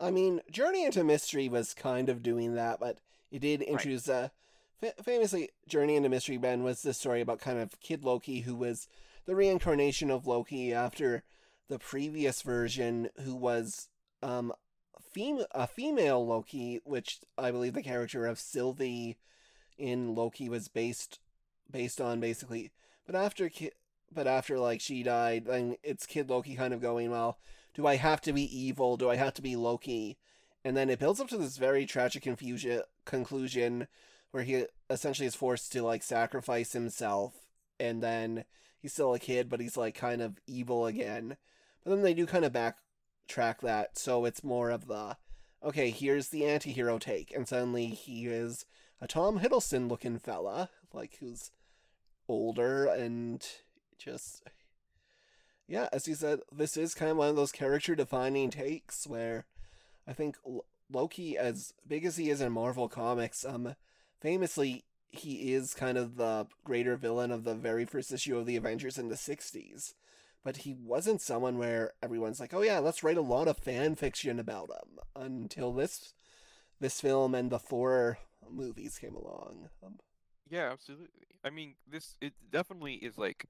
I 0.00 0.10
mean, 0.10 0.40
Journey 0.50 0.84
into 0.84 1.04
Mystery 1.04 1.48
was 1.48 1.74
kind 1.74 2.08
of 2.08 2.22
doing 2.22 2.54
that, 2.54 2.80
but 2.80 2.98
it 3.30 3.40
did 3.40 3.62
introduce. 3.62 4.08
Uh, 4.08 4.28
fa- 4.80 4.94
famously, 5.02 5.50
Journey 5.68 5.96
into 5.96 6.08
Mystery 6.08 6.36
Ben 6.36 6.62
was 6.62 6.82
the 6.82 6.94
story 6.94 7.20
about 7.20 7.40
kind 7.40 7.58
of 7.58 7.80
Kid 7.80 8.04
Loki, 8.04 8.40
who 8.40 8.56
was 8.56 8.88
the 9.26 9.36
reincarnation 9.36 10.10
of 10.10 10.26
Loki 10.26 10.72
after 10.72 11.22
the 11.68 11.78
previous 11.78 12.42
version, 12.42 13.08
who 13.24 13.34
was 13.34 13.88
um, 14.22 14.52
fem- 15.14 15.46
a 15.52 15.66
female 15.66 16.26
Loki, 16.26 16.80
which 16.84 17.20
I 17.38 17.50
believe 17.50 17.74
the 17.74 17.82
character 17.82 18.26
of 18.26 18.38
Sylvie 18.38 19.16
in 19.78 20.14
Loki 20.14 20.48
was 20.48 20.68
based 20.68 21.20
based 21.70 22.00
on 22.00 22.20
basically. 22.20 22.72
But 23.06 23.14
after 23.14 23.48
Ki- 23.48 23.72
but 24.12 24.26
after 24.26 24.58
like 24.58 24.80
she 24.80 25.02
died, 25.02 25.46
then 25.46 25.76
it's 25.82 26.06
Kid 26.06 26.28
Loki 26.28 26.54
kind 26.54 26.74
of 26.74 26.80
going 26.80 27.10
well 27.10 27.38
do 27.74 27.86
I 27.86 27.96
have 27.96 28.20
to 28.22 28.32
be 28.32 28.42
evil? 28.56 28.96
Do 28.96 29.10
I 29.10 29.16
have 29.16 29.34
to 29.34 29.42
be 29.42 29.56
Loki? 29.56 30.16
And 30.64 30.76
then 30.76 30.88
it 30.88 30.98
builds 30.98 31.20
up 31.20 31.28
to 31.28 31.36
this 31.36 31.58
very 31.58 31.84
tragic 31.84 32.22
confusion 32.22 32.82
conclusion 33.04 33.86
where 34.30 34.44
he 34.44 34.64
essentially 34.88 35.26
is 35.26 35.34
forced 35.34 35.72
to 35.72 35.82
like 35.82 36.02
sacrifice 36.02 36.72
himself 36.72 37.34
and 37.78 38.02
then 38.02 38.44
he's 38.80 38.92
still 38.92 39.12
a 39.14 39.18
kid 39.18 39.48
but 39.48 39.60
he's 39.60 39.76
like 39.76 39.94
kind 39.94 40.22
of 40.22 40.40
evil 40.46 40.86
again. 40.86 41.36
But 41.84 41.90
then 41.90 42.02
they 42.02 42.14
do 42.14 42.26
kind 42.26 42.44
of 42.44 42.52
backtrack 42.52 43.60
that 43.60 43.98
so 43.98 44.24
it's 44.24 44.42
more 44.42 44.70
of 44.70 44.86
the 44.86 45.16
okay, 45.62 45.90
here's 45.90 46.28
the 46.28 46.46
anti-hero 46.46 46.98
take 46.98 47.34
and 47.34 47.46
suddenly 47.46 47.86
he 47.86 48.26
is 48.26 48.64
a 49.00 49.06
Tom 49.06 49.40
Hiddleston 49.40 49.90
looking 49.90 50.18
fella 50.18 50.70
like 50.92 51.18
who's 51.20 51.50
older 52.28 52.86
and 52.86 53.46
just 53.98 54.42
yeah, 55.66 55.88
as 55.92 56.06
you 56.06 56.14
said, 56.14 56.40
this 56.52 56.76
is 56.76 56.94
kind 56.94 57.10
of 57.10 57.16
one 57.16 57.28
of 57.28 57.36
those 57.36 57.52
character 57.52 57.94
defining 57.94 58.50
takes 58.50 59.06
where 59.06 59.46
I 60.06 60.12
think 60.12 60.36
Loki, 60.92 61.38
as 61.38 61.72
big 61.86 62.04
as 62.04 62.16
he 62.16 62.30
is 62.30 62.40
in 62.40 62.52
Marvel 62.52 62.88
Comics, 62.88 63.44
um, 63.44 63.74
famously 64.20 64.84
he 65.10 65.52
is 65.54 65.74
kind 65.74 65.96
of 65.96 66.16
the 66.16 66.46
greater 66.64 66.96
villain 66.96 67.30
of 67.30 67.44
the 67.44 67.54
very 67.54 67.84
first 67.84 68.12
issue 68.12 68.36
of 68.36 68.46
the 68.46 68.56
Avengers 68.56 68.98
in 68.98 69.08
the 69.08 69.14
'60s. 69.14 69.94
but 70.42 70.58
he 70.58 70.74
wasn't 70.74 71.22
someone 71.22 71.56
where 71.56 71.92
everyone's 72.02 72.38
like, 72.40 72.52
"Oh 72.52 72.60
yeah, 72.62 72.78
let's 72.78 73.02
write 73.02 73.16
a 73.16 73.22
lot 73.22 73.48
of 73.48 73.56
fan 73.56 73.94
fiction 73.94 74.38
about 74.38 74.68
him." 74.70 74.98
Until 75.16 75.72
this 75.72 76.12
this 76.80 77.00
film 77.00 77.34
and 77.34 77.50
the 77.50 77.58
Thor 77.58 78.18
movies 78.50 78.98
came 78.98 79.14
along. 79.14 79.70
Um, 79.82 79.98
Yeah, 80.50 80.70
absolutely. 80.70 81.08
I 81.42 81.48
mean, 81.50 81.76
this 81.90 82.16
it 82.20 82.34
definitely 82.50 82.94
is 82.96 83.16
like 83.16 83.46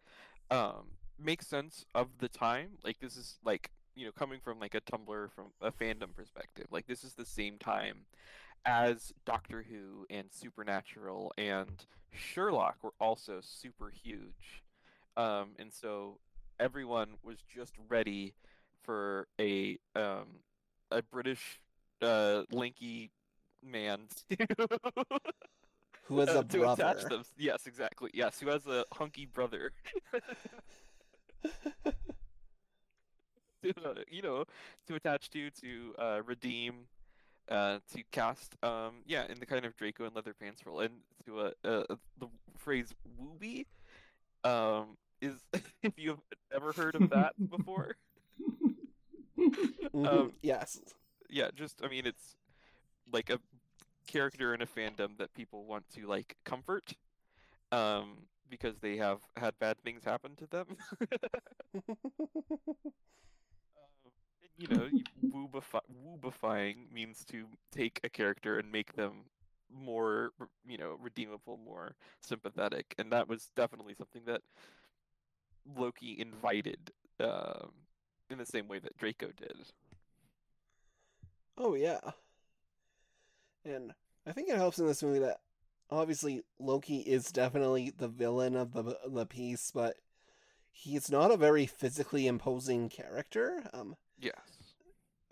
um 0.50 0.98
makes 1.18 1.46
sense 1.46 1.84
of 1.94 2.08
the 2.18 2.28
time. 2.28 2.70
Like 2.84 2.98
this 3.00 3.16
is 3.16 3.38
like, 3.44 3.70
you 3.94 4.06
know, 4.06 4.12
coming 4.12 4.40
from 4.42 4.58
like 4.60 4.74
a 4.74 4.80
Tumblr 4.80 5.30
from 5.32 5.46
a 5.60 5.70
fandom 5.70 6.14
perspective. 6.14 6.66
Like 6.70 6.86
this 6.86 7.04
is 7.04 7.14
the 7.14 7.24
same 7.24 7.58
time 7.58 8.06
as 8.66 9.12
Doctor 9.24 9.64
Who 9.68 10.06
and 10.10 10.28
Supernatural 10.30 11.32
and 11.36 11.84
Sherlock 12.12 12.76
were 12.82 12.94
also 13.00 13.40
super 13.42 13.90
huge. 13.90 14.62
Um 15.16 15.50
and 15.58 15.72
so 15.72 16.18
everyone 16.58 17.14
was 17.22 17.38
just 17.52 17.74
ready 17.88 18.34
for 18.82 19.28
a 19.40 19.78
um 19.94 20.40
a 20.90 21.02
British 21.02 21.60
uh 22.02 22.42
lanky 22.50 23.10
man 23.62 24.00
to 24.30 24.46
who 26.04 26.20
uh, 26.20 26.24
a 26.40 26.44
to 26.44 26.72
attach 26.72 26.76
brother. 26.76 27.08
them. 27.08 27.24
Yes, 27.38 27.66
exactly. 27.66 28.10
Yes, 28.12 28.38
who 28.40 28.48
has 28.48 28.66
a 28.66 28.84
hunky 28.92 29.26
brother. 29.26 29.72
to, 33.62 33.72
uh, 33.84 33.94
you 34.08 34.22
know, 34.22 34.44
to 34.86 34.94
attach 34.94 35.30
to, 35.30 35.50
to 35.50 35.94
uh, 35.98 36.20
redeem, 36.24 36.86
uh, 37.50 37.78
to 37.94 38.02
cast, 38.12 38.54
um, 38.62 39.02
yeah, 39.06 39.24
in 39.30 39.38
the 39.40 39.46
kind 39.46 39.64
of 39.64 39.76
Draco 39.76 40.04
and 40.04 40.14
Leatherpants 40.14 40.64
role, 40.66 40.80
and 40.80 40.94
to 41.26 41.40
uh, 41.40 41.50
uh, 41.64 41.96
the 42.18 42.28
phrase 42.58 42.94
"wooby," 43.20 43.66
um, 44.44 44.96
is 45.20 45.34
if 45.82 45.92
you've 45.96 46.20
ever 46.54 46.72
heard 46.72 46.94
of 46.96 47.02
that 47.10 47.32
before, 47.50 47.96
Mhm, 49.94 50.26
um, 50.26 50.32
yes. 50.42 50.80
yeah, 51.30 51.48
just 51.54 51.80
I 51.84 51.88
mean, 51.88 52.06
it's 52.06 52.36
like 53.12 53.30
a 53.30 53.38
character 54.06 54.54
in 54.54 54.62
a 54.62 54.66
fandom 54.66 55.16
that 55.18 55.32
people 55.34 55.64
want 55.64 55.84
to 55.94 56.06
like 56.06 56.36
comfort, 56.44 56.94
um, 57.72 58.26
because 58.50 58.78
they 58.80 58.96
have 58.96 59.20
had 59.36 59.58
bad 59.58 59.78
things 59.82 60.04
happen 60.04 60.36
to 60.36 60.46
them. 60.46 60.66
Um, 63.76 64.12
you 64.56 64.68
know, 64.68 64.88
woobifi- 65.32 65.80
woobifying 66.06 66.90
means 66.92 67.24
to 67.26 67.46
take 67.72 68.00
a 68.04 68.08
character 68.08 68.58
and 68.58 68.70
make 68.70 68.94
them 68.94 69.24
more, 69.72 70.30
you 70.66 70.78
know, 70.78 70.96
redeemable, 71.00 71.58
more 71.64 71.96
sympathetic, 72.20 72.94
and 72.98 73.10
that 73.12 73.28
was 73.28 73.50
definitely 73.56 73.94
something 73.94 74.22
that 74.26 74.42
Loki 75.76 76.18
invited, 76.18 76.92
um, 77.20 77.72
in 78.30 78.38
the 78.38 78.46
same 78.46 78.68
way 78.68 78.78
that 78.78 78.96
Draco 78.96 79.30
did. 79.36 79.72
Oh 81.56 81.74
yeah. 81.74 82.00
And 83.64 83.92
I 84.26 84.32
think 84.32 84.48
it 84.48 84.56
helps 84.56 84.78
in 84.78 84.86
this 84.86 85.02
movie 85.02 85.20
that 85.20 85.40
obviously 85.90 86.42
Loki 86.58 86.98
is 86.98 87.30
definitely 87.32 87.90
the 87.96 88.08
villain 88.08 88.56
of 88.56 88.72
the 88.72 88.98
the 89.06 89.26
piece, 89.26 89.70
but 89.72 89.96
he's 90.70 91.10
not 91.10 91.30
a 91.30 91.36
very 91.36 91.66
physically 91.66 92.26
imposing 92.26 92.88
character. 92.88 93.64
Um, 93.72 93.96
Yes. 94.18 94.34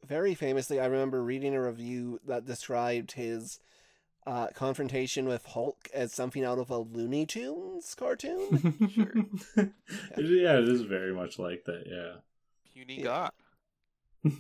very 0.07 0.35
famously, 0.35 0.79
I 0.81 0.87
remember 0.87 1.23
reading 1.23 1.55
a 1.55 1.63
review 1.63 2.21
that 2.27 2.45
described 2.45 3.13
his 3.13 3.59
uh, 4.27 4.49
confrontation 4.55 5.27
with 5.27 5.45
Hulk 5.47 5.89
as 5.95 6.13
something 6.13 6.45
out 6.45 6.59
of 6.59 6.71
a 6.71 6.79
Looney 6.79 7.27
Tunes 7.27 7.95
cartoon. 7.95 8.75
Sure. 8.95 9.13
It- 10.17 10.25
yeah, 10.43 10.59
it 10.59 10.69
is 10.69 10.83
very 10.83 11.13
much 11.15 11.39
like 11.39 11.65
that. 11.65 11.85
Yeah. 11.87 12.21
Puny 12.73 12.99
Yeah. 12.99 13.05
God. 13.05 13.31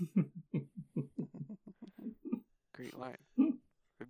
Great 2.75 2.99
line. 2.99 3.17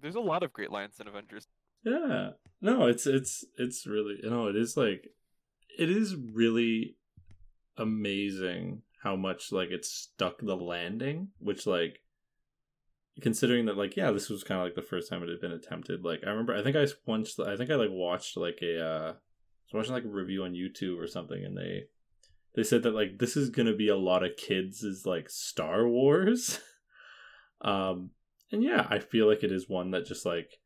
There's 0.00 0.14
a 0.14 0.20
lot 0.20 0.42
of 0.42 0.53
great 0.53 0.70
lines 0.70 0.98
in 1.00 1.07
Avengers. 1.09 1.46
Yeah. 1.85 2.30
No, 2.61 2.87
it's 2.87 3.07
it's 3.07 3.45
it's 3.59 3.87
really 3.87 4.20
you 4.22 4.30
know, 4.30 4.47
it 4.47 4.57
is 4.57 4.76
like 4.76 5.09
it 5.78 5.91
is 5.91 6.14
really 6.16 6.97
amazing 7.76 8.83
how 9.03 9.16
much 9.16 9.51
like 9.51 9.70
it 9.70 9.85
stuck 9.85 10.39
the 10.41 10.57
landing, 10.57 11.28
which 11.39 11.66
like 11.66 12.01
considering 13.20 13.66
that 13.66 13.76
like 13.76 13.97
yeah, 13.97 14.11
this 14.12 14.30
was 14.30 14.45
kind 14.45 14.61
of 14.61 14.66
like 14.66 14.74
the 14.76 14.83
first 14.83 15.11
time 15.11 15.22
it 15.22 15.28
had 15.28 15.41
been 15.41 15.53
attempted. 15.53 16.05
Like 16.05 16.20
I 16.24 16.30
remember 16.30 16.55
I 16.55 16.62
think 16.62 16.76
I 16.76 16.87
once 17.07 17.39
I 17.39 17.57
think 17.57 17.70
I 17.70 17.74
like 17.74 17.91
watched 17.91 18.37
like 18.37 18.61
a 18.62 18.80
uh 18.80 19.12
I 19.12 19.76
was 19.76 19.89
watching 19.89 19.95
like 19.95 20.05
a 20.05 20.09
review 20.09 20.45
on 20.45 20.53
YouTube 20.53 20.99
or 20.99 21.07
something 21.07 21.45
and 21.45 21.57
they 21.57 21.85
they 22.55 22.62
said 22.62 22.83
that 22.85 22.95
like 22.95 23.18
this 23.18 23.37
is 23.37 23.51
going 23.51 23.66
to 23.66 23.76
be 23.76 23.89
a 23.89 23.97
lot 23.97 24.22
of 24.22 24.37
kids 24.37 24.83
is 24.83 25.05
like 25.05 25.28
Star 25.30 25.89
Wars. 25.89 26.61
um 27.62 28.11
and 28.53 28.62
yeah, 28.62 28.87
I 28.89 28.99
feel 28.99 29.26
like 29.26 29.43
it 29.43 29.51
is 29.51 29.68
one 29.68 29.91
that 29.93 30.07
just 30.07 30.24
like 30.24 30.59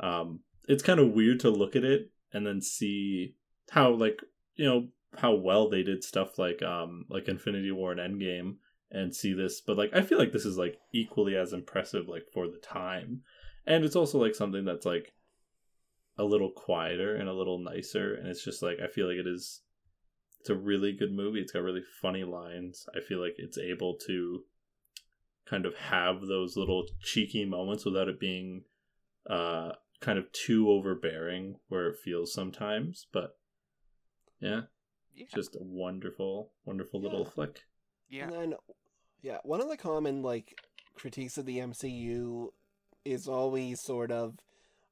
um 0.00 0.40
it's 0.68 0.82
kind 0.82 1.00
of 1.00 1.12
weird 1.12 1.40
to 1.40 1.50
look 1.50 1.76
at 1.76 1.84
it 1.84 2.10
and 2.32 2.46
then 2.46 2.60
see 2.60 3.34
how 3.70 3.90
like 3.90 4.20
you 4.56 4.64
know 4.64 4.88
how 5.18 5.34
well 5.34 5.68
they 5.68 5.82
did 5.82 6.02
stuff 6.02 6.38
like 6.38 6.62
um 6.62 7.04
like 7.08 7.28
Infinity 7.28 7.70
War 7.70 7.92
and 7.92 8.00
Endgame 8.00 8.56
and 8.90 9.14
see 9.14 9.32
this 9.32 9.60
but 9.60 9.76
like 9.76 9.90
I 9.94 10.02
feel 10.02 10.18
like 10.18 10.32
this 10.32 10.44
is 10.44 10.58
like 10.58 10.78
equally 10.92 11.36
as 11.36 11.52
impressive 11.52 12.08
like 12.08 12.26
for 12.32 12.46
the 12.46 12.58
time. 12.58 13.22
And 13.66 13.84
it's 13.84 13.96
also 13.96 14.18
like 14.18 14.34
something 14.34 14.64
that's 14.64 14.86
like 14.86 15.12
a 16.18 16.24
little 16.24 16.50
quieter 16.50 17.16
and 17.16 17.28
a 17.28 17.32
little 17.32 17.58
nicer 17.58 18.14
and 18.14 18.28
it's 18.28 18.44
just 18.44 18.62
like 18.62 18.78
I 18.82 18.88
feel 18.88 19.06
like 19.06 19.18
it 19.18 19.26
is 19.26 19.62
it's 20.40 20.50
a 20.50 20.54
really 20.56 20.92
good 20.92 21.12
movie. 21.12 21.40
It's 21.40 21.52
got 21.52 21.62
really 21.62 21.84
funny 22.00 22.24
lines. 22.24 22.86
I 22.96 23.00
feel 23.00 23.20
like 23.20 23.36
it's 23.38 23.58
able 23.58 23.96
to 24.06 24.42
kind 25.46 25.66
of 25.66 25.74
have 25.76 26.22
those 26.22 26.56
little 26.56 26.84
cheeky 27.00 27.44
moments 27.44 27.84
without 27.84 28.08
it 28.08 28.18
being 28.18 28.64
uh 29.28 29.72
kind 30.02 30.18
of 30.18 30.30
too 30.32 30.68
overbearing 30.70 31.56
where 31.68 31.88
it 31.88 31.96
feels 32.04 32.32
sometimes 32.32 33.06
but 33.12 33.36
yeah 34.40 34.62
Yeah. 35.14 35.26
just 35.34 35.54
a 35.54 35.62
wonderful 35.62 36.52
wonderful 36.64 37.00
little 37.00 37.24
flick 37.24 37.62
Yeah. 38.10 38.24
And 38.24 38.32
then, 38.32 38.54
yeah, 39.22 39.38
one 39.44 39.60
of 39.62 39.68
the 39.70 39.76
common 39.78 40.22
like 40.22 40.58
critiques 40.94 41.38
of 41.38 41.46
the 41.46 41.58
MCU 41.58 42.48
is 43.04 43.26
always 43.28 43.80
sort 43.80 44.10
of, 44.12 44.34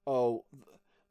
oh, 0.07 0.45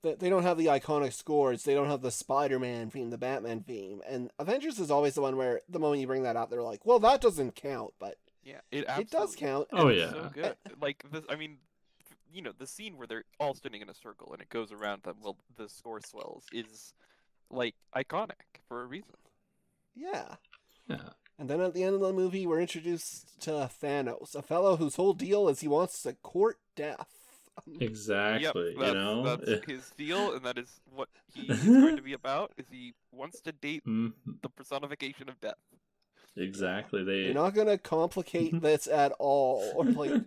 th- 0.03 0.17
they 0.19 0.29
don't 0.29 0.43
have 0.43 0.57
the 0.57 0.65
iconic 0.67 1.13
scores, 1.13 1.63
they 1.63 1.73
don't 1.75 1.87
have 1.89 2.01
the 2.01 2.09
Spider-Man 2.11 2.89
theme, 2.89 3.09
the 3.11 3.17
Batman 3.17 3.61
theme, 3.61 4.01
and 4.09 4.31
Avengers 4.39 4.79
is 4.79 4.89
always 4.89 5.13
the 5.15 5.21
one 5.21 5.37
where 5.37 5.61
the 5.69 5.79
moment 5.79 6.01
you 6.01 6.07
bring 6.07 6.23
that 6.23 6.35
up, 6.35 6.49
they're 6.49 6.63
like, 6.63 6.85
well, 6.85 6.99
that 6.99 7.21
doesn't 7.21 7.55
count, 7.55 7.93
but 7.99 8.15
Yeah. 8.43 8.61
It 8.71 8.85
it 8.87 9.11
does 9.11 9.35
count. 9.35 9.67
Oh, 9.71 9.89
yeah. 9.89 10.09
so 10.11 10.29
good. 10.33 10.55
Like 10.81 11.03
this, 11.11 11.23
I 11.29 11.35
mean, 11.35 11.57
f- 11.61 11.68
you 12.31 12.41
know, 12.41 12.51
the 12.57 12.67
scene 12.67 12.97
where 12.97 13.07
they're 13.07 13.23
all 13.39 13.53
standing 13.53 13.81
in 13.81 13.89
a 13.89 13.93
circle 13.93 14.31
and 14.33 14.41
it 14.41 14.49
goes 14.49 14.71
around 14.71 15.03
them 15.03 15.15
while 15.21 15.37
the 15.57 15.67
score 15.69 15.99
swells 16.01 16.45
is 16.51 16.93
like 17.49 17.75
iconic 17.95 18.61
for 18.67 18.81
a 18.81 18.85
reason. 18.85 19.15
yeah. 19.95 20.35
yeah 20.87 21.09
And 21.37 21.49
then 21.49 21.61
at 21.61 21.73
the 21.73 21.83
end 21.83 21.95
of 21.95 22.01
the 22.01 22.13
movie, 22.13 22.45
we're 22.45 22.61
introduced 22.61 23.41
to 23.41 23.69
Thanos, 23.81 24.35
a 24.35 24.41
fellow 24.41 24.75
whose 24.77 24.95
whole 24.95 25.13
deal 25.13 25.47
is 25.49 25.61
he 25.61 25.67
wants 25.67 26.01
to 26.03 26.13
court 26.13 26.57
death. 26.75 27.07
exactly 27.79 28.41
Yep, 28.43 28.75
you 28.77 28.79
that's, 28.79 28.93
know 28.93 29.35
that's 29.35 29.65
his 29.67 29.89
deal, 29.97 30.33
and 30.33 30.45
that 30.45 30.57
is 30.57 30.79
what 30.95 31.09
he's 31.33 31.63
going 31.65 31.97
to 31.97 32.01
be 32.01 32.13
about. 32.13 32.51
Is 32.57 32.65
he 32.71 32.93
wants 33.11 33.41
to 33.41 33.51
date 33.51 33.83
Mhm. 33.85 34.13
the 34.41 34.49
personification 34.49 35.27
of 35.29 35.39
death? 35.41 35.55
Exactly 36.37 37.03
they 37.03 37.17
You're 37.25 37.33
not 37.33 37.53
gonna 37.53 37.77
complicate 37.77 38.61
this 38.61 38.87
at 38.87 39.11
all, 39.19 39.63
or 39.75 39.85
like 39.85 40.21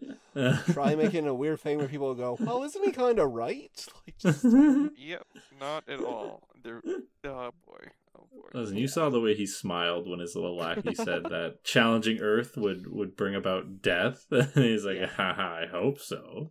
try 0.73 0.95
making 0.95 1.27
a 1.27 1.35
weird 1.35 1.61
thing 1.61 1.79
where 1.79 1.89
people 1.89 2.15
go, 2.15 2.37
"Well, 2.41 2.63
isn't 2.65 2.85
he 2.85 2.93
kind 2.93 3.19
of 3.19 3.31
right?" 3.33 3.71
Like, 4.07 4.19
just, 4.19 4.45
Yep, 4.97 5.27
not 5.61 5.89
at 5.89 6.01
all. 6.01 6.49
They're, 6.63 6.83
oh 6.87 7.51
boy, 7.67 7.79
oh 8.19 8.27
boy. 8.33 8.49
Listen, 8.55 8.77
you 8.77 8.87
saw 8.89 9.11
the 9.11 9.21
way 9.21 9.35
he 9.35 9.47
smiled 9.47 10.09
when 10.09 10.21
his 10.21 10.35
little 10.35 10.57
lackey 10.57 10.95
said 10.95 11.25
that 11.25 11.65
challenging 11.65 12.21
Earth 12.21 12.57
would 12.57 12.87
would 12.93 13.17
bring 13.17 13.35
about 13.35 13.81
death. 13.83 14.27
and 14.31 14.49
he's 14.55 14.85
like, 14.85 14.97
Yeah. 14.99 15.07
haha, 15.07 15.63
I 15.63 15.67
hope 15.71 15.99
so. 16.01 16.51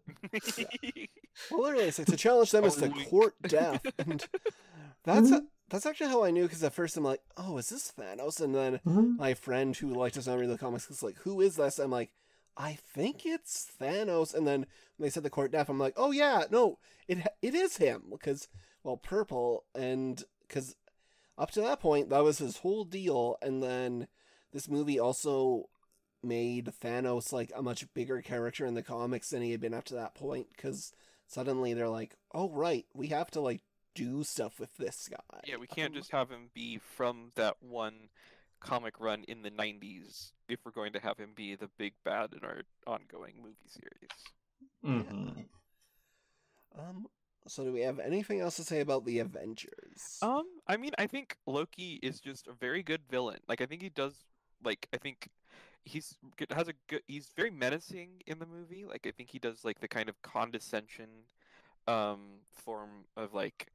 well, 1.52 1.62
literally, 1.64 1.86
it's 1.86 2.00
like 2.00 2.08
to 2.08 2.18
challenge 2.18 2.52
them 2.52 2.64
is 2.66 2.76
to 2.76 2.90
court 2.90 3.36
death, 3.44 3.82
and 3.98 4.26
that's 5.04 5.32
that's 5.72 5.86
actually 5.86 6.10
how 6.10 6.24
I 6.24 6.32
knew. 6.32 6.44
Because 6.44 6.64
at 6.64 6.74
first 6.74 6.98
I'm 6.98 7.04
like, 7.04 7.22
"Oh, 7.38 7.58
is 7.58 7.70
this 7.70 7.92
Thanos?" 7.98 8.40
And 8.42 8.54
then 8.54 8.80
mm-hmm. 8.86 9.16
my 9.16 9.34
friend 9.34 9.76
who 9.76 9.94
liked 9.94 10.22
to 10.22 10.38
read 10.38 10.50
the 10.50 10.58
comics 10.58 10.90
was 10.90 11.02
like, 11.02 11.18
"Who 11.20 11.42
is 11.42 11.56
this?" 11.56 11.80
I'm 11.80 11.92
like, 11.92 12.12
"I 12.58 12.74
think 12.74 13.26
it's 13.26 13.72
Thanos." 13.80 14.34
And 14.36 14.46
then 14.46 14.66
when 14.98 15.08
they 15.08 15.10
said 15.10 15.24
the 15.24 15.30
court 15.30 15.52
death, 15.52 15.70
I'm 15.70 15.80
like, 15.80 15.94
"Oh 15.98 16.12
yeah, 16.12 16.44
no, 16.52 16.78
it 17.08 17.26
it 17.42 17.56
is 17.56 17.78
him." 17.78 18.04
Because 18.12 18.50
well, 18.84 18.98
purple, 18.98 19.64
and 19.74 20.24
because 20.48 20.76
up 21.38 21.52
to 21.52 21.62
that 21.62 21.80
point 21.80 22.10
that 22.10 22.24
was 22.24 22.40
his 22.40 22.58
whole 22.58 22.84
deal, 22.84 23.38
and 23.42 23.64
then 23.64 24.08
this 24.52 24.70
movie 24.70 25.00
also 25.00 25.70
made 26.24 26.72
Thanos 26.84 27.32
like 27.32 27.52
a 27.56 27.64
much 27.64 27.92
bigger 27.94 28.22
character 28.22 28.66
in 28.66 28.76
the 28.76 28.84
comics 28.84 29.30
than 29.30 29.42
he 29.42 29.52
had 29.52 29.62
been 29.62 29.74
up 29.74 29.86
to 29.86 29.96
that 29.96 30.16
point. 30.16 30.48
Because 30.56 30.94
suddenly 31.28 31.74
they're 31.74 31.90
like, 31.90 32.16
"Oh 32.34 32.50
right, 32.50 32.86
we 32.94 33.08
have 33.08 33.32
to 33.32 33.42
like." 33.42 33.62
Do 33.94 34.24
stuff 34.24 34.60
with 34.60 34.76
this 34.78 35.08
guy. 35.10 35.42
Yeah, 35.46 35.58
we 35.58 35.68
can't 35.68 35.92
Um, 35.94 35.96
just 36.00 36.12
have 36.12 36.30
him 36.30 36.50
be 36.54 36.78
from 36.78 37.32
that 37.36 37.62
one 37.62 38.10
comic 38.62 39.00
run 39.00 39.24
in 39.28 39.42
the 39.42 39.52
90s 39.52 40.32
if 40.48 40.60
we're 40.64 40.72
going 40.72 40.94
to 40.94 41.00
have 41.00 41.18
him 41.18 41.34
be 41.36 41.56
the 41.56 41.68
big 41.78 41.94
bad 42.04 42.34
in 42.34 42.44
our 42.46 42.62
ongoing 42.88 43.36
movie 43.42 43.68
series. 43.68 44.34
hmm 44.82 45.42
Um, 46.78 47.08
so 47.48 47.66
do 47.66 47.74
we 47.74 47.82
have 47.82 48.00
anything 48.00 48.40
else 48.40 48.56
to 48.58 48.64
say 48.64 48.80
about 48.82 49.04
the 49.06 49.20
Avengers? 49.20 50.20
Um, 50.22 50.46
I 50.68 50.78
mean, 50.78 50.92
I 50.98 51.08
think 51.08 51.36
Loki 51.46 52.00
is 52.02 52.20
just 52.22 52.48
a 52.48 52.54
very 52.54 52.84
good 52.84 53.02
villain. 53.10 53.40
Like, 53.48 53.62
I 53.62 53.66
think 53.66 53.82
he 53.82 53.90
does. 53.90 54.16
Like, 54.64 54.88
I 54.94 54.98
think 54.98 55.28
he's 55.84 56.16
good- 56.38 56.52
has 56.52 56.68
a 56.68 56.74
good. 56.88 57.02
He's 57.08 57.30
very 57.36 57.50
menacing 57.50 58.22
in 58.28 58.38
the 58.40 58.46
movie. 58.46 58.86
Like, 58.86 59.08
I 59.08 59.12
think 59.12 59.32
he 59.32 59.40
does 59.40 59.66
like 59.66 59.80
the 59.80 59.88
kind 59.88 60.08
of 60.08 60.22
condescension, 60.22 61.26
um, 61.88 62.20
form 62.52 62.90
of 63.18 63.34
like, 63.34 63.68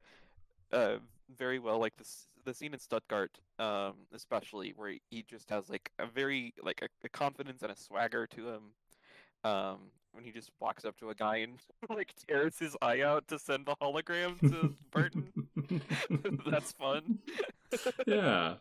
uh, 0.71 0.97
very 1.37 1.59
well. 1.59 1.79
Like 1.79 1.95
this 1.97 2.25
the 2.45 2.53
scene 2.53 2.73
in 2.73 2.79
Stuttgart, 2.79 3.37
um, 3.59 3.93
especially 4.13 4.73
where 4.77 4.89
he- 4.91 5.01
he 5.09 5.23
just 5.23 5.49
has 5.49 5.69
like 5.69 5.91
a 5.99 6.05
very 6.07 6.53
like 6.63 6.81
a, 6.81 6.87
a 7.05 7.09
confidence 7.09 7.61
and 7.63 7.71
a 7.71 7.75
swagger 7.75 8.25
to 8.27 8.47
him. 8.49 8.61
Um, 9.43 9.77
when 10.13 10.23
he 10.23 10.31
just 10.31 10.49
walks 10.59 10.83
up 10.83 10.97
to 10.97 11.09
a 11.11 11.15
guy 11.15 11.37
and 11.37 11.59
like 11.89 12.13
tears 12.27 12.57
his 12.57 12.75
eye 12.81 13.01
out 13.01 13.27
to 13.27 13.37
send 13.37 13.65
the 13.67 13.75
hologram 13.81 14.39
to 14.39 14.73
Barton. 14.91 15.31
That's 16.49 16.71
fun. 16.71 17.19
yeah. 18.07 18.55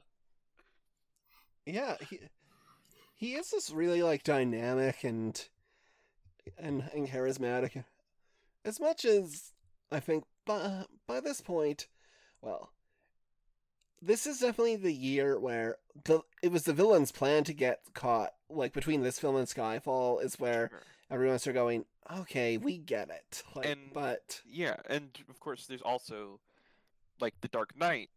yeah, 1.65 1.97
he 2.09 2.21
he 3.17 3.35
is 3.35 3.51
just 3.51 3.73
really 3.73 4.03
like 4.03 4.23
dynamic 4.23 5.03
and 5.05 5.49
and 6.59 6.85
and 6.95 7.09
charismatic. 7.09 7.85
As 8.67 8.81
much 8.81 9.05
as 9.05 9.53
I 9.91 10.01
think 10.01 10.25
by 10.45 10.85
by 11.07 11.21
this 11.21 11.41
point, 11.41 11.87
well, 12.43 12.73
this 14.03 14.27
is 14.27 14.41
definitely 14.41 14.77
the 14.77 14.93
year 14.93 15.39
where 15.39 15.77
the 16.05 16.21
it 16.43 16.51
was 16.53 16.65
the 16.65 16.73
villain's 16.73 17.13
plan 17.13 17.45
to 17.45 17.55
get 17.55 17.81
caught. 17.95 18.33
Like 18.51 18.73
between 18.73 19.03
this 19.03 19.19
film 19.19 19.37
and 19.37 19.47
Skyfall 19.47 20.23
is 20.23 20.39
where 20.39 20.69
Sure. 20.71 20.83
everyone 21.11 21.39
started 21.39 21.59
going, 21.59 21.85
okay, 22.21 22.59
we 22.59 22.79
get 22.79 23.09
it. 23.11 23.43
Like, 23.55 23.67
And- 23.67 23.93
but 23.93 24.43
Yeah, 24.45 24.77
and 24.89 25.17
of 25.29 25.41
course 25.41 25.67
there's 25.67 25.83
also 25.83 26.41
like 27.21 27.41
The 27.41 27.49
Dark 27.49 27.77
Knight, 27.77 28.11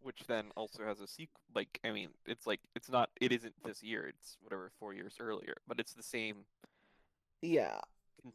which 0.00 0.22
then 0.26 0.46
also 0.56 0.84
has 0.84 1.00
a 1.00 1.06
sequel. 1.06 1.40
Like, 1.54 1.78
I 1.84 1.90
mean, 1.90 2.10
it's 2.24 2.46
like 2.46 2.60
it's 2.74 2.88
not. 2.88 3.10
It 3.20 3.32
isn't 3.32 3.54
this 3.64 3.82
year. 3.82 4.06
It's 4.06 4.36
whatever 4.40 4.70
four 4.78 4.94
years 4.94 5.16
earlier, 5.20 5.56
but 5.66 5.78
it's 5.80 5.92
the 5.94 6.02
same. 6.02 6.46
yeah, 7.42 7.80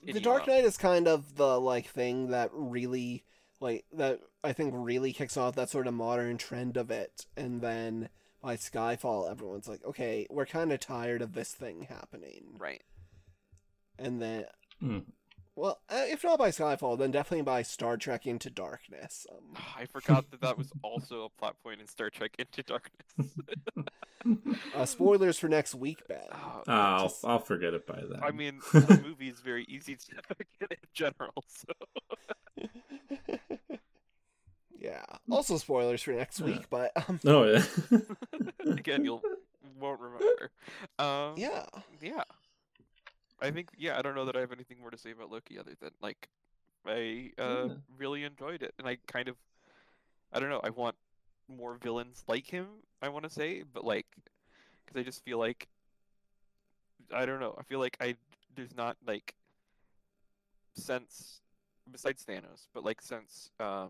the. 0.03 0.19
Dark 0.19 0.47
Knight 0.47 0.65
is 0.65 0.77
kind 0.77 1.07
of 1.07 1.35
the 1.35 1.59
like 1.59 1.87
thing 1.87 2.29
that 2.29 2.49
really 2.53 3.23
like 3.59 3.85
that 3.93 4.19
I 4.43 4.53
think 4.53 4.73
really 4.75 5.13
kicks 5.13 5.37
off 5.37 5.55
that 5.55 5.69
sort 5.69 5.87
of 5.87 5.93
modern 5.93 6.37
trend 6.37 6.77
of 6.77 6.89
it, 6.91 7.25
and 7.37 7.61
then 7.61 8.09
by 8.41 8.55
Skyfall, 8.55 9.29
everyone's 9.29 9.67
like, 9.67 9.83
okay, 9.85 10.25
we're 10.29 10.47
kind 10.47 10.71
of 10.71 10.79
tired 10.79 11.21
of 11.21 11.33
this 11.33 11.53
thing 11.53 11.83
happening, 11.83 12.55
Right. 12.57 12.81
and 13.99 14.21
then. 14.21 14.45
Mm. 14.81 15.05
Well, 15.55 15.79
uh, 15.89 16.05
if 16.07 16.23
not 16.23 16.39
by 16.39 16.49
Skyfall, 16.49 16.97
then 16.97 17.11
definitely 17.11 17.43
by 17.43 17.61
Star 17.61 17.97
Trek 17.97 18.25
Into 18.25 18.49
Darkness. 18.49 19.27
Um, 19.29 19.61
I 19.77 19.85
forgot 19.85 20.31
that 20.31 20.41
that 20.41 20.57
was 20.57 20.71
also 20.83 21.25
a 21.25 21.29
plot 21.29 21.55
point 21.63 21.81
in 21.81 21.87
Star 21.87 22.09
Trek 22.09 22.31
Into 22.39 22.63
Darkness. 22.63 23.35
uh, 24.75 24.85
spoilers 24.85 25.37
for 25.37 25.49
next 25.49 25.75
week, 25.75 26.07
Ben. 26.07 26.19
Oh, 26.31 26.63
Ah, 26.67 26.95
I'll, 26.97 27.03
Just- 27.09 27.25
I'll 27.25 27.39
forget 27.39 27.73
it 27.73 27.85
by 27.85 27.99
then. 27.99 28.21
I 28.23 28.31
mean, 28.31 28.61
the 28.73 29.01
movie 29.05 29.27
is 29.27 29.39
very 29.41 29.65
easy 29.65 29.95
to 29.97 30.05
get 30.59 30.71
in 30.71 30.77
general. 30.93 31.43
So 31.47 31.73
yeah. 34.79 35.03
Also 35.29 35.57
spoilers 35.57 36.01
for 36.01 36.11
next 36.11 36.39
Yeah. 36.39 36.45
week, 36.45 36.69
but 36.69 36.91
um, 37.07 37.19
oh 37.25 37.43
yeah. 37.43 37.63
again, 38.71 39.03
you'll 39.05 39.21
won't 39.79 39.99
remember. 39.99 40.51
Um, 40.97 41.33
yeah. 41.37 41.65
yeah. 42.01 42.23
I 43.41 43.51
think 43.51 43.69
yeah, 43.77 43.97
I 43.97 44.01
don't 44.01 44.15
know 44.15 44.25
that 44.25 44.35
I 44.35 44.39
have 44.41 44.51
anything 44.51 44.79
more 44.79 44.91
to 44.91 44.97
say 44.97 45.11
about 45.11 45.31
Loki 45.31 45.57
other 45.57 45.75
than 45.79 45.91
like 46.01 46.29
I 46.85 47.31
uh 47.37 47.67
Yeah. 47.67 47.75
really 47.97 48.23
enjoyed 48.23 48.61
it 48.63 48.73
and 48.77 48.87
I 48.87 48.97
kind 49.07 49.27
of 49.27 49.35
I 50.31 50.39
don't 50.39 50.49
know, 50.49 50.61
I 50.63 50.69
want 50.69 50.95
more 51.47 51.75
villains 51.75 52.23
like 52.27 52.47
him, 52.47 52.67
I 53.01 53.09
want 53.09 53.23
to 53.23 53.29
say, 53.29 53.63
but 53.63 53.83
like 53.83 54.05
cuz 54.87 54.95
I 54.95 55.03
just 55.03 55.23
feel 55.23 55.39
like 55.39 55.67
I 57.13 57.25
don't 57.25 57.39
know, 57.39 57.55
I 57.57 57.63
feel 57.63 57.79
like 57.79 57.97
I 57.99 58.15
there's 58.55 58.75
not 58.75 58.97
like 59.05 59.33
since 60.75 61.41
besides 61.91 62.23
Thanos, 62.23 62.67
but 62.73 62.83
like 62.83 63.01
since 63.01 63.49
um 63.59 63.89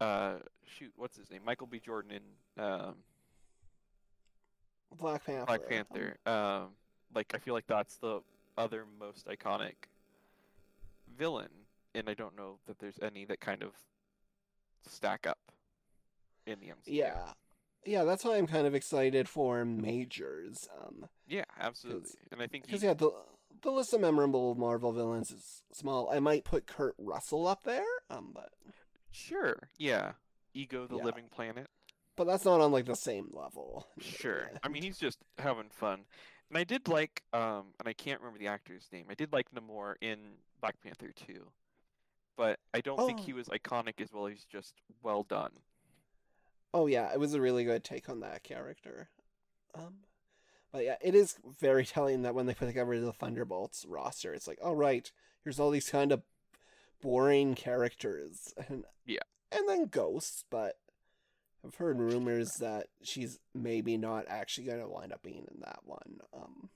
uh 0.00 0.38
shoot, 0.66 0.92
what's 0.96 1.16
his 1.16 1.30
name? 1.30 1.42
Michael 1.44 1.66
B. 1.66 1.80
Jordan 1.80 2.10
in 2.12 2.62
um 2.62 2.96
Black 4.98 5.24
Panther. 5.24 5.46
Black 5.46 5.60
um, 5.60 5.66
Panther. 5.68 6.16
Um, 6.26 6.68
like 7.16 7.32
I 7.34 7.38
feel 7.38 7.54
like 7.54 7.66
that's 7.66 7.96
the 7.96 8.20
other 8.56 8.84
most 9.00 9.26
iconic 9.26 9.74
villain, 11.18 11.48
and 11.94 12.08
I 12.08 12.14
don't 12.14 12.36
know 12.36 12.58
that 12.66 12.78
there's 12.78 12.98
any 13.02 13.24
that 13.26 13.40
kind 13.40 13.62
of 13.62 13.70
stack 14.88 15.26
up 15.26 15.38
in 16.46 16.60
the 16.60 16.66
MCU. 16.66 16.72
Yeah. 16.86 17.32
Yeah, 17.84 18.02
that's 18.02 18.24
why 18.24 18.36
I'm 18.36 18.48
kind 18.48 18.66
of 18.66 18.74
excited 18.74 19.28
for 19.28 19.64
Majors. 19.64 20.68
Um, 20.80 21.06
yeah, 21.28 21.44
absolutely. 21.60 22.10
And 22.32 22.42
I 22.42 22.48
think 22.48 22.64
he, 22.66 22.72
because 22.72 22.82
yeah, 22.82 22.94
the 22.94 23.10
the 23.62 23.70
list 23.70 23.94
of 23.94 24.00
memorable 24.00 24.56
Marvel 24.56 24.92
villains 24.92 25.30
is 25.30 25.62
small. 25.72 26.10
I 26.12 26.18
might 26.18 26.44
put 26.44 26.66
Kurt 26.66 26.96
Russell 26.98 27.46
up 27.46 27.62
there, 27.62 27.84
um, 28.10 28.32
but 28.34 28.50
sure, 29.12 29.68
yeah, 29.78 30.12
Ego 30.52 30.88
the 30.88 30.96
Yeah. 30.96 31.04
Living 31.04 31.26
Planet. 31.30 31.68
but 32.16 32.24
that's 32.26 32.44
not 32.44 32.60
on 32.60 32.72
like 32.72 32.86
the 32.86 32.96
same 32.96 33.28
level. 33.32 33.86
Sure. 34.00 34.50
I 34.64 34.68
mean, 34.68 34.82
he's 34.82 34.98
just 34.98 35.18
having 35.38 35.68
fun. 35.70 36.06
And 36.48 36.58
I 36.58 36.64
did 36.64 36.88
like, 36.88 37.22
um, 37.32 37.66
and 37.80 37.86
I 37.88 37.92
can't 37.92 38.20
remember 38.20 38.38
the 38.38 38.46
actor's 38.48 38.86
name. 38.92 39.06
I 39.10 39.14
did 39.14 39.32
like 39.32 39.46
Namor 39.52 39.94
in 40.00 40.18
Black 40.60 40.80
Panther 40.80 41.12
2. 41.26 41.44
But 42.36 42.60
I 42.74 42.80
don't 42.80 42.98
think 43.06 43.20
Oh. 43.20 43.22
he 43.22 43.32
was 43.32 43.48
iconic 43.48 44.00
as 44.00 44.12
well. 44.12 44.26
He's 44.26 44.44
just 44.44 44.74
well 45.02 45.22
done. 45.22 45.52
Oh 46.74 46.86
yeah, 46.86 47.10
it 47.12 47.18
was 47.18 47.32
a 47.34 47.40
really 47.40 47.64
good 47.64 47.82
take 47.82 48.08
on 48.08 48.20
that 48.20 48.42
character. 48.42 49.08
Um, 49.74 50.00
but 50.70 50.84
yeah, 50.84 50.96
it 51.00 51.14
is 51.14 51.38
very 51.58 51.86
telling 51.86 52.22
that 52.22 52.34
when 52.34 52.44
they 52.46 52.54
put 52.54 52.66
together 52.66 53.00
the 53.00 53.12
Thunderbolts 53.12 53.86
roster, 53.88 54.34
it's 54.34 54.46
like, 54.46 54.58
all 54.62 54.76
right, 54.76 55.10
here's 55.42 55.58
all 55.58 55.70
these 55.70 55.88
kind 55.88 56.12
of 56.12 56.22
boring 57.00 57.54
characters, 57.54 58.52
and 58.68 58.84
Yeah. 59.06 59.20
and 59.50 59.66
then 59.68 59.86
ghosts. 59.86 60.44
But 60.50 60.78
I've 61.66 61.74
heard 61.74 61.98
rumors 61.98 62.50
that 62.60 62.86
she's 63.02 63.38
maybe 63.54 63.96
not 63.96 64.26
actually 64.28 64.66
going 64.66 64.80
to 64.80 64.88
wind 64.88 65.12
up 65.12 65.22
being 65.22 65.46
in 65.50 65.60
that 65.60 65.80
one. 65.84 66.20
Um, 66.34 66.70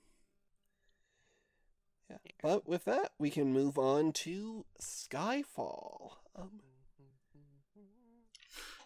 yeah. 2.10 2.16
Yeah. 2.24 2.32
But 2.42 2.68
with 2.68 2.84
that, 2.86 3.12
we 3.18 3.30
can 3.30 3.52
move 3.52 3.78
on 3.78 4.12
to 4.24 4.64
Skyfall. 4.82 6.12
Um, 6.36 6.60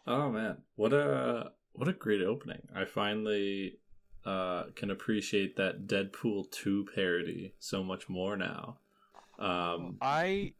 Oh 0.06 0.30
man, 0.30 0.58
what 0.76 0.92
a 0.92 1.52
what 1.72 1.88
a 1.88 1.92
great 1.92 2.20
opening! 2.20 2.68
I 2.74 2.84
finally 2.84 3.78
uh, 4.26 4.64
can 4.76 4.90
appreciate 4.90 5.56
that 5.56 5.86
Deadpool 5.86 6.50
two 6.50 6.86
parody 6.94 7.54
so 7.58 7.82
much 7.82 8.08
more 8.08 8.36
now. 8.36 8.78
Um, 9.38 9.96
I 10.02 10.52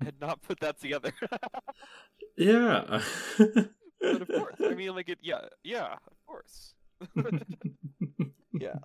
had 0.00 0.20
not 0.20 0.40
put 0.42 0.60
that 0.60 0.80
together. 0.80 1.12
yeah, 2.36 3.02
but 4.00 4.22
of 4.22 4.28
course. 4.28 4.56
I 4.64 4.74
mean, 4.74 4.94
like, 4.94 5.08
it, 5.08 5.18
yeah, 5.22 5.40
yeah, 5.62 5.94
of 5.94 6.26
course. 6.26 6.74
Yeah. 8.60 8.78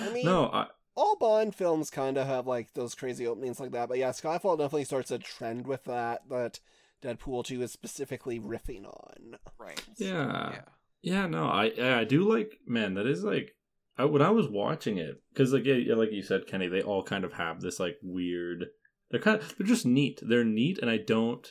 I 0.00 0.10
mean, 0.12 0.24
no, 0.24 0.46
I, 0.46 0.66
all 0.94 1.16
Bond 1.16 1.54
films 1.54 1.90
kind 1.90 2.16
of 2.16 2.26
have 2.26 2.46
like 2.46 2.72
those 2.74 2.94
crazy 2.94 3.26
openings 3.26 3.60
like 3.60 3.72
that, 3.72 3.88
but 3.88 3.98
yeah, 3.98 4.10
Skyfall 4.10 4.58
definitely 4.58 4.84
starts 4.84 5.10
a 5.10 5.18
trend 5.18 5.66
with 5.66 5.84
that 5.84 6.28
that 6.28 6.60
Deadpool 7.02 7.44
2 7.44 7.62
is 7.62 7.72
specifically 7.72 8.40
riffing 8.40 8.84
on. 8.84 9.38
Right. 9.58 9.82
Yeah. 9.96 10.50
Yeah. 10.52 10.60
Yeah, 11.02 11.26
no, 11.26 11.44
I 11.44 11.72
I 11.78 12.04
do 12.04 12.28
like 12.28 12.58
man. 12.66 12.94
That 12.94 13.06
is 13.06 13.22
like 13.22 13.54
I, 13.96 14.06
when 14.06 14.22
I 14.22 14.30
was 14.30 14.48
watching 14.48 14.98
it 14.98 15.22
because 15.32 15.52
like 15.52 15.64
yeah, 15.64 15.74
yeah, 15.74 15.94
like 15.94 16.10
you 16.10 16.22
said, 16.22 16.48
Kenny, 16.48 16.66
they 16.66 16.82
all 16.82 17.04
kind 17.04 17.22
of 17.22 17.34
have 17.34 17.60
this 17.60 17.78
like 17.78 17.98
weird. 18.02 18.66
They're 19.10 19.20
kind 19.20 19.40
of 19.40 19.56
they're 19.56 19.66
just 19.66 19.86
neat. 19.86 20.20
They're 20.20 20.42
neat, 20.42 20.78
and 20.78 20.90
I 20.90 20.96
don't. 20.96 21.46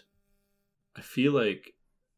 I 0.97 1.01
feel 1.01 1.31
like 1.31 1.74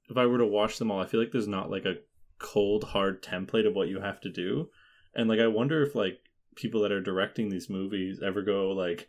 if 0.10 0.18
I 0.18 0.26
were 0.26 0.38
to 0.38 0.46
watch 0.46 0.78
them 0.78 0.92
all, 0.92 1.02
I 1.02 1.06
feel 1.06 1.20
like 1.20 1.32
there's 1.32 1.48
not 1.48 1.70
like 1.70 1.86
a 1.86 1.98
cold 2.40 2.84
hard 2.84 3.22
template 3.24 3.68
of 3.68 3.76
what 3.76 3.88
you 3.88 4.00
have 4.00 4.22
to 4.22 4.30
do, 4.30 4.70
and 5.16 5.28
like 5.30 5.40
I 5.40 5.48
wonder 5.48 5.82
if 5.84 5.96
like 5.96 6.20
people 6.58 6.82
that 6.82 6.92
are 6.92 7.02
directing 7.02 7.50
these 7.50 7.70
movies 7.70 8.20
ever 8.22 8.42
go 8.42 8.72
like 8.72 9.08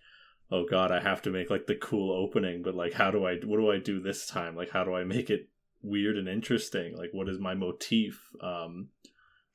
oh 0.50 0.64
god 0.64 0.92
i 0.92 1.00
have 1.00 1.22
to 1.22 1.30
make 1.30 1.50
like 1.50 1.66
the 1.66 1.74
cool 1.74 2.12
opening 2.12 2.62
but 2.62 2.74
like 2.74 2.92
how 2.92 3.10
do 3.10 3.24
i 3.24 3.34
what 3.36 3.56
do 3.56 3.70
i 3.70 3.78
do 3.78 4.00
this 4.00 4.26
time? 4.26 4.54
Like 4.54 4.70
how 4.70 4.84
do 4.84 4.94
i 4.94 5.02
make 5.02 5.30
it 5.30 5.48
weird 5.82 6.16
and 6.16 6.28
interesting? 6.28 6.96
Like 6.96 7.10
what 7.12 7.28
is 7.28 7.38
my 7.38 7.54
motif? 7.54 8.22
Um 8.40 8.88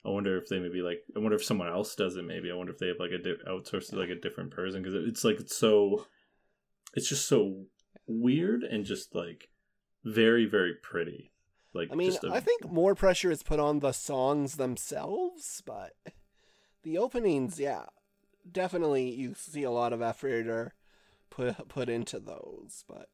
i 0.06 0.10
wonder 0.10 0.38
if 0.38 0.50
they 0.50 0.60
maybe 0.60 0.82
like 0.82 1.04
i 1.16 1.20
wonder 1.20 1.36
if 1.36 1.44
someone 1.44 1.70
else 1.70 1.96
does 1.96 2.18
it 2.18 2.26
maybe. 2.26 2.52
I 2.52 2.56
wonder 2.56 2.74
if 2.74 2.80
they 2.80 2.88
have 2.88 3.00
like 3.00 3.12
a 3.12 3.20
di- 3.20 3.44
outsourced 3.48 3.90
to 3.90 4.00
like 4.00 4.10
a 4.10 4.20
different 4.20 4.52
person 4.52 4.82
because 4.82 4.96
it's 5.08 5.24
like 5.24 5.40
it's 5.40 5.56
so 5.56 6.08
it's 6.96 7.10
just 7.10 7.28
so 7.28 7.66
weird 8.08 8.64
and 8.64 8.86
just 8.86 9.16
like 9.16 9.50
very 10.04 10.46
very 10.46 10.74
pretty 10.74 11.32
Like, 11.74 11.90
I 11.92 11.96
mean, 11.96 12.16
a- 12.24 12.32
I 12.34 12.40
think 12.40 12.72
more 12.72 12.96
pressure 12.96 13.32
is 13.32 13.44
put 13.44 13.60
on 13.60 13.80
the 13.80 13.92
songs 13.92 14.56
themselves, 14.58 15.62
but 15.66 15.94
the 16.84 16.98
openings, 16.98 17.60
yeah, 17.60 17.86
definitely 18.50 19.10
you 19.10 19.34
see 19.36 19.64
a 19.64 19.72
lot 19.72 19.94
of 19.94 20.02
effort 20.02 20.48
or 20.48 20.74
put 21.30 21.68
put 21.68 21.90
into 21.90 22.20
those. 22.20 22.84
But 22.88 23.10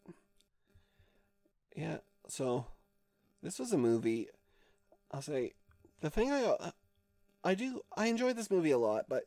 yeah, 1.75 1.97
so 2.27 2.65
this 3.41 3.59
was 3.59 3.71
a 3.71 3.77
movie. 3.77 4.27
I'll 5.11 5.21
say 5.21 5.53
the 6.01 6.09
thing 6.09 6.31
I 6.31 6.71
I 7.43 7.55
do 7.55 7.81
I 7.95 8.07
enjoy 8.07 8.33
this 8.33 8.51
movie 8.51 8.71
a 8.71 8.77
lot, 8.77 9.05
but 9.07 9.23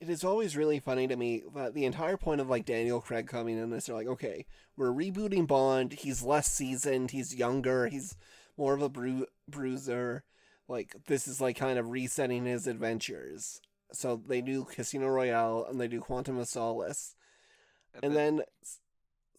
it 0.00 0.08
is 0.10 0.24
always 0.24 0.56
really 0.56 0.80
funny 0.80 1.06
to 1.06 1.16
me 1.16 1.44
that 1.54 1.74
the 1.74 1.84
entire 1.84 2.16
point 2.16 2.40
of 2.40 2.50
like 2.50 2.64
Daniel 2.66 3.00
Craig 3.00 3.28
coming 3.28 3.56
in 3.56 3.72
is 3.72 3.86
they're 3.86 3.94
like, 3.94 4.08
okay, 4.08 4.44
we're 4.76 4.90
rebooting 4.92 5.46
Bond. 5.46 5.92
He's 5.92 6.22
less 6.22 6.50
seasoned. 6.50 7.12
He's 7.12 7.34
younger. 7.34 7.86
He's 7.86 8.16
more 8.56 8.74
of 8.74 8.82
a 8.82 8.88
bru- 8.88 9.26
bruiser. 9.48 10.24
Like 10.68 10.94
this 11.06 11.28
is 11.28 11.40
like 11.40 11.56
kind 11.56 11.78
of 11.78 11.90
resetting 11.90 12.44
his 12.46 12.66
adventures. 12.66 13.60
So 13.92 14.20
they 14.26 14.40
do 14.40 14.64
Casino 14.64 15.08
Royale 15.08 15.66
and 15.68 15.80
they 15.80 15.88
do 15.88 16.00
Quantum 16.00 16.38
of 16.38 16.48
Solace, 16.48 17.14
and 18.02 18.16
then 18.16 18.40
S- 18.62 18.78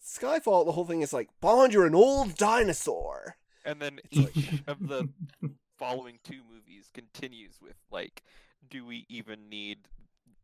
Skyfall. 0.02 0.64
The 0.64 0.72
whole 0.72 0.84
thing 0.86 1.02
is 1.02 1.12
like 1.12 1.28
Bond, 1.40 1.72
you're 1.72 1.86
an 1.86 1.94
old 1.94 2.36
dinosaur. 2.36 3.36
and 3.64 3.80
then 3.82 3.98
each 4.10 4.62
of 4.66 4.86
the 4.86 5.08
following 5.78 6.18
two 6.22 6.40
movies 6.50 6.88
continues 6.94 7.58
with 7.60 7.74
like, 7.90 8.22
do 8.70 8.86
we 8.86 9.04
even 9.08 9.48
need 9.48 9.88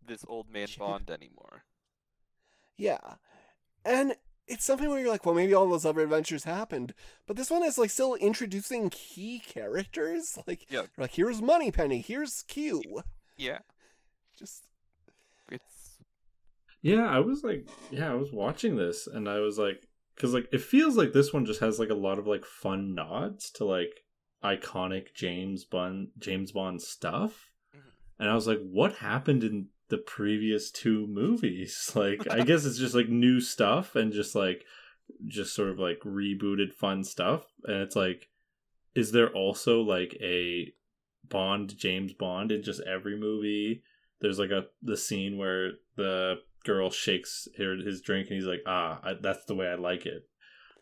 this 0.04 0.24
old 0.28 0.50
man 0.50 0.68
Bond 0.78 1.08
anymore? 1.10 1.62
Yeah. 2.76 3.14
And 3.84 4.14
it's 4.48 4.64
something 4.64 4.88
where 4.88 4.98
you're 5.00 5.08
like, 5.10 5.24
well, 5.24 5.34
maybe 5.34 5.54
all 5.54 5.68
those 5.68 5.86
other 5.86 6.00
adventures 6.02 6.44
happened, 6.44 6.94
but 7.26 7.36
this 7.36 7.50
one 7.50 7.62
is 7.62 7.78
like 7.78 7.90
still 7.90 8.14
introducing 8.16 8.90
key 8.90 9.40
characters. 9.46 10.38
Like, 10.46 10.66
Yeah. 10.70 10.82
like 10.98 11.12
here's 11.14 11.40
Moneypenny, 11.40 12.00
here's 12.00 12.42
Q. 12.42 13.02
Yeah, 13.36 13.58
Just 14.38 14.64
it's 15.50 15.98
Yeah, 16.82 17.06
I 17.06 17.20
was 17.20 17.42
like, 17.44 17.68
yeah, 17.90 18.10
I 18.10 18.14
was 18.14 18.32
watching 18.32 18.76
this 18.76 19.06
and 19.06 19.28
I 19.28 19.38
was 19.40 19.58
like, 19.58 19.86
because 20.16 20.34
like 20.34 20.48
it 20.52 20.60
feels 20.60 20.96
like 20.96 21.12
this 21.12 21.32
one 21.32 21.46
just 21.46 21.60
has 21.60 21.78
like 21.78 21.90
a 21.90 21.94
lot 21.94 22.18
of 22.18 22.26
like 22.26 22.44
fun 22.44 22.94
nods 22.94 23.50
to 23.52 23.64
like 23.64 23.90
iconic 24.44 25.14
James 25.14 25.64
Bond 25.64 26.08
James 26.18 26.52
Bond 26.52 26.82
stuff, 26.82 27.48
Mhm. 27.74 27.80
and 28.18 28.28
I 28.28 28.34
was 28.34 28.46
like, 28.46 28.58
what 28.60 28.96
happened 28.96 29.44
in 29.44 29.68
the 29.92 29.98
previous 29.98 30.70
two 30.70 31.06
movies? 31.06 31.92
Like, 31.96 32.28
I 32.28 32.40
guess 32.44 32.64
it's 32.64 32.78
just 32.78 32.94
like 32.94 33.08
new 33.08 33.40
stuff 33.40 33.94
and 33.94 34.12
just 34.12 34.34
like 34.34 34.64
just 35.28 35.54
sort 35.54 35.68
of 35.68 35.78
like 35.78 36.00
rebooted 36.00 36.72
fun 36.72 37.04
stuff, 37.04 37.44
and 37.64 37.76
it's 37.76 37.94
like, 37.94 38.28
is 38.94 39.12
there 39.12 39.30
also 39.30 39.82
like 39.82 40.16
a 40.20 40.72
Bond 41.28 41.76
James 41.78 42.12
Bond 42.12 42.50
in 42.50 42.62
just 42.62 42.80
every 42.80 43.16
movie? 43.16 43.84
there's 44.22 44.38
like 44.38 44.50
a 44.50 44.64
the 44.80 44.96
scene 44.96 45.36
where 45.36 45.72
the 45.96 46.36
girl 46.64 46.88
shakes 46.88 47.48
her, 47.58 47.76
his 47.76 48.00
drink 48.00 48.28
and 48.28 48.36
he's 48.36 48.46
like 48.46 48.62
ah 48.66 48.98
I, 49.02 49.14
that's 49.20 49.44
the 49.44 49.54
way 49.54 49.66
i 49.66 49.74
like 49.74 50.06
it 50.06 50.26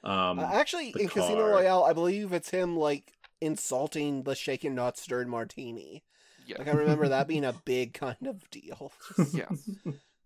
um 0.04 0.38
uh, 0.38 0.50
actually 0.52 0.94
in 0.98 1.08
Casino. 1.08 1.46
Royale, 1.46 1.84
I 1.84 1.92
believe 1.92 2.32
it's 2.32 2.50
him 2.50 2.76
like 2.76 3.12
insulting 3.40 4.22
the 4.22 4.34
shaken 4.34 4.74
not 4.74 4.96
stirred 4.96 5.28
martini. 5.28 6.04
Yeah, 6.50 6.58
Like 6.58 6.68
I 6.68 6.72
remember 6.72 7.08
that 7.08 7.28
being 7.28 7.44
a 7.44 7.52
big 7.52 7.94
kind 7.94 8.26
of 8.26 8.48
deal. 8.50 8.92
Just- 9.16 9.34
yes. 9.34 9.70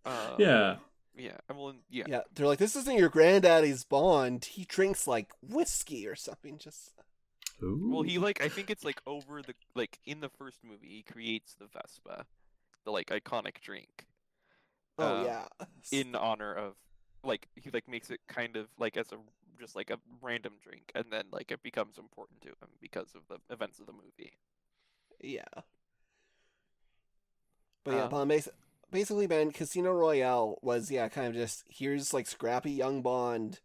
Uh, 0.04 0.36
yeah 0.38 0.76
yeah. 1.16 1.36
I 1.48 1.52
mean, 1.52 1.76
yeah, 1.88 2.04
yeah, 2.08 2.20
they're 2.34 2.46
like, 2.46 2.58
this 2.58 2.76
isn't 2.76 2.98
your 2.98 3.08
granddaddy's 3.08 3.84
Bond. 3.84 4.44
He 4.44 4.64
drinks 4.64 5.06
like 5.06 5.32
whiskey 5.42 6.06
or 6.06 6.14
something. 6.16 6.58
Just 6.58 6.92
Well, 7.60 8.02
he 8.02 8.18
like 8.18 8.42
I 8.42 8.48
think 8.48 8.70
it's 8.70 8.84
like 8.84 9.00
over 9.06 9.42
the 9.42 9.54
like 9.74 9.98
in 10.04 10.20
the 10.20 10.28
first 10.28 10.58
movie 10.64 10.88
he 10.88 11.02
creates 11.02 11.54
the 11.54 11.66
Vesper, 11.66 12.24
the 12.84 12.90
like 12.90 13.06
iconic 13.08 13.60
drink. 13.60 14.06
oh 14.98 15.18
um, 15.20 15.24
yeah, 15.24 15.44
in 15.92 16.14
honor 16.14 16.52
of 16.54 16.74
like 17.22 17.48
he 17.54 17.70
like 17.70 17.88
makes 17.88 18.10
it 18.10 18.20
kind 18.28 18.56
of 18.56 18.66
like 18.78 18.96
as 18.96 19.12
a 19.12 19.16
just 19.60 19.76
like 19.76 19.90
a 19.90 19.98
random 20.20 20.54
drink 20.62 20.90
and 20.94 21.06
then 21.10 21.24
like 21.30 21.50
it 21.52 21.62
becomes 21.62 21.96
important 21.96 22.40
to 22.42 22.48
him 22.48 22.68
because 22.80 23.14
of 23.14 23.22
the 23.28 23.38
events 23.54 23.78
of 23.78 23.86
the 23.86 23.92
movie 23.92 24.32
Yeah. 25.20 25.44
But 27.85 27.95
yeah, 27.95 28.03
Um, 28.05 28.11
Bond 28.11 28.28
bas- 28.30 28.49
basically, 28.91 29.26
Ben, 29.26 29.53
Casino 29.53 29.93
Royale 29.93 30.59
was, 30.62 30.91
yeah, 30.91 31.09
kind 31.09 31.26
of 31.28 31.35
just 31.35 31.64
here's 31.68 32.12
like 32.14 32.26
scrappy 32.26 32.70
young 32.72 33.03
Bond, 33.03 33.61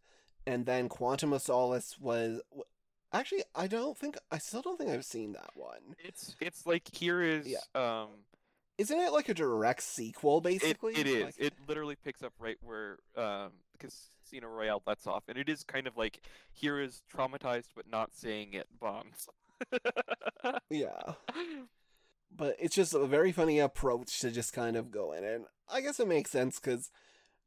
and 0.46 0.66
then 0.66 0.88
Quantum 0.88 1.32
of 1.32 1.42
Solace 1.42 1.98
was. 1.98 2.40
w- 2.50 2.64
Actually, 3.12 3.42
I 3.56 3.66
don't 3.66 3.98
think. 3.98 4.16
I 4.30 4.38
still 4.38 4.62
don't 4.62 4.78
think 4.78 4.90
I've 4.90 5.04
seen 5.04 5.32
that 5.32 5.50
one. 5.54 5.96
it's 5.98 6.36
it's 6.40 6.64
like 6.66 6.94
here 6.94 7.20
is 7.22 7.46
Yeah. 7.48 7.58
um 7.74 8.24
Isn't 8.78 9.00
it 9.00 9.12
like 9.12 9.28
a 9.28 9.34
direct 9.34 9.82
sequel, 9.82 10.38
it, 10.38 10.44
basically? 10.44 10.94
it 10.94 11.06
is 11.08 11.24
Like- 11.24 11.34
it 11.38 11.54
literally 11.66 11.96
picks 11.96 12.22
up 12.22 12.32
right 12.38 12.56
where 12.62 12.98
um 13.16 13.50
casino 13.80 14.46
royale 14.48 14.82
lets 14.86 15.06
off 15.08 15.24
and 15.28 15.36
it 15.38 15.48
is 15.48 15.64
kind 15.64 15.86
of 15.88 15.96
like 15.96 16.20
here 16.52 16.78
is 16.80 17.02
traumatized 17.12 17.70
but 17.74 17.88
not 17.90 18.14
saying 18.14 18.52
it 18.54 18.68
bombs 18.78 19.28
Yeah. 20.70 21.14
But 22.34 22.56
it's 22.58 22.74
just 22.74 22.94
a 22.94 23.06
very 23.06 23.32
funny 23.32 23.58
approach 23.58 24.20
to 24.20 24.30
just 24.30 24.52
kind 24.52 24.76
of 24.76 24.90
go 24.90 25.12
in. 25.12 25.24
And 25.24 25.44
I 25.68 25.80
guess 25.80 26.00
it 26.00 26.08
makes 26.08 26.30
sense 26.30 26.58
because 26.58 26.90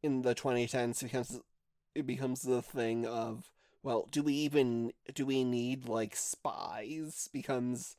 in 0.02 0.22
the 0.22 0.36
2010s, 0.36 1.02
it 1.02 1.06
becomes, 1.06 1.40
it 1.96 2.06
becomes 2.08 2.42
the 2.42 2.62
thing 2.62 3.06
of, 3.06 3.50
well, 3.82 4.08
do 4.12 4.22
we 4.24 4.34
even, 4.34 4.92
do 5.14 5.26
we 5.26 5.44
need 5.44 5.88
like 5.88 6.16
spies? 6.16 7.30
Becomes 7.32 7.96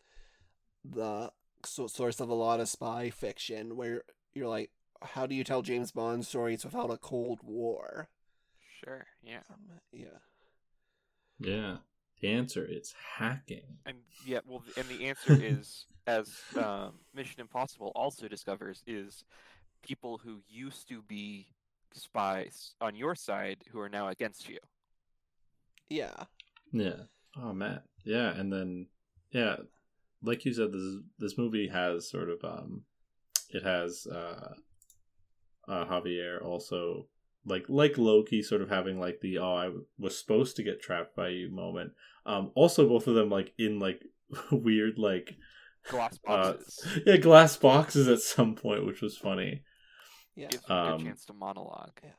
the 0.85 1.32
so- 1.64 1.87
source 1.87 2.20
of 2.20 2.28
a 2.28 2.35
lot 2.35 2.61
of 2.61 2.68
spy 2.68 3.11
fiction 3.11 3.76
where 3.76 4.03
you're 4.35 4.49
like, 4.49 4.70
how 5.03 5.26
do 5.26 5.35
you 5.35 5.45
tell 5.45 5.62
James 5.62 5.91
Bond 5.93 6.24
stories 6.26 6.64
without 6.64 6.91
a 6.91 6.97
Cold 6.97 7.41
War? 7.43 8.09
sure 8.82 9.07
yeah 9.22 9.41
Um, 9.51 9.80
yeah. 9.93 10.18
yeah 11.39 11.76
the 11.76 11.78
answer 12.29 12.66
is 12.68 12.95
hacking. 13.16 13.79
And 13.87 13.99
yeah 14.27 14.41
well 14.47 14.62
and 14.77 14.87
the 14.89 15.07
answer 15.07 15.33
is 15.43 15.87
as 16.07 16.31
um, 16.57 16.95
mission 17.14 17.41
impossible 17.41 17.93
also 17.95 18.29
discovers 18.29 18.83
is 18.87 19.25
people 19.83 20.18
who 20.18 20.41
used 20.49 20.89
to 20.89 21.03
be 21.03 21.47
spies 21.93 22.75
on 22.81 22.97
your 22.97 23.14
side 23.14 23.59
who 23.70 23.81
are 23.81 23.89
now 23.89 24.09
against 24.09 24.49
you. 24.49 24.59
Yeah. 25.89 26.25
yeah. 26.72 27.05
Oh 27.37 27.53
man. 27.53 27.81
Yeah 28.05 28.31
and 28.31 28.53
then 28.53 28.87
yeah 29.33 29.57
like 30.22 30.45
you 30.45 30.53
said 30.53 30.72
this 30.72 30.97
this 31.18 31.39
movie 31.39 31.68
has 31.68 32.09
sort 32.09 32.31
of 32.31 32.43
um 32.45 32.83
it 33.51 33.62
has 33.62 34.07
uh 34.07 34.55
uh 35.68 35.85
javier 35.87 36.43
also 36.43 37.07
like 37.47 37.64
like 37.68 37.99
loki 37.99 38.42
sort 38.42 38.62
of 38.62 38.68
having 38.70 38.99
like 38.99 39.20
the 39.20 39.38
oh 39.38 39.55
i 39.55 39.70
was 39.99 40.16
supposed 40.18 40.57
to 40.57 40.62
get 40.62 40.80
trapped 40.80 41.14
by 41.14 41.28
you 41.28 41.51
moment 41.51 41.92
um 42.26 42.51
also 42.55 42.88
both 42.88 43.07
of 43.07 43.14
them 43.14 43.28
like 43.30 43.53
in 43.59 43.78
like 43.78 44.03
weird 44.51 44.99
like 44.99 45.36
glass 45.88 46.18
uh 46.26 46.53
boxes 46.55 46.86
yeah 47.07 47.16
glass 47.16 47.57
boxes 47.57 48.09
at 48.09 48.20
some 48.20 48.55
point 48.55 48.86
which 48.86 49.03
was 49.03 49.16
funny 49.16 49.62
Yeah. 50.34 50.49
gives 50.49 50.64
you 50.68 50.74
a 50.74 50.95
um, 50.95 51.05
chance 51.05 51.24
to 51.26 51.32
monologue 51.34 51.99
Yeah. 52.03 52.11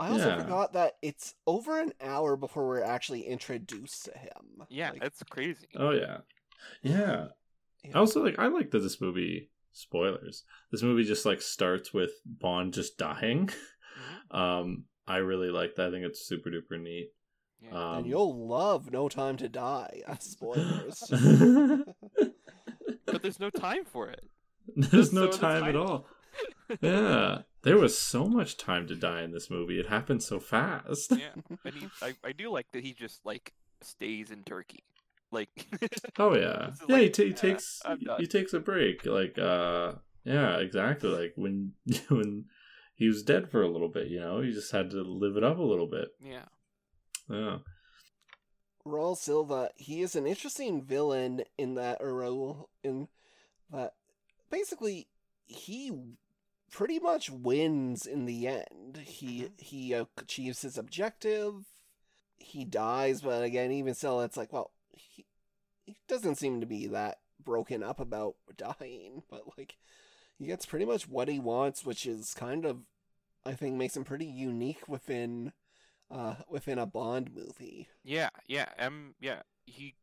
I 0.00 0.08
also 0.10 0.28
Yeah. 0.30 0.42
forgot 0.42 0.72
that 0.72 0.94
it's 1.02 1.34
over 1.46 1.78
an 1.80 1.92
hour 2.00 2.36
before 2.36 2.66
we're 2.66 2.82
actually 2.82 3.22
introduced 3.26 4.06
to 4.06 4.18
him. 4.18 4.64
yeah 4.68 4.90
Like, 4.90 5.02
that's 5.02 5.22
crazy 5.30 5.68
oh 5.76 5.90
yeah 5.92 6.18
yeah 6.82 7.26
yeah. 7.84 7.90
I 7.94 7.98
also 7.98 8.24
like 8.24 8.38
I 8.38 8.46
like 8.48 8.70
that 8.72 8.80
this 8.80 9.00
movie 9.00 9.50
spoilers. 9.72 10.44
This 10.72 10.82
movie 10.82 11.04
just 11.04 11.26
like 11.26 11.42
starts 11.42 11.92
with 11.92 12.12
Bond 12.24 12.72
just 12.74 12.96
dying. 12.98 13.50
Mhm. 13.98 14.36
Um 14.38 14.84
I 15.06 15.18
really 15.18 15.50
like 15.50 15.74
that. 15.76 15.88
I 15.88 15.90
think 15.90 16.04
it's 16.04 16.26
super 16.26 16.50
duper 16.50 16.80
neat. 16.80 17.10
yeah. 17.60 17.70
Um 17.70 17.98
and 17.98 18.06
you'll 18.06 18.46
love 18.48 18.90
No 18.90 19.08
Time 19.08 19.36
to 19.38 19.48
Die. 19.48 20.02
Spoilers. 20.20 21.02
but 23.06 23.22
there's 23.22 23.40
no 23.40 23.50
time 23.50 23.84
for 23.84 24.08
it 24.08 24.24
There's 24.76 25.12
no 25.12 25.22
So 25.22 25.26
that's 25.26 25.38
time 25.38 25.64
at 25.64 25.76
all. 25.76 26.06
Yeah. 26.80 27.42
There 27.62 27.78
was 27.78 27.96
so 27.98 28.26
much 28.26 28.56
time 28.56 28.86
to 28.88 28.94
die 28.96 29.22
in 29.22 29.30
this 29.32 29.50
movie. 29.50 29.78
It 29.78 29.86
happened 29.88 30.22
so 30.22 30.40
fast. 30.40 31.10
yeah 31.12 31.34
and 31.64 31.74
he, 31.74 31.88
I, 32.02 32.14
I 32.24 32.32
do 32.32 32.50
like 32.50 32.66
that 32.72 32.82
he 32.82 32.92
just 32.92 33.24
like 33.24 33.52
stays 33.82 34.30
in 34.30 34.42
turkey 34.44 34.84
like 35.30 35.50
Oh 36.18 36.34
yeah. 36.34 36.70
This 36.70 36.80
is 36.80 36.88
Yeah, 36.88 36.96
he, 36.96 37.02
like, 37.04 37.12
ta- 37.12 37.22
he 37.24 37.32
uh, 37.32 37.36
takes 37.36 37.82
I'm 37.84 37.98
he, 37.98 38.08
he 38.20 38.26
takes 38.26 38.52
a 38.54 38.60
break. 38.60 39.04
Like 39.04 39.38
uh 39.38 39.92
yeah, 40.24 40.56
exactly. 40.56 41.10
Like 41.10 41.32
when 41.36 41.72
when 42.08 42.46
he 42.94 43.08
was 43.08 43.22
dead 43.22 43.50
for 43.50 43.62
a 43.62 43.70
little 43.70 43.88
bit, 43.88 44.08
you 44.08 44.20
know, 44.20 44.40
he 44.40 44.52
just 44.52 44.72
had 44.72 44.90
to 44.90 45.02
live 45.02 45.36
it 45.36 45.44
up 45.44 45.58
a 45.58 45.62
little 45.62 45.86
bit. 45.86 46.08
yeah 46.20 46.46
Yeah. 47.28 47.58
Raul 48.86 49.16
Silva, 49.16 49.70
he 49.76 50.02
is 50.02 50.14
an 50.14 50.26
interesting 50.26 50.82
villain 50.82 51.42
in 51.56 51.74
that 51.74 51.98
or 52.00 52.12
Raul 52.12 52.66
in 52.82 53.08
that 53.70 53.94
basically 54.50 55.08
he 55.46 55.90
pretty 56.70 56.98
much 56.98 57.30
wins 57.30 58.04
in 58.04 58.26
the 58.26 58.46
end. 58.46 59.00
He 59.04 59.48
he 59.58 59.94
uh, 59.94 60.06
achieves 60.18 60.62
his 60.62 60.76
objective. 60.76 61.64
He 62.36 62.64
dies, 62.64 63.22
but 63.22 63.42
again, 63.42 63.70
even 63.72 63.94
still, 63.94 64.20
it's 64.20 64.36
like, 64.36 64.52
well, 64.52 64.72
he 64.92 65.24
he 65.84 65.96
doesn't 66.08 66.36
seem 66.36 66.60
to 66.60 66.66
be 66.66 66.86
that 66.88 67.20
broken 67.42 67.82
up 67.82 68.00
about 68.00 68.34
dying, 68.56 69.22
but 69.30 69.42
like 69.56 69.76
he 70.38 70.46
gets 70.46 70.66
pretty 70.66 70.84
much 70.84 71.08
what 71.08 71.28
he 71.28 71.38
wants, 71.38 71.84
which 71.84 72.06
is 72.06 72.34
kind 72.34 72.64
of 72.64 72.78
I 73.44 73.52
think 73.52 73.76
makes 73.76 73.96
him 73.96 74.04
pretty 74.04 74.26
unique 74.26 74.88
within 74.88 75.52
uh 76.10 76.36
within 76.48 76.78
a 76.78 76.86
Bond 76.86 77.30
movie. 77.34 77.88
Yeah, 78.02 78.30
yeah, 78.46 78.68
M. 78.78 79.14
Yeah, 79.20 79.42
he, 79.66 79.94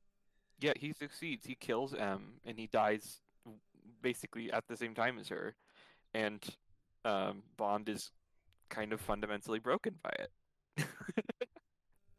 yeah, 0.59 0.73
he 0.75 0.93
succeeds. 0.93 1.45
He 1.45 1.55
kills 1.55 1.93
M, 1.93 2.39
and 2.45 2.57
he 2.57 2.67
dies 2.67 3.19
basically 4.01 4.51
at 4.51 4.67
the 4.67 4.77
same 4.77 4.93
time 4.93 5.19
as 5.19 5.29
her, 5.29 5.55
and 6.13 6.43
um, 7.05 7.43
Bond 7.57 7.89
is 7.89 8.11
kind 8.69 8.93
of 8.93 9.01
fundamentally 9.01 9.59
broken 9.59 9.95
by 10.01 10.13
it. 10.19 10.85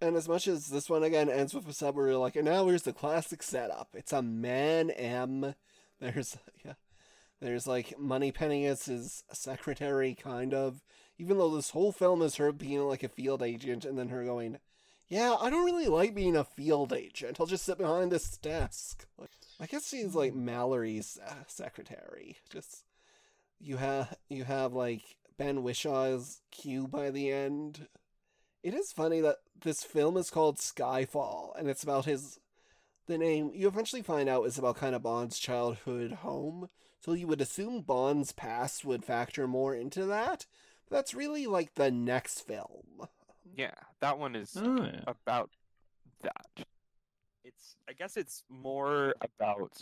And 0.03 0.17
as 0.17 0.29
much 0.29 0.49
as 0.49 0.67
this 0.67 0.91
one 0.91 1.05
again 1.05 1.31
ends 1.31 1.55
with 1.55 1.69
a 1.69 1.73
sub 1.73 1.95
where 1.95 2.09
you're 2.09 2.17
like, 2.17 2.35
and 2.35 2.47
now 2.47 2.67
here's 2.67 2.83
the 2.83 2.93
classic 2.93 3.41
setup. 3.41 3.91
It's 3.95 4.13
a 4.13 4.21
man 4.21 4.91
M. 4.91 5.55
There's 6.01 6.37
yeah. 6.65 6.73
There's 7.43 7.67
like 7.67 7.99
Moneypenny 7.99 8.67
as 8.67 8.85
his 8.85 9.25
secretary, 9.33 10.15
kind 10.15 10.55
of. 10.55 10.81
Even 11.19 11.39
though 11.39 11.55
this 11.55 11.71
whole 11.71 11.91
film 11.91 12.23
is 12.23 12.37
her 12.37 12.53
being 12.53 12.81
like 12.83 13.03
a 13.03 13.09
field 13.09 13.43
agent 13.43 13.85
and 13.85 13.99
then 13.99 14.09
her 14.11 14.25
going, 14.25 14.59
Yeah, 15.09 15.35
I 15.41 15.51
don't 15.51 15.65
really 15.65 15.89
like 15.89 16.15
being 16.15 16.37
a 16.37 16.45
field 16.45 16.93
agent. 16.93 17.39
I'll 17.41 17.47
just 17.47 17.65
sit 17.65 17.79
behind 17.79 18.13
this 18.13 18.37
desk. 18.39 19.07
Like, 19.19 19.31
I 19.61 19.67
guess 19.67 19.89
she's 19.89 20.15
like 20.15 20.35
Mallory's 20.35 21.19
uh, 21.27 21.35
secretary. 21.49 22.37
Just 22.49 22.85
you 23.61 23.77
have 23.77 24.15
you 24.29 24.45
have 24.45 24.73
like 24.73 25.03
Ben 25.37 25.65
Whishaw's 25.65 26.43
Q 26.53 26.87
by 26.87 27.11
the 27.11 27.33
end. 27.33 27.89
It 28.63 28.75
is 28.75 28.93
funny 28.93 29.21
that 29.21 29.39
this 29.61 29.83
film 29.83 30.17
is 30.17 30.31
called 30.31 30.59
Skyfall, 30.59 31.59
and 31.59 31.69
it's 31.69 31.83
about 31.83 32.05
his. 32.05 32.39
The 33.07 33.19
name 33.19 33.51
you 33.53 33.67
eventually 33.67 34.03
find 34.03 34.29
out 34.29 34.47
is 34.47 34.59
about 34.59 34.77
kind 34.77 34.95
of 34.95 35.03
Bond's 35.03 35.41
childhood 35.41 36.13
home, 36.13 36.69
so 37.05 37.13
you 37.15 37.27
would 37.27 37.41
assume 37.41 37.81
Bond's 37.83 38.33
past 38.33 38.85
would 38.85 39.05
factor 39.05 39.49
more 39.49 39.75
into 39.75 40.07
that. 40.07 40.47
But 40.89 40.97
that's 40.97 41.15
really 41.15 41.47
like 41.47 41.75
the 41.75 41.91
next 41.91 42.41
film. 42.47 43.09
yeah, 43.57 43.75
that 44.01 44.19
one 44.19 44.37
is 44.37 44.53
Oh 44.57 44.85
yeah. 44.85 45.01
about 45.07 45.51
that. 46.23 46.67
It's 47.45 47.77
I 47.89 47.93
guess 47.93 48.17
it's 48.17 48.45
more 48.49 49.15
about 49.21 49.81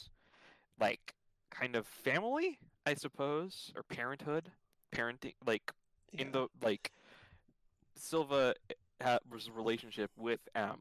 like 0.81 1.14
kind 1.51 1.77
of 1.77 1.87
family, 1.87 2.59
I 2.87 2.95
suppose, 2.95 3.71
or 3.77 3.83
parenthood, 3.83 4.51
parenting 4.93 5.35
like 5.47 5.73
in 6.12 6.33
the 6.33 6.49
like 6.62 6.91
Silva 7.97 8.55
ha- 9.03 9.18
was 9.31 9.51
relationship 9.51 10.11
with 10.16 10.41
M 10.55 10.79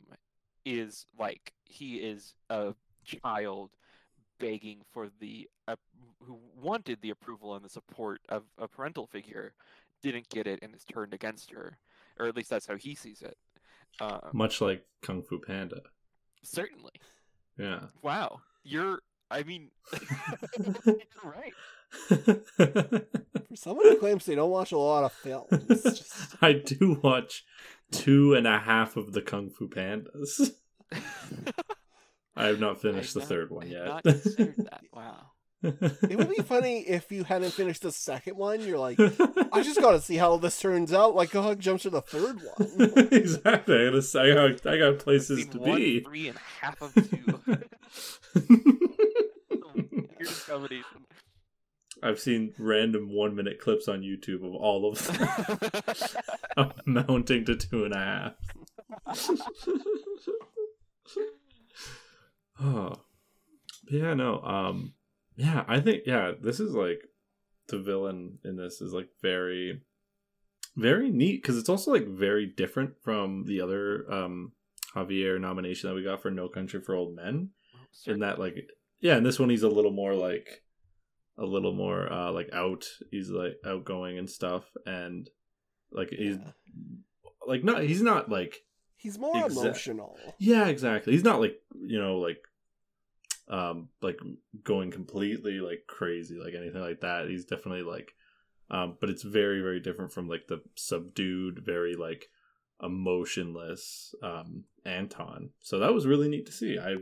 is 0.66 1.06
like 1.18 1.52
he 1.66 1.96
is 1.98 2.34
a 2.50 2.74
child 3.04 3.72
begging 4.40 4.80
for 4.92 5.10
the 5.20 5.50
uh, 5.68 5.76
who 6.26 6.38
wanted 6.56 7.00
the 7.02 7.10
approval 7.10 7.56
and 7.56 7.64
the 7.64 7.70
support 7.70 8.22
of 8.30 8.44
a 8.58 8.68
parental 8.68 9.08
figure 9.08 9.54
didn't 10.02 10.30
get 10.30 10.48
it 10.48 10.60
and 10.62 10.74
is 10.76 10.84
turned 10.84 11.14
against 11.14 11.52
her 11.52 11.78
or 12.20 12.28
at 12.28 12.36
least 12.36 12.50
that's 12.50 12.68
how 12.68 12.76
he 12.76 12.96
sees 12.96 13.22
it 13.22 13.38
um, 14.02 14.20
Much 14.34 14.62
like 14.62 14.86
Kung 15.02 15.22
Fu 15.24 15.40
Panda. 15.40 15.82
certainly 16.44 16.92
Yeah. 17.58 17.86
wow 18.02 18.42
you're 18.64 19.00
i 19.32 19.44
mean 19.44 19.72
you're 20.86 20.96
right 21.24 21.54
For 22.58 23.56
someone 23.56 23.88
who 23.88 23.96
claims 23.98 24.26
they 24.26 24.36
don't 24.36 24.52
watch 24.52 24.72
a 24.72 24.78
lot 24.78 25.04
of 25.06 25.12
films, 25.12 25.82
just, 25.84 26.36
I 26.42 26.54
do 26.54 27.00
watch 27.02 27.44
two 27.92 28.36
and 28.36 28.46
a 28.46 28.60
half 28.60 28.96
of 28.96 29.12
the 29.14 29.24
Kung 29.24 29.50
Fu 29.50 29.68
Pandas. 29.68 30.52
I 32.36 32.46
have 32.46 32.60
not 32.60 32.80
finished 32.80 33.16
the 33.16 33.22
I've 33.22 33.28
third 33.28 33.50
one 33.50 33.64
I've 33.66 33.72
yet. 33.72 33.86
not 33.88 34.04
that 34.04 34.82
wow 34.94 35.32
it 35.62 36.18
would 36.18 36.30
be 36.30 36.42
funny 36.44 36.80
if 36.82 37.12
you 37.12 37.24
hadn't 37.24 37.52
finished 37.52 37.82
the 37.82 37.92
second 37.92 38.38
one. 38.38 38.62
You're 38.62 38.80
like, 38.80 39.00
I 39.52 39.62
just 39.62 39.82
got 39.82 39.92
to 39.92 40.02
see 40.02 40.16
how 40.16 40.38
this 40.38 40.60
turns 40.60 40.94
out. 40.94 41.16
Like, 41.16 41.32
go 41.32 41.42
ahead, 41.42 41.54
and 41.54 41.62
jump 41.62 41.82
to 41.82 41.90
the 41.90 42.02
third 42.02 42.40
one. 42.56 43.08
exactly. 43.12 43.82
I 43.82 43.86
gotta 43.86 44.02
say, 44.02 44.32
I 44.32 44.34
got, 44.34 44.66
I 44.66 44.78
got 44.78 45.00
places 45.00 45.48
to 45.48 45.58
one, 45.58 45.76
be. 45.76 46.00
three 46.02 46.30
and 46.30 46.38
half 46.62 46.82
of 46.82 46.94
two 46.94 47.40
Weird 50.18 50.34
combination. 50.48 51.06
I've 52.02 52.20
seen 52.20 52.54
random 52.58 53.14
one 53.14 53.36
minute 53.36 53.60
clips 53.60 53.90
on 53.90 54.02
YouTube 54.02 54.46
of 54.46 54.54
all 54.54 54.90
of 54.90 55.06
them 56.56 56.72
amounting 56.86 57.44
to 57.46 57.58
two 57.58 57.84
and 57.84 57.94
a 57.94 57.98
half. 57.98 58.34
oh, 62.62 62.96
yeah, 63.90 64.14
no, 64.14 64.40
um, 64.42 64.94
yeah, 65.40 65.64
I 65.68 65.80
think 65.80 66.04
yeah, 66.06 66.34
this 66.40 66.60
is 66.60 66.74
like 66.74 67.00
the 67.70 67.80
villain 67.80 68.40
in 68.44 68.58
this 68.58 68.82
is 68.82 68.92
like 68.94 69.10
very, 69.22 69.82
very 70.76 71.10
neat 71.12 71.42
because 71.42 71.58
it's 71.58 71.70
also 71.70 71.92
like 71.92 72.08
very 72.08 72.46
different 72.46 72.92
from 73.04 73.46
the 73.46 73.62
other 73.62 74.06
um 74.12 74.52
Javier 74.96 75.40
nomination 75.40 75.88
that 75.90 75.96
we 75.96 76.04
got 76.04 76.22
for 76.22 76.32
No 76.32 76.50
Country 76.50 76.82
for 76.82 76.96
Old 76.96 77.16
Men. 77.16 77.50
In 78.06 78.20
that 78.20 78.38
like 78.40 78.56
yeah 79.00 79.16
and 79.16 79.26
this 79.26 79.40
one 79.40 79.50
he's 79.50 79.64
a 79.64 79.70
little 79.70 79.92
more 79.92 80.14
like 80.14 80.64
a 81.38 81.46
little 81.46 81.74
more 81.74 82.12
uh 82.12 82.32
like 82.32 82.50
out. 82.54 82.86
He's 83.12 83.30
like 83.30 83.54
outgoing 83.66 84.18
and 84.18 84.30
stuff 84.30 84.66
and 84.86 85.30
like 85.92 86.10
he's 86.10 86.38
like 87.48 87.64
not 87.64 87.84
he's 87.84 88.02
not 88.02 88.30
like 88.30 88.58
He's 88.98 89.18
more 89.18 89.46
Exact- 89.46 89.66
emotional. 89.66 90.18
yeah 90.40 90.68
exactly. 90.68 91.14
He's 91.14 91.24
not 91.24 91.40
like 91.40 91.56
you 91.80 92.00
know 92.00 92.18
like 92.18 92.40
um 93.50 93.90
like 94.02 94.20
going 94.64 94.92
completely 94.92 95.60
like 95.60 95.84
crazy 95.88 96.36
like 96.40 96.54
anything 96.54 96.82
like 96.82 97.02
that. 97.02 97.28
He's 97.30 97.46
definitely 97.46 97.84
like 97.84 98.14
um 98.72 98.98
but 99.00 99.10
it's 99.10 99.24
very 99.24 99.62
very 99.62 99.80
different 99.80 100.12
from 100.12 100.28
like 100.28 100.48
the 100.48 100.62
subdued 100.76 101.60
very 101.66 101.96
like 101.96 102.30
emotionless 102.82 104.14
um 104.24 104.64
anton. 104.86 105.50
So 105.62 105.80
that 105.80 105.94
was 105.94 106.08
really 106.08 106.30
neat 106.30 106.46
to 106.48 106.52
see. 106.52 106.78
I 106.80 106.98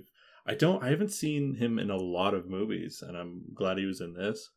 i 0.50 0.56
don't 0.56 0.82
i 0.84 0.90
haven't 0.90 1.12
seen 1.12 1.56
him 1.56 1.78
in 1.78 1.90
a 1.90 1.98
lot 1.98 2.34
of 2.34 2.48
movies 2.48 3.04
and 3.06 3.18
i'm 3.18 3.42
glad 3.54 3.78
he 3.78 3.86
was 3.86 4.00
in 4.00 4.14
this. 4.14 4.50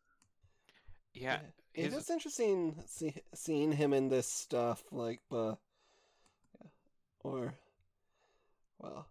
Yeah 1.12 1.40
It 1.74 1.92
his- 1.92 1.94
is 1.94 2.10
interesting 2.10 2.82
see, 2.86 3.14
seeing 3.34 3.72
him 3.72 3.92
in 3.92 4.08
this 4.08 4.26
stuff, 4.26 4.84
like, 4.92 5.20
uh, 5.32 5.54
or, 7.22 7.54
well, 8.78 9.06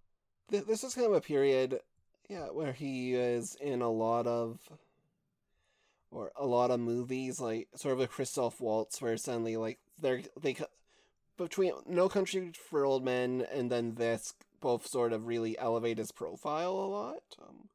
th- 0.50 0.66
this 0.66 0.84
is 0.84 0.94
kind 0.96 1.08
of 1.08 1.14
a 1.14 1.22
period, 1.22 1.80
yeah, 2.30 2.48
where 2.48 2.74
he 2.74 3.14
is 3.14 3.56
in 3.60 3.82
a 3.82 3.90
lot 3.90 4.28
of, 4.28 4.60
or 6.12 6.32
a 6.36 6.46
lot 6.46 6.72
of 6.72 6.80
movies, 6.80 7.42
like, 7.42 7.68
sort 7.76 7.94
of 7.94 8.00
a 8.00 8.08
Christoph 8.08 8.62
Waltz, 8.62 9.02
where 9.02 9.18
suddenly, 9.18 9.58
like, 9.58 9.80
they're, 10.02 10.22
they, 10.40 10.54
co- 10.54 10.68
between 11.38 11.74
No 11.88 12.08
Country 12.08 12.52
for 12.54 12.86
Old 12.86 13.04
Men 13.04 13.46
and 13.52 13.72
then 13.72 13.96
this, 13.96 14.34
both 14.62 14.88
sort 14.88 15.14
of 15.14 15.28
really 15.28 15.58
elevate 15.58 15.98
his 15.98 16.12
profile 16.12 16.72
a 16.72 16.88
lot. 16.88 17.24
Um, 17.42 17.70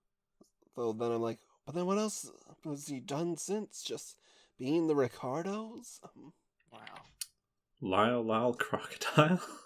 so 0.74 0.92
then 0.92 1.12
I'm 1.12 1.22
like, 1.22 1.38
but 1.66 1.74
then 1.74 1.86
what 1.86 1.98
else 1.98 2.30
has 2.64 2.88
he 2.88 3.00
done 3.00 3.36
since? 3.36 3.82
Just 3.82 4.16
being 4.59 4.86
the 4.86 4.94
Ricardos? 4.94 6.00
Um, 6.05 6.32
wow 6.72 7.02
lyle 7.84 8.22
lyle 8.22 8.55
crocodile 8.55 9.40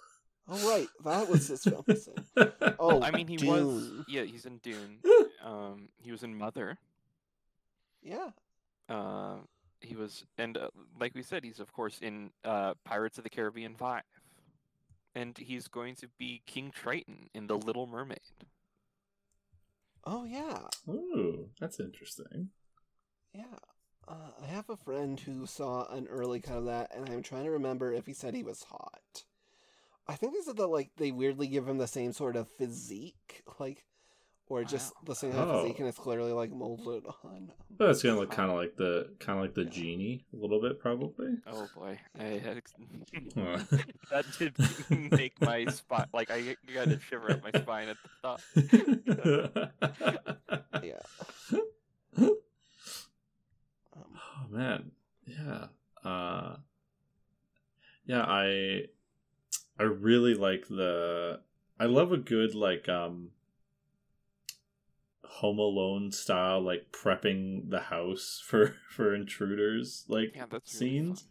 oh, 0.49 0.69
right, 0.77 0.89
that 1.05 1.29
was 1.29 1.49
his 1.49 1.63
film. 1.63 1.85
he's 1.87 2.09
in. 2.37 2.53
Oh, 2.79 3.03
i 3.03 3.11
mean 3.11 3.27
he 3.29 3.37
Dune. 3.37 3.49
was 3.49 3.91
yeah 4.09 4.23
he's 4.23 4.47
in 4.47 4.59
dune 4.59 4.99
um 5.45 5.89
he 6.03 6.11
was 6.11 6.23
in 6.23 6.37
mother 6.37 6.79
Yeah, 8.03 8.31
uh 8.89 9.37
he 9.81 9.95
was 9.95 10.25
and 10.37 10.57
uh, 10.57 10.69
like 11.01 11.15
we 11.15 11.23
said 11.23 11.45
he's 11.45 11.61
of 11.61 11.73
course 11.73 11.99
in 12.01 12.31
uh 12.45 12.75
pirates 12.85 13.19
of 13.19 13.25
the 13.25 13.31
caribbean 13.31 13.75
5 13.75 14.03
and 15.15 15.37
he's 15.39 15.69
going 15.69 15.95
to 15.97 16.09
be 16.19 16.43
king 16.47 16.71
triton 16.71 17.29
in 17.35 17.47
the 17.47 17.57
little 17.59 17.87
mermaid 17.87 18.21
oh 20.05 20.25
yeah, 20.25 20.61
Ooh, 20.89 21.49
that's 21.61 21.81
interesting 21.81 22.51
yeah. 23.35 23.45
Uh, 24.09 24.31
I 24.43 24.47
have 24.47 24.71
a 24.71 24.77
friend 24.77 25.21
who 25.21 25.45
saw 25.45 25.85
an 25.93 26.07
early 26.09 26.41
cut 26.41 26.57
of 26.57 26.65
that, 26.65 26.95
and 26.97 27.09
I'm 27.11 27.23
trying 27.23 27.45
to 27.45 27.51
remember 27.51 27.93
if 27.93 28.07
he 28.07 28.15
said 28.15 28.35
he 28.35 28.43
was 28.43 28.63
hot. 28.65 29.25
I 30.09 30.15
think 30.17 30.33
they 30.35 30.41
said 30.41 30.57
that 30.57 30.67
like 30.69 30.91
they 30.97 31.11
weirdly 31.13 31.49
give 31.49 31.69
him 31.69 31.79
the 31.79 31.87
same 31.87 32.13
sort 32.13 32.37
of 32.37 32.49
physique, 32.49 33.43
like, 33.61 33.85
or 34.49 34.65
just 34.65 34.95
Wow. 34.95 35.01
the 35.05 35.15
same 35.15 35.33
kind 35.33 35.43
of 35.43 35.49
Oh. 35.57 35.63
physique, 35.63 35.79
and 35.81 35.89
it's 35.89 35.99
clearly 35.99 36.33
like 36.33 36.51
molded 36.51 37.05
on. 37.25 37.53
Well, 37.79 37.89
that's 37.89 38.03
gonna 38.03 38.19
look 38.19 38.31
kind 38.31 38.51
of 38.51 38.57
like 38.57 38.77
the 38.77 39.11
kind 39.21 39.39
of 39.39 39.45
like 39.45 39.55
the 39.55 39.65
Yeah. 39.65 39.69
genie 39.71 40.25
a 40.33 40.37
little 40.37 40.61
bit, 40.63 40.81
probably. 40.81 41.37
oh 41.47 41.69
boy 41.75 42.01
I 42.19 42.23
had 42.25 42.63
that 44.11 44.25
did 44.39 44.57
make 45.13 45.39
my 45.43 45.67
spine 45.67 46.07
like 46.15 46.31
I 46.31 46.57
got 46.73 46.89
a 46.89 46.99
shiver 47.01 47.31
up 47.33 47.43
my 47.43 47.51
spine 47.61 47.89
at 47.91 47.97
the 48.03 48.09
thought 48.23 48.43
Yeah. 50.83 51.03
Um, 52.17 52.37
oh 54.17 54.47
man, 54.51 54.91
yeah, 55.27 55.67
uh, 56.05 56.57
yeah. 58.07 58.23
I 58.27 58.85
I 59.79 59.85
really 59.85 60.35
like 60.35 60.69
the. 60.69 61.41
I 61.79 61.87
love 61.87 62.13
a 62.13 62.17
good 62.17 62.55
like 62.55 62.89
um. 62.89 63.31
Home 65.25 65.59
Alone 65.59 66.11
style, 66.11 66.61
like 66.61 66.91
prepping 66.91 67.71
the 67.71 67.81
house 67.81 68.43
for 68.47 68.77
for 68.91 69.15
intruders, 69.15 70.05
like 70.09 70.33
Yeah, 70.35 70.47
really 70.51 70.63
scenes. 70.65 71.21
fun. 71.23 71.29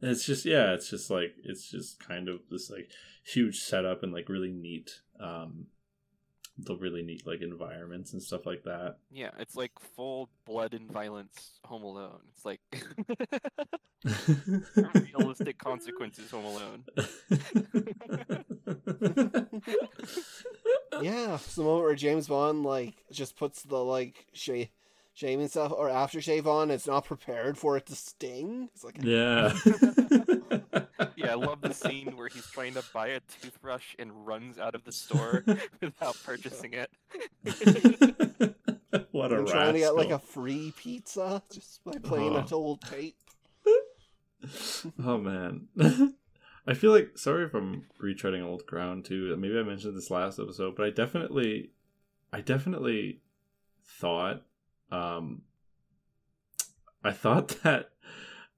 And 0.00 0.10
it's 0.10 0.26
just 0.26 0.44
yeah, 0.44 0.74
it's 0.74 0.90
just 0.90 1.10
like 1.10 1.34
it's 1.42 1.70
just 1.70 1.98
kind 1.98 2.28
of 2.28 2.40
this 2.50 2.70
like 2.70 2.90
huge 3.24 3.60
setup 3.60 4.02
and 4.02 4.12
like 4.12 4.28
really 4.28 4.50
neat, 4.52 5.00
um, 5.18 5.66
the 6.58 6.76
really 6.76 7.02
neat 7.02 7.26
like 7.26 7.42
environments 7.42 8.12
and 8.12 8.22
stuff 8.22 8.46
like 8.46 8.62
that. 8.64 8.96
Yeah, 9.10 9.30
it's 9.38 9.56
like 9.56 9.72
full 9.78 10.28
blood 10.44 10.74
and 10.74 10.90
violence 10.90 11.60
Home 11.64 11.82
Alone. 11.82 12.20
It's 12.30 12.44
like 12.44 12.60
realistic 15.16 15.58
consequences 15.58 16.30
Home 16.30 16.44
Alone. 16.44 16.84
Yeah, 21.00 21.34
it's 21.34 21.54
the 21.54 21.62
moment 21.62 21.84
where 21.84 21.94
James 21.94 22.28
Bond 22.28 22.64
like 22.64 22.94
just 23.10 23.36
puts 23.36 23.62
the 23.62 23.78
like 23.78 24.26
shave, 25.14 25.28
shaving 25.30 25.48
stuff 25.48 25.72
or 25.76 25.88
aftershave 25.88 26.46
on. 26.46 26.70
It's 26.70 26.86
not 26.86 27.04
prepared 27.04 27.56
for 27.58 27.76
it 27.76 27.86
to 27.86 27.94
sting. 27.94 28.68
It's 28.74 28.84
like 28.84 28.98
yeah. 29.02 29.52
Yeah, 31.16 31.32
I 31.32 31.34
love 31.34 31.60
the 31.60 31.72
scene 31.74 32.16
where 32.16 32.28
he's 32.28 32.46
trying 32.46 32.74
to 32.74 32.82
buy 32.92 33.08
a 33.08 33.20
toothbrush 33.40 33.94
and 33.98 34.26
runs 34.26 34.58
out 34.58 34.74
of 34.74 34.84
the 34.84 34.92
store 34.92 35.44
without 35.80 36.16
purchasing 36.24 36.72
it. 36.74 36.90
what 39.12 39.32
a 39.32 39.36
I'm 39.36 39.46
trying 39.46 39.74
to 39.74 39.78
get 39.78 39.94
like 39.96 40.10
a 40.10 40.18
free 40.18 40.72
pizza 40.76 41.42
just 41.52 41.84
by 41.84 41.92
playing 42.02 42.34
Oh. 42.34 42.44
a 42.50 42.54
old 42.54 42.80
tape. 42.82 43.16
oh 45.04 45.18
man 45.18 45.68
i 46.66 46.74
feel 46.74 46.90
like 46.90 47.16
sorry 47.16 47.44
if 47.44 47.54
i'm 47.54 47.84
retreading 48.02 48.42
old 48.42 48.66
ground 48.66 49.04
too 49.04 49.36
maybe 49.36 49.56
i 49.56 49.62
mentioned 49.62 49.96
this 49.96 50.10
last 50.10 50.40
episode 50.40 50.74
but 50.74 50.84
i 50.84 50.90
definitely 50.90 51.70
i 52.32 52.40
definitely 52.40 53.20
thought 53.84 54.42
um 54.92 55.42
i 57.02 57.10
thought 57.10 57.48
that 57.64 57.90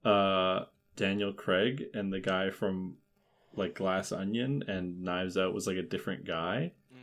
uh 0.03 0.65
daniel 0.95 1.33
craig 1.33 1.85
and 1.93 2.11
the 2.13 2.19
guy 2.19 2.49
from 2.51 2.95
like 3.55 3.73
glass 3.75 4.11
onion 4.11 4.63
and 4.67 5.01
knives 5.01 5.37
out 5.37 5.53
was 5.53 5.65
like 5.65 5.77
a 5.77 5.81
different 5.81 6.25
guy 6.25 6.71
Mm. 6.93 6.99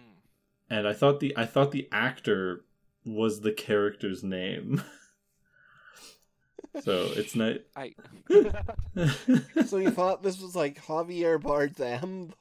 and 0.70 0.86
i 0.86 0.92
thought 0.92 1.18
the 1.20 1.34
i 1.36 1.44
thought 1.46 1.72
the 1.72 1.88
actor 1.90 2.64
was 3.04 3.40
the 3.40 3.52
character's 3.52 4.22
name 4.22 4.82
so 6.82 7.08
it's 7.16 7.34
not 7.34 7.56
I 7.76 7.94
So 9.66 9.78
you 9.78 9.90
thought 9.90 10.22
this 10.22 10.40
was 10.40 10.54
like 10.54 10.82
Javier 10.86 11.40
Bardem? 11.40 12.32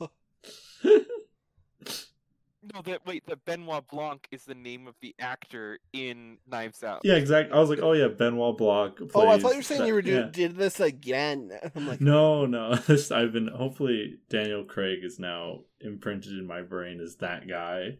No 2.74 2.82
that 2.84 3.06
wait 3.06 3.26
the 3.26 3.36
Benoit 3.36 3.88
Blanc 3.88 4.28
is 4.32 4.46
the 4.46 4.56
name 4.56 4.88
of 4.88 4.96
the 5.02 5.16
actor 5.20 5.80
in 5.94 6.38
Knives 6.48 6.84
Out. 6.84 7.02
Yeah, 7.04 7.16
exactly. 7.16 7.56
I 7.56 7.60
was 7.60 7.70
like, 7.70 7.80
oh 7.82 7.94
yeah, 7.94 8.08
Benoit 8.08 8.58
Blanc. 8.58 8.98
oh, 9.14 9.28
I 9.28 9.40
thought 9.40 9.52
you 9.52 9.58
were 9.58 9.64
saying 9.64 9.82
that- 9.82 9.88
you 9.88 9.94
were 9.94 10.02
doing, 10.02 10.24
yeah. 10.26 10.30
did 10.32 10.56
this 10.56 10.80
again. 10.80 11.52
I'm 11.76 11.88
like, 11.88 12.02
No, 12.02 12.46
no. 12.46 12.76
This 12.88 13.12
I've 13.12 13.34
been. 13.34 13.48
Hopefully, 13.48 14.20
Daniel 14.30 14.64
Craig 14.64 15.00
is 15.04 15.20
now 15.20 15.62
imprinted 15.80 16.34
in 16.34 16.46
my 16.46 16.62
brain 16.62 17.00
as 17.00 17.16
that 17.18 17.48
guy. 17.48 17.98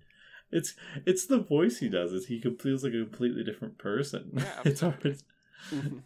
It's 0.52 0.76
it's 1.06 1.26
the 1.26 1.40
voice 1.40 1.78
he 1.80 1.88
does. 1.90 2.12
Is 2.12 2.28
he 2.28 2.42
feels 2.42 2.84
like 2.84 2.94
a 2.94 3.04
completely 3.06 3.44
different 3.44 3.78
person. 3.78 4.34
Yeah, 4.36 4.46
it's 4.66 4.82
hard. 4.82 5.18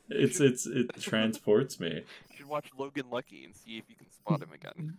It's 0.09 0.39
it's 0.39 0.65
it 0.67 0.91
transports 1.01 1.79
me. 1.79 2.03
You 2.45 2.49
should 2.49 2.51
watch 2.51 2.69
Logan 2.77 3.05
Lucky 3.09 3.43
and 3.43 3.55
see 3.55 3.77
if 3.77 3.85
you 3.89 3.95
can 3.95 4.09
spot 4.11 4.41
him 4.41 4.51
again. 4.53 4.97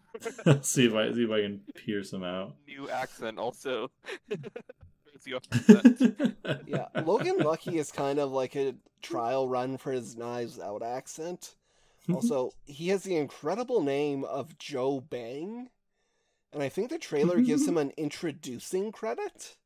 See 0.62 0.86
if 0.86 0.94
I 0.94 1.12
see 1.12 1.24
if 1.24 1.30
I 1.30 1.42
can 1.42 1.61
pierce 1.74 2.12
him 2.12 2.24
out. 2.24 2.57
New 2.66 2.88
accent 2.90 3.38
also. 3.38 3.90
throws 4.28 5.26
you 5.26 5.36
off 5.36 5.42
the 5.51 5.59
scent. 6.44 6.66
yeah, 6.66 6.86
Logan 7.05 7.38
Lucky 7.38 7.78
is 7.78 7.92
kind 7.92 8.18
of 8.18 8.32
like 8.32 8.57
a 8.57 8.74
trial 9.03 9.49
run 9.49 9.76
for 9.76 9.92
his 9.92 10.16
Knives 10.16 10.59
Out 10.59 10.82
accent. 10.82 11.55
Also, 12.12 12.51
he 12.64 12.88
has 12.88 13.03
the 13.03 13.16
incredible 13.16 13.82
name 13.82 14.22
of 14.24 14.57
Joe 14.59 15.01
Bang, 15.01 15.70
and 16.53 16.62
I 16.62 16.68
think 16.68 16.88
the 16.90 16.99
trailer 16.99 17.40
gives 17.40 17.66
him 17.66 17.76
an 17.76 17.92
introducing 17.97 18.92
credit, 18.92 19.57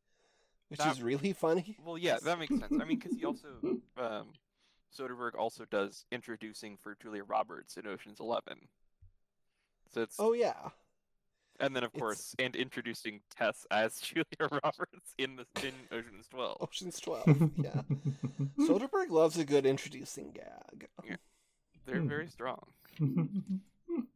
which 0.68 0.78
That- 0.80 0.92
is 0.92 1.02
really 1.02 1.32
funny. 1.34 1.76
Well, 1.84 1.98
yeah, 1.98 2.18
that 2.24 2.38
makes 2.38 2.58
sense. 2.58 2.72
I 2.72 2.84
mean, 2.84 2.98
because 2.98 3.16
he 3.16 3.24
also, 3.26 3.48
um, 3.98 4.28
Soderbergh 4.97 5.34
also 5.36 5.64
does 5.70 6.05
introducing 6.11 6.76
for 6.76 6.97
Julia 7.01 7.24
Roberts 7.24 7.76
in 7.76 7.86
Ocean's 7.86 8.20
Eleven. 8.20 8.68
So 9.93 10.03
it's, 10.03 10.16
Oh 10.18 10.32
yeah, 10.32 10.70
and 11.59 11.74
then 11.74 11.82
of 11.84 11.91
it's- 11.95 12.01
course, 12.01 12.34
and 12.38 12.55
introducing 12.57 13.20
Tess 13.36 13.66
as 13.70 13.99
Julia 14.01 14.24
Roberts 14.64 15.14
in 15.18 15.36
the 15.36 15.47
in 15.66 15.74
Ocean's 15.93 16.28
Twelve. 16.28 16.59
Ocean's 16.61 17.01
Twelve. 17.01 17.26
Yeah, 17.57 17.82
Soderbergh 18.59 19.11
loves 19.11 19.38
a 19.38 19.45
good 19.45 19.66
introducing 19.66 20.32
gag. 20.32 20.88
Yeah. 21.05 21.16
They're 21.86 22.01
Hmm. 22.01 22.09
very 22.09 22.28
strong. 22.28 22.66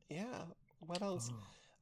Yeah. 0.09 0.43
What 0.81 1.03
else? 1.03 1.31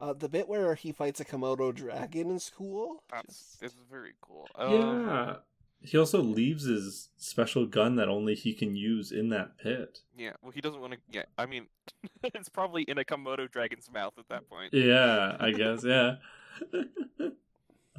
Uh, 0.01 0.13
the 0.15 0.29
bit 0.29 0.49
where 0.49 0.75
he 0.75 0.91
fights 0.93 1.21
a 1.21 1.25
Komodo 1.25 1.75
dragon 1.75 2.31
in 2.31 2.39
school. 2.39 3.03
That's 3.11 3.27
Just- 3.59 3.63
it's 3.63 3.75
very 3.91 4.15
cool. 4.21 4.49
Um, 4.57 4.73
yeah. 5.07 5.37
He 5.85 5.99
also 5.99 6.23
leaves 6.23 6.65
his 6.65 7.09
special 7.17 7.67
gun 7.67 7.97
that 7.97 8.09
only 8.09 8.35
he 8.35 8.55
can 8.55 8.77
use 8.77 9.11
in 9.11 9.31
that 9.31 9.59
pit. 9.59 10.01
yeah. 10.17 10.33
Well, 10.41 10.53
he 10.53 10.61
doesn't 10.61 10.81
want 10.81 10.93
to 10.93 10.99
get. 11.11 11.29
I 11.37 11.47
mean, 11.47 11.67
it's 12.23 12.49
probably 12.49 12.83
in 12.83 12.99
a 12.99 13.05
Komodo 13.05 13.51
dragon's 13.51 13.91
mouth 13.93 14.15
at 14.19 14.29
that 14.29 14.49
point. 14.49 14.73
Yeah, 14.73 15.37
I 15.41 15.51
guess. 15.61 15.85
Yeah. 15.85 16.17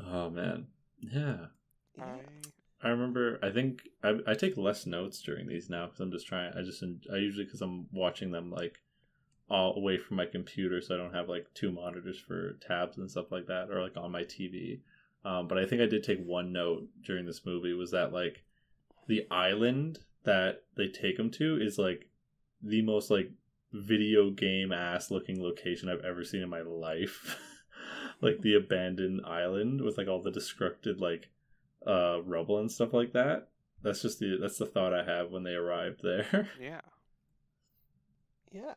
oh 0.05 0.29
man. 0.29 0.67
Yeah. 0.99 1.47
yeah. 1.97 2.03
I 2.03 2.88
I 2.88 2.89
remember. 2.89 3.39
I 3.41 3.49
think 3.49 3.88
I, 4.03 4.19
I 4.27 4.34
take 4.34 4.57
less 4.57 4.86
notes 4.86 5.21
during 5.21 5.47
these 5.47 5.69
now 5.69 5.86
because 5.86 5.99
I'm 5.99 6.11
just 6.11 6.27
trying. 6.27 6.53
I 6.57 6.61
just 6.63 6.84
I 7.11 7.17
usually 7.17 7.45
because 7.45 7.61
I'm 7.61 7.88
watching 7.91 8.31
them 8.31 8.51
like 8.51 8.79
all 9.49 9.75
away 9.75 9.97
from 9.97 10.17
my 10.17 10.25
computer, 10.25 10.81
so 10.81 10.95
I 10.95 10.97
don't 10.97 11.13
have 11.13 11.29
like 11.29 11.47
two 11.53 11.71
monitors 11.71 12.19
for 12.19 12.53
tabs 12.65 12.97
and 12.97 13.09
stuff 13.09 13.31
like 13.31 13.47
that, 13.47 13.69
or 13.69 13.81
like 13.81 13.97
on 13.97 14.11
my 14.11 14.23
TV. 14.23 14.79
Um, 15.26 15.47
but 15.47 15.57
I 15.57 15.65
think 15.65 15.82
I 15.82 15.86
did 15.86 16.03
take 16.03 16.24
one 16.24 16.51
note 16.51 16.88
during 17.05 17.26
this 17.26 17.45
movie 17.45 17.74
was 17.74 17.91
that 17.91 18.11
like 18.11 18.43
the 19.07 19.26
island 19.32 19.99
that 20.24 20.63
they 20.76 20.88
take 20.88 21.17
him 21.17 21.30
to 21.32 21.57
is 21.61 21.78
like 21.78 22.09
the 22.61 22.82
most 22.82 23.09
like 23.09 23.32
video 23.71 24.30
game 24.30 24.71
ass 24.71 25.11
looking 25.11 25.41
location 25.41 25.89
I've 25.89 26.03
ever 26.03 26.24
seen 26.24 26.41
in 26.41 26.49
my 26.49 26.61
life. 26.61 27.38
like 28.21 28.41
the 28.41 28.55
abandoned 28.55 29.21
island 29.26 29.82
with 29.82 29.97
like 29.97 30.07
all 30.07 30.21
the 30.21 30.32
destructed 30.32 30.99
like 30.99 31.30
uh 31.86 32.21
rubble 32.24 32.59
and 32.59 32.72
stuff 32.72 32.93
like 32.93 33.14
that. 33.14 33.49
That's 33.81 34.02
just 34.02 34.19
the 34.19 34.38
that's 34.39 34.57
the 34.57 34.65
thought 34.65 34.93
I 34.93 35.03
have 35.03 35.31
when 35.31 35.43
they 35.43 35.53
arrived 35.53 36.02
there. 36.03 36.49
yeah. 36.61 36.81
Yeah. 38.52 38.76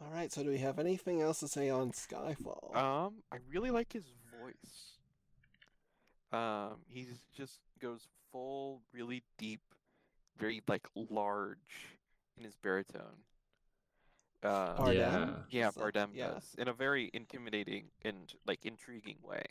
All 0.00 0.10
right. 0.12 0.32
So, 0.32 0.42
do 0.42 0.50
we 0.50 0.58
have 0.58 0.78
anything 0.78 1.22
else 1.22 1.40
to 1.40 1.48
say 1.48 1.70
on 1.70 1.92
Skyfall? 1.92 2.76
Um, 2.76 3.22
I 3.30 3.36
really 3.48 3.70
like 3.70 3.92
his 3.92 4.04
voice. 4.42 4.98
Um, 6.32 6.76
he 6.88 7.06
just 7.36 7.60
goes 7.80 8.08
full, 8.30 8.80
really 8.92 9.22
deep, 9.38 9.60
very 10.38 10.62
like 10.68 10.86
large 10.94 11.58
in 12.38 12.44
his 12.44 12.56
baritone. 12.56 13.20
Uh, 14.42 14.74
Bardem? 14.76 14.94
yeah. 14.94 15.34
yeah, 15.50 15.70
So- 15.70 15.80
Bardem 15.82 16.08
yeah. 16.14 16.28
does 16.32 16.54
in 16.58 16.68
a 16.68 16.72
very 16.72 17.10
intimidating 17.12 17.84
and 18.04 18.32
like 18.46 18.64
intriguing 18.64 19.18
way. 19.22 19.44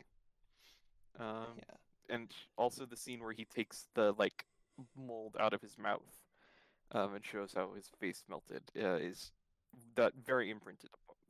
Um, 1.19 1.45
Yeah. 1.57 1.75
and 2.15 2.31
also 2.57 2.85
the 2.85 2.97
scene 2.97 3.21
where 3.23 3.31
he 3.33 3.45
takes 3.45 3.87
the 3.93 4.13
like 4.17 4.45
mold 4.97 5.37
out 5.39 5.53
of 5.53 5.61
his 5.61 5.77
mouth, 5.77 6.23
um, 6.93 7.13
and 7.13 7.23
shows 7.23 7.53
how 7.53 7.71
his 7.73 7.89
face 7.99 8.23
melted 8.27 8.63
uh, 8.81 8.95
is 8.95 9.31
that 9.95 10.13
very 10.15 10.49
imprinted 10.49 10.89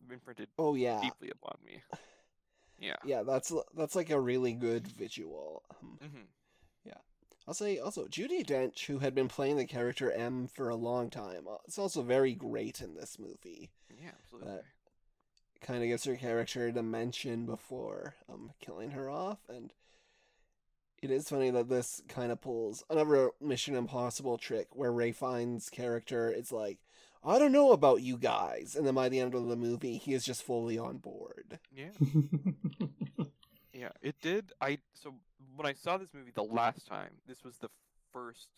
imprinted 0.09 0.47
Oh 0.57 0.73
yeah. 0.75 0.99
deeply 1.01 1.29
upon 1.29 1.57
me. 1.65 1.83
Yeah. 2.81 2.97
Yeah. 3.05 3.23
That's 3.23 3.53
that's 3.75 3.95
like 3.95 4.09
a 4.09 4.19
really 4.19 4.53
good 4.53 4.87
visual. 4.87 5.63
Um, 5.81 5.99
hmm 6.01 6.21
Yeah. 6.83 6.97
I'll 7.47 7.53
say 7.53 7.77
also 7.79 8.07
Judi 8.07 8.45
Dench, 8.45 8.85
who 8.87 8.99
had 8.99 9.15
been 9.15 9.27
playing 9.27 9.57
the 9.57 9.65
character 9.65 10.11
M 10.11 10.47
for 10.47 10.69
a 10.69 10.75
long 10.75 11.09
time, 11.09 11.47
uh, 11.49 11.57
is 11.67 11.79
also 11.79 12.01
very 12.01 12.33
great 12.33 12.81
in 12.81 12.95
this 12.95 13.17
movie. 13.19 13.69
Yeah, 13.89 14.11
absolutely. 14.19 14.61
Kind 15.61 15.83
of 15.83 15.89
gives 15.89 16.05
her 16.05 16.15
character 16.15 16.67
a 16.67 16.71
dimension 16.71 17.45
before 17.45 18.15
um 18.27 18.51
killing 18.59 18.91
her 18.91 19.09
off, 19.09 19.39
and 19.47 19.71
it 21.01 21.11
is 21.11 21.29
funny 21.29 21.49
that 21.49 21.69
this 21.69 22.01
kind 22.07 22.31
of 22.31 22.41
pulls 22.41 22.83
another 22.89 23.31
Mission 23.41 23.75
Impossible 23.75 24.37
trick 24.37 24.67
where 24.75 24.91
Ralph 24.91 25.15
Fiennes' 25.15 25.69
character 25.69 26.31
is 26.31 26.51
like, 26.51 26.79
"I 27.23 27.39
don't 27.39 27.51
know 27.51 27.71
about 27.71 28.01
you 28.01 28.17
guys," 28.17 28.75
and 28.75 28.85
then 28.85 28.95
by 28.95 29.09
the 29.09 29.19
end 29.19 29.35
of 29.35 29.47
the 29.47 29.55
movie, 29.55 29.97
he 29.97 30.13
is 30.13 30.23
just 30.23 30.43
fully 30.43 30.77
on 30.77 30.97
board. 30.97 31.59
Yeah, 31.75 31.91
yeah, 33.73 33.89
it 34.01 34.15
did. 34.21 34.51
I 34.61 34.79
so 34.93 35.15
when 35.55 35.65
I 35.65 35.73
saw 35.73 35.97
this 35.97 36.13
movie 36.13 36.31
the 36.33 36.43
last 36.43 36.87
time, 36.87 37.11
this 37.27 37.43
was 37.43 37.57
the 37.57 37.69
first 38.11 38.49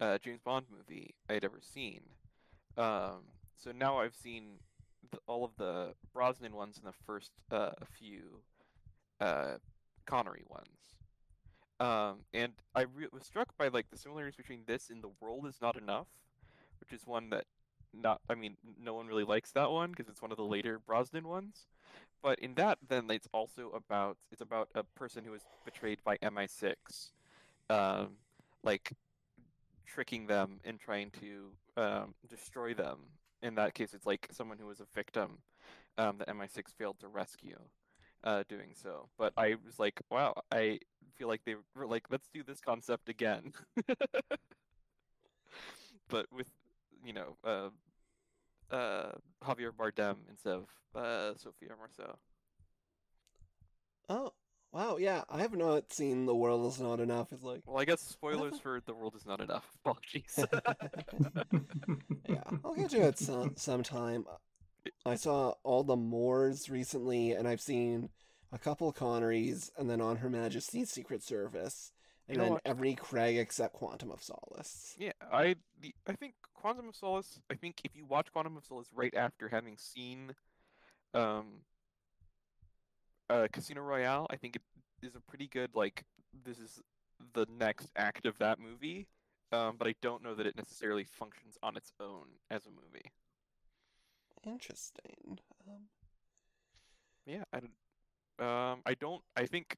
uh, 0.00 0.18
James 0.18 0.40
Bond 0.44 0.66
movie 0.70 1.14
I'd 1.28 1.44
ever 1.44 1.60
seen. 1.60 2.00
Um, 2.76 3.22
so 3.56 3.72
now 3.72 3.98
I've 3.98 4.14
seen 4.14 4.58
the, 5.10 5.18
all 5.26 5.44
of 5.44 5.52
the 5.56 5.94
Brosnan 6.12 6.54
ones 6.54 6.78
and 6.78 6.86
the 6.86 6.96
first 7.06 7.30
uh, 7.50 7.70
few 7.98 8.42
uh, 9.20 9.54
Connery 10.06 10.44
ones. 10.48 10.68
Um, 11.80 12.20
and 12.32 12.52
I 12.74 12.82
re- 12.82 13.08
was 13.12 13.24
struck 13.24 13.56
by 13.58 13.68
like 13.68 13.90
the 13.90 13.98
similarities 13.98 14.36
between 14.36 14.62
this 14.66 14.90
and 14.90 15.02
The 15.02 15.10
World 15.20 15.46
Is 15.46 15.56
Not 15.60 15.76
Enough, 15.76 16.06
which 16.80 16.92
is 16.92 17.06
one 17.06 17.30
that 17.30 17.44
not 18.00 18.20
I 18.28 18.34
mean 18.34 18.56
no 18.82 18.94
one 18.94 19.06
really 19.06 19.24
likes 19.24 19.52
that 19.52 19.70
one 19.70 19.90
because 19.90 20.08
it's 20.08 20.22
one 20.22 20.30
of 20.30 20.36
the 20.36 20.44
later 20.44 20.80
Brosnan 20.86 21.28
ones. 21.28 21.66
But 22.22 22.38
in 22.38 22.54
that, 22.54 22.78
then 22.88 23.10
it's 23.10 23.28
also 23.34 23.70
about 23.74 24.16
it's 24.32 24.40
about 24.40 24.68
a 24.74 24.82
person 24.82 25.24
who 25.24 25.32
was 25.32 25.42
betrayed 25.64 25.98
by 26.04 26.16
MI6, 26.22 27.10
um, 27.68 28.16
like 28.62 28.92
tricking 29.86 30.26
them 30.26 30.60
and 30.64 30.80
trying 30.80 31.10
to 31.20 31.50
um, 31.76 32.14
destroy 32.28 32.72
them. 32.72 32.98
In 33.42 33.56
that 33.56 33.74
case, 33.74 33.92
it's 33.92 34.06
like 34.06 34.28
someone 34.32 34.58
who 34.58 34.66
was 34.66 34.80
a 34.80 34.86
victim 34.94 35.38
um, 35.98 36.16
that 36.18 36.28
MI6 36.28 36.72
failed 36.78 36.98
to 37.00 37.08
rescue, 37.08 37.58
uh, 38.24 38.42
doing 38.48 38.70
so. 38.74 39.08
But 39.18 39.34
I 39.36 39.56
was 39.64 39.78
like, 39.78 40.00
wow, 40.10 40.34
I 40.50 40.80
feel 41.16 41.28
like 41.28 41.44
they 41.44 41.56
were 41.76 41.86
like, 41.86 42.04
let's 42.10 42.28
do 42.32 42.42
this 42.42 42.60
concept 42.60 43.10
again. 43.10 43.52
but 46.08 46.26
with 46.32 46.50
you 47.04 47.12
know 47.12 47.36
uh, 47.44 48.74
uh, 48.74 49.12
Javier 49.42 49.70
Bardem 49.70 50.16
instead 50.30 50.54
of 50.54 50.66
uh, 50.94 51.36
Sophie 51.36 51.66
Marceau. 51.78 52.16
Oh, 54.08 54.32
wow, 54.72 54.96
yeah. 54.98 55.22
I 55.30 55.40
have 55.40 55.54
not 55.56 55.92
seen 55.92 56.26
The 56.26 56.34
World 56.34 56.70
Is 56.70 56.80
Not 56.80 57.00
Enough. 57.00 57.32
It's 57.32 57.42
like, 57.42 57.62
Well, 57.66 57.80
I 57.80 57.84
guess 57.84 58.00
spoilers 58.02 58.58
for 58.60 58.80
The 58.84 58.94
World 58.94 59.14
Is 59.16 59.24
Not 59.24 59.40
Enough. 59.40 59.66
Apologies. 59.84 60.38
yeah, 62.28 62.42
I'll 62.64 62.74
get 62.74 62.90
to 62.90 63.00
it 63.00 63.18
some 63.18 63.54
sometime. 63.56 64.26
I 65.06 65.14
saw 65.14 65.54
all 65.62 65.84
the 65.84 65.96
Moores 65.96 66.68
recently, 66.68 67.32
and 67.32 67.48
I've 67.48 67.62
seen 67.62 68.10
a 68.52 68.58
couple 68.58 68.92
Connerys, 68.92 69.70
and 69.78 69.88
then 69.88 70.02
On 70.02 70.16
Her 70.16 70.28
Majesty's 70.28 70.90
Secret 70.90 71.22
Service, 71.22 71.92
and 72.28 72.36
You 72.36 72.42
then 72.42 72.52
what? 72.52 72.62
every 72.64 72.94
Craig 72.94 73.36
except 73.36 73.74
Quantum 73.74 74.10
of 74.10 74.22
Solace. 74.22 74.94
yeah, 74.96 75.12
I 75.32 75.56
the, 75.80 75.94
I 76.06 76.14
think 76.14 76.34
Quantum 76.54 76.88
of 76.88 76.96
Solace. 76.96 77.40
I 77.50 77.54
think 77.54 77.80
if 77.84 77.94
you 77.94 78.04
watch 78.06 78.32
Quantum 78.32 78.56
of 78.56 78.64
Solace 78.64 78.88
right 78.94 79.14
after 79.14 79.48
having 79.48 79.76
seen, 79.76 80.34
um, 81.12 81.60
uh, 83.28 83.46
Casino 83.52 83.82
Royale, 83.82 84.26
I 84.30 84.36
think 84.36 84.56
it 84.56 84.62
is 85.02 85.14
a 85.14 85.20
pretty 85.20 85.46
good 85.48 85.70
like 85.74 86.04
this 86.44 86.58
is 86.58 86.80
the 87.34 87.46
next 87.58 87.90
act 87.96 88.26
of 88.26 88.38
that 88.38 88.58
movie. 88.58 89.06
Um, 89.52 89.76
but 89.78 89.86
I 89.86 89.94
don't 90.02 90.22
know 90.22 90.34
that 90.34 90.46
it 90.46 90.56
necessarily 90.56 91.04
functions 91.04 91.56
on 91.62 91.76
its 91.76 91.92
own 92.00 92.26
as 92.50 92.66
a 92.66 92.70
movie. 92.70 93.12
Interesting. 94.44 95.38
Um, 95.68 95.82
Yeah, 97.26 97.44
I 97.52 97.60
don't. 97.60 98.46
Um, 98.46 98.80
I 98.84 98.94
don't. 98.94 99.22
I 99.36 99.46
think 99.46 99.76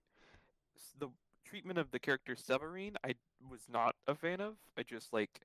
the 0.99 1.09
treatment 1.49 1.79
of 1.79 1.91
the 1.91 1.99
character 1.99 2.35
Severine, 2.37 2.97
I 3.05 3.15
was 3.49 3.61
not 3.71 3.95
a 4.07 4.15
fan 4.15 4.41
of. 4.41 4.55
I 4.79 4.83
just 4.83 5.13
like 5.13 5.41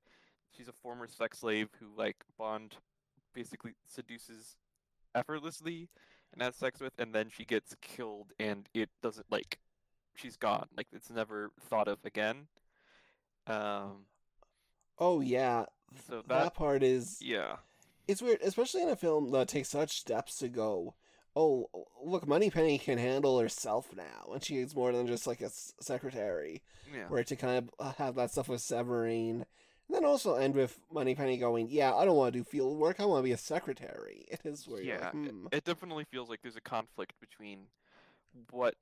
she's 0.56 0.68
a 0.68 0.72
former 0.82 1.06
sex 1.06 1.38
slave 1.38 1.68
who 1.80 1.86
like 1.96 2.16
Bond 2.38 2.76
basically 3.34 3.72
seduces 3.86 4.56
effortlessly 5.14 5.88
and 6.32 6.42
has 6.42 6.56
sex 6.56 6.80
with, 6.80 6.92
and 6.98 7.14
then 7.14 7.28
she 7.30 7.44
gets 7.44 7.74
killed, 7.80 8.32
and 8.40 8.68
it 8.74 8.88
doesn't 9.02 9.30
like 9.30 9.58
she's 10.14 10.36
gone. 10.36 10.66
Like 10.76 10.88
it's 10.92 11.10
never 11.10 11.50
thought 11.68 11.88
of 11.88 11.98
again. 12.04 12.46
Um. 13.46 14.06
oh 14.98 15.20
yeah, 15.20 15.64
So 16.08 16.16
that, 16.16 16.28
that. 16.28 16.54
part 16.54 16.82
is 16.82 17.18
Yeah. 17.20 17.56
it's 18.06 18.22
weird, 18.22 18.40
especially 18.42 18.82
in 18.82 18.88
a 18.88 18.96
film 18.96 19.30
that 19.32 19.48
takes 19.48 19.68
such 19.70 19.98
steps 19.98 20.36
to 20.38 20.48
go. 20.48 20.94
Oh, 21.34 21.68
look, 22.02 22.26
Moneypenny 22.26 22.78
can 22.78 22.98
handle 22.98 23.38
herself 23.38 23.94
now, 23.96 24.32
and 24.32 24.44
she's 24.44 24.74
more 24.74 24.92
than 24.92 25.06
just 25.06 25.26
like 25.26 25.40
a 25.40 25.46
s- 25.46 25.72
secretary. 25.80 26.62
Yeah. 26.92 27.08
Where 27.08 27.24
to 27.24 27.36
kind 27.36 27.58
of 27.58 27.70
uh, 27.78 27.92
have 27.98 28.14
that 28.16 28.30
stuff 28.30 28.48
with 28.48 28.60
Severine, 28.60 29.44
and 29.88 29.96
then 29.96 30.04
also 30.04 30.34
end 30.36 30.54
with 30.54 30.78
Moneypenny 30.92 31.36
going, 31.38 31.68
"Yeah, 31.70 31.94
I 31.94 32.04
don't 32.04 32.16
want 32.16 32.32
to 32.32 32.38
do 32.38 32.44
field 32.44 32.78
work. 32.78 33.00
I 33.00 33.06
want 33.06 33.20
to 33.20 33.24
be 33.28 33.32
a 33.32 33.36
secretary." 33.38 34.26
It 34.30 34.40
is 34.44 34.68
where 34.68 34.82
you're 34.82 34.98
Yeah, 34.98 34.98
like, 34.98 35.12
hmm. 35.12 35.46
it 35.50 35.64
definitely 35.64 36.04
feels 36.04 36.28
like 36.28 36.40
there's 36.42 36.56
a 36.56 36.60
conflict 36.60 37.14
between 37.20 37.66
what 38.50 38.74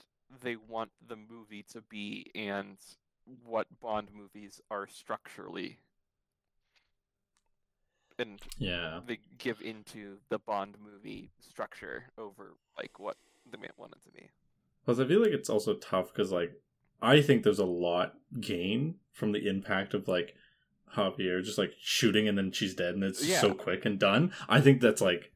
they 0.43 0.56
want 0.56 0.90
the 1.09 1.16
movie 1.16 1.64
to 1.72 1.82
be 1.82 2.31
and 2.35 2.77
what 3.44 3.66
Bond 3.81 4.09
movies 4.12 4.60
are 4.70 4.86
structurally. 4.86 5.78
And 8.20 8.40
yeah. 8.59 9.01
they 9.06 9.18
give 9.38 9.60
into 9.60 10.18
the 10.28 10.38
Bond 10.38 10.76
movie 10.84 11.30
structure 11.40 12.05
over 12.18 12.55
like 12.78 12.98
what 12.98 13.16
the 13.51 13.59
man 13.59 13.70
wanted 13.76 14.02
to 14.05 14.12
be. 14.12 14.28
Plus, 14.84 14.98
I 14.98 15.06
feel 15.06 15.20
like 15.22 15.32
it's 15.32 15.51
also 15.51 15.74
tough 15.74 16.12
because, 16.12 16.30
like, 16.32 16.52
I 17.02 17.22
think 17.22 17.42
there's 17.42 17.59
a 17.59 17.64
lot 17.64 18.14
gain 18.40 18.97
from 19.12 19.32
the 19.32 19.47
impact 19.48 19.94
of 19.94 20.06
like 20.09 20.34
Javier 20.97 21.42
just 21.42 21.59
like 21.59 21.72
shooting 21.80 22.28
and 22.28 22.36
then 22.36 22.52
she's 22.52 22.74
dead 22.74 22.94
and 22.94 23.05
it's 23.05 23.24
Yeah. 23.26 23.40
so 23.40 23.55
quick 23.55 23.84
and 23.86 23.98
done. 23.98 24.32
I 24.48 24.60
think 24.60 24.80
that's 24.80 25.01
like, 25.01 25.32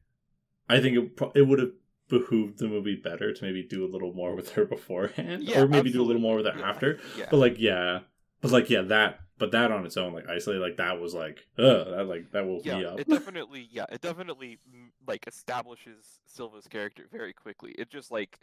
I 0.69 0.79
think 0.79 0.97
it 0.97 1.15
pro- 1.15 1.31
it 1.31 1.43
would 1.43 1.59
have 1.59 1.71
behooved 2.07 2.59
the 2.59 2.67
movie 2.67 2.95
better 2.95 3.33
to 3.33 3.43
maybe 3.43 3.63
do 3.63 3.83
a 3.83 3.89
little 3.91 4.13
more 4.13 4.35
with 4.35 4.51
her 4.51 4.65
beforehand, 4.75 5.43
Yeah, 5.43 5.61
or 5.61 5.67
maybe 5.67 5.91
do 5.91 6.01
a 6.01 6.05
little 6.05 6.21
more 6.21 6.35
with 6.37 6.45
her 6.45 6.59
Yeah, 6.59 6.69
after. 6.69 6.99
But 7.31 7.37
like, 7.37 7.55
yeah, 7.57 7.99
but 8.41 8.51
like, 8.51 8.69
yeah, 8.69 8.81
that, 8.83 9.19
but 9.37 9.51
that 9.51 9.71
on 9.71 9.85
its 9.85 9.97
own, 9.97 10.13
like 10.13 10.27
isolated, 10.29 10.61
like 10.61 10.77
that 10.77 10.99
was 10.99 11.13
like, 11.13 11.45
ugh, 11.57 11.87
that 11.89 12.07
like 12.07 12.31
that 12.31 12.45
woke 12.45 12.65
yeah, 12.65 12.79
me 12.79 12.85
up. 12.85 13.01
it 13.01 13.07
definitely 13.09 13.67
yeah, 13.71 13.85
it 13.91 14.01
definitely 14.01 14.57
mm, 14.69 14.89
like 15.07 15.27
establishes 15.27 16.19
Silva's 16.25 16.67
character 16.67 17.05
very 17.11 17.33
quickly. 17.33 17.71
It 17.77 17.89
just 17.89 18.11
like 18.11 18.39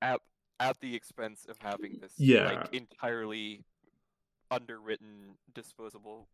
at 0.00 0.20
at 0.60 0.80
the 0.80 0.94
expense 0.94 1.46
of 1.48 1.58
having 1.58 1.98
this 2.00 2.14
Yeah. 2.18 2.42
like 2.42 2.68
entirely 2.72 3.64
underwritten 4.50 5.36
disposable 5.54 6.28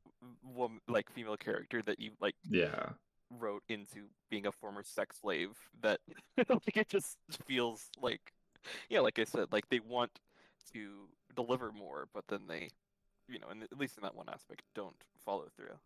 woman 0.44 0.80
like 0.88 1.10
female 1.10 1.36
character 1.36 1.82
that 1.82 2.00
you 2.00 2.12
like 2.20 2.36
yeah, 2.48 2.90
wrote 3.30 3.62
into 3.68 4.06
being 4.30 4.46
a 4.46 4.52
former 4.52 4.82
sex 4.84 5.18
slave 5.20 5.50
that 5.80 6.00
like 6.48 6.76
it 6.76 6.88
just 6.88 7.16
feels 7.46 7.88
like 8.00 8.20
yeah 8.90 9.00
like 9.00 9.18
i 9.18 9.24
said 9.24 9.46
like 9.52 9.68
they 9.70 9.80
want 9.80 10.10
to 10.72 11.08
deliver 11.36 11.72
more 11.72 12.08
but 12.14 12.24
then 12.28 12.40
they 12.48 12.68
you 13.28 13.38
know 13.38 13.48
and 13.50 13.62
at 13.62 13.78
least 13.78 13.96
in 13.96 14.02
that 14.02 14.14
one 14.14 14.28
aspect 14.28 14.62
don't 14.74 15.04
follow 15.24 15.46
through 15.56 15.78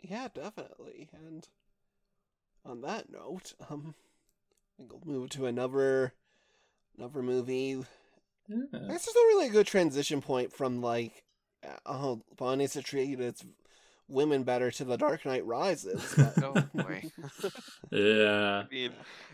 Yeah, 0.00 0.28
definitely. 0.32 1.08
And 1.12 1.46
on 2.64 2.82
that 2.82 3.10
note, 3.10 3.54
um, 3.70 3.94
I 4.78 4.82
think 4.82 4.92
we'll 4.92 5.20
move 5.20 5.30
to 5.30 5.46
another 5.46 6.12
another 6.96 7.22
movie. 7.22 7.76
I 8.50 8.54
yeah. 8.72 8.80
guess 8.88 9.04
there's 9.04 9.14
not 9.14 9.28
really 9.28 9.48
a 9.48 9.52
good 9.52 9.66
transition 9.66 10.22
point 10.22 10.52
from 10.52 10.80
like, 10.80 11.24
oh, 11.84 12.22
Bond 12.36 12.58
needs 12.58 12.72
to 12.74 12.82
treat 12.82 13.20
its 13.20 13.44
women 14.08 14.42
better 14.42 14.70
to 14.70 14.84
The 14.84 14.96
Dark 14.96 15.24
Knight 15.26 15.44
Rises. 15.46 16.14
But... 16.16 16.42
oh 16.44 16.52
boy 16.74 17.02
yeah. 17.92 18.62
I 18.64 18.66
mean, 18.70 18.92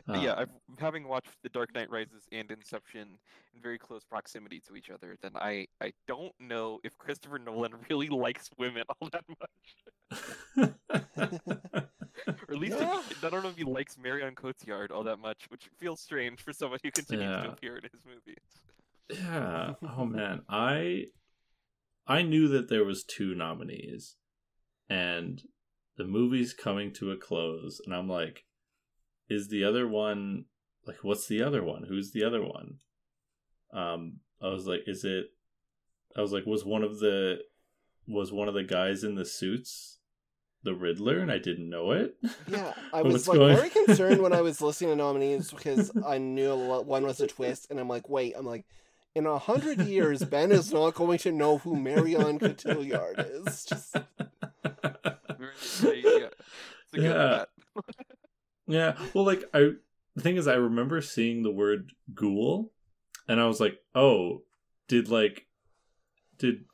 Uh, 0.08 0.18
yeah 0.20 0.34
I've, 0.36 0.50
having 0.78 1.06
watched 1.08 1.30
the 1.42 1.48
dark 1.48 1.74
knight 1.74 1.90
rises 1.90 2.24
and 2.32 2.50
inception 2.50 3.08
in 3.54 3.62
very 3.62 3.78
close 3.78 4.04
proximity 4.04 4.60
to 4.68 4.76
each 4.76 4.90
other 4.90 5.16
then 5.22 5.30
i 5.36 5.66
i 5.80 5.92
don't 6.06 6.32
know 6.38 6.78
if 6.84 6.98
christopher 6.98 7.38
nolan 7.38 7.72
really 7.90 8.08
likes 8.08 8.50
women 8.58 8.82
all 9.00 9.08
that 9.12 9.24
much 9.28 10.74
or 12.26 12.34
at 12.50 12.58
least 12.58 12.76
Yeah. 12.78 13.02
he, 13.08 13.26
I 13.26 13.30
don't 13.30 13.42
know 13.42 13.48
if 13.48 13.56
he 13.56 13.64
likes 13.64 13.96
Marion 13.98 14.34
Cotillard 14.34 14.90
all 14.90 15.02
that 15.04 15.18
much, 15.18 15.46
which 15.48 15.68
feels 15.78 16.00
strange 16.00 16.40
for 16.40 16.52
someone 16.52 16.78
who 16.82 16.90
continues 16.90 17.42
to 17.42 17.50
appear 17.50 17.76
in 17.76 17.82
his 17.84 18.00
movies. 18.06 18.44
Yeah. 19.10 19.74
Oh 19.96 20.04
man, 20.06 20.42
I 20.48 21.06
I 22.06 22.22
knew 22.22 22.48
that 22.48 22.68
there 22.68 22.84
was 22.84 23.04
two 23.04 23.34
nominees, 23.34 24.16
and 24.88 25.42
the 25.96 26.04
movie's 26.04 26.52
coming 26.52 26.92
to 26.94 27.10
a 27.12 27.16
close, 27.16 27.80
and 27.84 27.94
I'm 27.94 28.08
like, 28.08 28.44
is 29.28 29.48
the 29.48 29.64
other 29.64 29.88
one 29.88 30.46
like 30.86 30.98
what's 31.02 31.26
the 31.26 31.42
other 31.42 31.62
one? 31.62 31.84
Who's 31.88 32.12
the 32.12 32.24
other 32.24 32.42
one? 32.42 32.78
Um, 33.72 34.20
I 34.42 34.48
was 34.48 34.66
like, 34.66 34.80
is 34.86 35.04
it? 35.04 35.26
I 36.16 36.20
was 36.20 36.32
like, 36.32 36.46
was 36.46 36.64
one 36.64 36.82
of 36.82 37.00
the 37.00 37.38
was 38.06 38.32
one 38.32 38.48
of 38.48 38.54
the 38.54 38.64
guys 38.64 39.02
in 39.02 39.14
the 39.14 39.24
suits 39.24 39.98
the 40.64 40.74
Riddler, 40.74 41.18
and 41.18 41.30
I 41.30 41.38
didn't 41.38 41.68
know 41.68 41.92
it. 41.92 42.16
Yeah, 42.48 42.72
I 42.92 43.02
was 43.02 43.28
like 43.28 43.38
going- 43.38 43.56
very 43.56 43.70
concerned 43.86 44.20
when 44.20 44.32
I 44.32 44.40
was 44.40 44.60
listening 44.60 44.90
to 44.90 44.96
nominees 44.96 45.50
because 45.50 45.92
I 46.06 46.18
knew 46.18 46.56
one 46.56 47.04
was 47.04 47.20
a 47.20 47.26
twist, 47.26 47.68
and 47.70 47.78
I'm 47.78 47.88
like, 47.88 48.08
wait, 48.08 48.34
I'm 48.36 48.46
like, 48.46 48.64
in 49.14 49.26
a 49.26 49.38
hundred 49.38 49.82
years, 49.82 50.24
Ben 50.24 50.50
is 50.50 50.72
not 50.72 50.94
going 50.94 51.18
to 51.18 51.30
know 51.30 51.58
who 51.58 51.76
Marion 51.76 52.38
Cotillard 52.38 53.46
is. 53.46 53.64
Just 53.64 53.96
yeah, 55.04 55.50
it's 55.54 55.82
a 55.82 56.96
good 56.96 57.02
Yeah. 57.02 57.44
Yeah, 58.66 58.96
well, 59.12 59.24
like 59.26 59.44
I, 59.52 59.72
the 60.14 60.22
thing 60.22 60.36
is, 60.36 60.48
I 60.48 60.54
remember 60.54 61.02
seeing 61.02 61.42
the 61.42 61.50
word 61.50 61.92
"ghoul," 62.14 62.72
and 63.28 63.38
I 63.38 63.46
was 63.46 63.60
like, 63.60 63.78
"Oh, 63.94 64.44
did 64.88 65.10
like, 65.10 65.48
did 66.38 66.64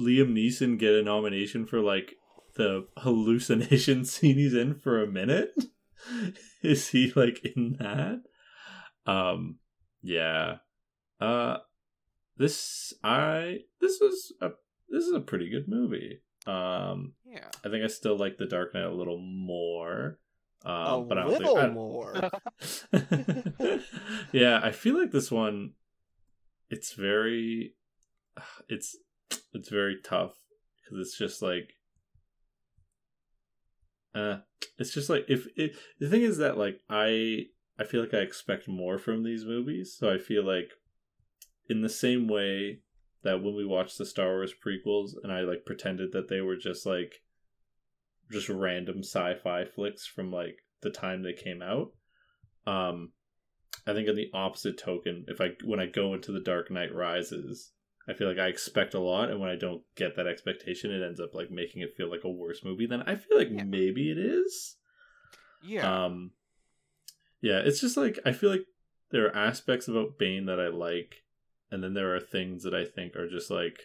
Liam 0.00 0.32
Neeson 0.32 0.78
get 0.78 0.94
a 0.94 1.02
nomination 1.02 1.66
for 1.66 1.80
like 1.80 2.14
the 2.54 2.86
hallucination 2.96 4.04
scene 4.06 4.36
he's 4.36 4.54
in 4.54 4.76
for 4.76 5.02
a 5.02 5.06
minute? 5.06 5.52
is 6.62 6.88
he 6.88 7.12
like 7.14 7.44
in 7.44 7.76
that?" 7.80 8.22
Um, 9.04 9.58
yeah, 10.02 10.56
Uh, 11.20 11.58
this 12.36 12.92
I 13.04 13.60
this 13.80 13.98
was 14.00 14.32
a 14.40 14.50
this 14.88 15.04
is 15.04 15.12
a 15.12 15.20
pretty 15.20 15.50
good 15.50 15.68
movie. 15.68 16.20
Um, 16.46 17.14
Yeah. 17.24 17.48
I 17.64 17.68
think 17.70 17.82
I 17.84 17.88
still 17.88 18.16
like 18.16 18.36
The 18.38 18.46
Dark 18.46 18.72
Knight 18.74 18.84
a 18.84 18.92
little 18.94 19.18
more. 19.18 20.18
Um, 20.64 21.02
a 21.02 21.04
but 21.08 21.18
I 21.18 21.22
don't 21.22 21.30
little 21.32 21.56
think, 21.56 21.68
I- 21.68 21.70
more. 21.70 22.14
yeah, 24.32 24.60
I 24.62 24.70
feel 24.72 24.98
like 24.98 25.10
this 25.12 25.30
one 25.30 25.72
it's 26.70 26.92
very 26.94 27.74
it's 28.68 28.96
it's 29.52 29.68
very 29.68 29.96
tough 30.02 30.34
because 30.82 30.98
it's 31.06 31.18
just 31.18 31.42
like 31.42 31.70
uh 34.14 34.38
it's 34.78 34.92
just 34.94 35.10
like 35.10 35.24
if 35.28 35.46
it 35.56 35.76
the 36.00 36.08
thing 36.08 36.22
is 36.22 36.38
that 36.38 36.56
like 36.58 36.80
I 36.88 37.46
I 37.78 37.84
feel 37.84 38.00
like 38.00 38.14
I 38.14 38.18
expect 38.18 38.66
more 38.68 38.96
from 38.98 39.22
these 39.22 39.44
movies, 39.44 39.94
so 39.98 40.10
I 40.10 40.16
feel 40.18 40.42
like 40.44 40.70
in 41.68 41.82
the 41.82 41.88
same 41.90 42.26
way 42.26 42.80
that 43.26 43.42
when 43.42 43.54
we 43.54 43.64
watched 43.66 43.98
the 43.98 44.06
Star 44.06 44.28
Wars 44.28 44.54
prequels 44.64 45.10
and 45.22 45.30
I 45.32 45.40
like 45.40 45.66
pretended 45.66 46.12
that 46.12 46.28
they 46.28 46.40
were 46.40 46.56
just 46.56 46.86
like 46.86 47.22
just 48.32 48.48
random 48.48 49.00
sci-fi 49.00 49.64
flicks 49.66 50.06
from 50.06 50.32
like 50.32 50.58
the 50.82 50.90
time 50.90 51.22
they 51.22 51.32
came 51.32 51.60
out. 51.62 51.92
Um 52.66 53.12
I 53.86 53.92
think 53.92 54.08
in 54.08 54.16
the 54.16 54.30
opposite 54.34 54.78
token, 54.78 55.26
if 55.28 55.40
I 55.40 55.50
when 55.64 55.78
I 55.80 55.86
go 55.86 56.14
into 56.14 56.32
the 56.32 56.40
Dark 56.40 56.70
Knight 56.70 56.94
Rises, 56.94 57.72
I 58.08 58.14
feel 58.14 58.28
like 58.28 58.38
I 58.38 58.46
expect 58.48 58.94
a 58.94 59.00
lot 59.00 59.30
and 59.30 59.40
when 59.40 59.50
I 59.50 59.56
don't 59.56 59.82
get 59.96 60.16
that 60.16 60.26
expectation, 60.26 60.90
it 60.90 61.04
ends 61.04 61.20
up 61.20 61.34
like 61.34 61.50
making 61.50 61.82
it 61.82 61.94
feel 61.96 62.10
like 62.10 62.24
a 62.24 62.30
worse 62.30 62.64
movie 62.64 62.86
than 62.86 63.02
I 63.02 63.16
feel 63.16 63.38
like 63.38 63.50
Yeah. 63.50 63.64
maybe 63.64 64.10
it 64.10 64.18
is. 64.18 64.76
Yeah. 65.62 66.04
Um 66.06 66.32
yeah, 67.40 67.58
it's 67.58 67.80
just 67.80 67.96
like 67.96 68.18
I 68.24 68.32
feel 68.32 68.50
like 68.50 68.66
there 69.10 69.26
are 69.26 69.36
aspects 69.36 69.86
about 69.88 70.18
Bane 70.18 70.46
that 70.46 70.58
I 70.58 70.68
like 70.68 71.22
and 71.70 71.82
then 71.82 71.94
there 71.94 72.14
are 72.14 72.20
things 72.20 72.62
that 72.62 72.74
I 72.74 72.84
think 72.84 73.16
are 73.16 73.28
just 73.28 73.50
like 73.50 73.80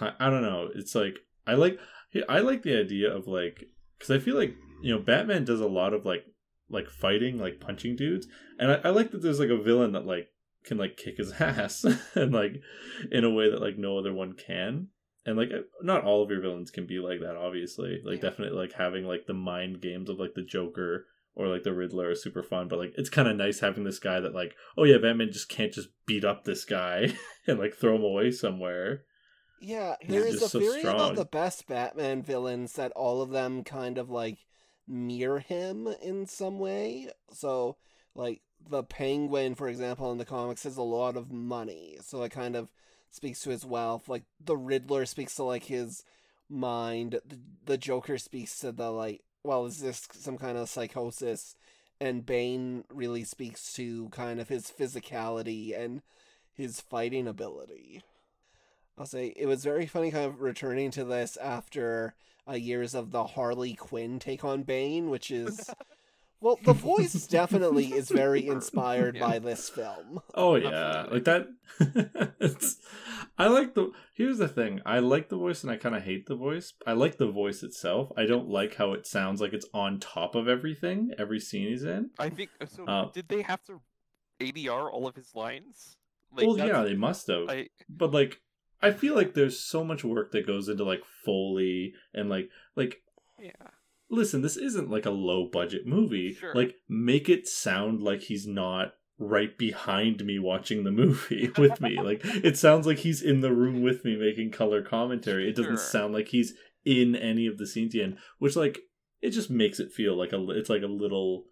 I 0.00 0.30
don't 0.30 0.42
know, 0.42 0.68
it's 0.74 0.94
like 0.94 1.18
I 1.46 1.54
like 1.54 1.78
I 2.28 2.40
like 2.40 2.62
the 2.62 2.78
idea 2.78 3.10
of 3.10 3.26
like 3.26 3.64
cuz 3.98 4.10
I 4.10 4.18
feel 4.18 4.36
like, 4.36 4.54
you 4.82 4.94
know, 4.94 5.00
Batman 5.00 5.44
does 5.44 5.60
a 5.60 5.68
lot 5.68 5.94
of 5.94 6.04
like 6.04 6.26
like 6.68 6.88
fighting, 6.90 7.38
like 7.38 7.60
punching 7.60 7.96
dudes, 7.96 8.26
and 8.58 8.72
I, 8.72 8.74
I 8.84 8.90
like 8.90 9.10
that 9.12 9.22
there's 9.22 9.40
like 9.40 9.50
a 9.50 9.56
villain 9.56 9.92
that 9.92 10.06
like 10.06 10.28
can 10.64 10.78
like 10.78 10.96
kick 10.96 11.16
his 11.18 11.32
ass 11.40 11.84
and 12.14 12.32
like 12.32 12.60
in 13.10 13.24
a 13.24 13.30
way 13.30 13.50
that 13.50 13.62
like 13.62 13.78
no 13.78 13.98
other 13.98 14.12
one 14.12 14.34
can. 14.34 14.88
And 15.24 15.36
like 15.36 15.50
not 15.82 16.04
all 16.04 16.22
of 16.22 16.30
your 16.30 16.40
villains 16.40 16.70
can 16.70 16.86
be 16.86 16.98
like 17.00 17.20
that 17.20 17.36
obviously. 17.36 18.00
Like 18.04 18.16
Yeah. 18.22 18.30
definitely 18.30 18.56
like 18.58 18.72
having 18.74 19.04
like 19.04 19.26
the 19.26 19.34
mind 19.34 19.80
games 19.80 20.08
of 20.08 20.18
like 20.20 20.34
the 20.34 20.42
joker 20.42 21.06
or 21.36 21.46
like 21.48 21.62
the 21.62 21.72
riddler 21.72 22.10
is 22.10 22.22
super 22.22 22.42
fun 22.42 22.66
but 22.66 22.78
like 22.78 22.92
it's 22.96 23.10
kind 23.10 23.28
of 23.28 23.36
nice 23.36 23.60
having 23.60 23.84
this 23.84 23.98
guy 24.00 24.18
that 24.18 24.34
like 24.34 24.54
oh 24.76 24.84
yeah 24.84 24.98
batman 24.98 25.30
just 25.30 25.48
can't 25.48 25.72
just 25.72 25.88
beat 26.06 26.24
up 26.24 26.44
this 26.44 26.64
guy 26.64 27.12
and 27.46 27.58
like 27.58 27.74
throw 27.74 27.94
him 27.94 28.02
away 28.02 28.30
somewhere 28.30 29.02
Yeah, 29.60 29.96
He's 30.00 30.10
there 30.10 30.26
is 30.26 30.42
a 30.42 30.48
so 30.48 30.58
theory 30.60 30.80
strong. 30.80 30.94
about 30.94 31.16
the 31.16 31.24
best 31.24 31.66
Batman 31.66 32.22
villains 32.22 32.74
that 32.74 32.92
all 32.92 33.22
of 33.22 33.30
them 33.30 33.64
kind 33.64 33.98
of 33.98 34.10
like 34.10 34.38
mirror 34.86 35.38
him 35.40 35.88
in 36.02 36.26
some 36.26 36.58
way. 36.58 37.08
So, 37.32 37.76
like 38.14 38.42
the 38.68 38.82
Penguin, 38.82 39.54
for 39.54 39.68
example, 39.68 40.12
in 40.12 40.18
the 40.18 40.24
comics 40.24 40.64
has 40.64 40.76
a 40.76 40.82
lot 40.82 41.16
of 41.16 41.32
money, 41.32 41.98
so 42.02 42.22
it 42.22 42.32
kind 42.32 42.56
of 42.56 42.70
speaks 43.10 43.40
to 43.42 43.50
his 43.50 43.64
wealth. 43.64 44.08
Like 44.08 44.24
the 44.40 44.56
Riddler 44.56 45.06
speaks 45.06 45.34
to 45.36 45.42
like 45.44 45.64
his 45.64 46.04
mind. 46.48 47.20
The, 47.26 47.38
the 47.64 47.78
Joker 47.78 48.18
speaks 48.18 48.58
to 48.60 48.72
the 48.72 48.90
like, 48.90 49.22
well, 49.46 49.64
is 49.64 49.78
this 49.78 50.06
some 50.12 50.36
kind 50.36 50.58
of 50.58 50.68
psychosis? 50.68 51.54
And 52.00 52.26
Bane 52.26 52.84
really 52.92 53.24
speaks 53.24 53.72
to 53.74 54.08
kind 54.10 54.40
of 54.40 54.48
his 54.48 54.70
physicality 54.70 55.78
and 55.78 56.02
his 56.52 56.80
fighting 56.80 57.26
ability. 57.26 58.02
I'll 58.98 59.06
say 59.06 59.32
it 59.36 59.46
was 59.46 59.64
very 59.64 59.86
funny 59.86 60.10
kind 60.10 60.26
of 60.26 60.40
returning 60.40 60.90
to 60.92 61.04
this 61.04 61.36
after 61.36 62.14
years 62.54 62.94
of 62.94 63.10
the 63.10 63.24
Harley 63.24 63.74
Quinn 63.74 64.18
take 64.18 64.44
on 64.44 64.62
Bane, 64.62 65.10
which 65.10 65.30
is 65.30 65.70
well, 66.40 66.58
the 66.64 66.72
voice 66.92 67.26
definitely 67.26 67.92
is 67.92 68.10
very 68.10 68.46
inspired 68.46 69.16
Yeah. 69.16 69.26
by 69.26 69.38
this 69.38 69.68
film. 69.68 70.20
oh 70.34 70.56
yeah 70.56 70.68
Absolutely. 71.06 71.14
like 71.14 71.24
that 71.24 71.48
it's 72.40 72.76
i 73.38 73.46
like 73.48 73.74
the 73.74 73.90
here's 74.14 74.38
the 74.38 74.48
thing 74.48 74.80
i 74.86 74.98
like 74.98 75.28
the 75.28 75.36
voice 75.36 75.62
and 75.62 75.70
i 75.70 75.76
kind 75.76 75.94
of 75.94 76.02
hate 76.04 76.26
the 76.26 76.36
voice 76.36 76.72
i 76.86 76.92
like 76.92 77.18
the 77.18 77.26
voice 77.30 77.62
itself 77.62 78.10
i 78.16 78.24
don't 78.24 78.48
like 78.48 78.76
how 78.76 78.92
it 78.92 79.06
sounds 79.06 79.40
like 79.40 79.52
it's 79.52 79.66
on 79.74 79.98
top 80.00 80.34
of 80.34 80.48
everything 80.48 81.10
every 81.18 81.40
scene 81.40 81.68
he's 81.68 81.84
in 81.84 82.10
I 82.18 82.28
think 82.30 82.50
uh, 82.60 82.66
so. 82.66 82.84
uh, 82.86 83.10
did 83.12 83.28
they 83.28 83.42
have 83.42 83.62
to 83.64 83.80
ADR 84.40 84.92
all 84.92 85.06
of 85.06 85.16
his 85.16 85.34
lines? 85.34 85.96
Like, 86.34 86.46
well 86.46 86.58
yeah 86.58 86.82
they 86.82 86.94
must 86.94 87.26
have 87.28 87.48
I, 87.48 87.68
but 87.88 88.12
like 88.12 88.40
i 88.82 88.90
feel 88.90 89.14
like 89.14 89.34
there's 89.34 89.58
so 89.58 89.82
much 89.84 90.04
work 90.04 90.32
that 90.32 90.46
goes 90.46 90.68
into 90.68 90.84
like 90.84 91.02
foley 91.24 91.94
and 92.14 92.28
like 92.28 92.48
like 92.74 93.02
yeah. 93.38 93.50
Listen 94.10 94.42
this 94.42 94.56
isn't 94.56 94.90
like 94.90 95.06
a 95.06 95.10
low 95.10 95.48
budget 95.52 95.86
movie 95.86 96.32
Sure. 96.34 96.54
like 96.54 96.76
make 96.88 97.28
it 97.28 97.46
sound 97.48 98.02
like 98.02 98.22
he's 98.22 98.46
not 98.46 98.94
right 99.18 99.56
behind 99.58 100.24
me 100.24 100.38
watching 100.38 100.84
the 100.84 100.90
movie 100.92 101.50
with 101.58 101.80
me 101.80 102.00
like 102.00 102.20
it 102.24 102.56
sounds 102.56 102.86
like 102.86 102.98
he's 102.98 103.22
in 103.22 103.40
the 103.40 103.52
room 103.52 103.82
with 103.82 104.04
me 104.04 104.16
making 104.16 104.50
color 104.52 104.82
commentary 104.82 105.48
it 105.48 105.56
doesn't 105.56 105.72
Sure. 105.72 105.76
sound 105.78 106.14
like 106.14 106.28
he's 106.28 106.54
in 106.84 107.16
any 107.16 107.46
of 107.46 107.58
the 107.58 107.66
scenes 107.66 107.94
he's 107.94 108.02
in 108.02 108.18
which 108.38 108.54
like 108.56 108.80
it 109.22 109.30
just 109.30 109.50
makes 109.50 109.80
it 109.80 109.90
feel 109.92 110.16
like 110.16 110.32
a 110.32 110.50
it's 110.50 110.70
like 110.70 110.82
a 110.82 110.86
little 110.86 111.46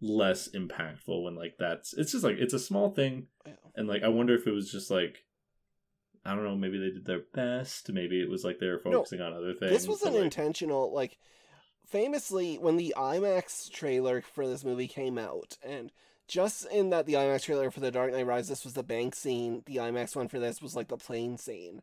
less 0.00 0.48
impactful 0.54 1.22
when 1.24 1.34
like 1.34 1.56
that's 1.58 1.92
it's 1.94 2.12
just 2.12 2.24
like 2.24 2.36
it's 2.38 2.54
a 2.54 2.58
small 2.58 2.90
thing 2.90 3.26
and 3.74 3.86
like 3.88 4.02
I 4.02 4.08
wonder 4.08 4.34
if 4.34 4.46
it 4.46 4.52
was 4.52 4.70
just 4.72 4.90
like 4.90 5.18
I 6.24 6.34
don't 6.34 6.44
know, 6.44 6.54
maybe 6.56 6.78
they 6.78 6.90
did 6.90 7.06
their 7.06 7.22
best, 7.34 7.90
maybe 7.90 8.20
it 8.20 8.28
was 8.28 8.44
like 8.44 8.58
they 8.60 8.66
were 8.66 8.80
No, 8.84 8.92
focusing 8.98 9.22
on 9.22 9.32
other 9.32 9.54
things. 9.54 9.72
This 9.72 9.88
was 9.88 10.00
but, 10.00 10.08
an 10.08 10.14
like, 10.16 10.24
intentional, 10.24 10.92
like, 10.94 11.16
famously, 11.90 12.56
when 12.56 12.76
the 12.76 12.94
IMAX 12.96 13.70
trailer 13.70 14.22
for 14.22 14.46
this 14.46 14.64
movie 14.64 14.88
came 14.88 15.18
out, 15.18 15.58
and 15.62 15.90
just 16.28 16.66
in 16.66 16.90
that 16.90 17.06
the 17.06 17.14
IMAX 17.14 17.42
trailer 17.42 17.70
for 17.70 17.80
The 17.80 17.90
Dark 17.90 18.12
Knight 18.12 18.26
Rises, 18.26 18.64
was 18.64 18.74
the 18.74 18.82
bank 18.82 19.14
scene, 19.14 19.62
the 19.66 19.76
IMAX 19.76 20.14
one 20.14 20.28
for 20.28 20.38
this 20.38 20.62
was 20.62 20.76
like 20.76 20.88
the 20.88 20.96
plane 20.96 21.36
scene. 21.36 21.82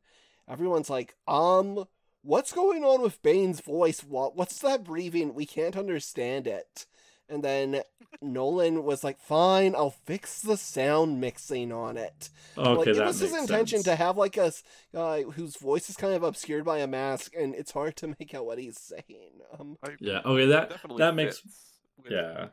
Everyone's 0.49 0.89
like, 0.89 1.15
um, 1.27 1.85
what's 2.23 2.53
going 2.53 2.83
on 2.83 3.01
with 3.01 3.21
Bane's 3.21 3.59
voice? 3.59 3.99
What, 3.99 4.35
what's 4.35 4.59
that 4.59 4.85
breathing? 4.85 5.33
We 5.33 5.45
can't 5.45 5.75
understand 5.75 6.47
it. 6.47 6.85
And 7.29 7.43
then 7.43 7.81
Nolan 8.21 8.83
was 8.83 9.03
like, 9.03 9.19
fine, 9.19 9.75
I'll 9.75 9.89
fix 10.05 10.41
the 10.41 10.55
sound 10.57 11.19
mixing 11.19 11.71
on 11.71 11.97
it. 11.97 12.29
okay, 12.57 12.75
like, 12.77 12.87
it 12.87 12.95
that 12.95 13.07
was 13.07 13.19
his 13.19 13.33
intention 13.35 13.79
sense. 13.79 13.85
to 13.85 13.95
have 13.95 14.17
like 14.17 14.37
a 14.37 14.51
guy 14.93 15.23
whose 15.23 15.57
voice 15.57 15.89
is 15.89 15.97
kind 15.97 16.13
of 16.13 16.23
obscured 16.23 16.63
by 16.65 16.77
a 16.79 16.87
mask, 16.87 17.33
and 17.37 17.53
it's 17.53 17.71
hard 17.71 17.95
to 17.97 18.07
make 18.19 18.33
out 18.33 18.45
what 18.45 18.59
he's 18.59 18.79
saying. 18.79 19.31
Um, 19.59 19.77
I, 19.83 19.89
Yeah, 19.99 20.21
okay, 20.25 20.45
that 20.47 20.79
that 20.97 21.15
makes 21.15 21.39
fits 21.39 21.73
with- 22.01 22.11
yeah. 22.13 22.47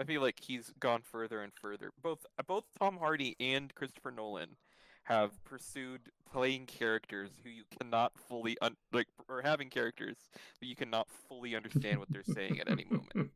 I 0.00 0.04
feel 0.04 0.22
like 0.22 0.38
he's 0.40 0.70
gone 0.80 1.02
further 1.02 1.42
and 1.42 1.52
further. 1.60 1.92
Both 2.02 2.24
both 2.46 2.64
Tom 2.78 2.96
Hardy 2.98 3.36
and 3.38 3.72
Christopher 3.74 4.10
Nolan 4.10 4.56
have 5.04 5.44
pursued 5.44 6.00
playing 6.32 6.66
characters 6.66 7.30
who 7.44 7.50
you 7.50 7.64
cannot 7.78 8.12
fully 8.28 8.56
un- 8.62 8.76
like 8.92 9.08
or 9.28 9.42
having 9.42 9.68
characters 9.68 10.16
but 10.60 10.68
you 10.68 10.76
cannot 10.76 11.08
fully 11.28 11.54
understand 11.56 11.98
what 11.98 12.08
they're 12.10 12.22
saying 12.22 12.58
at 12.60 12.70
any 12.70 12.84
moment. 12.90 13.32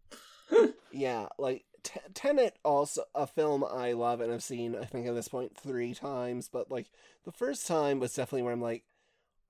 Yeah, 0.91 1.29
like 1.39 1.65
T- 1.83 2.01
Tenet, 2.15 2.59
also 2.65 3.05
a 3.15 3.27
film 3.27 3.65
I 3.65 3.93
love 3.93 4.21
and 4.21 4.33
I've 4.33 4.43
seen. 4.43 4.75
I 4.77 4.85
think 4.85 5.07
at 5.07 5.15
this 5.15 5.29
point 5.29 5.57
three 5.57 5.95
times, 5.95 6.49
but 6.53 6.71
like 6.71 6.87
the 7.25 7.33
first 7.33 7.67
time 7.67 8.01
was 8.01 8.15
definitely 8.15 8.43
where 8.43 8.53
I'm 8.53 8.61
like, 8.63 8.85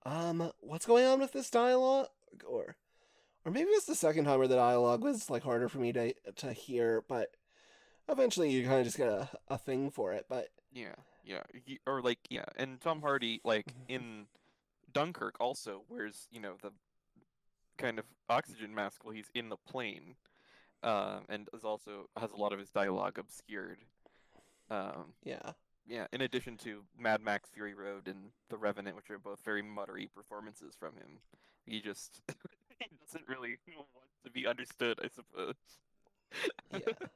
um, 0.05 0.51
what's 0.61 0.87
going 0.87 1.05
on 1.05 1.21
with 1.21 1.33
this 1.33 1.51
dialogue, 1.51 2.09
or, 2.47 2.77
or 3.45 3.53
maybe 3.53 3.71
it's 3.71 3.87
the 3.87 3.95
second 3.95 4.25
time 4.25 4.39
where 4.39 4.49
the 4.49 4.57
dialogue 4.57 5.03
was 5.03 5.31
like 5.31 5.43
harder 5.43 5.69
for 5.69 5.79
me 5.79 5.93
to 5.93 6.13
to 6.37 6.53
hear, 6.53 7.03
but 7.09 7.31
eventually 8.09 8.51
you 8.51 8.65
kind 8.65 8.79
of 8.81 8.85
just 8.85 8.97
get 8.99 9.09
a, 9.09 9.29
a 9.49 9.59
thing 9.59 9.91
for 9.91 10.13
it. 10.13 10.27
But 10.29 10.49
Yeah, 10.73 10.95
yeah, 11.25 11.43
or 11.87 12.03
like 12.03 12.19
yeah, 12.31 12.45
and 12.57 12.81
Tom 12.81 13.01
Hardy 13.03 13.41
like 13.45 13.67
Mhm. 13.67 13.85
in 13.89 14.27
Dunkirk 14.93 15.37
also 15.41 15.83
wears 15.89 16.29
you 16.31 16.41
know 16.41 16.55
the 16.63 16.71
kind 17.79 17.99
of 17.99 18.05
oxygen 18.31 18.75
mask 18.75 19.05
while 19.05 19.15
he's 19.15 19.31
in 19.35 19.49
the 19.49 19.57
plane, 19.57 20.15
um, 20.83 21.21
and 21.29 21.49
is 21.55 21.65
also 21.65 22.09
has 22.17 22.31
a 22.33 22.37
lot 22.37 22.53
of 22.53 22.59
his 22.59 22.71
dialogue 22.71 23.19
obscured. 23.19 23.79
Um, 24.71 25.13
yeah, 25.23 25.53
yeah, 25.87 26.07
in 26.13 26.21
addition 26.21 26.57
to 26.59 26.83
Mad 26.99 27.23
Max 27.23 27.49
Fury 27.51 27.75
Road 27.75 28.09
and 28.09 28.31
The 28.51 28.57
Revenant, 28.57 28.97
which 28.97 29.11
are 29.11 29.19
both 29.19 29.41
very 29.45 29.63
muttery 29.63 30.09
performances 30.13 30.75
from 30.79 30.95
him, 30.95 31.21
he 31.65 31.81
just 31.81 32.21
he 32.79 32.87
doesn't 33.07 33.29
really 33.29 33.57
want 33.77 33.89
to 34.25 34.31
be 34.31 34.47
understood, 34.47 34.99
I 35.03 35.09
suppose. 35.09 35.55
yeah. 36.73 36.93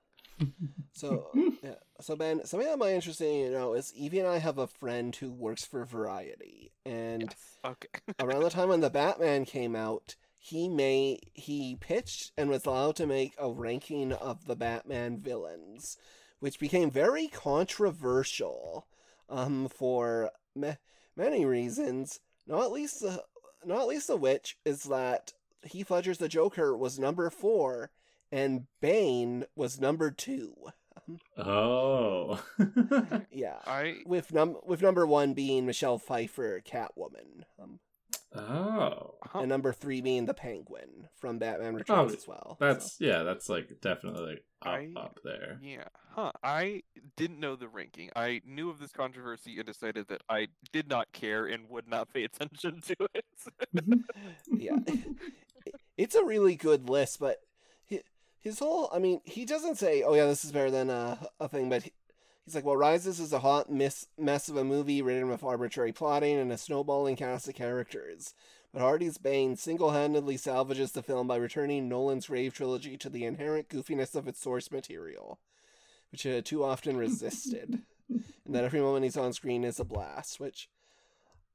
So 0.92 1.30
yeah, 1.62 1.74
so 2.00 2.16
Ben, 2.16 2.44
something 2.44 2.68
that 2.68 2.78
might 2.78 2.94
interesting 2.94 3.40
you 3.40 3.50
know 3.50 3.74
is 3.74 3.92
Evie 3.94 4.18
and 4.20 4.28
I 4.28 4.38
have 4.38 4.58
a 4.58 4.66
friend 4.66 5.14
who 5.14 5.30
works 5.30 5.64
for 5.64 5.84
Variety, 5.84 6.72
and 6.84 7.22
yes. 7.22 7.58
Okay. 7.64 8.14
around 8.18 8.42
the 8.42 8.50
time 8.50 8.68
when 8.68 8.80
the 8.80 8.90
Batman 8.90 9.44
came 9.44 9.76
out, 9.76 10.16
he 10.42 10.68
made 10.70 11.30
he 11.34 11.76
pitched 11.78 12.32
and 12.36 12.48
was 12.48 12.64
allowed 12.64 12.96
to 12.96 13.06
make 13.06 13.34
a 13.38 13.50
ranking 13.50 14.10
of 14.12 14.46
the 14.46 14.56
Batman 14.56 15.18
villains, 15.18 15.98
which 16.40 16.58
became 16.58 16.90
very 16.90 17.28
controversial 17.28 18.86
um, 19.28 19.68
for 19.68 20.30
ma- 20.56 20.76
many 21.14 21.44
reasons. 21.44 22.20
Not 22.46 22.72
least 22.72 23.00
the 23.00 23.22
not 23.64 23.86
least 23.86 24.08
of 24.08 24.20
which 24.20 24.56
is 24.64 24.84
that 24.84 25.34
Heath 25.62 25.90
Ledger's 25.90 26.16
The 26.16 26.26
Joker 26.28 26.74
was 26.74 26.98
number 26.98 27.28
four, 27.28 27.90
and 28.32 28.66
Bane 28.80 29.44
was 29.54 29.78
number 29.78 30.10
two. 30.10 30.54
Oh. 31.36 32.42
Yeah, 33.30 33.56
I 33.66 33.98
with 34.06 34.32
num 34.32 34.56
with 34.64 34.80
number 34.80 35.06
one 35.06 35.34
being 35.34 35.66
Michelle 35.66 35.98
Pfeiffer, 35.98 36.62
Catwoman, 36.64 37.44
um, 37.62 37.78
oh. 38.36 39.14
and 39.34 39.48
number 39.48 39.72
three 39.72 40.00
being 40.00 40.26
the 40.26 40.34
Penguin 40.34 41.08
from 41.16 41.38
Batman 41.38 41.74
oh, 41.74 41.78
Returns 41.78 42.12
Oh, 42.12 42.16
as 42.16 42.28
well. 42.28 42.56
That's 42.60 42.96
yeah, 43.00 43.22
that's 43.22 43.48
like 43.48 43.68
definitely 43.80 44.22
like 44.26 44.44
up 44.62 44.68
I- 44.72 45.00
up 45.00 45.18
there. 45.24 45.58
yeah, 45.62 45.84
huh. 46.14 46.32
I 46.42 46.82
didn't 47.16 47.40
know 47.40 47.56
the 47.56 47.68
ranking. 47.68 48.10
I 48.14 48.40
knew 48.46 48.70
of 48.70 48.78
this 48.78 48.92
controversy 48.92 49.56
and 49.56 49.66
decided 49.66 50.08
that 50.08 50.22
I 50.28 50.48
did 50.72 50.88
not 50.88 51.12
care 51.12 51.46
and 51.46 51.68
would 51.68 51.88
not 51.88 52.12
pay 52.12 52.24
attention 52.30 52.80
to 52.82 52.96
it. 53.14 53.24
yeah, 54.52 54.76
it's 55.96 56.14
a 56.14 56.24
really 56.24 56.54
good 56.56 56.88
list, 56.88 57.18
but 57.20 57.38
his 58.42 58.58
whole, 58.58 58.88
I 58.90 58.98
mean, 58.98 59.20
he 59.24 59.44
doesn't 59.44 59.76
say, 59.76 60.02
"Oh 60.02 60.14
yeah, 60.14 60.24
this 60.24 60.44
is 60.46 60.52
better 60.52 60.70
than 60.70 60.88
a 60.88 61.18
a 61.40 61.48
thing," 61.48 61.68
but 61.68 61.82
he, 61.82 61.92
he's 62.50 62.56
like, 62.56 62.64
"Well, 62.64 62.76
Rises 62.76 63.20
is 63.20 63.32
a 63.32 63.38
hot 63.38 63.70
miss, 63.70 64.08
mess 64.18 64.48
of 64.48 64.56
a 64.56 64.64
movie 64.64 65.02
written 65.02 65.28
with 65.28 65.44
arbitrary 65.44 65.92
plotting 65.92 66.36
and 66.36 66.50
a 66.50 66.58
snowballing 66.58 67.16
cast 67.16 67.48
of 67.48 67.54
characters." 67.54 68.34
But 68.72 68.82
Hardy's 68.82 69.18
Bane 69.18 69.56
single-handedly 69.56 70.36
salvages 70.36 70.92
the 70.92 71.02
film 71.02 71.26
by 71.26 71.36
returning 71.36 71.88
Nolan's 71.88 72.28
Rave 72.28 72.54
trilogy 72.54 72.96
to 72.96 73.08
the 73.08 73.24
inherent 73.24 73.68
goofiness 73.68 74.14
of 74.14 74.28
its 74.28 74.40
source 74.40 74.70
material, 74.70 75.38
which 76.10 76.26
it 76.26 76.34
had 76.34 76.44
too 76.44 76.64
often 76.64 76.96
resisted, 76.96 77.82
and 78.08 78.24
that 78.48 78.64
every 78.64 78.80
moment 78.80 79.04
he's 79.04 79.16
on 79.16 79.32
screen 79.32 79.64
is 79.64 79.78
a 79.78 79.84
blast. 79.84 80.40
Which 80.40 80.68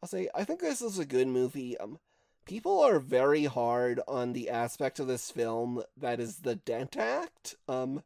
I'll 0.01 0.09
say, 0.09 0.30
I 0.34 0.45
think 0.45 0.61
this 0.61 0.81
is 0.81 0.97
a 0.97 1.05
good 1.05 1.27
movie. 1.27 1.77
Um, 1.77 1.99
people 2.45 2.80
are 2.80 2.99
very 2.99 3.45
hard 3.45 3.99
on 4.07 4.34
the 4.34 4.49
aspect 4.49 4.99
of 4.99 5.07
this 5.07 5.31
film 5.31 5.84
that 5.97 6.19
is 6.19 6.38
the 6.38 6.55
dent 6.55 6.95
act. 6.95 7.55
Um, 7.67 8.03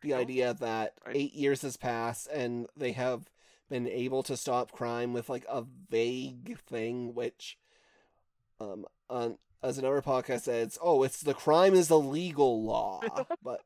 the 0.00 0.14
idea 0.14 0.54
that 0.54 0.94
I- 1.06 1.12
eight 1.14 1.34
years 1.34 1.62
has 1.62 1.76
passed 1.76 2.28
and 2.28 2.66
they 2.76 2.92
have 2.92 3.30
been 3.68 3.86
able 3.88 4.22
to 4.24 4.36
stop 4.36 4.72
crime 4.72 5.12
with 5.12 5.28
like 5.28 5.44
a 5.48 5.64
vague 5.90 6.58
thing, 6.60 7.14
which, 7.14 7.58
um, 8.60 8.86
on 9.10 9.38
as 9.62 9.76
another 9.78 10.00
podcast 10.02 10.42
says, 10.42 10.78
oh, 10.80 11.02
it's 11.02 11.20
the 11.20 11.34
crime 11.34 11.74
is 11.74 11.88
the 11.88 11.98
legal 11.98 12.62
law, 12.62 13.00
but 13.42 13.60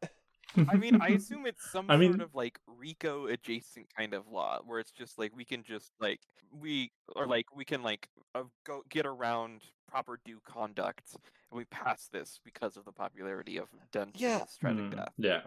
I 0.68 0.76
mean, 0.76 1.00
I 1.02 1.08
assume 1.18 1.46
it's 1.46 1.70
some 1.70 1.86
I 1.90 1.94
sort 1.94 2.00
mean- 2.00 2.20
of 2.20 2.34
like 2.34 2.58
RICO 2.66 3.26
adjacent 3.26 3.86
kind 3.94 4.14
of 4.14 4.26
law, 4.28 4.60
where 4.66 4.80
it's 4.80 4.90
just 4.92 5.18
like 5.18 5.36
we 5.36 5.44
can 5.44 5.62
just 5.62 5.92
like 6.00 6.20
we 6.50 6.90
or 7.14 7.26
like 7.26 7.54
we 7.54 7.64
can 7.64 7.82
like 7.82 8.08
uh, 8.34 8.44
go 8.64 8.82
get 8.88 9.06
around 9.06 9.62
proper 9.88 10.18
due 10.24 10.40
conduct, 10.46 11.14
and 11.14 11.58
we 11.58 11.64
pass 11.66 12.08
this 12.12 12.40
because 12.44 12.76
of 12.78 12.84
the 12.86 12.92
popularity 12.92 13.58
of 13.58 13.68
Denzel's 13.92 14.20
Yeah. 14.20 14.44
tragic 14.60 14.84
Mm, 14.84 14.96
death. 14.96 15.12
yeah. 15.18 15.40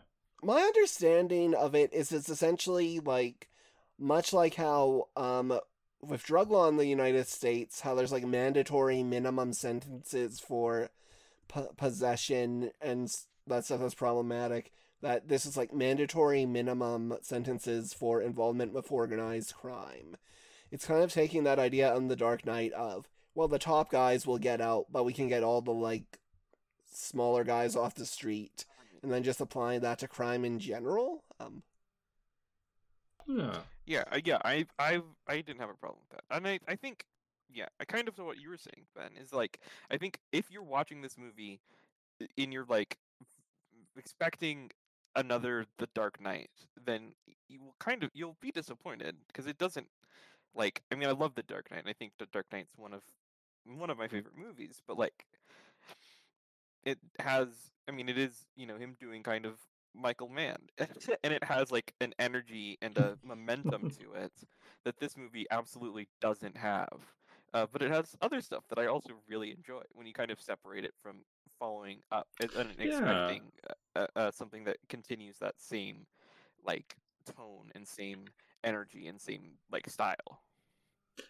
My 0.44 0.62
understanding 0.62 1.54
of 1.54 1.76
it 1.76 1.94
is 1.94 2.12
it's 2.12 2.30
essentially 2.30 3.00
like 3.00 3.50
much 3.98 4.34
like 4.34 4.56
how 4.56 5.08
um 5.16 5.58
with 6.02 6.24
drug 6.24 6.52
law 6.52 6.68
in 6.68 6.78
the 6.78 6.86
United 6.86 7.28
States 7.28 7.82
how 7.82 7.96
there's 7.96 8.12
like 8.12 8.26
mandatory 8.26 9.04
minimum 9.04 9.54
sentences 9.54 10.40
for 10.40 10.90
po- 11.48 11.72
possession 11.78 12.72
and 12.82 13.16
that 13.48 13.66
stuff 13.66 13.80
that's 13.80 13.96
problematic 13.96 14.72
that 15.02 15.28
this 15.28 15.46
is 15.46 15.58
like 15.58 15.74
mandatory 15.74 16.46
minimum 16.46 17.16
sentences 17.22 17.94
for 17.94 18.22
involvement 18.22 18.74
with 18.74 18.92
organized 18.92 19.54
crime. 19.54 20.18
It's 20.72 20.88
kind 20.88 21.04
of 21.04 21.14
taking 21.14 21.44
that 21.44 21.60
idea 21.60 21.94
on 21.94 22.08
the 22.08 22.16
dark 22.16 22.46
knight 22.46 22.74
of 22.74 23.08
well 23.34 23.48
the 23.48 23.60
top 23.60 23.90
guys 23.92 24.28
will 24.28 24.38
get 24.38 24.62
out 24.62 24.88
but 24.92 25.06
we 25.06 25.14
can 25.14 25.28
get 25.28 25.44
all 25.44 25.62
the 25.62 25.72
like 25.72 26.20
smaller 26.92 27.44
guys 27.44 27.76
off 27.76 27.96
the 27.96 28.06
street 28.06 28.66
and 29.04 29.12
then 29.12 29.24
just 29.24 29.42
applying 29.42 29.82
that 29.82 30.00
to 30.00 30.08
crime 30.08 30.46
in 30.46 30.60
general. 30.60 31.24
Um, 31.40 31.64
Yeah. 33.28 33.58
Yeah, 33.88 34.04
yeah, 34.24 34.40
I, 34.44 34.66
I, 34.80 35.02
I 35.28 35.42
didn't 35.42 35.60
have 35.60 35.70
a 35.70 35.76
problem 35.76 36.00
with 36.10 36.18
that, 36.18 36.36
and 36.36 36.48
I, 36.48 36.60
I 36.68 36.76
think, 36.76 37.06
yeah, 37.54 37.68
I 37.80 37.86
kind 37.86 38.08
of 38.08 38.16
saw 38.16 38.26
what 38.26 38.40
you 38.40 38.50
were 38.50 38.58
saying, 38.58 38.88
Ben. 38.96 39.12
Is 39.22 39.32
like, 39.32 39.60
I 39.92 39.98
think 39.98 40.20
if 40.32 40.50
you're 40.50 40.64
watching 40.64 41.02
this 41.04 41.18
movie, 41.18 41.60
i- 42.20 42.28
in 42.36 42.52
your 42.52 42.66
like, 42.68 42.98
expecting 43.96 44.72
another 45.16 45.66
The 45.78 45.88
Dark 45.94 46.20
Knight, 46.20 46.50
then 46.84 47.14
you 47.48 47.62
will 47.62 47.76
kind 47.80 48.04
of 48.04 48.10
you'll 48.14 48.38
be 48.42 48.52
disappointed 48.52 49.16
because 49.28 49.46
it 49.46 49.60
doesn't, 49.60 49.88
like, 50.56 50.82
I 50.92 50.96
mean, 50.96 51.08
I 51.08 51.12
love 51.12 51.36
The 51.36 51.44
Dark 51.44 51.70
Knight. 51.70 51.82
and 51.82 51.90
I 51.90 51.94
think 51.94 52.14
The 52.18 52.26
Dark 52.32 52.48
Knight's 52.52 52.74
one 52.76 52.94
of 52.94 53.02
one 53.66 53.92
of 53.92 53.98
my 54.00 54.08
favorite 54.08 54.38
movies, 54.38 54.82
but 54.88 54.98
like, 54.98 55.26
it 56.84 56.98
has, 57.20 57.50
I 57.88 57.92
mean, 57.92 58.10
it 58.10 58.18
is 58.18 58.46
you 58.56 58.66
know 58.66 58.78
him 58.78 58.96
doing 59.00 59.24
kind 59.24 59.46
of 59.46 59.60
Michael 59.94 60.30
Mann, 60.30 60.58
and 61.24 61.34
it 61.34 61.44
has 61.44 61.72
like 61.72 61.94
an 62.02 62.14
energy 62.20 62.78
and 62.82 62.98
a 62.98 63.18
momentum 63.24 63.88
to 64.00 64.14
it 64.14 64.34
that 64.84 64.98
this 65.00 65.18
movie 65.18 65.46
absolutely 65.52 66.08
doesn't 66.22 66.58
have. 66.58 67.00
Uh, 67.54 67.66
but 67.72 67.82
it 67.82 67.90
has 67.92 68.16
other 68.22 68.42
stuff 68.42 68.66
that 68.68 68.78
I 68.80 68.88
also 68.88 69.14
really 69.30 69.52
enjoy 69.52 69.82
when 69.94 70.06
you 70.06 70.14
kind 70.14 70.30
of 70.32 70.42
separate 70.42 70.84
it 70.84 70.94
from 71.02 71.24
following 71.58 72.02
up 72.12 72.28
and, 72.42 72.52
and 72.54 72.80
Yeah. 72.82 72.82
expecting 72.82 73.52
uh, 73.70 73.74
uh, 74.00 74.08
uh, 74.18 74.32
something 74.32 74.66
that 74.66 74.78
continues 74.90 75.38
that 75.40 75.56
same 75.58 76.06
like 76.66 76.96
tone 77.26 77.72
and 77.76 77.88
same 77.88 78.26
energy 78.64 79.08
and 79.08 79.22
same 79.22 79.54
like 79.72 79.90
style. 79.90 80.42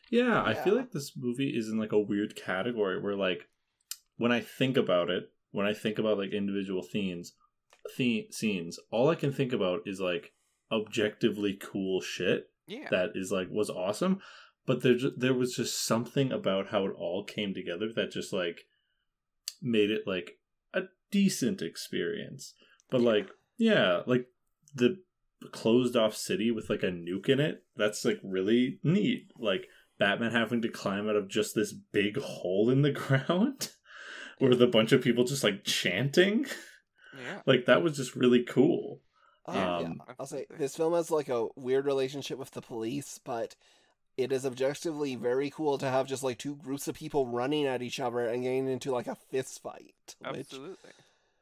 Yeah, 0.10 0.42
I 0.44 0.54
feel 0.56 0.76
like 0.76 0.92
this 0.92 1.16
movie 1.16 1.56
is 1.56 1.70
in 1.70 1.78
like 1.78 1.92
a 1.92 2.00
weird 2.00 2.36
category 2.36 3.00
where 3.00 3.16
like 3.16 3.48
when 4.18 4.32
I 4.34 4.42
think 4.42 4.78
about 4.78 5.12
it, 5.12 5.32
when 5.56 5.66
I 5.66 5.74
think 5.74 5.98
about 6.00 6.18
like 6.18 6.32
individual 6.34 6.84
themes, 6.84 7.34
the- 7.98 8.28
scenes, 8.32 8.78
all 8.92 9.10
I 9.10 9.16
can 9.16 9.32
think 9.32 9.54
about 9.54 9.82
is 9.86 10.00
like 10.02 10.34
objectively 10.72 11.54
cool 11.62 12.02
shit 12.02 12.50
Yeah, 12.68 12.88
that 12.92 13.12
is 13.16 13.32
like 13.32 13.48
was 13.50 13.70
awesome, 13.70 14.20
but 14.66 14.82
there 14.84 14.98
there 15.16 15.34
was 15.34 15.56
just 15.56 15.86
something 15.86 16.32
about 16.32 16.70
how 16.70 16.86
it 16.86 16.94
all 16.98 17.24
came 17.24 17.54
together 17.54 17.88
that 17.96 18.12
just 18.12 18.34
like 18.34 18.62
made 19.62 19.92
it 19.92 20.02
like 20.06 20.38
a 20.74 20.82
decent 21.12 21.62
experience. 21.62 22.54
But 22.90 23.02
Yeah. 23.02 23.08
like 23.12 23.28
yeah, 23.58 24.02
like 24.06 24.28
the 24.74 24.98
closed 25.52 25.96
off 25.96 26.16
city 26.18 26.52
with 26.52 26.70
like 26.70 26.84
a 26.84 26.88
nuke 26.88 27.30
in 27.30 27.40
it, 27.40 27.64
that's 27.78 28.04
like 28.04 28.20
really 28.24 28.80
neat. 28.84 29.28
Like 29.38 29.68
Batman 29.98 30.32
having 30.32 30.62
to 30.64 30.70
climb 30.70 31.08
out 31.08 31.16
of 31.16 31.30
just 31.30 31.56
this 31.56 31.72
big 31.72 32.18
hole 32.18 32.70
in 32.70 32.82
the 32.82 32.92
ground 33.04 33.70
with 34.40 34.62
a 34.62 34.68
bunch 34.68 34.92
of 34.92 35.02
people 35.02 35.24
just 35.24 35.44
like 35.44 35.64
chanting. 35.64 36.46
yeah. 37.18 37.42
Like 37.46 37.66
that 37.66 37.82
was 37.82 37.98
just 37.98 38.16
really 38.16 38.44
cool. 38.44 39.02
um, 39.46 39.58
Um, 39.58 39.82
yeah, 39.82 40.14
I'll 40.20 40.26
say 40.26 40.46
this 40.58 40.76
film 40.76 40.94
has 40.94 41.12
like 41.12 41.30
a 41.30 41.48
weird 41.56 41.86
relationship 41.86 42.38
with 42.38 42.52
the 42.52 42.62
police, 42.62 43.20
but 43.24 43.56
it 44.18 44.32
is 44.32 44.46
objectively 44.46 45.16
very 45.16 45.50
cool 45.50 45.78
to 45.78 45.90
have 45.90 46.08
just 46.08 46.24
like 46.24 46.38
two 46.38 46.56
groups 46.56 46.88
of 46.88 46.96
people 46.96 47.28
running 47.28 47.66
at 47.66 47.82
each 47.82 48.00
other 48.00 48.26
and 48.26 48.44
getting 48.44 48.68
into 48.68 48.92
like 48.92 49.08
a 49.08 49.16
fist 49.16 49.62
fight. 49.62 50.16
Which, 50.30 50.40
Absolutely. 50.40 50.92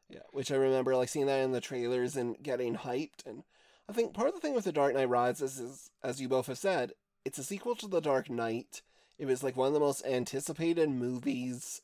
yeah, 0.09 0.19
which 0.31 0.51
I 0.51 0.55
remember 0.55 0.95
like 0.95 1.09
seeing 1.09 1.27
that 1.27 1.41
in 1.41 1.51
the 1.51 1.61
trailers 1.61 2.15
and 2.15 2.35
getting 2.41 2.75
hyped. 2.75 3.25
And 3.25 3.43
I 3.87 3.93
think 3.93 4.13
part 4.13 4.29
of 4.29 4.33
the 4.33 4.39
thing 4.39 4.55
with 4.55 4.65
The 4.65 4.71
Dark 4.71 4.95
Knight 4.95 5.09
Rises 5.09 5.59
is, 5.59 5.91
as 6.03 6.19
you 6.19 6.27
both 6.27 6.47
have 6.47 6.57
said, 6.57 6.93
it's 7.25 7.37
a 7.37 7.43
sequel 7.43 7.75
to 7.75 7.87
The 7.87 8.01
Dark 8.01 8.29
Knight. 8.29 8.81
It 9.19 9.27
was 9.27 9.43
like 9.43 9.55
one 9.55 9.67
of 9.67 9.73
the 9.73 9.79
most 9.79 10.03
anticipated 10.05 10.89
movies, 10.89 11.79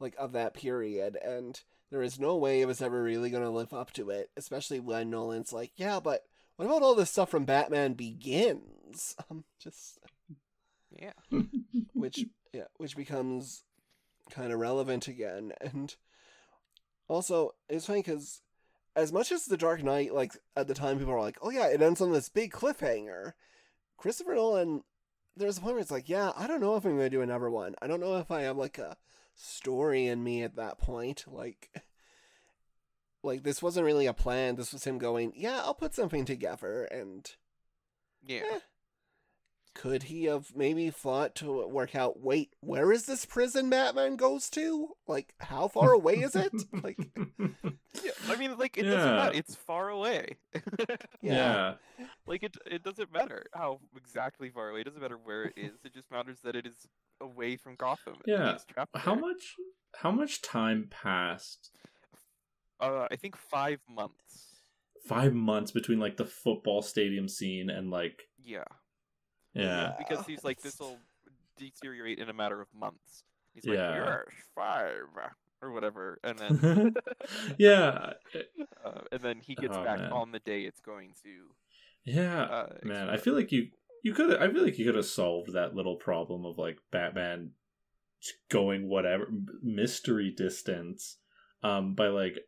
like 0.00 0.14
of 0.18 0.32
that 0.32 0.54
period, 0.54 1.16
and 1.22 1.60
there 1.90 2.02
is 2.02 2.18
no 2.18 2.36
way 2.36 2.60
it 2.60 2.66
was 2.66 2.82
ever 2.82 3.02
really 3.02 3.30
going 3.30 3.42
to 3.42 3.50
live 3.50 3.72
up 3.72 3.92
to 3.92 4.10
it. 4.10 4.30
Especially 4.36 4.80
when 4.80 5.10
Nolan's 5.10 5.52
like, 5.52 5.72
"Yeah, 5.76 6.00
but 6.00 6.24
what 6.56 6.66
about 6.66 6.82
all 6.82 6.94
this 6.94 7.10
stuff 7.10 7.30
from 7.30 7.44
Batman 7.44 7.94
Begins?" 7.94 9.16
Um, 9.30 9.44
just 9.58 9.98
Yeah. 10.90 11.12
which 11.92 12.24
yeah, 12.52 12.64
which 12.76 12.96
becomes 12.96 13.64
kind 14.30 14.52
of 14.52 14.58
relevant 14.58 15.08
again. 15.08 15.52
And 15.60 15.94
also, 17.08 17.54
it's 17.68 17.86
funny 17.86 18.00
because 18.00 18.42
as 18.94 19.12
much 19.12 19.30
as 19.30 19.44
The 19.44 19.56
Dark 19.56 19.82
Knight, 19.82 20.14
like 20.14 20.32
at 20.56 20.66
the 20.68 20.74
time, 20.74 20.98
people 20.98 21.12
were 21.12 21.20
like, 21.20 21.38
"Oh 21.42 21.50
yeah, 21.50 21.66
it 21.66 21.82
ends 21.82 22.00
on 22.00 22.12
this 22.12 22.28
big 22.28 22.52
cliffhanger." 22.52 23.32
Christopher 23.98 24.34
Nolan, 24.34 24.82
there's 25.36 25.58
a 25.58 25.60
point 25.60 25.74
where 25.74 25.82
it's 25.82 25.90
like, 25.90 26.08
"Yeah, 26.08 26.32
I 26.36 26.46
don't 26.46 26.60
know 26.60 26.76
if 26.76 26.84
I'm 26.84 26.96
gonna 26.96 27.10
do 27.10 27.22
another 27.22 27.50
one. 27.50 27.74
I 27.82 27.86
don't 27.86 28.00
know 28.00 28.16
if 28.16 28.30
I 28.30 28.42
have 28.42 28.56
like 28.56 28.78
a 28.78 28.96
story 29.36 30.06
in 30.06 30.24
me 30.24 30.42
at 30.42 30.56
that 30.56 30.78
point." 30.78 31.24
Like, 31.26 31.70
like 33.22 33.42
this 33.42 33.62
wasn't 33.62 33.86
really 33.86 34.06
a 34.06 34.12
plan. 34.14 34.56
This 34.56 34.72
was 34.72 34.84
him 34.84 34.98
going, 34.98 35.32
"Yeah, 35.36 35.60
I'll 35.60 35.74
put 35.74 35.94
something 35.94 36.24
together," 36.24 36.84
and 36.84 37.30
Yeah. 38.22 38.42
Eh. 38.52 38.60
Could 39.76 40.04
he 40.04 40.24
have 40.24 40.56
maybe 40.56 40.88
thought 40.90 41.34
to 41.36 41.66
work 41.68 41.94
out? 41.94 42.18
Wait, 42.20 42.54
where 42.60 42.90
is 42.92 43.04
this 43.04 43.26
prison 43.26 43.68
Batman 43.68 44.16
goes 44.16 44.48
to? 44.50 44.88
Like, 45.06 45.34
how 45.38 45.68
far 45.68 45.92
away 45.92 46.14
is 46.14 46.34
it? 46.34 46.52
Like, 46.82 46.98
Yeah, 48.02 48.10
I 48.28 48.36
mean, 48.36 48.56
like 48.58 48.76
it 48.78 48.84
doesn't 48.84 49.16
matter. 49.16 49.36
It's 49.36 49.54
far 49.54 49.88
away. 49.90 50.36
yeah. 51.20 51.74
like 52.26 52.42
it, 52.42 52.56
it 52.66 52.82
doesn't 52.82 53.12
matter 53.12 53.44
how 53.54 53.80
exactly 53.96 54.48
far 54.50 54.70
away. 54.70 54.80
It 54.80 54.84
doesn't 54.84 55.00
matter 55.02 55.18
where 55.22 55.44
it 55.44 55.54
is. 55.56 55.72
It 55.84 55.92
just 55.94 56.10
matters 56.10 56.38
that 56.44 56.56
it 56.56 56.66
is 56.66 56.88
away 57.20 57.56
from 57.56 57.74
Gotham. 57.76 58.16
Yeah. 58.26 58.52
he's 58.52 58.64
trapped 58.64 58.96
How 58.96 59.12
there. 59.14 59.20
much? 59.20 59.54
How 59.96 60.10
much 60.10 60.42
time 60.42 60.88
passed? 60.90 61.70
Uh, 62.80 63.06
I 63.10 63.16
think 63.16 63.36
five 63.36 63.80
months. 63.88 64.54
Five 65.06 65.34
months 65.34 65.70
between 65.70 65.98
like 66.00 66.16
the 66.16 66.24
football 66.26 66.82
stadium 66.82 67.28
scene 67.28 67.70
and 67.70 67.90
like 67.90 68.22
Yeah, 68.42 68.64
yeah, 69.56 69.92
because 69.98 70.26
he's 70.26 70.44
like, 70.44 70.60
this 70.62 70.78
will 70.78 70.98
deteriorate 71.58 72.18
in 72.18 72.28
a 72.28 72.32
matter 72.34 72.60
of 72.60 72.68
months. 72.78 73.24
He's 73.54 73.64
like, 73.66 73.78
Yeah. 73.78 73.96
yes, 73.96 74.24
five 74.54 75.06
or 75.62 75.72
whatever, 75.72 76.18
and 76.22 76.38
then 76.38 76.94
yeah, 77.58 78.10
uh, 78.84 79.00
and 79.10 79.20
then 79.22 79.40
he 79.40 79.54
gets 79.54 79.76
Oh, 79.76 79.84
back 79.84 79.98
man. 79.98 80.12
on 80.12 80.32
the 80.32 80.40
day 80.40 80.62
it's 80.62 80.80
going 80.80 81.12
to. 81.22 81.30
yeah. 82.04 82.42
Uh, 82.42 82.66
Man, 82.84 83.08
I 83.08 83.16
feel 83.16 83.34
like 83.34 83.50
you 83.52 83.68
you 84.04 84.12
could 84.12 84.36
I 84.36 84.52
feel 84.52 84.62
like 84.62 84.78
you 84.78 84.84
could 84.84 84.94
have 84.94 85.06
solved 85.06 85.52
that 85.54 85.74
little 85.74 85.96
problem 85.96 86.44
of 86.44 86.58
like 86.58 86.78
Batman 86.92 87.52
going 88.50 88.88
whatever 88.88 89.28
mystery 89.62 90.32
distance 90.36 91.18
um 91.62 91.94
by 91.94 92.08
like 92.08 92.38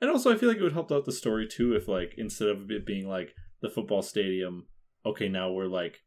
and 0.00 0.08
also 0.10 0.32
I 0.32 0.36
feel 0.36 0.48
like 0.48 0.58
it 0.58 0.62
would 0.62 0.72
help 0.72 0.90
out 0.92 1.04
the 1.04 1.12
story 1.12 1.46
too 1.46 1.74
if 1.74 1.88
like 1.88 2.14
instead 2.16 2.48
of 2.48 2.70
it 2.70 2.86
being 2.86 3.08
like 3.08 3.34
the 3.60 3.68
football 3.68 4.02
stadium 4.02 4.66
okay 5.04 5.28
now 5.28 5.50
we're 5.50 5.66
like 5.66 6.00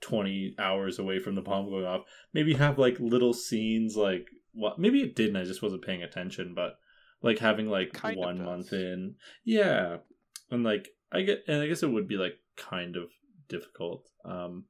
20 0.00 0.54
hours 0.58 0.98
away 0.98 1.18
from 1.18 1.34
the 1.34 1.42
bomb 1.42 1.68
going 1.68 1.84
off. 1.84 2.02
Maybe 2.32 2.54
have 2.54 2.78
like 2.78 2.98
little 2.98 3.32
scenes 3.32 3.96
like 3.96 4.26
what 4.52 4.78
maybe 4.78 5.00
it 5.02 5.14
didn't 5.14 5.36
I 5.36 5.44
just 5.44 5.62
wasn't 5.62 5.84
paying 5.84 6.02
attention 6.02 6.54
but 6.54 6.78
like 7.22 7.38
having 7.38 7.68
like 7.68 7.92
Kind 7.92 8.16
one 8.16 8.42
month 8.42 8.72
in. 8.72 9.16
Yeah. 9.44 9.98
And 10.50 10.64
like 10.64 10.88
I 11.12 11.22
get 11.22 11.44
and 11.46 11.60
I 11.60 11.66
guess 11.66 11.82
it 11.82 11.90
would 11.90 12.08
be 12.08 12.16
like 12.16 12.34
kind 12.56 12.96
of 12.96 13.10
difficult. 13.48 14.08
Um 14.24 14.64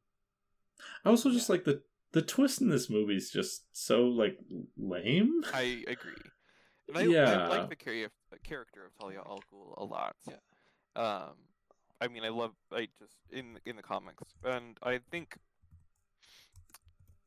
I 1.04 1.10
also 1.10 1.30
just 1.30 1.50
like 1.50 1.64
the 1.64 1.82
the 2.12 2.22
twist 2.22 2.60
in 2.60 2.68
this 2.68 2.90
movie 2.90 3.16
is 3.16 3.30
just 3.30 3.64
so 3.72 4.02
like 4.02 4.36
lame. 4.76 5.42
I 5.54 5.84
agree. 5.86 6.14
And 6.88 7.16
I, 7.16 7.22
I 7.22 7.48
like 7.48 7.68
the 7.68 7.76
char- 7.76 8.38
character 8.42 8.86
of 8.86 8.98
Talia 8.98 9.20
al 9.24 9.42
Ghul 9.52 9.80
a 9.80 9.84
lot. 9.84 10.16
Yeah. 10.28 10.34
Um, 10.96 11.34
I 12.00 12.08
mean, 12.08 12.24
I 12.24 12.28
love 12.28 12.52
I 12.72 12.88
just 12.98 13.16
in 13.30 13.58
in 13.64 13.76
the 13.76 13.82
comics, 13.82 14.22
and 14.44 14.78
I 14.82 15.00
think 15.10 15.36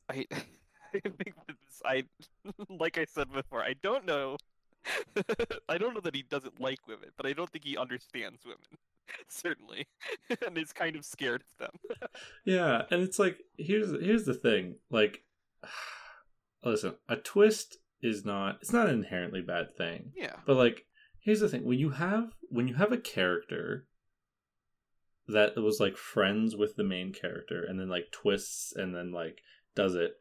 I 0.08 0.26
I 0.32 1.00
think 1.00 1.34
that 1.46 1.56
this, 1.64 1.82
I 1.84 2.04
like 2.68 2.98
I 2.98 3.04
said 3.04 3.32
before, 3.32 3.62
I 3.62 3.74
don't 3.82 4.04
know. 4.04 4.36
I 5.68 5.78
don't 5.78 5.94
know 5.94 6.00
that 6.00 6.14
he 6.14 6.22
doesn't 6.22 6.60
like 6.60 6.86
women, 6.86 7.08
but 7.16 7.24
I 7.24 7.32
don't 7.32 7.48
think 7.50 7.64
he 7.64 7.76
understands 7.76 8.44
women. 8.44 8.78
Certainly, 9.28 9.86
and 10.46 10.56
is 10.58 10.72
kind 10.72 10.96
of 10.96 11.04
scared 11.04 11.42
of 11.42 11.58
them. 11.58 12.08
Yeah, 12.44 12.82
and 12.90 13.02
it's 13.02 13.18
like 13.18 13.38
here's 13.56 13.90
here's 14.02 14.24
the 14.24 14.34
thing. 14.34 14.76
Like 14.90 15.24
listen, 16.64 16.94
a 17.08 17.16
twist 17.16 17.78
is 18.02 18.24
not 18.24 18.58
it's 18.60 18.72
not 18.72 18.88
an 18.88 18.94
inherently 18.94 19.40
bad 19.42 19.76
thing. 19.76 20.12
Yeah, 20.16 20.36
But 20.46 20.56
like 20.56 20.86
here's 21.20 21.40
the 21.40 21.48
thing. 21.48 21.64
When 21.64 21.78
you 21.78 21.90
have 21.90 22.32
when 22.48 22.66
you 22.68 22.74
have 22.74 22.92
a 22.92 22.98
character 22.98 23.86
that 25.28 25.56
was 25.56 25.80
like 25.80 25.96
friends 25.96 26.56
with 26.56 26.76
the 26.76 26.84
main 26.84 27.12
character 27.12 27.64
and 27.64 27.78
then 27.78 27.88
like 27.88 28.10
twists 28.10 28.72
and 28.74 28.94
then 28.94 29.12
like 29.12 29.40
does 29.74 29.94
it, 29.94 30.12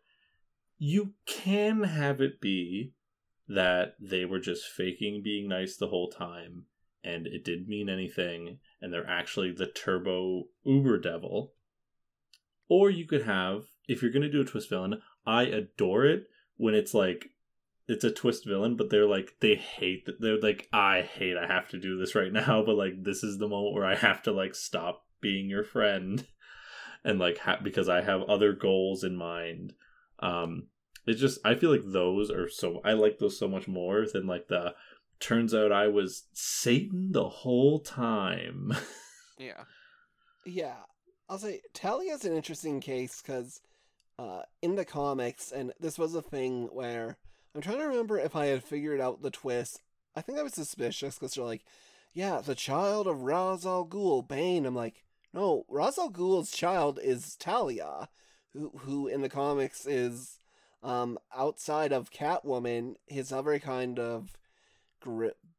you 0.78 1.14
can 1.26 1.84
have 1.84 2.22
it 2.22 2.42
be 2.42 2.94
that 3.48 3.96
they 4.00 4.26
were 4.26 4.40
just 4.40 4.66
faking 4.66 5.22
being 5.24 5.48
nice 5.48 5.76
the 5.76 5.88
whole 5.88 6.10
time 6.10 6.64
and 7.04 7.28
it 7.28 7.44
didn't 7.44 7.68
mean 7.68 7.90
anything 7.90 8.60
and 8.82 8.94
they're 8.94 9.10
actually 9.10 9.52
the 9.52 9.68
turbo 9.68 10.46
uber 10.64 10.98
devil. 10.98 11.54
Or 12.70 12.90
you 12.90 13.06
could 13.06 13.24
have 13.26 13.66
if 13.88 14.02
you're 14.02 14.12
going 14.12 14.24
to 14.24 14.32
do 14.32 14.42
a 14.42 14.46
twist 14.46 14.70
villain 14.70 15.02
i 15.26 15.44
adore 15.44 16.06
it 16.06 16.28
when 16.58 16.76
it's 16.76 16.94
like 16.94 17.32
it's 17.88 18.04
a 18.04 18.12
twist 18.12 18.46
villain 18.46 18.76
but 18.76 18.90
they're 18.90 19.08
like 19.08 19.36
they 19.40 19.56
hate 19.56 20.06
that 20.06 20.20
they're 20.22 20.40
like 20.40 20.68
i 20.72 21.02
hate 21.02 21.36
i 21.38 21.46
have 21.46 21.68
to 21.68 21.78
do 21.78 21.98
this 21.98 22.16
right 22.16 22.32
now 22.32 22.64
but 22.66 22.76
like 22.76 23.04
this 23.04 23.24
is 23.24 23.38
the 23.38 23.48
moment 23.48 23.74
where 23.74 23.86
i 23.86 23.96
have 23.96 24.22
to 24.22 24.32
like 24.32 24.56
stop 24.56 25.06
being 25.22 25.50
your 25.50 25.64
friend 25.64 26.28
and 27.04 27.20
like 27.20 27.38
ha- 27.40 27.60
because 27.64 27.90
i 27.90 28.02
have 28.02 28.22
other 28.24 28.54
goals 28.54 29.04
in 29.04 29.16
mind. 29.16 29.74
Um 30.20 30.68
it's 31.06 31.20
just 31.20 31.40
i 31.44 31.54
feel 31.56 31.70
like 31.70 31.84
those 31.86 32.32
are 32.32 32.48
so 32.48 32.80
i 32.86 32.94
like 32.94 33.20
those 33.20 33.38
so 33.38 33.48
much 33.48 33.68
more 33.68 34.06
than 34.08 34.26
like 34.26 34.48
the 34.48 34.74
turns 35.20 35.54
out 35.54 35.72
i 35.72 35.88
was 35.88 36.24
satan 36.34 37.12
the 37.12 37.28
whole 37.28 37.80
time. 37.80 38.72
Yeah. 39.38 39.64
Yeah, 40.46 40.76
I'll 41.30 41.38
say 41.38 41.62
Talia's 41.74 42.26
an 42.26 42.34
interesting 42.34 42.80
case 42.80 43.22
because 43.22 43.62
uh, 44.20 44.44
in 44.62 44.76
the 44.76 44.86
comics, 44.86 45.52
and 45.52 45.74
this 45.80 45.98
was 45.98 46.16
a 46.16 46.22
thing 46.22 46.70
where 46.72 47.18
I'm 47.54 47.62
trying 47.62 47.80
to 47.80 47.86
remember 47.86 48.18
if 48.18 48.36
I 48.36 48.48
had 48.48 48.64
figured 48.64 49.00
out 49.00 49.22
the 49.22 49.32
twist. 49.32 49.82
I 50.16 50.22
think 50.22 50.38
I 50.38 50.44
was 50.44 50.54
suspicious 50.54 51.16
because 51.16 51.36
they're 51.36 51.46
like, 51.46 51.64
"Yeah, 52.14 52.42
the 52.42 52.56
child 52.56 53.08
of 53.08 53.22
Ra's 53.22 53.66
al 53.66 53.86
Ghul, 53.86 54.28
Bane." 54.28 54.66
I'm 54.66 54.76
like, 54.76 55.04
"No, 55.34 55.66
Ra's 55.68 55.98
al 55.98 56.12
Ghul's 56.12 56.52
child 56.52 57.00
is 57.02 57.36
Talia, 57.36 58.10
who 58.54 58.70
who 58.80 59.08
in 59.08 59.22
the 59.22 59.30
comics 59.30 59.86
is 59.86 60.40
um, 60.82 61.18
outside 61.36 61.92
of 61.92 62.12
Catwoman, 62.12 62.96
his 63.08 63.32
other 63.32 63.60
kind 63.60 64.00
of 64.00 64.38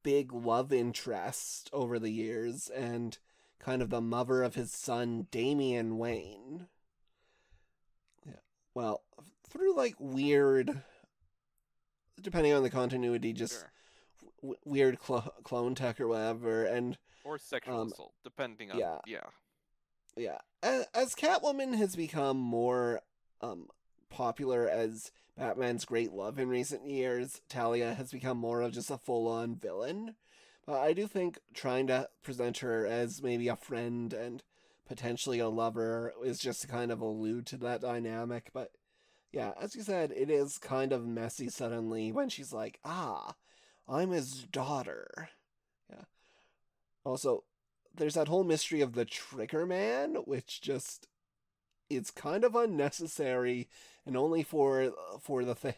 big 0.02 0.32
love 0.32 0.72
interest 0.72 1.70
over 1.72 1.98
the 1.98 2.10
years, 2.10 2.68
and." 2.68 3.18
kind 3.64 3.80
of 3.80 3.88
the 3.88 4.00
mother 4.00 4.42
of 4.42 4.54
his 4.54 4.70
son 4.70 5.26
Damian 5.30 5.96
Wayne. 5.96 6.66
Yeah. 8.26 8.32
Well, 8.74 9.02
through 9.48 9.74
like 9.74 9.94
weird 9.98 10.82
depending 12.20 12.52
on 12.52 12.62
the 12.62 12.70
continuity 12.70 13.32
just 13.32 13.54
Sure. 13.60 13.72
w- 14.42 14.58
weird 14.64 14.98
clo- 14.98 15.32
clone 15.42 15.74
tech 15.74 16.00
or 16.00 16.08
whatever 16.08 16.64
and 16.64 16.96
Or 17.24 17.38
sexual 17.38 17.80
um, 17.80 17.88
assault, 17.92 18.12
depending 18.22 18.70
on 18.70 18.78
yeah. 18.78 18.98
yeah. 19.06 19.26
yeah 20.16 20.38
as, 20.62 20.86
as 20.94 21.14
catwoman 21.14 21.74
has 21.76 21.96
become 21.96 22.36
more 22.38 23.00
um 23.40 23.68
popular 24.10 24.68
as 24.68 25.10
batman's 25.36 25.84
great 25.84 26.12
love 26.12 26.38
in 26.38 26.48
recent 26.48 26.86
years 26.88 27.40
talia 27.48 27.94
has 27.94 28.12
become 28.12 28.38
more 28.38 28.60
of 28.62 28.72
just 28.72 28.90
a 28.90 28.96
full-on 28.98 29.56
villain 29.56 30.14
but 30.66 30.78
i 30.78 30.92
do 30.92 31.08
think 31.08 31.38
trying 31.52 31.86
to 31.88 32.08
present 32.22 32.58
her 32.58 32.86
as 32.86 33.20
maybe 33.22 33.48
a 33.48 33.56
friend 33.56 34.12
and 34.12 34.44
potentially 34.86 35.40
a 35.40 35.48
lover 35.48 36.12
is 36.22 36.38
just 36.38 36.60
to 36.62 36.68
kind 36.68 36.92
of 36.92 37.00
allude 37.00 37.44
to 37.46 37.56
that 37.56 37.80
dynamic 37.80 38.50
but 38.52 38.70
yeah 39.34 39.52
as 39.60 39.74
you 39.74 39.82
said 39.82 40.12
it 40.16 40.30
is 40.30 40.58
kind 40.58 40.92
of 40.92 41.06
messy 41.06 41.48
suddenly 41.48 42.12
when 42.12 42.28
she's 42.28 42.52
like 42.52 42.78
ah 42.84 43.34
i'm 43.88 44.10
his 44.10 44.44
daughter 44.44 45.28
yeah 45.90 46.04
also 47.04 47.44
there's 47.94 48.14
that 48.14 48.28
whole 48.28 48.44
mystery 48.44 48.80
of 48.80 48.94
the 48.94 49.04
trigger 49.04 49.66
man 49.66 50.16
which 50.24 50.60
just 50.60 51.08
it's 51.90 52.10
kind 52.10 52.44
of 52.44 52.54
unnecessary 52.56 53.68
and 54.06 54.16
only 54.16 54.42
for 54.42 54.92
for 55.20 55.44
the 55.44 55.54
th- 55.54 55.74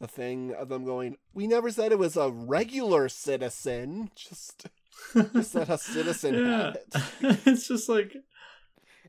the 0.00 0.08
thing 0.08 0.54
of 0.54 0.68
them 0.68 0.84
going 0.84 1.16
we 1.34 1.46
never 1.46 1.70
said 1.70 1.92
it 1.92 1.98
was 1.98 2.16
a 2.16 2.30
regular 2.30 3.08
citizen 3.08 4.10
just 4.16 4.68
just 5.14 5.52
that 5.54 5.68
a 5.68 5.78
citizen 5.78 6.34
yeah. 6.46 6.72
had 6.72 6.76
it 6.76 6.94
it's 7.46 7.68
just 7.68 7.88
like 7.88 8.16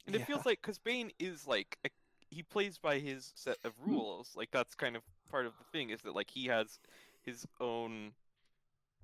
And 0.08 0.16
it 0.16 0.20
Yeah. 0.20 0.26
feels 0.26 0.46
like 0.46 0.62
because 0.62 0.80
Bane 0.80 1.12
is 1.20 1.48
like 1.48 1.78
a, 1.86 1.90
he 2.32 2.42
plays 2.42 2.78
by 2.78 2.98
his 2.98 3.32
set 3.36 3.58
of 3.64 3.74
hmm. 3.84 3.92
rules. 3.92 4.32
Like 4.36 4.50
that's 4.52 4.74
kind 4.74 4.96
of 4.96 5.04
part 5.30 5.46
of 5.46 5.54
the 5.58 5.78
thing 5.78 5.92
is 5.92 6.02
that 6.02 6.16
like 6.16 6.32
he 6.32 6.48
has 6.48 6.80
his 7.22 7.46
own 7.60 8.14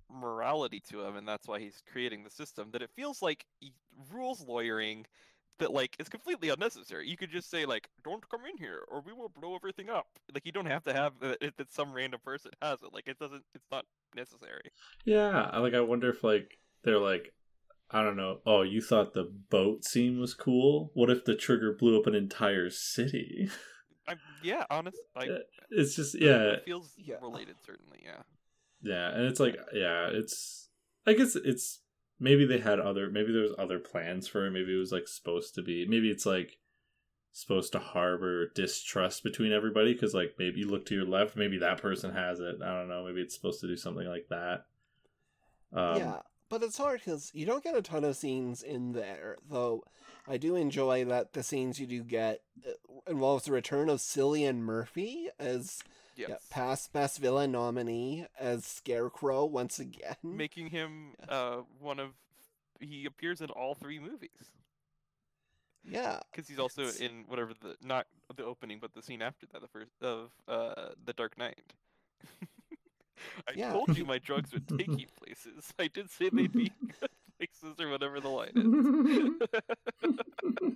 morality 0.09 0.81
to 0.89 1.01
him, 1.01 1.15
and 1.15 1.27
that's 1.27 1.47
why 1.47 1.59
he's 1.59 1.83
creating 1.91 2.23
the 2.23 2.29
system. 2.29 2.69
That 2.71 2.81
it 2.81 2.89
feels 2.95 3.21
like 3.21 3.45
he, 3.59 3.73
rules 4.11 4.45
lawyering 4.47 5.05
that 5.59 5.73
like 5.73 5.95
is 5.99 6.09
completely 6.09 6.49
unnecessary. 6.49 7.07
You 7.09 7.17
could 7.17 7.31
just 7.31 7.49
say 7.49 7.65
like, 7.65 7.89
"Don't 8.03 8.27
come 8.29 8.41
in 8.49 8.57
here, 8.57 8.81
or 8.87 9.01
we 9.01 9.13
will 9.13 9.29
blow 9.29 9.55
everything 9.55 9.89
up." 9.89 10.07
Like 10.33 10.45
you 10.45 10.51
don't 10.51 10.65
have 10.65 10.83
to 10.85 10.93
have 10.93 11.19
that 11.19 11.37
it, 11.41 11.57
that 11.57 11.71
some 11.71 11.93
random 11.93 12.21
person 12.23 12.51
has 12.61 12.81
it. 12.81 12.93
Like 12.93 13.07
it 13.07 13.19
doesn't. 13.19 13.43
It's 13.53 13.67
not 13.71 13.85
necessary. 14.15 14.71
Yeah, 15.05 15.57
like 15.59 15.73
I 15.73 15.81
wonder 15.81 16.09
if 16.09 16.23
like 16.23 16.57
they're 16.83 16.99
like 16.99 17.33
I 17.89 18.03
don't 18.03 18.17
know. 18.17 18.39
Oh, 18.45 18.63
you 18.63 18.81
thought 18.81 19.13
the 19.13 19.31
boat 19.49 19.85
scene 19.85 20.19
was 20.19 20.33
cool? 20.33 20.91
What 20.93 21.09
if 21.09 21.23
the 21.23 21.35
trigger 21.35 21.71
blew 21.73 21.99
up 21.99 22.07
an 22.07 22.15
entire 22.15 22.69
city? 22.69 23.49
I, 24.07 24.15
yeah, 24.43 24.65
honest. 24.69 24.97
Like 25.15 25.29
It's 25.69 25.95
just 25.95 26.15
yeah, 26.19 26.51
it 26.53 26.63
feels 26.65 26.93
Yeah. 26.97 27.15
related. 27.21 27.55
Certainly, 27.65 27.99
yeah. 28.03 28.21
yeah, 28.81 29.09
and 29.13 29.25
it's 29.25 29.39
like 29.39 29.57
yeah, 29.73 30.07
it's 30.11 30.69
I 31.05 31.13
guess 31.13 31.35
it's 31.35 31.79
maybe 32.19 32.45
they 32.45 32.59
had 32.59 32.79
other 32.79 33.09
maybe 33.09 33.31
there 33.31 33.41
was 33.41 33.55
other 33.57 33.79
plans 33.79 34.27
for 34.27 34.45
it. 34.45 34.51
Maybe 34.51 34.73
it 34.75 34.79
was 34.79 34.91
like 34.91 35.07
supposed 35.07 35.55
to 35.55 35.61
be. 35.61 35.85
Maybe 35.87 36.09
it's 36.09 36.25
like 36.25 36.57
supposed 37.33 37.71
to 37.73 37.79
harbor 37.79 38.47
distrust 38.55 39.23
between 39.23 39.51
everybody 39.53 39.93
because 39.93 40.13
like 40.13 40.35
maybe 40.39 40.59
you 40.61 40.67
look 40.67 40.85
to 40.87 40.95
your 40.95 41.05
left, 41.05 41.35
maybe 41.35 41.57
that 41.59 41.81
person 41.81 42.13
has 42.13 42.39
it. 42.39 42.55
I 42.63 42.73
don't 42.73 42.87
know. 42.89 43.05
Maybe 43.05 43.21
it's 43.21 43.35
supposed 43.35 43.61
to 43.61 43.67
do 43.67 43.75
something 43.77 44.07
like 44.07 44.27
that. 44.29 44.65
Um, 45.73 45.97
yeah, 45.97 46.19
but 46.49 46.63
it's 46.63 46.77
hard 46.77 47.01
because 47.03 47.31
you 47.33 47.45
don't 47.45 47.63
get 47.63 47.75
a 47.75 47.81
ton 47.81 48.03
of 48.03 48.15
scenes 48.15 48.61
in 48.63 48.93
there, 48.93 49.37
though. 49.49 49.83
I 50.27 50.37
do 50.37 50.55
enjoy 50.55 51.05
that 51.05 51.33
the 51.33 51.43
scenes 51.43 51.79
you 51.79 51.87
do 51.87 52.03
get 52.03 52.41
uh, 52.67 52.71
involves 53.09 53.45
the 53.45 53.51
return 53.53 53.89
of 53.89 53.99
Cillian 53.99 54.57
Murphy 54.57 55.29
as 55.39 55.79
Yes. 56.15 56.29
yeah, 56.29 56.35
past 56.49 56.91
best 56.93 57.19
villain 57.19 57.51
nominee 57.51 58.25
as 58.39 58.65
Scarecrow 58.65 59.45
once 59.45 59.77
again. 59.79 60.15
Making 60.23 60.69
him 60.69 61.13
uh 61.29 61.57
one 61.79 61.99
of 61.99 62.09
he 62.79 63.05
appears 63.05 63.39
in 63.39 63.51
all 63.51 63.75
three 63.75 63.99
movies 63.99 64.51
yeah, 65.89 66.19
because 66.31 66.47
he's 66.49 66.57
also 66.59 66.81
It's- 66.83 66.97
in 66.99 67.23
whatever 67.27 67.53
the 67.61 67.75
not 67.81 68.07
the 68.35 68.43
opening 68.43 68.79
but 68.81 68.93
the 68.93 69.01
scene 69.03 69.21
after 69.21 69.45
that 69.53 69.61
the 69.61 69.67
first 69.67 69.91
of 70.01 70.31
uh 70.47 70.89
the 71.05 71.13
Dark 71.13 71.37
Knight. 71.37 71.73
I 73.47 73.53
Yeah. 73.55 73.71
told 73.71 73.97
you 73.97 74.05
my 74.05 74.17
drugs 74.19 74.53
would 74.53 74.67
take 74.67 74.87
you 74.87 75.07
places. 75.23 75.71
I 75.79 75.87
did 75.87 76.09
say 76.09 76.29
they'd 76.29 76.51
be 76.51 76.71
good 76.99 77.09
places 77.37 77.79
or 77.79 77.89
whatever 77.89 78.19
the 78.19 78.29
line 78.29 78.51
is. 80.03 80.11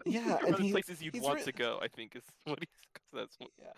Yeah, 0.05 0.38
and 0.45 0.57
he- 0.59 0.72
places 0.72 1.01
you'd 1.01 1.19
want 1.22 1.38
re- 1.39 1.43
to 1.45 1.51
go. 1.53 1.80
I 1.81 1.88
think 1.88 2.15
is 2.15 2.23
what 2.43 2.59
he's. 2.59 2.68
That's 3.13 3.35
what, 3.39 3.49
yeah. 3.59 3.72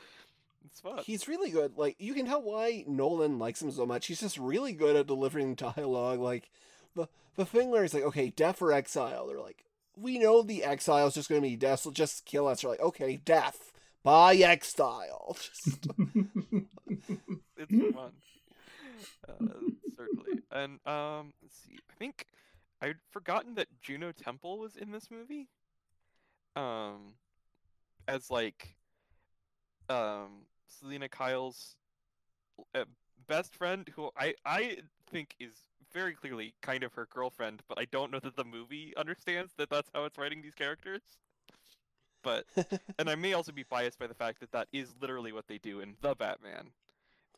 it's 0.65 0.79
fun. 0.79 0.99
He's 1.05 1.27
really 1.27 1.49
good. 1.51 1.77
Like 1.77 1.95
you 1.99 2.13
can 2.13 2.25
tell 2.25 2.41
why 2.41 2.83
Nolan 2.87 3.37
likes 3.39 3.61
him 3.61 3.71
so 3.71 3.85
much. 3.85 4.07
He's 4.07 4.19
just 4.19 4.37
really 4.37 4.73
good 4.73 4.95
at 4.95 5.07
delivering 5.07 5.55
dialogue. 5.55 6.19
Like 6.19 6.49
the 6.95 7.07
the 7.35 7.45
thing 7.45 7.69
where 7.69 7.81
he's 7.83 7.93
like, 7.93 8.03
okay, 8.03 8.29
death 8.29 8.61
or 8.61 8.71
exile. 8.71 9.27
They're 9.27 9.39
like, 9.39 9.65
we 9.95 10.17
know 10.17 10.41
the 10.41 10.63
exile 10.63 11.07
is 11.07 11.13
just 11.13 11.29
going 11.29 11.41
to 11.41 11.47
be 11.47 11.55
death, 11.55 11.81
so 11.81 11.91
just 11.91 12.25
kill 12.25 12.47
us. 12.47 12.61
They're 12.61 12.71
like, 12.71 12.79
okay, 12.79 13.17
death 13.17 13.71
by 14.03 14.35
exile. 14.35 15.35
Just, 15.39 15.87
it's 17.57 17.95
fun. 17.95 18.11
Uh, 19.27 19.45
certainly. 19.95 20.41
And 20.51 20.79
um, 20.85 21.33
let's 21.41 21.57
see. 21.57 21.77
I 21.89 21.93
think 21.95 22.27
I'd 22.81 22.97
forgotten 23.11 23.55
that 23.55 23.67
Juno 23.81 24.11
Temple 24.11 24.59
was 24.59 24.75
in 24.75 24.91
this 24.91 25.09
movie. 25.09 25.47
Um, 26.55 27.13
as 28.07 28.29
like, 28.29 28.75
um, 29.89 30.45
Selina 30.67 31.09
Kyle's 31.09 31.75
uh, 32.75 32.85
best 33.27 33.55
friend, 33.55 33.89
who 33.95 34.11
I 34.17 34.35
I 34.45 34.77
think 35.09 35.35
is 35.39 35.53
very 35.93 36.13
clearly 36.13 36.53
kind 36.61 36.83
of 36.83 36.93
her 36.93 37.07
girlfriend, 37.09 37.61
but 37.67 37.79
I 37.79 37.85
don't 37.85 38.11
know 38.11 38.19
that 38.19 38.35
the 38.35 38.43
movie 38.43 38.93
understands 38.97 39.53
that 39.57 39.69
that's 39.69 39.89
how 39.93 40.05
it's 40.05 40.17
writing 40.17 40.41
these 40.41 40.55
characters. 40.55 41.01
But 42.23 42.45
and 42.97 43.09
I 43.09 43.15
may 43.15 43.33
also 43.33 43.51
be 43.51 43.63
biased 43.63 43.99
by 43.99 44.07
the 44.07 44.13
fact 44.13 44.39
that 44.39 44.51
that 44.51 44.67
is 44.71 44.93
literally 45.01 45.31
what 45.31 45.47
they 45.47 45.57
do 45.57 45.81
in 45.81 45.95
the 46.01 46.15
Batman. 46.15 46.69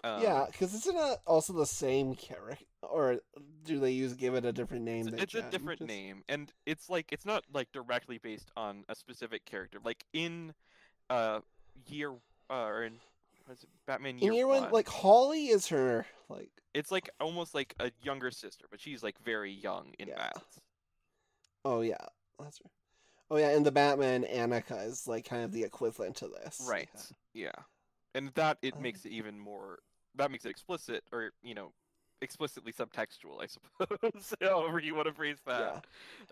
Um, 0.06 0.22
yeah, 0.22 0.46
because 0.52 0.74
isn't 0.76 0.96
it 0.96 1.18
also 1.26 1.52
the 1.54 1.66
same 1.66 2.14
character, 2.14 2.64
or 2.84 3.18
do 3.64 3.80
they 3.80 3.90
use 3.92 4.14
give 4.14 4.36
it 4.36 4.46
a 4.46 4.54
different 4.54 4.84
name? 4.86 5.08
It's, 5.08 5.24
it's 5.24 5.34
a 5.36 5.42
different 5.50 5.80
Just- 5.80 5.88
name, 5.90 6.24
and 6.30 6.52
it's 6.68 6.90
like 6.90 7.12
it's 7.12 7.26
not 7.26 7.44
like 7.52 7.72
directly 7.72 8.20
based 8.20 8.52
on 8.56 8.84
a 8.88 8.94
specific 8.96 9.46
character. 9.46 9.80
Like 9.84 10.06
in 10.14 10.54
uh 11.10 11.40
year 11.88 12.12
uh, 12.52 12.54
or 12.66 12.84
in 12.84 12.94
what 13.46 13.58
is 13.58 13.64
it, 13.64 13.70
Batman 13.88 14.20
Year, 14.20 14.30
In 14.32 14.36
year 14.38 14.48
one, 14.48 14.62
one, 14.64 14.72
like 14.72 14.88
Holly 14.88 15.48
is 15.48 15.68
her 15.70 16.06
like 16.30 16.52
it's 16.76 16.92
like 16.92 17.10
almost 17.20 17.56
like 17.56 17.74
a 17.80 17.92
younger 18.04 18.30
sister, 18.30 18.66
but 18.70 18.80
she's 18.80 19.02
like 19.02 19.18
very 19.24 19.52
young 19.52 19.94
in 19.98 20.10
Yeah. 20.10 20.18
Bats. 20.18 20.60
Oh 21.64 21.82
yeah, 21.82 21.98
that's 22.40 22.60
right. 22.64 22.72
Oh 23.32 23.38
yeah, 23.38 23.56
and 23.56 23.66
the 23.66 23.72
Batman 23.72 24.24
Annika 24.24 24.86
is 24.86 25.08
like 25.08 25.26
kind 25.28 25.44
of 25.44 25.52
the 25.52 25.64
equivalent 25.64 26.18
to 26.18 26.28
this. 26.28 26.62
Right. 26.70 26.90
Yeah. 27.34 27.52
And 28.14 28.30
that 28.36 28.60
it 28.62 28.76
Um, 28.76 28.82
makes 28.84 29.04
it 29.06 29.10
even 29.12 29.40
more 29.40 29.80
that 30.18 30.32
makes 30.32 30.46
it 30.46 30.50
explicit 30.50 31.04
or, 31.12 31.32
you 31.44 31.54
know, 31.56 31.72
explicitly 32.22 32.72
subtextual, 32.72 33.42
I 33.42 33.48
suppose. 33.48 34.34
However 34.42 34.80
you 34.80 34.96
want 34.96 35.08
to 35.08 35.14
phrase 35.14 35.38
Yeah. 35.48 35.80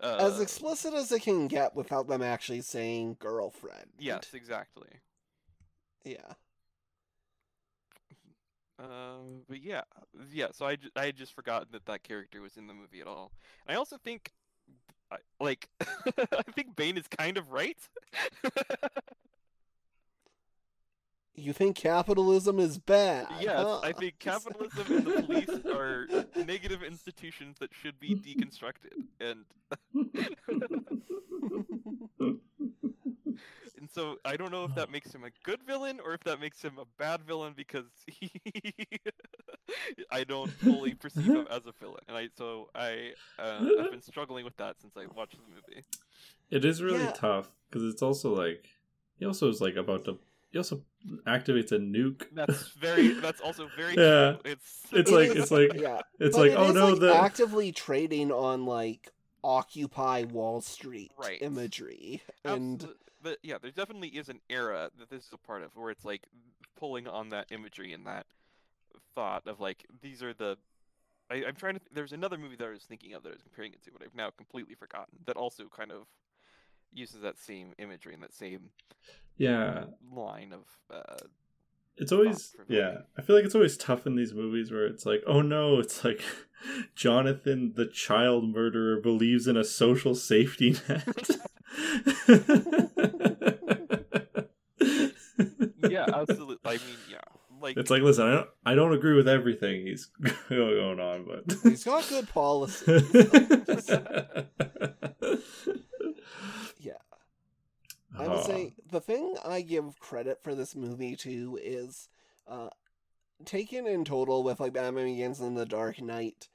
that. 0.00 0.04
Uh, 0.04 0.16
As 0.26 0.40
explicit 0.40 0.94
as 0.94 1.12
it 1.12 1.22
can 1.22 1.46
get 1.46 1.74
without 1.76 2.08
them 2.08 2.22
actually 2.22 2.62
saying 2.62 3.16
girlfriend. 3.20 3.90
Yes, 3.98 4.32
exactly. 4.34 4.88
Yeah. 6.04 6.32
Um, 8.78 9.42
but 9.48 9.62
yeah, 9.62 9.82
yeah. 10.32 10.48
So 10.52 10.66
I, 10.66 10.76
I 10.96 11.06
had 11.06 11.16
just 11.16 11.32
forgotten 11.32 11.68
that 11.72 11.86
that 11.86 12.02
character 12.02 12.40
was 12.40 12.56
in 12.56 12.66
the 12.66 12.74
movie 12.74 13.00
at 13.00 13.06
all. 13.06 13.30
And 13.66 13.74
I 13.76 13.78
also 13.78 13.96
think, 14.02 14.32
like, 15.40 15.68
I 15.80 16.42
think 16.54 16.74
Bane 16.74 16.96
is 16.98 17.06
kind 17.06 17.38
of 17.38 17.52
right. 17.52 17.78
You 21.36 21.52
think 21.52 21.74
capitalism 21.76 22.60
is 22.60 22.78
bad? 22.78 23.26
yes, 23.40 23.58
huh? 23.58 23.80
I 23.82 23.92
think 23.92 24.14
capitalism 24.20 24.84
and 24.96 25.06
the 25.06 25.22
police 25.22 25.50
are 25.72 26.06
negative 26.46 26.82
institutions 26.82 27.56
that 27.60 27.70
should 27.74 27.98
be 27.98 28.14
deconstructed. 28.14 29.04
And 29.20 29.44
and 33.78 33.90
so 33.92 34.16
I 34.24 34.36
don't 34.36 34.52
know 34.52 34.64
if 34.64 34.74
that 34.76 34.90
makes 34.90 35.12
him 35.12 35.24
a 35.24 35.30
good 35.42 35.60
villain 35.66 35.98
or 36.04 36.14
if 36.14 36.22
that 36.24 36.40
makes 36.40 36.62
him 36.62 36.78
a 36.78 36.84
bad 36.98 37.22
villain 37.22 37.54
because 37.56 37.86
he, 38.06 38.30
I 40.10 40.24
don't 40.24 40.50
fully 40.52 40.94
perceive 40.94 41.26
him 41.34 41.46
as 41.50 41.66
a 41.66 41.72
villain, 41.80 42.02
and 42.08 42.16
I 42.16 42.28
so 42.36 42.68
I 42.74 43.12
uh, 43.38 43.66
I've 43.80 43.90
been 43.90 44.02
struggling 44.02 44.44
with 44.44 44.56
that 44.58 44.80
since 44.80 44.96
I 44.96 45.06
watched 45.16 45.36
the 45.36 45.42
movie. 45.52 45.84
It 46.50 46.64
is 46.64 46.82
really 46.82 47.06
Yeah. 47.06 47.12
tough 47.12 47.50
because 47.68 47.82
it's 47.92 48.02
also 48.02 48.34
like 48.34 48.68
he 49.18 49.24
also 49.26 49.48
is 49.48 49.60
like 49.60 49.76
about 49.76 50.04
to 50.04 50.18
he 50.54 50.58
also 50.58 50.82
activates 51.26 51.72
a 51.72 51.78
nuke. 51.80 52.22
That's 52.32 52.68
very 52.68 53.08
that's 53.20 53.40
also 53.40 53.68
very 53.76 53.94
Yeah. 53.96 54.36
true. 54.40 54.52
It's 54.52 54.82
It's 54.92 55.10
It 55.10 55.14
like 55.14 55.30
is- 55.30 55.36
it's 55.36 55.50
like 55.50 55.72
yeah. 55.74 56.00
it's 56.20 56.36
but 56.36 56.42
like 56.42 56.52
it 56.52 56.56
oh 56.58 56.68
is, 56.68 56.74
no 56.74 56.88
like, 56.90 57.00
the 57.00 57.12
actively 57.14 57.72
trading 57.72 58.30
on 58.30 58.64
like 58.64 59.10
Occupy 59.42 60.24
Wall 60.30 60.60
Street 60.60 61.10
Right. 61.18 61.42
imagery. 61.42 62.22
And 62.44 62.74
Absolute- 62.80 62.98
but 63.20 63.38
yeah, 63.42 63.58
there 63.60 63.72
definitely 63.72 64.08
is 64.10 64.28
an 64.28 64.40
era 64.48 64.90
that 64.98 65.10
this 65.10 65.24
is 65.26 65.32
a 65.32 65.38
part 65.38 65.64
of 65.64 65.76
where 65.76 65.90
it's 65.90 66.04
like 66.04 66.22
pulling 66.76 67.08
on 67.08 67.30
that 67.30 67.46
imagery 67.50 67.92
and 67.92 68.06
that 68.06 68.26
thought 69.16 69.46
of 69.48 69.58
like 69.60 69.84
these 70.02 70.22
are 70.22 70.32
the. 70.32 70.56
I, 71.30 71.36
I'm 71.48 71.56
trying 71.56 71.74
to. 71.74 71.80
Th- 71.80 71.90
there's 71.92 72.12
another 72.12 72.38
movie 72.38 72.54
that 72.56 72.66
I 72.68 72.70
was 72.70 72.84
thinking 72.84 73.14
of 73.14 73.22
that 73.24 73.30
I 73.30 73.32
was 73.32 73.42
comparing 73.42 73.72
it 73.72 73.82
to, 73.84 73.90
but 73.92 74.02
I've 74.02 74.14
now 74.14 74.30
completely 74.30 74.74
forgotten. 74.76 75.18
That 75.26 75.36
also 75.36 75.64
kind 75.74 75.90
of 75.90 76.06
uses 76.94 77.22
that 77.22 77.38
same 77.38 77.72
imagery 77.78 78.14
and 78.14 78.22
that 78.22 78.34
same 78.34 78.70
yeah 79.36 79.84
line 80.12 80.52
of. 80.52 80.64
Uh, 80.90 81.26
it's 81.96 82.10
always 82.10 82.56
yeah 82.68 82.98
i 83.16 83.22
feel 83.22 83.36
like 83.36 83.44
it's 83.44 83.54
always 83.54 83.76
tough 83.76 84.04
in 84.04 84.16
these 84.16 84.34
movies 84.34 84.72
where 84.72 84.84
it's 84.84 85.06
like 85.06 85.22
oh 85.28 85.40
no 85.40 85.78
it's 85.78 86.04
like 86.04 86.20
jonathan 86.96 87.72
the 87.76 87.86
child 87.86 88.48
murderer 88.48 89.00
believes 89.00 89.46
in 89.46 89.56
a 89.56 89.62
social 89.62 90.14
safety 90.14 90.76
net 90.88 91.28
yeah, 95.88 96.06
absolutely. 96.12 96.58
I 96.64 96.72
mean, 96.72 96.96
yeah, 97.10 97.18
like 97.60 97.76
it's 97.76 97.90
like 97.90 98.02
listen 98.02 98.26
i 98.26 98.30
don't, 98.34 98.48
I 98.66 98.74
don't 98.74 98.92
agree 98.92 99.14
with 99.16 99.28
everything 99.28 99.86
he's 99.86 100.06
going 100.48 101.00
on 101.00 101.26
but 101.26 101.56
he's 101.62 101.84
got 101.84 102.08
good 102.08 102.28
policy. 102.28 102.92
Yeah. 106.80 106.92
I 108.18 108.28
would 108.28 108.44
say 108.44 108.74
the 108.90 109.00
thing 109.00 109.34
I 109.44 109.60
give 109.62 109.98
credit 109.98 110.42
for 110.42 110.54
this 110.54 110.74
movie 110.76 111.16
to 111.16 111.58
is 111.62 112.08
uh 112.46 112.68
taken 113.44 113.86
in 113.86 114.04
total 114.04 114.42
with 114.44 114.60
like 114.60 114.72
Batman 114.72 115.06
Begins 115.06 115.40
and 115.40 115.56
The 115.56 115.66
Dark 115.66 116.00
Knight. 116.00 116.48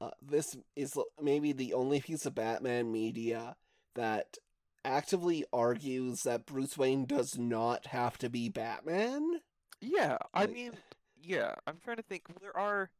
Uh, 0.00 0.10
this 0.20 0.56
is 0.74 0.98
maybe 1.20 1.52
the 1.52 1.72
only 1.74 2.00
piece 2.00 2.26
of 2.26 2.34
Batman 2.34 2.90
media 2.92 3.56
that 3.94 4.36
actively 4.84 5.44
argues 5.52 6.22
that 6.22 6.46
Bruce 6.46 6.76
Wayne 6.76 7.06
does 7.06 7.38
not 7.38 7.86
have 7.88 8.18
to 8.18 8.28
be 8.28 8.48
Batman. 8.48 9.40
Yeah, 9.80 10.18
I 10.34 10.42
Like- 10.42 10.52
mean, 10.52 10.72
yeah, 11.20 11.54
I'm 11.66 11.78
trying 11.78 11.96
to 11.96 12.02
think. 12.02 12.24
There 12.40 12.56
are, 12.56 12.90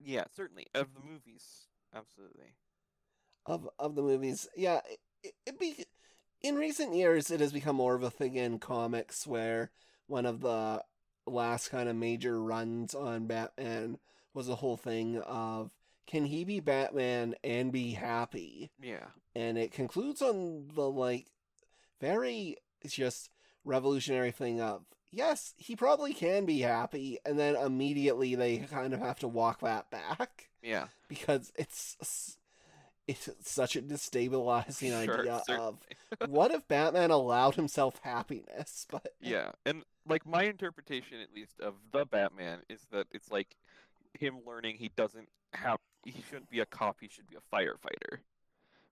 yeah, 0.00 0.24
certainly 0.34 0.66
of 0.74 0.94
the 0.94 1.00
movies, 1.00 1.66
absolutely. 1.94 2.54
of 3.46 3.68
of 3.78 3.94
the 3.94 4.02
movies. 4.02 4.48
Yeah, 4.56 4.80
it, 5.22 5.34
it 5.46 5.58
be 5.58 5.84
in 6.42 6.56
recent 6.56 6.94
years 6.94 7.30
it 7.30 7.40
has 7.40 7.52
become 7.52 7.76
more 7.76 7.94
of 7.94 8.02
a 8.02 8.10
thing 8.10 8.36
in 8.36 8.58
comics 8.58 9.26
where 9.26 9.70
one 10.06 10.26
of 10.26 10.40
the 10.40 10.82
last 11.26 11.70
kind 11.70 11.88
of 11.88 11.96
major 11.96 12.42
runs 12.42 12.94
on 12.94 13.26
Batman 13.26 13.98
was 14.34 14.48
a 14.48 14.56
whole 14.56 14.76
thing 14.76 15.18
of 15.18 15.70
can 16.06 16.24
he 16.24 16.44
be 16.44 16.60
Batman 16.60 17.34
and 17.44 17.70
be 17.70 17.92
happy? 17.92 18.72
Yeah, 18.82 19.06
And 19.36 19.56
it 19.56 19.70
concludes 19.70 20.22
on 20.22 20.68
the 20.74 20.90
like 20.90 21.26
very 22.00 22.56
just 22.86 23.30
revolutionary 23.64 24.32
thing 24.32 24.60
of 24.60 24.82
yes, 25.12 25.54
he 25.56 25.76
probably 25.76 26.12
can 26.14 26.46
be 26.46 26.60
happy 26.60 27.18
and 27.24 27.38
then 27.38 27.56
immediately 27.56 28.34
they 28.34 28.58
kind 28.58 28.94
of 28.94 29.00
have 29.00 29.18
to 29.20 29.28
walk 29.28 29.60
that 29.60 29.90
back 29.90 30.48
yeah, 30.62 30.86
because 31.08 31.52
it's 31.56 32.36
it's 33.10 33.50
such 33.50 33.76
a 33.76 33.82
destabilizing 33.82 34.92
Sure, 35.04 35.26
idea 35.26 35.42
certainly. 35.46 35.60
of 35.66 35.78
what 36.20 36.50
if 36.50 36.66
Batman 36.68 37.10
allowed 37.10 37.54
himself 37.56 38.00
happiness? 38.02 38.86
But 38.90 39.14
Yeah, 39.20 39.52
and 39.66 39.84
like 40.06 40.26
my 40.26 40.44
interpretation, 40.44 41.20
at 41.20 41.34
least, 41.34 41.60
of 41.60 41.74
the 41.92 42.04
Batman 42.04 42.60
is 42.68 42.86
that 42.92 43.06
it's 43.12 43.30
like 43.30 43.56
him 44.18 44.40
learning 44.46 44.76
he 44.76 44.90
doesn't 44.96 45.28
have, 45.54 45.78
he 46.04 46.22
shouldn't 46.28 46.50
be 46.50 46.60
a 46.60 46.66
cop, 46.66 46.98
he 47.00 47.08
should 47.08 47.26
be 47.28 47.36
a 47.36 47.56
firefighter, 47.56 48.18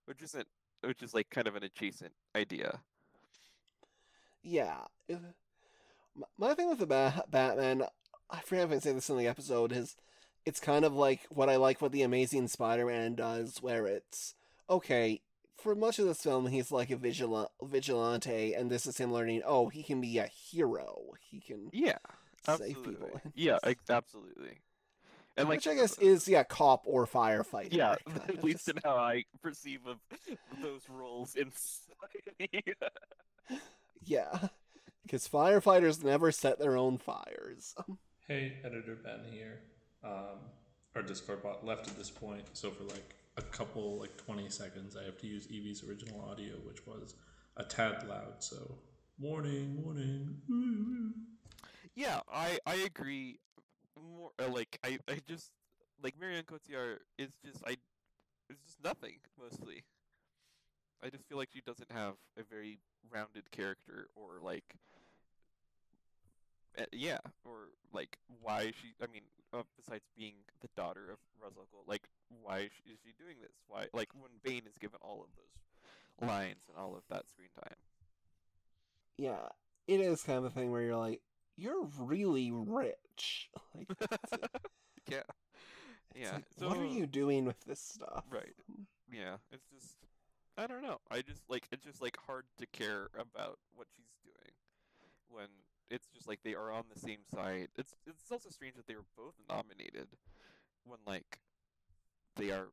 which 0.05 0.21
isn't, 0.23 0.47
which 0.81 1.01
is 1.01 1.13
like 1.13 1.29
kind 1.29 1.47
of 1.47 1.55
an 1.55 1.63
adjacent 1.63 2.13
idea. 2.35 2.79
yeah, 4.43 4.85
my 6.37 6.53
thing 6.53 6.69
with 6.69 6.79
the 6.79 6.85
ba- 6.87 7.23
Batman, 7.29 7.83
I 8.29 8.41
forget 8.41 8.65
if 8.65 8.71
I 8.71 8.79
say 8.79 8.91
this 8.93 9.09
in 9.09 9.17
the 9.17 9.27
episode, 9.27 9.71
is 9.71 9.95
it's 10.45 10.59
kind 10.59 10.85
of 10.85 10.93
like 10.93 11.21
what 11.29 11.49
I 11.49 11.55
like 11.57 11.81
what 11.81 11.91
the 11.91 12.01
Amazing 12.03 12.47
Spider-Man 12.47 13.15
does, 13.15 13.61
where 13.61 13.85
it's 13.87 14.35
okay. 14.69 15.21
For 15.57 15.75
much 15.75 15.99
of 15.99 16.05
this 16.05 16.21
film, 16.21 16.47
he's 16.47 16.71
like 16.71 16.89
a 16.89 16.95
vigila- 16.95 17.49
vigilante, 17.61 18.53
and 18.53 18.71
this 18.71 18.85
is 18.85 18.97
him 18.97 19.11
learning. 19.11 19.41
Oh, 19.45 19.67
he 19.67 19.83
can 19.83 19.99
be 19.99 20.17
a 20.17 20.27
hero. 20.27 21.01
He 21.29 21.41
can 21.41 21.69
Yeah, 21.73 21.97
save 22.45 22.61
absolutely. 22.61 22.93
people. 22.93 23.21
Yeah, 23.35 23.57
ex- 23.63 23.89
absolutely. 23.89 24.59
And 25.35 25.49
like, 25.49 25.57
Which 25.57 25.67
I 25.67 25.75
guess 25.75 25.97
is 25.99 26.27
yeah, 26.29 26.43
cop 26.43 26.83
or 26.85 27.05
firefighter. 27.05 27.73
yeah, 27.73 27.95
kind 28.05 28.21
at 28.29 28.35
of 28.37 28.43
least 28.43 28.67
just- 28.67 28.69
in 28.69 28.81
how 28.85 28.95
I 28.95 29.25
perceive 29.41 29.81
of 29.85 29.97
those 30.61 30.81
roles 30.89 31.35
in 31.35 31.51
society. 31.51 32.63
yeah, 34.05 34.47
because 35.03 35.27
firefighters 35.27 36.03
never 36.03 36.31
set 36.31 36.57
their 36.59 36.77
own 36.77 36.97
fires. 36.97 37.75
Hey, 38.27 38.57
editor 38.63 38.95
Ben 39.03 39.25
here. 39.31 39.59
Um, 40.03 40.39
our 40.95 41.01
Discord 41.01 41.43
bot 41.43 41.65
left 41.65 41.87
at 41.87 41.97
this 41.97 42.09
point, 42.09 42.43
so 42.53 42.71
for 42.71 42.83
like 42.83 43.15
a 43.37 43.41
couple, 43.41 43.99
like 43.99 44.15
20 44.17 44.49
seconds, 44.49 44.95
I 44.95 45.03
have 45.03 45.17
to 45.19 45.27
use 45.27 45.47
Evie's 45.47 45.83
original 45.83 46.21
audio, 46.21 46.55
which 46.65 46.85
was 46.85 47.15
a 47.57 47.63
tad 47.63 48.07
loud. 48.07 48.35
So, 48.43 48.75
warning, 49.19 49.83
warning. 49.83 50.37
Yeah, 51.95 52.21
I 52.31 52.59
I 52.65 52.75
agree. 52.75 53.39
More 54.01 54.31
uh, 54.39 54.47
like 54.47 54.79
I 54.85 54.99
I 55.09 55.19
just 55.27 55.51
like 56.01 56.17
Marion 56.17 56.45
Cotillard 56.45 56.99
is 57.17 57.31
just 57.43 57.61
I 57.67 57.75
it's 58.49 58.61
just 58.65 58.81
nothing 58.81 59.17
mostly. 59.37 59.83
I 61.03 61.09
just 61.09 61.27
feel 61.27 61.37
like 61.37 61.49
she 61.53 61.59
doesn't 61.59 61.91
have 61.91 62.13
a 62.37 62.43
very 62.43 62.79
rounded 63.11 63.51
character 63.51 64.07
or 64.15 64.39
like 64.41 64.75
uh, 66.79 66.85
yeah 66.91 67.19
or 67.45 67.69
like 67.93 68.17
why 68.41 68.71
she 68.81 68.93
I 69.01 69.07
mean 69.11 69.23
uh, 69.53 69.63
besides 69.75 70.03
being 70.17 70.35
the 70.61 70.69
daughter 70.75 71.11
of 71.11 71.17
Ra's 71.41 71.53
al 71.57 71.65
like 71.87 72.03
why 72.43 72.59
is 72.59 72.71
she, 72.77 72.91
is 72.91 72.99
she 73.03 73.13
doing 73.21 73.37
this 73.41 73.51
why 73.67 73.87
like 73.93 74.09
when 74.13 74.31
Bane 74.43 74.63
is 74.67 74.77
given 74.79 74.99
all 75.01 75.21
of 75.21 75.29
those 75.35 76.27
lines 76.29 76.63
and 76.67 76.77
all 76.77 76.95
of 76.95 77.03
that 77.09 77.27
screen 77.29 77.49
time 77.55 77.75
Yeah, 79.17 79.49
it 79.87 79.99
is 80.01 80.23
kind 80.23 80.37
of 80.39 80.45
a 80.45 80.49
thing 80.49 80.71
where 80.71 80.81
you're 80.81 80.95
like, 80.95 81.21
you're 81.57 81.87
really 81.99 82.51
rich. 82.51 83.49
Like, 83.75 83.87
yeah 85.09 85.21
yeah 86.15 86.33
like, 86.33 86.43
what 86.57 86.77
are 86.77 86.85
you 86.85 87.05
doing 87.05 87.45
with 87.45 87.63
this 87.65 87.79
stuff? 87.79 88.23
Right. 88.29 88.53
yeah, 89.11 89.35
it's 89.51 89.65
just 89.73 89.95
I 90.57 90.67
don't 90.67 90.81
know. 90.81 90.99
I 91.09 91.21
just 91.21 91.41
like 91.49 91.67
it's 91.71 91.85
just 91.85 92.01
like 92.01 92.17
hard 92.25 92.45
to 92.57 92.65
care 92.67 93.09
about 93.17 93.59
what 93.75 93.87
she's 93.95 94.11
doing 94.23 94.53
when 95.29 95.47
it's 95.89 96.07
just 96.13 96.27
like 96.27 96.39
they 96.43 96.53
are 96.55 96.71
on 96.71 96.83
the 96.93 96.99
same 96.99 97.19
side. 97.33 97.69
It's 97.77 97.93
it's 98.05 98.31
also 98.31 98.49
strange 98.49 98.75
that 98.75 98.87
they 98.87 98.95
were 98.95 99.05
both 99.17 99.35
nominated 99.49 100.07
when 100.85 100.99
like 101.05 101.39
they 102.35 102.51
are 102.51 102.67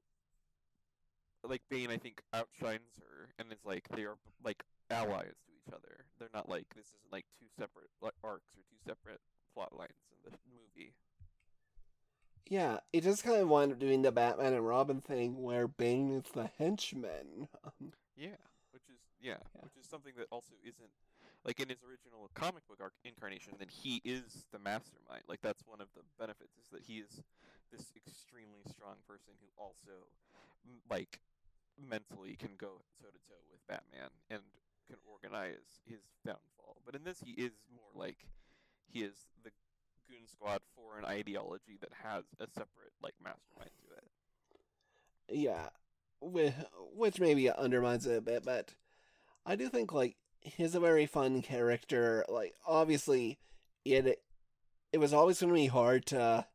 like 1.46 1.62
Bane 1.70 1.90
I 1.90 1.96
think 1.96 2.22
outshines 2.34 2.98
her 2.98 3.28
and 3.38 3.52
it's 3.52 3.64
like 3.64 3.88
they 3.94 4.02
are 4.02 4.16
like 4.44 4.64
allies 4.90 5.34
to 5.46 5.52
each 5.52 5.72
other. 5.72 6.04
They're 6.18 6.28
not 6.34 6.48
like 6.48 6.66
this 6.74 6.86
isn't 6.86 7.12
like 7.12 7.24
two 7.38 7.46
separate 7.58 7.88
like 8.02 8.14
arcs 8.24 8.52
or 8.56 8.62
two 8.70 8.78
separate 8.84 9.20
plot 9.54 9.76
lines 9.76 9.92
in 10.10 10.30
the 10.30 10.36
movie. 10.50 10.92
Yeah, 12.48 12.78
it 12.92 13.02
just 13.02 13.24
kind 13.24 13.40
of 13.40 13.48
wound 13.48 13.72
up 13.72 13.80
doing 13.80 14.02
the 14.02 14.12
Batman 14.12 14.52
and 14.52 14.66
Robin 14.66 15.00
thing 15.00 15.42
where 15.42 15.66
Bane 15.66 16.12
is 16.12 16.30
the 16.32 16.50
henchman. 16.58 17.48
Yeah, 18.16 18.40
which 18.72 18.88
is 18.88 18.96
yeah, 19.20 19.36
Yeah. 19.54 19.60
which 19.64 19.76
is 19.76 19.86
something 19.90 20.14
that 20.16 20.26
also 20.32 20.54
isn't 20.64 20.88
like 21.46 21.60
in 21.60 21.70
his 21.70 21.78
original 21.86 22.28
comic 22.34 22.66
book 22.66 22.82
arc 22.82 22.92
incarnation. 23.06 23.54
Then 23.58 23.70
he 23.70 24.02
is 24.04 24.50
the 24.50 24.58
mastermind. 24.58 25.22
Like 25.30 25.40
that's 25.40 25.62
one 25.64 25.80
of 25.80 25.86
the 25.94 26.02
benefits 26.18 26.58
is 26.58 26.68
that 26.74 26.82
he 26.82 26.98
is 26.98 27.22
this 27.70 27.94
extremely 27.94 28.66
strong 28.68 28.98
person 29.06 29.38
who 29.38 29.46
also 29.54 30.10
like 30.90 31.20
mentally 31.78 32.34
can 32.34 32.58
go 32.58 32.82
toe 32.98 33.14
to 33.14 33.22
toe 33.30 33.42
with 33.50 33.62
Batman 33.70 34.10
and 34.28 34.42
can 34.90 34.98
organize 35.06 35.82
his 35.86 36.02
downfall. 36.26 36.82
But 36.84 36.94
in 36.94 37.04
this, 37.04 37.22
he 37.24 37.32
is 37.32 37.52
more 37.70 37.94
like 37.94 38.26
he 38.90 39.00
is 39.00 39.14
the 39.44 39.50
goon 40.10 40.26
squad 40.26 40.60
for 40.74 40.98
an 40.98 41.04
ideology 41.04 41.78
that 41.80 41.94
has 42.02 42.24
a 42.40 42.46
separate 42.46 42.94
like 43.02 43.14
mastermind 43.22 43.70
to 43.86 43.94
it. 43.94 45.38
yeah, 45.38 45.68
which, 46.20 47.20
maybe 47.20 47.50
undermines 47.50 48.06
it 48.06 48.18
a 48.18 48.20
bit, 48.20 48.44
but 48.44 48.74
I 49.44 49.54
do 49.54 49.68
think 49.68 49.92
like 49.92 50.16
he's 50.56 50.74
a 50.74 50.80
very 50.80 51.06
fun 51.06 51.42
character. 51.42 52.24
Like 52.28 52.54
obviously, 52.66 53.38
it 53.84 54.20
it 54.92 54.98
was 54.98 55.12
always 55.12 55.40
going 55.40 55.52
to 55.52 55.54
be 55.60 55.66
hard 55.66 56.06
to 56.06 56.46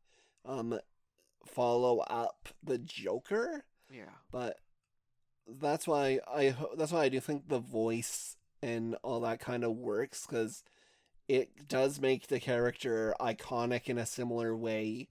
um 0.44 0.78
follow 1.46 1.98
up 2.00 2.48
the 2.62 2.78
Joker, 2.78 3.64
Yeah. 3.90 4.10
but 4.30 4.58
that's 5.46 5.86
why 5.86 6.20
I 6.32 6.50
ho- 6.50 6.74
that's 6.76 6.92
why 6.92 7.04
I 7.04 7.08
do 7.08 7.20
think 7.20 7.48
the 7.48 7.58
voice 7.58 8.36
and 8.62 8.94
all 9.02 9.20
that 9.20 9.40
kind 9.40 9.64
of 9.64 9.72
works 9.76 10.26
because 10.26 10.62
it 11.28 11.68
does 11.68 12.00
make 12.00 12.26
the 12.28 12.40
character 12.40 13.14
iconic 13.20 13.88
in 13.88 13.98
a 13.98 14.06
similar 14.06 14.56
way, 14.56 15.08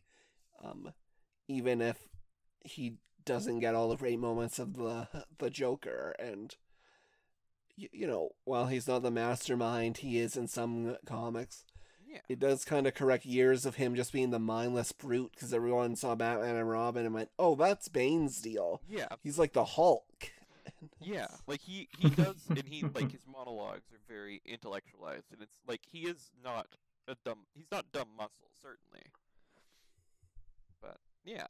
um, 0.64 0.94
even 1.48 1.82
if 1.82 1.98
he 2.64 2.96
doesn't 3.26 3.60
get 3.60 3.76
all 3.76 3.90
the 3.90 3.96
great 3.98 4.20
moments 4.20 4.58
of 4.60 4.76
the 4.76 5.08
the 5.38 5.50
Joker 5.50 6.16
and. 6.20 6.56
Y- 7.78 7.90
You 7.92 8.08
know, 8.08 8.30
while 8.44 8.68
he's 8.68 8.88
not 8.88 9.04
the 9.04 9.12
mastermind, 9.12 9.98
he 9.98 10.18
is 10.20 10.36
in 10.38 10.48
some 10.48 10.98
comics 11.06 11.66
Yeah. 12.08 12.22
it 12.30 12.40
does 12.40 12.66
kind 12.66 12.86
of 12.88 12.94
correct 12.94 13.26
years 13.26 13.66
of 13.66 13.76
him 13.76 13.96
just 13.96 14.12
being 14.14 14.32
the 14.32 14.40
mindless 14.40 14.92
brute 14.92 15.32
because 15.34 15.54
everyone 15.54 15.96
saw 15.96 16.16
Batman 16.16 16.56
and 16.58 16.70
Robin 16.70 17.06
and 17.06 17.14
went, 17.16 17.32
"Oh, 17.40 17.56
that's 17.56 17.88
Bane's 17.88 18.42
deal. 18.42 18.82
Yeah. 18.88 19.08
He's 19.24 19.40
like 19.40 19.54
the 19.54 19.66
Hulk." 19.66 20.06
Yeah, 21.00 21.28
like 21.48 21.62
he 21.62 21.90
he 22.00 22.10
does, 22.10 22.46
and 22.50 22.64
he 22.68 22.84
like 22.84 23.12
his 23.12 23.26
monologues 23.28 23.92
are 23.92 24.00
very 24.08 24.42
intellectualized, 24.46 25.32
and 25.32 25.42
it's 25.42 25.58
like 25.68 25.82
he 25.92 26.02
is 26.08 26.32
not 26.44 26.68
a 27.08 27.16
dumb. 27.24 27.46
He's 27.56 27.70
not 27.72 27.92
dumb 27.92 28.10
muscle, 28.18 28.50
certainly. 28.62 29.04
But 30.82 30.98
yeah, 31.24 31.48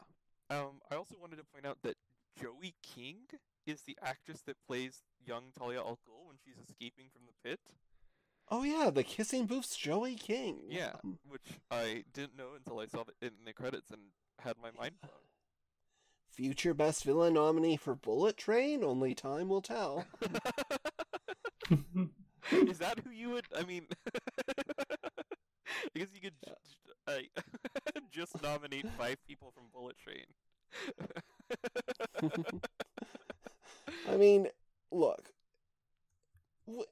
um, 0.50 0.82
I 0.90 0.96
also 0.96 1.16
wanted 1.20 1.38
to 1.38 1.44
point 1.44 1.66
out 1.66 1.78
that 1.84 1.98
Joey 2.42 2.74
King 2.82 3.18
is 3.66 3.84
the 3.84 3.98
actress 4.02 4.42
that 4.48 4.58
plays 4.68 5.04
young 5.26 5.52
Talia 5.58 5.80
al 5.80 6.00
Ghul 6.08 6.28
when 6.28 6.38
she's 6.44 6.58
escaping 6.64 7.10
from 7.12 7.22
the 7.26 7.34
pit. 7.50 7.60
Oh 8.50 8.64
yeah, 8.64 8.90
the 8.90 9.04
kissing 9.04 9.46
booth's 9.46 9.78
Joey 9.78 10.16
King. 10.16 10.64
Yeah, 10.68 10.94
which 11.28 11.60
I 11.70 12.04
didn't 12.14 12.38
know 12.38 12.50
until 12.58 12.80
I 12.80 12.86
saw 12.88 13.02
it 13.02 13.16
in 13.22 13.32
the 13.46 13.54
credits 13.54 13.92
and 13.92 14.02
had 14.40 14.58
my 14.62 14.72
mind 14.78 14.96
blown. 15.02 15.14
future 16.30 16.74
best 16.74 17.04
villain 17.04 17.34
nominee 17.36 17.78
for 17.78 17.96
Bullet 17.96 18.38
Train. 18.38 18.84
Only 18.84 19.14
time 19.14 19.48
will 19.48 19.62
tell. 19.62 20.06
Is 22.52 22.80
that 22.80 23.00
who 23.06 23.12
you 23.12 23.30
would? 23.30 23.46
I 23.58 23.64
mean, 23.64 23.86
I 24.50 25.96
guess 25.96 26.08
you 26.14 26.22
could 26.22 26.34
j- 26.44 26.54
j- 27.08 27.30
uh, 27.38 28.00
just 28.12 28.42
nominate 28.42 28.90
five 28.98 29.18
people 29.28 29.52
from 29.52 29.66
Bullet 29.74 29.96
Train. 29.98 30.26
I 34.12 34.18
mean, 34.18 34.48
look, 34.92 35.32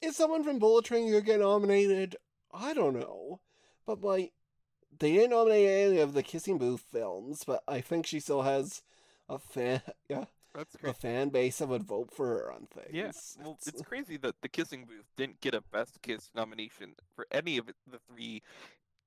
is 0.01 0.15
someone 0.15 0.43
from 0.43 0.57
Bullet 0.57 0.85
Train 0.85 1.07
gonna 1.11 1.21
get 1.21 1.41
nominated? 1.41 2.15
I 2.53 2.73
don't 2.73 2.97
know, 2.97 3.41
but 3.85 4.01
like, 4.01 4.31
they 4.97 5.13
didn't 5.13 5.31
nominate 5.31 5.69
any 5.69 5.99
of 5.99 6.13
the 6.13 6.23
Kissing 6.23 6.57
Booth 6.57 6.83
films, 6.91 7.43
but 7.45 7.61
I 7.67 7.81
think 7.81 8.05
she 8.05 8.19
still 8.21 8.43
has 8.43 8.83
a 9.27 9.37
fan, 9.37 9.81
yeah, 10.09 10.25
That's 10.55 10.75
a 10.81 10.93
fan 10.93 11.29
base 11.29 11.57
that 11.57 11.67
would 11.67 11.83
vote 11.83 12.09
for 12.13 12.27
her 12.27 12.53
on 12.53 12.67
things. 12.73 12.89
Yeah, 12.91 13.11
well, 13.43 13.57
it's 13.65 13.81
crazy 13.81 14.15
that 14.17 14.35
the 14.41 14.49
Kissing 14.49 14.85
Booth 14.85 15.09
didn't 15.17 15.41
get 15.41 15.53
a 15.53 15.61
Best 15.61 16.01
Kiss 16.01 16.29
nomination 16.33 16.95
for 17.15 17.27
any 17.31 17.57
of 17.57 17.67
the 17.67 17.99
three, 18.09 18.43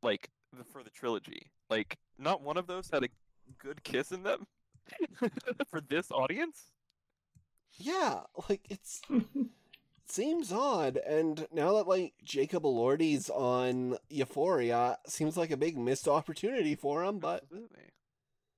like 0.03 0.29
the, 0.57 0.65
for 0.65 0.83
the 0.83 0.91
trilogy. 0.91 1.51
Like, 1.71 1.97
not 2.19 2.43
one 2.43 2.59
of 2.59 2.67
those 2.67 2.91
had 2.93 3.05
a 3.05 3.09
good 3.59 3.83
kiss 3.85 4.13
in 4.13 4.23
them 4.23 4.47
for 5.71 5.81
this 5.81 6.11
audience. 6.11 6.73
Yeah, 7.75 8.21
like 8.49 8.63
it's 8.71 9.01
seems 10.07 10.53
odd, 10.53 10.97
and 10.99 11.47
now 11.53 11.75
that 11.75 11.89
like 11.89 12.15
Jacob 12.25 12.65
Elordi's 12.65 13.31
on 13.31 13.97
Euphoria, 14.09 14.99
seems 15.07 15.37
like 15.37 15.51
a 15.51 15.57
big 15.57 15.77
missed 15.79 16.09
opportunity 16.09 16.75
for 16.75 17.05
him. 17.05 17.19
But 17.19 17.43
Absolutely. 17.45 17.79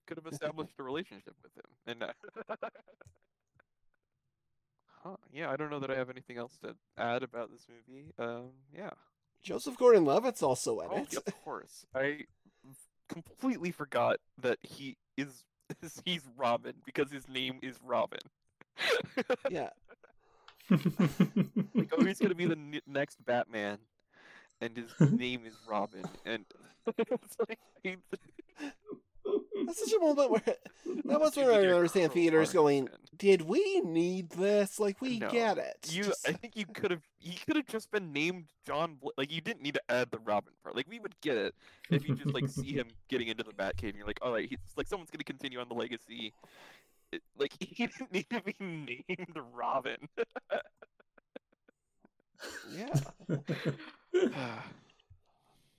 Could 0.07 0.19
have 0.23 0.32
established 0.32 0.74
a 0.78 0.82
relationship 0.82 1.35
with 1.43 1.53
him, 1.57 1.65
and 1.86 2.03
uh, 2.03 2.57
Huh. 5.03 5.16
Yeah, 5.32 5.51
I 5.51 5.57
don't 5.57 5.70
know 5.70 5.81
that 5.81 5.91
I 5.91 5.97
have 5.97 6.09
anything 6.09 6.39
else 6.39 6.57
to 6.62 6.74
add 6.97 7.23
about 7.23 7.51
this 7.51 7.66
movie. 7.69 8.07
Um, 8.19 8.53
yeah. 8.74 8.91
Joseph 9.43 9.77
Gordon-Levitt's 9.77 10.43
also 10.43 10.81
in 10.81 10.89
Oh, 10.91 10.97
it. 10.97 11.16
of 11.16 11.24
course. 11.45 11.85
I 11.95 12.20
completely 13.09 13.70
forgot 13.70 14.16
that 14.41 14.59
he 14.62 14.97
is 15.19 15.45
he's 16.07 16.23
Robin 16.36 16.74
because 16.86 17.11
his 17.12 17.28
name 17.28 17.59
is 17.62 17.78
Robin. 17.85 18.20
Yeah, 19.51 19.71
like, 20.71 21.93
oh, 21.93 22.05
he's 22.05 22.19
gonna 22.19 22.35
be 22.35 22.47
the 22.47 22.53
n- 22.53 22.81
next 22.87 23.25
Batman, 23.25 23.79
and 24.61 24.77
his 24.77 24.93
name 25.13 25.43
is 25.47 25.55
Robin, 25.69 26.05
and 26.25 26.45
it's 26.99 27.37
like, 27.49 27.59
he- 27.83 27.97
that's 29.67 29.83
such 29.91 29.95
a 29.95 30.05
moment 30.05 30.31
where 30.31 30.43
that 30.45 31.21
was 31.21 31.33
Seems 31.33 31.47
where 31.47 31.59
I 31.59 31.63
you're 31.63 31.77
understand 31.77 32.13
theaters 32.13 32.53
going, 32.53 32.89
"Did 33.17 33.41
we 33.43 33.81
need 33.81 34.29
this? 34.31 34.79
Like, 34.79 35.01
we 35.01 35.19
No. 35.19 35.31
get 35.31 35.57
it." 35.57 35.77
You, 35.91 36.05
Just- 36.05 36.29
I 36.29 36.33
think 36.33 36.57
you 36.57 36.67
could 36.67 36.91
have. 36.91 37.01
He 37.19 37.39
could 37.47 37.57
have 37.57 37.67
just 37.67 37.91
been 37.91 38.13
named 38.13 38.45
John. 38.67 38.97
Bl- 39.01 39.09
like 39.17 39.33
you 39.33 39.41
didn't 39.41 39.63
need 39.63 39.75
to 39.75 39.83
add 39.89 40.11
the 40.11 40.19
Robin 40.19 40.53
part. 40.63 40.77
Like 40.77 40.87
we 40.91 40.99
would 40.99 41.15
get 41.23 41.39
it 41.39 41.55
if 41.91 42.07
you 42.07 42.15
just 42.15 42.35
like 42.35 42.49
see 42.49 42.75
him 42.75 42.89
getting 43.09 43.29
into 43.29 43.43
the 43.45 43.53
Batcave, 43.53 43.89
and 43.89 43.95
you're 43.97 44.07
like, 44.07 44.19
all 44.21 44.33
right, 44.33 44.47
he's 44.49 44.59
like 44.77 44.89
someone's 44.89 45.11
gonna 45.11 45.25
continue 45.25 45.59
on 45.59 45.69
the 45.71 45.75
legacy. 45.75 46.35
It, 47.15 47.23
like 47.39 47.53
he 47.61 47.86
didn't 47.86 48.12
need 48.12 48.28
to 48.31 48.41
be 48.43 48.55
named 48.61 49.36
Robin. 49.53 50.09
yeah. 52.73 52.95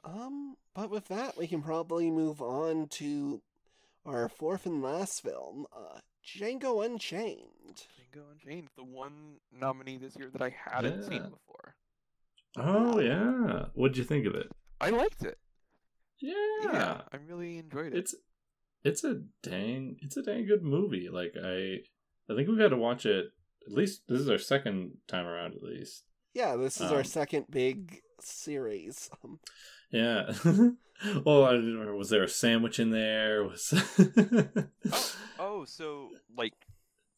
Um, 0.08 0.56
but 0.76 0.92
with 0.92 1.08
that, 1.08 1.36
we 1.36 1.48
can 1.48 1.64
probably 1.64 2.12
move 2.12 2.40
on 2.40 2.90
to 2.90 3.42
our 4.06 4.30
fourth 4.30 4.68
and 4.68 4.84
last 4.84 5.24
film, 5.24 5.66
uh, 5.76 5.98
Django 6.24 6.86
Unchained. 6.86 7.88
Django 7.98 8.22
Unchained, 8.32 8.68
the 8.76 8.84
one 8.84 9.38
nominee 9.52 9.98
this 9.98 10.16
year 10.16 10.30
that 10.32 10.44
I 10.44 10.54
hadn't 10.64 11.06
seen 11.06 11.24
before. 11.24 11.74
oh 12.58 13.00
yeah. 13.00 13.66
What'd 13.74 13.98
you 13.98 14.04
think 14.04 14.28
of 14.28 14.36
it? 14.36 14.52
I 14.80 14.92
liked 14.92 15.24
it. 15.24 15.40
Yeah. 16.20 17.02
I 17.12 17.18
really 17.28 17.58
enjoyed 17.58 17.94
it. 17.94 17.98
It's 17.98 18.14
it's 18.86 19.04
a 19.04 19.22
dang 19.44 19.98
it's 20.02 20.16
a 20.18 20.24
dang 20.24 20.46
good 20.46 20.64
movie. 20.64 21.10
Like 21.12 21.34
I 21.44 21.80
I 22.32 22.36
think 22.36 22.48
we've 22.48 22.60
had 22.60 22.72
to 22.72 22.78
watch 22.78 23.06
it 23.06 23.26
at 23.68 23.74
least 23.74 24.04
this 24.08 24.22
is 24.22 24.30
our 24.30 24.38
second 24.38 24.98
time 25.08 25.26
around 25.26 25.56
at 25.56 25.64
least. 25.64 26.06
Yeah, 26.34 26.56
this 26.56 26.80
is 26.80 26.92
our 26.92 27.00
Um, 27.00 27.04
second 27.04 27.46
big 27.50 28.02
series. 28.22 29.10
Um, 29.24 29.40
Yeah. 29.92 30.34
well, 31.26 31.46
I 31.46 31.52
don't 31.54 31.66
remember. 31.74 31.96
Was 31.96 32.10
there 32.10 32.24
a 32.24 32.28
sandwich 32.28 32.80
in 32.80 32.90
there? 32.90 33.44
Was 33.48 33.74
oh, 34.92 35.12
oh, 35.40 35.66
so 35.66 36.10
like, 36.36 36.54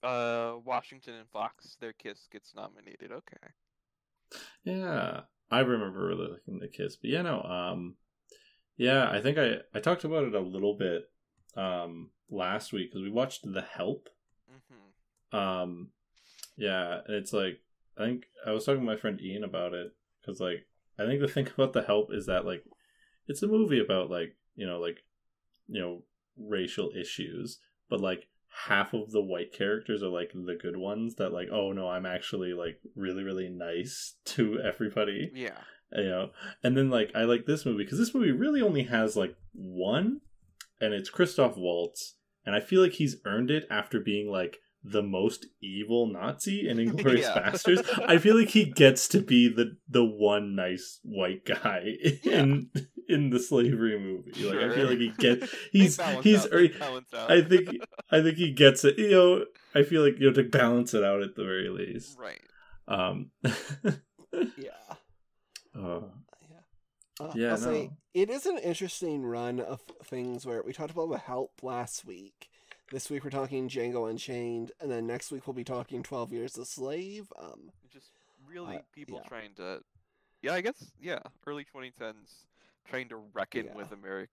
uh, 0.03 0.55
Washington 0.63 1.15
and 1.15 1.29
Foxx, 1.29 1.77
their 1.79 1.93
kiss 1.93 2.27
gets 2.31 2.53
nominated. 2.55 3.11
Okay. 3.11 3.47
Yeah, 4.63 5.21
I 5.49 5.59
remember 5.59 6.05
really 6.05 6.27
liking 6.33 6.59
the 6.59 6.67
kiss, 6.67 6.97
but 6.97 7.09
yeah, 7.09 7.21
no, 7.21 7.41
um, 7.41 7.95
yeah, 8.75 9.09
I 9.09 9.21
think 9.21 9.37
I 9.37 9.57
I 9.73 9.79
talked 9.79 10.03
about 10.03 10.25
it 10.25 10.35
a 10.35 10.39
little 10.39 10.75
bit 10.77 11.09
um 11.57 12.09
last 12.29 12.71
week 12.73 12.89
because 12.91 13.01
we 13.03 13.09
watched 13.11 13.41
The 13.51 13.61
Help. 13.61 14.09
hmm 14.49 15.37
Um, 15.37 15.89
yeah, 16.57 16.99
and 17.05 17.15
it's 17.15 17.33
like 17.33 17.59
I 17.97 18.05
think 18.05 18.25
I 18.45 18.51
was 18.51 18.65
talking 18.65 18.81
to 18.81 18.85
my 18.85 18.95
friend 18.95 19.19
Ian 19.21 19.43
about 19.43 19.73
it 19.73 19.93
because 20.21 20.39
like 20.39 20.65
I 20.99 21.05
think 21.05 21.21
the 21.21 21.27
thing 21.27 21.47
about 21.57 21.73
The 21.73 21.83
Help 21.83 22.13
is 22.13 22.25
that 22.27 22.45
like 22.45 22.63
it's 23.27 23.43
a 23.43 23.47
movie 23.47 23.79
about 23.79 24.09
like 24.09 24.35
you 24.55 24.65
know 24.67 24.79
like 24.79 24.99
you 25.67 25.79
know 25.81 26.03
racial 26.37 26.91
issues, 26.95 27.59
but 27.89 27.99
like 28.01 28.27
half 28.67 28.93
of 28.93 29.11
the 29.11 29.21
white 29.21 29.51
characters 29.53 30.01
are 30.01 30.09
like 30.09 30.31
the 30.33 30.57
good 30.59 30.77
ones 30.77 31.15
that 31.15 31.31
like 31.31 31.47
oh 31.51 31.71
no 31.73 31.87
i'm 31.89 32.07
actually 32.07 32.53
like 32.53 32.79
really 32.95 33.21
really 33.21 33.49
nice 33.49 34.15
to 34.25 34.59
everybody 34.61 35.29
Yeah. 35.35 35.59
you 35.91 36.05
know 36.05 36.31
and 36.63 36.75
then 36.75 36.89
like 36.89 37.11
i 37.13 37.23
like 37.23 37.45
this 37.45 37.65
movie 37.67 37.83
because 37.83 37.99
this 37.99 38.15
movie 38.15 38.31
really 38.31 38.61
only 38.61 38.83
has 38.83 39.15
like 39.15 39.35
one 39.53 40.21
and 40.81 40.93
it's 40.93 41.09
christoph 41.09 41.55
waltz 41.57 42.15
and 42.45 42.55
i 42.55 42.59
feel 42.59 42.81
like 42.81 42.93
he's 42.93 43.17
earned 43.25 43.49
it 43.51 43.65
after 43.69 43.99
being 43.99 44.29
like 44.31 44.57
the 44.83 45.03
most 45.03 45.47
evil 45.61 46.07
nazi 46.07 46.67
in 46.69 46.77
inglourious 46.85 47.21
Yeah. 47.21 47.49
basterds 47.51 48.03
i 48.07 48.17
feel 48.17 48.37
like 48.39 48.49
he 48.49 48.65
gets 48.65 49.07
to 49.09 49.21
be 49.21 49.49
the 49.49 49.77
the 49.89 50.05
one 50.05 50.55
nice 50.55 50.99
white 51.03 51.45
guy 51.45 51.83
in 52.23 52.69
in 53.09 53.29
the 53.31 53.39
slavery 53.39 53.97
movie 53.99 54.43
like 54.43 54.59
i 54.59 54.73
feel 54.75 54.87
like 54.87 54.99
he 54.99 55.11
gets 55.17 55.51
he's 55.71 55.99
he's 56.21 56.45
out, 56.45 56.51
they 56.51 56.57
earned 56.57 56.79
balance 56.79 57.13
out. 57.13 57.31
I 57.31 57.41
think 57.41 57.69
I 58.11 58.21
think 58.21 58.37
he 58.37 58.51
gets 58.51 58.83
it. 58.85 58.97
You 58.97 59.09
know, 59.11 59.45
I 59.75 59.83
feel 59.83 60.03
like 60.03 60.19
you 60.19 60.27
know 60.27 60.33
to 60.33 60.43
balance 60.43 60.93
it 60.93 61.03
out 61.03 61.21
at 61.21 61.35
the 61.35 61.43
very 61.43 61.69
least. 61.69 62.17
right. 62.19 62.39
Um, 62.89 63.31
yeah. 64.57 64.95
uh, 65.77 66.01
Uh, 67.19 67.31
Yeah, 67.35 67.51
I'll 67.51 67.57
say 67.57 67.89
it 68.13 68.29
is 68.29 68.45
an 68.45 68.57
interesting 68.59 69.25
run 69.25 69.59
of 69.59 69.81
things 70.05 70.45
where 70.45 70.61
we 70.63 70.73
talked 70.73 70.91
about 70.91 71.09
the 71.09 71.17
help 71.17 71.51
last 71.63 72.05
week. 72.05 72.49
This 72.91 73.09
week 73.09 73.23
we're 73.23 73.29
talking 73.31 73.67
Django 73.67 74.09
Unchained, 74.09 74.71
and 74.79 74.89
then 74.91 75.07
next 75.07 75.31
week 75.31 75.45
we'll 75.47 75.53
be 75.53 75.63
talking 75.63 76.03
Twelve 76.03 76.31
Years 76.31 76.57
a 76.57 76.65
Slave. 76.65 77.31
Um, 77.37 77.71
Just 77.91 78.11
really 78.45 78.77
Uh, 78.77 78.81
people 78.93 79.19
yeah. 79.23 79.27
trying 79.27 79.53
to, 79.55 79.83
yeah, 80.41 80.53
I 80.53 80.61
guess, 80.61 80.91
yeah, 80.99 81.19
early 81.45 81.65
2010s, 81.65 82.45
trying 82.85 83.09
to 83.09 83.17
reckon 83.17 83.65
Yeah. 83.65 83.75
with 83.75 83.91
America, 83.91 84.31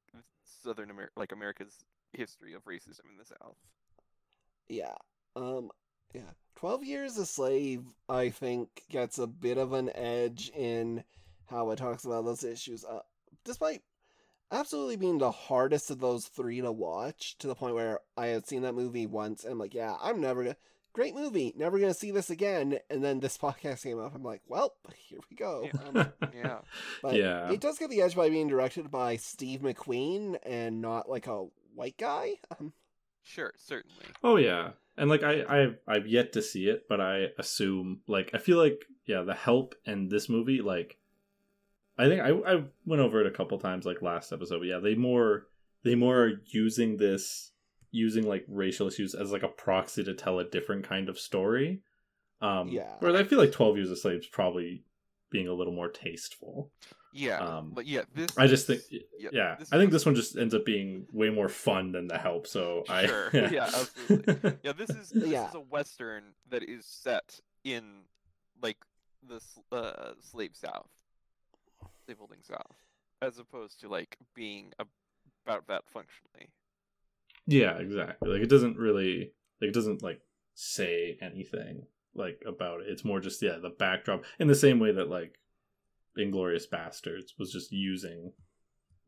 Southern 0.62 0.90
America, 0.90 1.12
like 1.16 1.32
America's 1.32 1.84
history 2.12 2.52
of 2.52 2.64
racism 2.64 3.10
in 3.10 3.16
the 3.16 3.24
South. 3.24 3.56
yeah, 4.68 4.94
um, 5.36 5.70
yeah. 6.14 6.30
Twelve 6.54 6.84
Years 6.84 7.16
a 7.18 7.26
Slave, 7.26 7.82
I 8.08 8.30
think, 8.30 8.84
gets 8.88 9.18
a 9.18 9.26
bit 9.26 9.58
of 9.58 9.72
an 9.72 9.90
edge 9.96 10.50
in 10.50 11.02
how 11.48 11.70
it 11.70 11.76
talks 11.76 12.04
about 12.04 12.24
those 12.24 12.44
issues. 12.44 12.84
Uh, 12.84 13.00
despite 13.44 13.82
absolutely 14.50 14.96
being 14.96 15.18
the 15.18 15.30
hardest 15.30 15.90
of 15.90 16.00
those 16.00 16.26
three 16.26 16.60
to 16.60 16.72
watch, 16.72 17.36
to 17.38 17.46
the 17.46 17.54
point 17.54 17.74
where 17.74 18.00
I 18.16 18.26
had 18.26 18.46
seen 18.46 18.62
that 18.62 18.74
movie 18.74 19.06
once, 19.06 19.44
and 19.44 19.52
I'm 19.52 19.58
like, 19.58 19.74
yeah, 19.74 19.96
I'm 20.02 20.20
never 20.20 20.42
gonna. 20.42 20.56
Great 20.92 21.16
movie, 21.16 21.52
never 21.56 21.80
gonna 21.80 21.92
see 21.92 22.12
this 22.12 22.30
again. 22.30 22.78
And 22.88 23.02
then 23.02 23.18
this 23.18 23.36
podcast 23.46 23.82
came 23.82 23.98
up. 23.98 24.14
I'm 24.14 24.22
like, 24.22 24.42
well, 24.46 24.74
here 25.08 25.18
we 25.28 25.36
go. 25.36 25.68
Um, 25.88 26.12
Yeah. 26.32 26.58
But 27.02 27.16
Yeah. 27.16 27.50
it 27.50 27.60
does 27.60 27.78
get 27.78 27.90
the 27.90 28.00
edge 28.02 28.14
by 28.14 28.30
being 28.30 28.46
directed 28.46 28.90
by 28.92 29.16
Steve 29.16 29.60
McQueen 29.60 30.38
and 30.44 30.80
not 30.80 31.08
like 31.10 31.26
a 31.26 31.46
white 31.74 31.96
guy. 31.98 32.34
Um, 32.60 32.72
Sure, 33.26 33.54
certainly. 33.56 34.04
oh 34.22 34.36
yeah, 34.36 34.72
and 34.98 35.08
like 35.08 35.22
I 35.22 35.44
I've 35.48 35.78
I've 35.88 36.06
yet 36.06 36.34
to 36.34 36.42
see 36.42 36.68
it, 36.68 36.84
but 36.90 37.00
I 37.00 37.28
assume 37.38 38.00
like 38.06 38.30
I 38.34 38.38
feel 38.38 38.58
like 38.58 38.84
yeah, 39.06 39.22
The 39.22 39.32
Help 39.32 39.74
and 39.86 40.10
this 40.10 40.28
movie 40.28 40.60
like 40.60 40.98
I 41.98 42.08
think 42.08 42.20
I 42.22 42.30
I 42.30 42.64
went 42.86 43.02
over 43.02 43.20
it 43.20 43.26
a 43.26 43.30
couple 43.30 43.58
times 43.58 43.84
like 43.86 44.02
last 44.02 44.32
episode. 44.32 44.58
But 44.60 44.68
yeah, 44.68 44.78
they 44.78 44.94
more 44.94 45.46
they 45.82 45.94
more 45.94 46.22
are 46.24 46.40
using 46.46 46.96
this 46.96 47.52
using 47.90 48.26
like 48.26 48.44
racial 48.48 48.88
issues 48.88 49.14
as 49.14 49.30
like 49.30 49.42
a 49.44 49.48
proxy 49.48 50.02
to 50.04 50.14
tell 50.14 50.38
a 50.40 50.44
different 50.44 50.84
kind 50.88 51.08
of 51.08 51.18
story. 51.18 51.80
Um, 52.40 52.68
Yeah. 52.68 52.94
Whereas 52.98 53.16
I 53.20 53.24
feel 53.24 53.38
like 53.38 53.52
Twelve 53.52 53.76
Years 53.76 53.90
a 53.90 53.96
Slave 53.96 54.18
is 54.20 54.26
probably 54.26 54.82
being 55.30 55.46
a 55.48 55.52
little 55.52 55.72
more 55.72 55.88
tasteful. 55.88 56.70
Yeah, 57.16 57.38
Um, 57.38 57.70
but 57.72 57.86
yeah, 57.86 58.02
this. 58.12 58.36
I 58.36 58.48
just 58.48 58.66
think, 58.66 58.80
is- 58.90 59.04
yeah, 59.32 59.56
I 59.70 59.78
think 59.78 59.88
is- 59.90 59.92
this 59.92 60.06
one 60.06 60.16
just 60.16 60.36
ends 60.36 60.52
up 60.52 60.64
being 60.64 61.06
way 61.12 61.30
more 61.30 61.48
fun 61.48 61.92
than 61.92 62.08
the 62.08 62.18
help. 62.18 62.48
So 62.48 62.82
I, 62.88 63.06
Sure, 63.06 63.30
yeah, 63.52 63.66
absolutely. 63.66 64.58
Yeah, 64.64 64.72
this 64.72 64.90
is 64.90 65.10
this 65.10 65.28
Yeah. 65.28 65.48
is 65.48 65.54
a 65.54 65.60
western 65.60 66.34
that 66.50 66.64
is 66.68 66.84
set 66.86 67.38
in 67.62 68.02
like 68.60 68.78
the 69.22 69.40
uh, 69.70 70.14
slave 70.20 70.56
South, 70.56 70.88
slaveholding 72.06 72.42
South, 72.42 72.76
as 73.22 73.38
opposed 73.38 73.80
to 73.80 73.88
like 73.88 74.16
being 74.34 74.72
a- 74.78 74.86
about 75.46 75.66
that 75.68 75.82
functionally. 75.92 76.48
yeah, 77.46 77.76
exactly. 77.78 78.30
Like 78.30 78.42
it 78.42 78.48
doesn't 78.50 78.76
really, 78.78 79.32
like 79.60 79.68
it 79.68 79.74
doesn't 79.74 80.02
like 80.02 80.20
say 80.54 81.18
anything 81.20 81.86
like 82.14 82.42
about 82.46 82.80
it. 82.80 82.86
It's 82.88 83.04
more 83.04 83.20
just 83.20 83.42
yeah, 83.42 83.58
the 83.60 83.70
backdrop 83.70 84.24
in 84.38 84.48
the 84.48 84.54
same 84.54 84.78
way 84.78 84.92
that 84.92 85.08
like 85.10 85.34
Inglourious 86.18 86.68
Basterds 86.72 87.32
was 87.38 87.52
just 87.52 87.72
using 87.72 88.32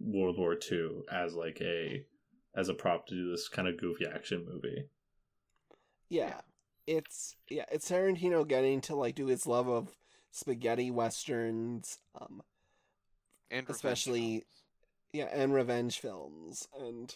World 0.00 0.38
War 0.38 0.56
II 0.70 1.02
as 1.10 1.34
like 1.34 1.58
a 1.60 2.04
as 2.54 2.68
a 2.68 2.74
prop 2.74 3.06
to 3.06 3.14
do 3.14 3.30
this 3.30 3.48
kind 3.48 3.68
of 3.68 3.78
goofy 3.78 4.06
action 4.06 4.44
movie. 4.48 4.88
yeah, 6.08 6.40
it's 6.86 7.36
yeah, 7.48 7.64
it's 7.70 7.90
Tarantino 7.90 8.46
getting 8.46 8.80
to 8.82 8.94
like 8.96 9.14
do 9.14 9.26
his 9.26 9.46
love 9.46 9.68
of 9.68 9.96
spaghetti 10.30 10.90
westerns, 10.90 11.98
um, 12.20 12.42
And 13.50 13.68
Especially- 13.68 14.44
yeah, 15.12 15.28
and 15.32 15.54
revenge 15.54 15.98
films, 16.00 16.68
and 16.78 17.14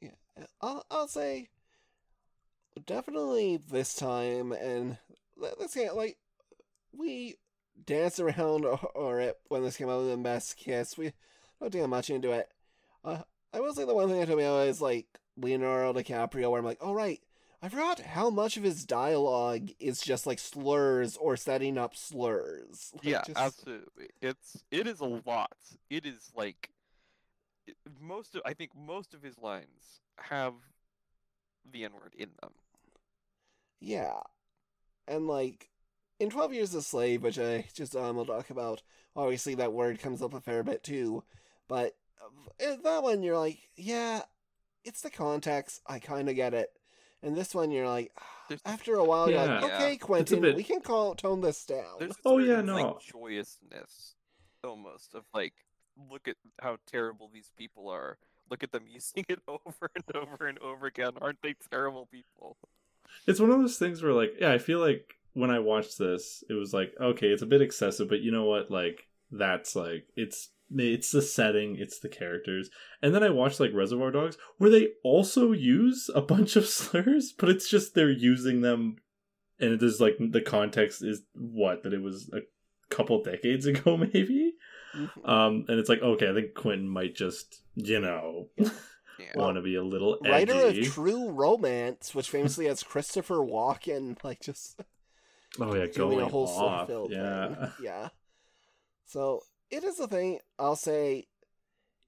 yeah, 0.00 0.10
I'll 0.60 0.84
I'll 0.90 1.08
say 1.08 1.48
definitely 2.86 3.58
this 3.58 3.94
time, 3.94 4.52
and 4.52 4.98
let- 5.36 5.58
let's 5.60 5.74
get 5.74 5.94
like 5.96 6.18
we 6.92 7.36
danced 7.84 8.18
around 8.20 8.64
or, 8.64 9.20
it 9.20 9.36
when 9.48 9.62
this 9.62 9.76
came 9.76 9.88
out 9.88 10.00
with 10.00 10.10
the 10.10 10.16
best 10.16 10.56
kiss. 10.56 10.96
We 10.96 11.12
don't 11.60 11.72
get 11.72 11.88
much 11.88 12.10
into 12.10 12.32
it. 12.32 12.50
Uh, 13.04 13.22
I 13.52 13.60
will 13.60 13.74
say 13.74 13.84
the 13.84 13.94
one 13.94 14.08
thing 14.08 14.20
that 14.20 14.26
took 14.26 14.38
me 14.38 14.44
is 14.44 14.80
like 14.80 15.06
Leonardo 15.36 15.92
DiCaprio, 15.92 16.50
where 16.50 16.58
I'm 16.58 16.64
like, 16.64 16.82
all 16.82 16.94
right, 16.94 17.20
I 17.60 17.68
forgot 17.68 18.00
how 18.00 18.30
much 18.30 18.56
of 18.56 18.62
his 18.62 18.84
dialogue 18.84 19.70
is 19.80 20.00
just 20.00 20.26
like 20.26 20.38
slurs 20.38 21.16
or 21.16 21.36
setting 21.36 21.76
up 21.76 21.96
slurs. 21.96 22.92
Like, 22.94 23.04
yeah, 23.04 23.22
just- 23.26 23.38
absolutely. 23.38 24.08
It's 24.22 24.62
it 24.70 24.86
is 24.86 25.00
a 25.00 25.04
lot. 25.26 25.56
It 25.90 26.06
is 26.06 26.30
like 26.36 26.70
it- 27.66 27.76
most 28.00 28.34
of 28.36 28.42
I 28.44 28.54
think 28.54 28.70
most 28.76 29.12
of 29.14 29.22
his 29.22 29.38
lines 29.38 30.00
have 30.18 30.54
the 31.70 31.84
N 31.84 31.92
word 31.94 32.14
in 32.16 32.30
them. 32.40 32.52
Yeah. 33.80 34.20
And 35.06 35.26
like 35.26 35.68
in 36.20 36.30
12 36.30 36.52
Years 36.52 36.74
a 36.74 36.82
Slave, 36.82 37.22
which 37.22 37.38
I 37.38 37.64
just 37.74 37.96
um 37.96 38.16
will 38.16 38.26
talk 38.26 38.50
about, 38.50 38.82
obviously 39.16 39.54
that 39.56 39.72
word 39.72 39.98
comes 40.00 40.22
up 40.22 40.34
a 40.34 40.40
fair 40.40 40.62
bit 40.62 40.82
too. 40.84 41.24
But 41.66 41.96
uh, 42.64 42.76
that 42.84 43.02
one 43.02 43.22
you're 43.22 43.38
like, 43.38 43.58
yeah, 43.76 44.22
it's 44.84 45.00
the 45.00 45.10
context. 45.10 45.80
I 45.86 45.98
kind 45.98 46.28
of 46.28 46.36
get 46.36 46.54
it. 46.54 46.70
And 47.22 47.36
this 47.36 47.54
one 47.54 47.70
you're 47.70 47.88
like 47.88 48.12
There's- 48.48 48.62
after 48.66 48.94
a 48.94 49.04
while 49.04 49.28
you're 49.30 49.38
like, 49.44 49.62
Yeah. 49.62 49.76
okay, 49.76 49.96
Quentin, 49.96 50.40
bit- 50.40 50.56
we 50.56 50.64
can 50.64 50.80
call 50.80 51.14
tone 51.14 51.40
this 51.40 51.64
down. 51.64 51.96
There's 51.98 52.12
a 52.24 52.28
Oh, 52.28 52.38
yeah, 52.38 52.46
certain, 52.56 52.66
no. 52.66 52.74
like 52.74 53.00
joyousness 53.00 54.14
almost 54.64 55.14
of 55.14 55.24
like 55.34 55.54
look 56.10 56.28
at 56.28 56.36
how 56.60 56.76
terrible 56.86 57.30
these 57.32 57.50
people 57.56 57.88
are. 57.88 58.18
Look 58.50 58.62
at 58.62 58.72
them 58.72 58.84
using 58.88 59.24
it 59.28 59.40
over 59.48 59.90
and 59.94 60.16
over 60.16 60.46
and 60.46 60.58
over 60.60 60.86
again. 60.86 61.12
Aren't 61.20 61.42
they 61.42 61.54
terrible 61.70 62.06
people? 62.10 62.56
It's 63.26 63.40
one 63.40 63.50
of 63.50 63.58
those 63.58 63.78
things 63.78 64.02
where, 64.02 64.12
like, 64.12 64.34
yeah, 64.40 64.52
I 64.52 64.58
feel 64.58 64.80
like 64.80 65.14
when 65.32 65.50
I 65.50 65.58
watched 65.60 65.98
this, 65.98 66.44
it 66.48 66.52
was 66.54 66.72
like, 66.74 66.92
okay, 67.00 67.28
it's 67.28 67.42
a 67.42 67.46
bit 67.46 67.62
excessive, 67.62 68.08
but 68.08 68.20
you 68.20 68.30
know 68.30 68.44
what? 68.44 68.70
Like, 68.70 69.06
that's 69.30 69.74
like, 69.74 70.06
it's 70.14 70.50
it's 70.76 71.10
the 71.12 71.22
setting, 71.22 71.76
it's 71.78 71.98
the 71.98 72.08
characters. 72.08 72.70
And 73.02 73.14
then 73.14 73.22
I 73.22 73.30
watched 73.30 73.60
like 73.60 73.72
Reservoir 73.74 74.10
Dogs, 74.10 74.36
where 74.58 74.70
they 74.70 74.88
also 75.04 75.52
use 75.52 76.10
a 76.14 76.20
bunch 76.20 76.56
of 76.56 76.66
slurs, 76.68 77.32
but 77.36 77.48
it's 77.48 77.68
just 77.68 77.94
they're 77.94 78.10
using 78.10 78.60
them, 78.60 78.96
and 79.60 79.72
it 79.72 79.82
is 79.82 80.00
like 80.00 80.16
the 80.18 80.40
context 80.42 81.02
is 81.02 81.22
what 81.34 81.82
that 81.82 81.92
it 81.94 82.02
was 82.02 82.30
a 82.32 82.40
couple 82.94 83.22
decades 83.22 83.66
ago, 83.72 83.96
maybe. 83.96 84.54
Mhm. 84.96 85.28
Um, 85.28 85.64
and 85.68 85.78
it's 85.78 85.88
like, 85.90 86.00
okay, 86.02 86.30
I 86.30 86.34
think 86.34 86.54
Quentin 86.54 86.88
might 86.88 87.14
just, 87.14 87.62
you 87.74 88.00
know, 88.00 88.48
Yeah. 89.20 89.32
want 89.34 89.56
to 89.56 89.62
be 89.62 89.74
a 89.74 89.82
little 89.82 90.16
edgy. 90.24 90.52
Writer 90.52 90.66
of 90.68 90.92
True 90.92 91.30
Romance, 91.30 92.14
which 92.14 92.30
famously 92.30 92.66
has 92.66 92.84
Christopher 92.84 93.38
Walken, 93.38 94.16
like 94.22 94.40
just 94.40 94.80
oh 95.58 95.74
yeah, 95.74 95.86
doing 95.86 95.92
going 96.18 96.20
a 96.20 96.28
whole 96.28 96.46
off. 96.46 96.88
Yeah. 97.10 97.48
thing. 97.54 97.72
Yeah. 97.82 98.08
So 99.06 99.42
it 99.70 99.84
is 99.84 99.98
a 100.00 100.08
thing. 100.08 100.40
I'll 100.58 100.76
say 100.76 101.26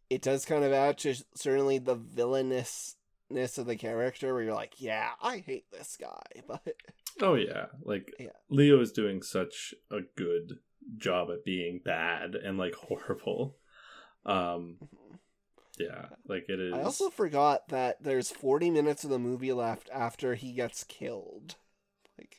it 0.08 0.22
does 0.22 0.44
kind 0.44 0.64
of 0.64 0.72
add 0.72 0.98
to 0.98 1.14
certainly 1.34 1.78
the 1.78 1.94
villainousness 1.94 3.58
of 3.58 3.66
the 3.66 3.76
character 3.76 4.34
where 4.34 4.42
you're 4.42 4.54
like, 4.54 4.74
yeah, 4.78 5.10
I 5.22 5.38
hate 5.38 5.70
this 5.70 5.96
guy. 6.00 6.22
But 6.46 6.74
Oh 7.20 7.34
yeah, 7.34 7.66
like 7.82 8.12
Yeah. 8.18 8.30
Leo 8.48 8.80
is 8.80 8.92
doing 8.92 9.22
such 9.22 9.74
a 9.90 10.00
good 10.16 10.58
job 10.96 11.28
at 11.30 11.44
being 11.44 11.80
bad 11.84 12.34
and 12.34 12.58
like 12.58 12.74
horrible. 12.74 13.56
Um 14.24 14.78
yeah, 15.78 16.06
like 16.26 16.46
it 16.48 16.60
is 16.60 16.74
I 16.74 16.82
also 16.82 17.08
forgot 17.10 17.68
that 17.68 18.02
there's 18.02 18.30
40 18.30 18.70
minutes 18.70 19.04
of 19.04 19.10
the 19.10 19.18
movie 19.18 19.52
left 19.52 19.88
after 19.92 20.34
he 20.34 20.52
gets 20.52 20.84
killed. 20.84 21.56
Like, 22.18 22.36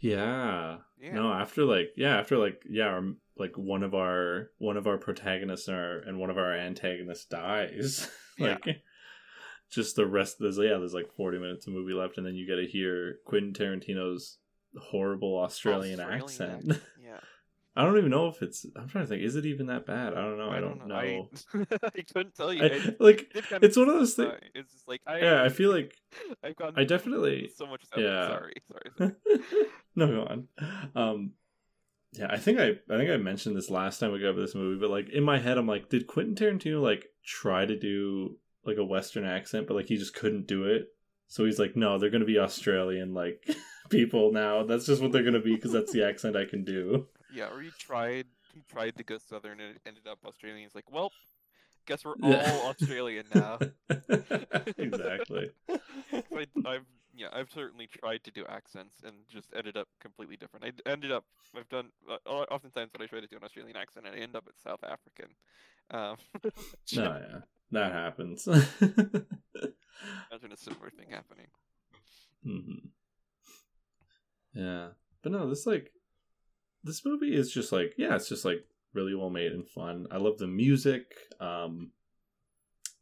Yeah. 0.00 0.78
Yeah. 0.98 1.12
No, 1.12 1.32
after 1.32 1.64
like 1.64 1.88
yeah, 1.96 2.18
after 2.18 2.38
like 2.38 2.62
yeah, 2.68 2.86
our, 2.86 3.02
like 3.36 3.56
one 3.56 3.82
of 3.82 3.94
our 3.94 4.50
one 4.58 4.76
of 4.76 4.86
our 4.86 4.98
protagonists 4.98 5.68
and, 5.68 5.76
our, 5.76 5.98
and 5.98 6.18
one 6.18 6.30
of 6.30 6.38
our 6.38 6.54
antagonists 6.54 7.26
dies. 7.26 8.08
Yeah. 8.36 8.56
like 8.66 8.82
just 9.70 9.94
the 9.94 10.06
rest 10.06 10.38
there's 10.40 10.58
yeah, 10.58 10.76
there's 10.78 10.92
like 10.92 11.08
40 11.16 11.38
minutes 11.38 11.68
of 11.68 11.72
movie 11.72 11.92
left 11.94 12.18
and 12.18 12.26
then 12.26 12.34
you 12.34 12.46
get 12.48 12.56
to 12.56 12.66
hear 12.66 13.18
Quentin 13.24 13.52
Tarantino's 13.52 14.38
horrible 14.76 15.38
Australian, 15.38 16.00
accent. 16.00 16.64
ac- 16.68 16.80
Yeah. 17.00 17.20
I 17.76 17.84
don't 17.84 17.96
even 17.98 18.10
know 18.10 18.28
if 18.28 18.40
it's. 18.42 18.64
I'm 18.76 18.88
trying 18.88 19.04
to 19.04 19.08
think. 19.08 19.22
Is 19.22 19.34
it 19.34 19.46
even 19.46 19.66
that 19.66 19.84
bad? 19.84 20.14
I 20.14 20.20
don't 20.22 20.38
know. 20.38 20.48
I, 20.50 20.60
don't, 20.60 20.86
know. 20.86 20.94
I, 20.94 21.26
I 21.96 22.02
couldn't 22.12 22.34
tell 22.36 22.52
you. 22.52 22.62
I- 22.64 22.66
I 22.68 22.94
like 23.00 23.32
it's 23.34 23.76
one 23.76 23.88
of 23.88 23.94
those 23.96 24.14
things. 24.14 24.32
It's 24.54 24.72
just 24.72 24.86
like 24.88 25.00
I. 25.08 25.18
Yeah, 25.18 25.42
I 25.42 25.48
feel 25.48 25.72
like 25.72 25.92
I've 26.44 26.54
gone. 26.56 26.74
I 26.76 26.84
definitely. 26.84 27.50
so 27.56 27.66
much. 27.66 27.82
yeah. 27.96 28.28
Sorry. 28.28 28.54
Sorry. 28.68 28.90
sorry. 28.98 29.12
no, 29.96 30.06
go 30.06 30.22
on. 30.22 30.48
Um, 30.94 31.32
yeah, 32.14 32.26
I 32.30 32.38
think 32.38 32.58
I. 32.58 32.70
I 32.92 32.96
think 32.96 33.10
I 33.10 33.16
mentioned 33.16 33.56
this 33.56 33.70
last 33.70 33.98
time 33.98 34.12
we 34.12 34.20
got 34.20 34.28
over 34.28 34.40
this 34.40 34.54
movie, 34.54 34.80
but 34.80 34.90
like 34.90 35.08
in 35.10 35.24
my 35.24 35.38
head, 35.38 35.58
I'm 35.58 35.66
like, 35.66 35.88
did 35.88 36.06
Quentin 36.06 36.34
Tarantino 36.34 36.82
like 36.82 37.06
try 37.24 37.66
to 37.66 37.78
do 37.78 38.36
like 38.64 38.76
a 38.76 38.84
Western 38.84 39.24
accent, 39.24 39.66
but 39.66 39.74
like 39.74 39.86
he 39.86 39.96
just 39.96 40.14
couldn't 40.14 40.46
do 40.46 40.64
it. 40.64 40.88
So 41.26 41.44
he's 41.44 41.58
like, 41.58 41.76
no, 41.76 41.98
they're 41.98 42.10
gonna 42.10 42.24
be 42.24 42.38
Australian 42.38 43.14
like 43.14 43.48
people 43.90 44.32
now. 44.32 44.64
That's 44.64 44.86
just 44.86 45.02
what 45.02 45.12
they're 45.12 45.24
gonna 45.24 45.40
be 45.40 45.54
because 45.54 45.72
that's 45.72 45.92
the 45.92 46.06
accent 46.06 46.36
I 46.36 46.44
can 46.44 46.64
do. 46.64 47.08
Yeah, 47.32 47.52
or 47.52 47.60
he 47.60 47.70
tried. 47.78 48.26
He 48.54 48.62
tried 48.70 48.96
to 48.98 49.02
go 49.02 49.18
southern 49.18 49.58
and 49.60 49.74
it 49.74 49.80
ended 49.84 50.06
up 50.06 50.18
Australian. 50.24 50.62
He's 50.62 50.76
like, 50.76 50.88
well, 50.92 51.10
guess 51.86 52.04
we're 52.04 52.14
all 52.22 52.68
Australian 52.68 53.26
now. 53.34 53.58
exactly. 54.78 55.50
I, 55.68 56.46
I've 56.64 56.86
yeah, 57.16 57.28
I've 57.32 57.50
certainly 57.50 57.86
tried 57.86 58.24
to 58.24 58.30
do 58.30 58.44
accents 58.48 58.96
and 59.04 59.14
just 59.28 59.52
ended 59.56 59.76
up 59.76 59.88
completely 60.00 60.36
different. 60.36 60.64
I 60.64 60.90
ended 60.90 61.12
up 61.12 61.24
I've 61.56 61.68
done 61.68 61.90
uh, 62.08 62.16
oftentimes 62.28 62.92
when 62.92 63.02
I 63.02 63.06
try 63.06 63.20
to 63.20 63.26
do 63.26 63.36
an 63.36 63.44
Australian 63.44 63.76
accent, 63.76 64.06
and 64.06 64.16
I 64.16 64.18
end 64.18 64.36
up 64.36 64.44
at 64.48 64.58
South 64.58 64.82
African. 64.84 65.34
Um, 65.90 66.16
No, 66.96 67.02
yeah, 67.02 67.40
that 67.72 67.92
happens. 67.92 68.46
Imagine 68.46 69.26
a 70.52 70.56
similar 70.56 70.90
thing 70.90 71.10
happening. 71.10 71.46
hmm 72.42 72.88
Yeah, 74.52 74.88
but 75.22 75.32
no, 75.32 75.48
this 75.48 75.66
like 75.66 75.92
this 76.82 77.04
movie 77.04 77.34
is 77.34 77.52
just 77.52 77.72
like 77.72 77.94
yeah, 77.96 78.14
it's 78.14 78.28
just 78.28 78.44
like 78.44 78.64
really 78.92 79.14
well 79.14 79.30
made 79.30 79.52
and 79.52 79.68
fun. 79.68 80.06
I 80.10 80.18
love 80.18 80.38
the 80.38 80.46
music. 80.46 81.14
Um, 81.40 81.92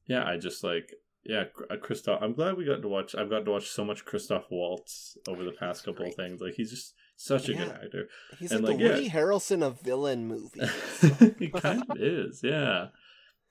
yeah, 0.07 0.27
I 0.27 0.37
just 0.37 0.65
like 0.65 0.95
yeah, 1.25 1.45
uh, 1.71 1.77
Christoph. 1.77 2.21
I'm 2.21 2.35
glad 2.35 2.57
we 2.57 2.65
got 2.65 2.83
to 2.83 2.89
watch. 2.89 3.15
I've 3.15 3.31
got 3.31 3.45
to 3.45 3.51
watch 3.51 3.69
so 3.69 3.85
much 3.85 4.05
Christoph 4.05 4.45
Waltz 4.51 5.17
over 5.29 5.45
the 5.45 5.53
past 5.53 5.85
He's 5.85 5.87
couple 5.87 6.07
of 6.07 6.15
things. 6.15 6.41
Like 6.41 6.55
he's 6.55 6.71
just 6.71 6.95
such 7.17 7.49
a 7.49 7.55
good 7.55 7.69
actor. 7.69 8.09
he's 8.39 8.51
And, 8.51 8.65
like, 8.65 8.73
like, 8.73 8.79
the 8.79 8.85
yeah. 8.85 8.91
Woody 8.91 9.11
Harrelson 9.11 9.63
of 9.63 9.81
villain 9.81 10.27
movies. 10.27 10.71
he 11.39 11.49
kind 11.49 11.85
of 11.89 11.97
is, 12.01 12.41
yeah, 12.43 12.89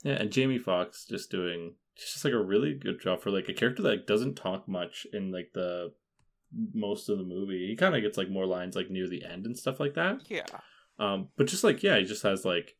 yeah. 0.04 0.14
And 0.14 0.32
Jamie 0.32 0.60
Foxx 0.60 1.06
just 1.10 1.32
doing 1.32 1.76
just 1.96 2.26
like 2.26 2.34
a 2.34 2.44
really 2.44 2.74
good 2.74 3.00
job 3.00 3.22
for 3.22 3.32
like 3.32 3.48
a 3.48 3.54
character 3.54 3.84
that 3.84 3.90
like, 3.90 4.08
doesn't 4.08 4.36
talk 4.36 4.68
much 4.68 5.06
in 5.14 5.32
like 5.32 5.52
the 5.54 5.94
most 6.74 7.08
of 7.08 7.18
the 7.18 7.24
movie. 7.24 7.68
He 7.70 7.76
kind 7.76 7.96
of 7.96 8.02
gets 8.02 8.18
like 8.18 8.30
more 8.30 8.46
lines 8.46 8.76
like 8.76 8.90
near 8.90 9.08
the 9.08 9.24
end 9.24 9.46
and 9.46 9.58
stuff 9.58 9.80
like 9.80 9.94
that. 9.96 10.22
Yeah, 10.28 10.46
Um, 11.00 11.30
but 11.38 11.48
just 11.48 11.64
like 11.64 11.84
yeah, 11.84 11.98
he 11.98 12.04
just 12.04 12.24
has 12.24 12.44
like 12.44 12.76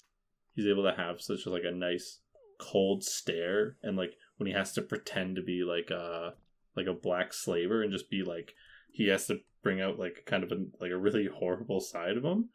he's 0.54 0.68
able 0.68 0.84
to 0.84 0.94
have 0.96 1.22
such 1.22 1.46
like 1.46 1.64
a 1.66 1.72
nice 1.72 2.20
cold 2.60 3.04
stare, 3.04 3.78
and 3.82 3.98
like 3.98 4.16
when 4.42 4.48
he 4.48 4.54
has 4.54 4.74
to 4.74 4.82
pretend 4.82 5.36
to 5.36 5.42
be 5.44 5.64
like 5.64 5.92
a 5.92 6.34
like 6.76 6.88
a 6.88 6.94
black 6.94 7.32
slaver 7.32 7.84
and 7.84 7.92
just 7.92 8.10
be 8.10 8.24
like 8.24 8.56
he 8.92 9.08
has 9.08 9.28
to 9.28 9.40
bring 9.62 9.80
out 9.80 10.00
like 10.00 10.24
kind 10.26 10.44
of 10.44 10.52
a 10.52 10.66
like 10.80 10.90
a 10.92 10.98
really 10.98 11.28
horrible 11.28 11.80
side 11.80 12.18
of 12.18 12.26
him. 12.26 12.50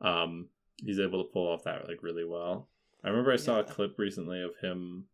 Um, 0.00 0.48
he's 0.76 1.00
able 1.00 1.24
to 1.24 1.30
pull 1.32 1.48
off 1.52 1.64
that 1.64 1.88
like 1.88 2.02
really 2.04 2.24
well. 2.24 2.68
I 3.02 3.08
remember 3.08 3.32
I 3.32 3.36
saw 3.36 3.58
a 3.58 3.64
clip 3.64 3.98
recently 3.98 4.40
of 4.42 4.52
him 4.62 5.06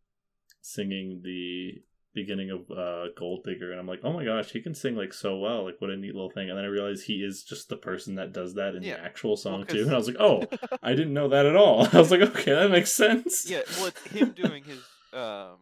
singing 0.61 1.23
the 1.25 1.83
beginning 2.13 2.51
of 2.51 2.69
uh 2.77 3.07
Gold 3.17 3.45
Digger 3.45 3.71
and 3.71 3.81
I'm 3.81 3.87
like, 3.87 4.01
"Oh 4.05 4.13
my 4.13 4.25
gosh, 4.25 4.51
he 4.51 4.61
can 4.61 4.75
sing 4.75 4.97
like 4.97 5.15
so 5.15 5.39
well. 5.39 5.65
Like 5.65 5.77
what 5.81 5.91
a 5.91 5.97
neat 5.97 6.13
little 6.15 6.29
thing." 6.31 6.51
And 6.51 6.59
then 6.59 6.65
I 6.65 6.69
realized 6.69 7.05
he 7.07 7.23
is 7.25 7.45
just 7.45 7.69
the 7.71 7.77
person 7.77 8.17
that 8.17 8.33
does 8.33 8.55
that 8.55 8.75
in 8.75 8.83
Yeah. 8.83 8.97
the 8.97 9.05
actual 9.05 9.37
song 9.39 9.65
'cause- 9.65 9.75
too. 9.77 9.83
And 9.85 9.93
I 9.95 9.97
was 9.97 10.09
like, 10.09 10.17
"Oh, 10.21 10.45
I 10.83 10.91
didn't 10.91 11.15
know 11.15 11.29
that 11.29 11.47
at 11.47 11.57
all." 11.57 11.87
I 11.93 11.99
was 11.99 12.11
like, 12.11 12.21
"Okay, 12.21 12.53
that 12.53 12.71
makes 12.71 12.93
sense." 12.93 13.49
yeah. 13.49 13.63
Well, 13.79 13.87
it's 13.87 14.03
him 14.09 14.33
doing 14.33 14.65
his 14.65 14.81
um, 15.13 15.57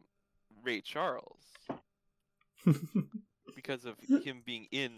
Ray 0.69 0.83
Charles 0.83 1.41
because 3.55 3.87
of 3.87 3.95
him 4.25 4.43
being 4.45 4.67
in 4.71 4.91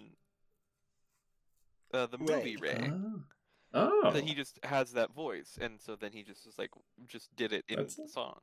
uh, 1.94 2.06
the 2.06 2.18
movie 2.18 2.56
Ray. 2.56 2.74
Ray. 2.74 2.92
oh. 2.92 4.02
oh. 4.05 4.10
That 4.10 4.24
he 4.24 4.34
just 4.34 4.59
has 4.64 4.92
that 4.92 5.14
voice, 5.14 5.56
and 5.60 5.80
so 5.80 5.94
then 5.94 6.10
he 6.12 6.24
just 6.24 6.44
was 6.44 6.59
like, 6.59 6.70
just 7.06 7.34
did 7.36 7.52
it 7.52 7.64
in 7.68 7.76
That's- 7.76 7.94
the 7.94 8.09
song. 8.09 8.40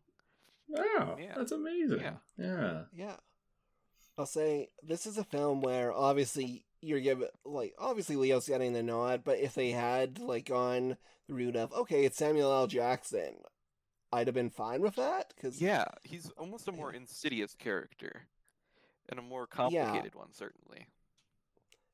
Wow, 0.69 1.15
Yeah. 1.19 1.33
that's 1.37 1.51
amazing. 1.53 1.99
Yeah. 2.01 2.13
yeah. 2.37 2.81
Yeah. 2.93 3.15
I'll 4.17 4.25
say 4.25 4.69
this 4.83 5.05
is 5.05 5.17
a 5.17 5.23
film 5.23 5.61
where 5.61 5.93
obviously 5.93 6.65
you're 6.81 6.99
given 6.99 7.27
like 7.45 7.73
obviously 7.77 8.15
Leo's 8.17 8.47
getting 8.47 8.73
the 8.73 8.83
nod, 8.83 9.21
but 9.23 9.39
if 9.39 9.53
they 9.53 9.71
had 9.71 10.19
like 10.19 10.45
gone 10.45 10.97
the 11.27 11.33
route 11.33 11.55
of 11.55 11.71
okay, 11.73 12.03
it's 12.03 12.17
Samuel 12.17 12.51
L. 12.51 12.67
Jackson, 12.67 13.35
I'd 14.11 14.27
have 14.27 14.33
been 14.35 14.49
fine 14.49 14.81
with 14.81 14.95
that 14.95 15.33
because 15.35 15.63
Yeah, 15.63 15.85
he's 16.03 16.29
almost 16.31 16.67
a 16.67 16.71
more 16.71 16.91
insidious 16.91 17.53
character, 17.53 18.27
and 19.09 19.19
a 19.19 19.23
more 19.23 19.47
complicated 19.47 20.15
one, 20.15 20.33
certainly. 20.33 20.87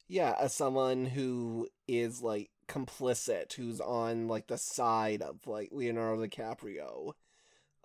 yeah, 0.08 0.36
as 0.40 0.54
someone 0.54 1.06
who 1.06 1.68
is 1.88 2.22
like 2.22 2.50
complicit, 2.68 3.54
who's 3.54 3.80
on 3.82 4.28
like 4.28 4.48
the 4.48 4.58
side 4.58 5.22
of 5.22 5.46
like 5.48 5.70
Leonardo 5.72 6.26
DiCaprio, 6.26 7.14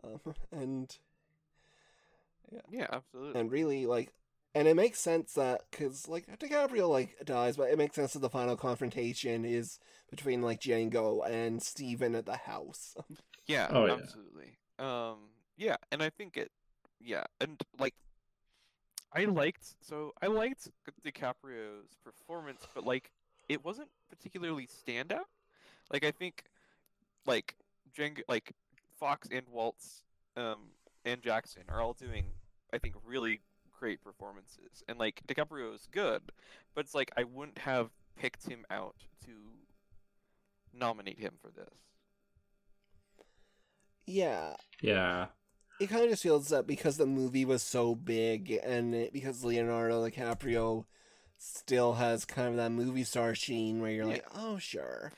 um, 0.04 0.20
and 0.52 0.98
Yeah, 2.50 2.60
yeah, 2.70 2.86
absolutely. 2.92 3.40
and 3.40 3.50
really 3.52 3.86
like 3.86 4.12
and 4.54 4.68
it 4.68 4.76
makes 4.76 5.00
sense 5.00 5.34
that 5.34 5.62
because 5.70 6.08
like 6.08 6.26
DiCaprio 6.40 6.88
like 6.90 7.16
dies, 7.24 7.56
but 7.56 7.70
it 7.70 7.78
makes 7.78 7.96
sense 7.96 8.14
that 8.14 8.20
the 8.20 8.30
final 8.30 8.56
confrontation 8.56 9.44
is 9.44 9.78
between 10.10 10.42
like 10.42 10.60
Django 10.60 11.28
and 11.28 11.62
Steven 11.62 12.14
at 12.16 12.26
the 12.26 12.36
house. 12.38 12.96
Yeah, 13.48 13.68
Oh, 13.70 13.86
yeah. 13.86 13.94
absolutely. 13.94 14.56
Um, 14.78 15.16
yeah, 15.56 15.76
and 15.90 16.02
I 16.02 16.10
think 16.10 16.36
it, 16.36 16.52
yeah, 17.00 17.24
and 17.40 17.60
like, 17.78 17.94
I 19.12 19.24
liked 19.24 19.74
so 19.80 20.12
I 20.22 20.26
liked 20.26 20.68
DiCaprio's 21.04 21.96
performance, 22.04 22.66
but 22.74 22.84
like, 22.84 23.10
it 23.48 23.64
wasn't 23.64 23.88
particularly 24.10 24.66
standout. 24.66 25.24
Like, 25.90 26.04
I 26.04 26.10
think, 26.10 26.44
like 27.26 27.56
Django, 27.96 28.20
like 28.28 28.52
Foxx 29.00 29.28
and 29.32 29.46
Waltz, 29.50 30.02
um, 30.36 30.72
and 31.06 31.22
Jackson 31.22 31.62
are 31.70 31.80
all 31.80 31.94
doing, 31.94 32.26
I 32.72 32.78
think, 32.78 32.94
really 33.04 33.40
great 33.80 34.04
performances, 34.04 34.82
and 34.88 34.98
like 34.98 35.22
DiCaprio 35.26 35.74
is 35.74 35.88
good, 35.90 36.20
but 36.74 36.84
it's 36.84 36.94
like 36.94 37.10
I 37.16 37.24
wouldn't 37.24 37.58
have 37.58 37.88
picked 38.16 38.46
him 38.46 38.66
out 38.70 38.96
to 39.24 39.32
nominate 40.74 41.18
him 41.18 41.34
for 41.40 41.50
this. 41.50 41.87
Yeah, 44.08 44.54
Yeah. 44.80 45.26
it 45.80 45.88
kind 45.88 46.04
of 46.04 46.10
just 46.10 46.22
feels 46.22 46.48
that 46.48 46.66
because 46.66 46.96
the 46.96 47.06
movie 47.06 47.44
was 47.44 47.62
so 47.62 47.94
big 47.94 48.50
and 48.64 48.94
it, 48.94 49.12
because 49.12 49.44
Leonardo 49.44 50.04
DiCaprio 50.08 50.84
still 51.36 51.92
has 51.94 52.24
kind 52.24 52.48
of 52.48 52.56
that 52.56 52.70
movie 52.72 53.04
star 53.04 53.34
sheen 53.34 53.80
where 53.80 53.90
you're 53.92 54.06
like, 54.06 54.24
oh 54.34 54.58
sure, 54.58 55.12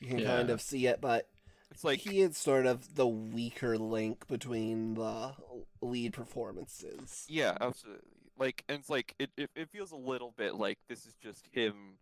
you 0.00 0.08
can 0.08 0.24
kind 0.24 0.50
of 0.50 0.60
see 0.60 0.86
it, 0.86 1.00
but 1.00 1.28
It's 1.70 1.84
like 1.84 2.00
he 2.00 2.20
is 2.22 2.36
sort 2.36 2.66
of 2.66 2.96
the 2.96 3.06
weaker 3.06 3.78
link 3.78 4.26
between 4.26 4.94
the 4.94 5.34
lead 5.80 6.12
performances. 6.14 7.26
Yeah, 7.28 7.56
absolutely. 7.60 8.02
Like, 8.38 8.64
and 8.68 8.78
it's 8.80 8.90
like 8.90 9.14
it, 9.18 9.30
it, 9.36 9.50
it 9.54 9.68
feels 9.70 9.92
a 9.92 9.96
little 9.96 10.32
bit 10.36 10.54
like 10.56 10.78
this 10.88 11.04
is 11.06 11.14
just 11.22 11.46
him. 11.52 11.98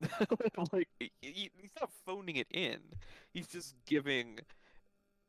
like 0.72 0.88
he, 0.98 1.12
he- 1.20 1.50
he's 1.56 1.70
not 1.80 1.90
phoning 2.04 2.36
it 2.36 2.48
in. 2.50 2.80
He's 3.32 3.48
just 3.48 3.74
giving 3.86 4.40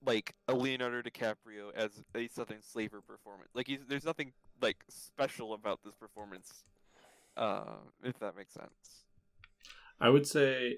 like 0.05 0.35
a 0.47 0.53
Leonardo 0.53 1.01
DiCaprio 1.01 1.73
as 1.75 1.91
a 2.15 2.27
Southern 2.27 2.61
Slaver 2.61 3.01
performance. 3.01 3.49
Like 3.53 3.67
he's 3.67 3.79
there's 3.87 4.05
nothing 4.05 4.33
like 4.61 4.83
special 4.89 5.53
about 5.53 5.79
this 5.83 5.95
performance. 5.95 6.63
Uh, 7.35 7.77
if 8.03 8.19
that 8.19 8.35
makes 8.35 8.53
sense. 8.53 9.05
I 9.99 10.09
would 10.09 10.27
say 10.27 10.77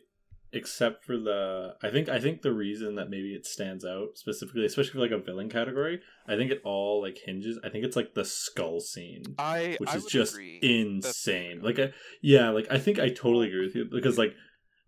except 0.56 1.04
for 1.04 1.18
the 1.18 1.76
I 1.84 1.90
think 1.90 2.08
I 2.08 2.20
think 2.20 2.42
the 2.42 2.54
reason 2.54 2.96
that 2.96 3.10
maybe 3.10 3.34
it 3.34 3.46
stands 3.46 3.84
out 3.86 4.10
specifically, 4.16 4.66
especially 4.66 4.94
for 4.94 5.00
like 5.00 5.12
a 5.12 5.18
villain 5.18 5.50
category, 5.50 6.00
I 6.28 6.36
think 6.36 6.52
it 6.52 6.62
all 6.64 7.02
like 7.02 7.18
hinges. 7.18 7.60
I 7.64 7.70
think 7.70 7.84
it's 7.84 7.96
like 7.96 8.14
the 8.14 8.26
skull 8.26 8.80
scene. 8.80 9.24
I 9.38 9.76
which 9.80 9.90
I 9.90 9.98
is 9.98 10.06
just 10.06 10.34
agree. 10.34 10.60
insane. 10.62 11.62
Like, 11.62 11.80
I, 11.80 11.92
yeah, 12.22 12.50
like 12.50 12.68
I 12.72 12.78
think 12.78 13.00
I 13.00 13.10
totally 13.10 13.48
agree 13.48 13.66
with 13.66 13.76
you 13.76 13.86
because, 13.86 14.18
like, 14.18 14.34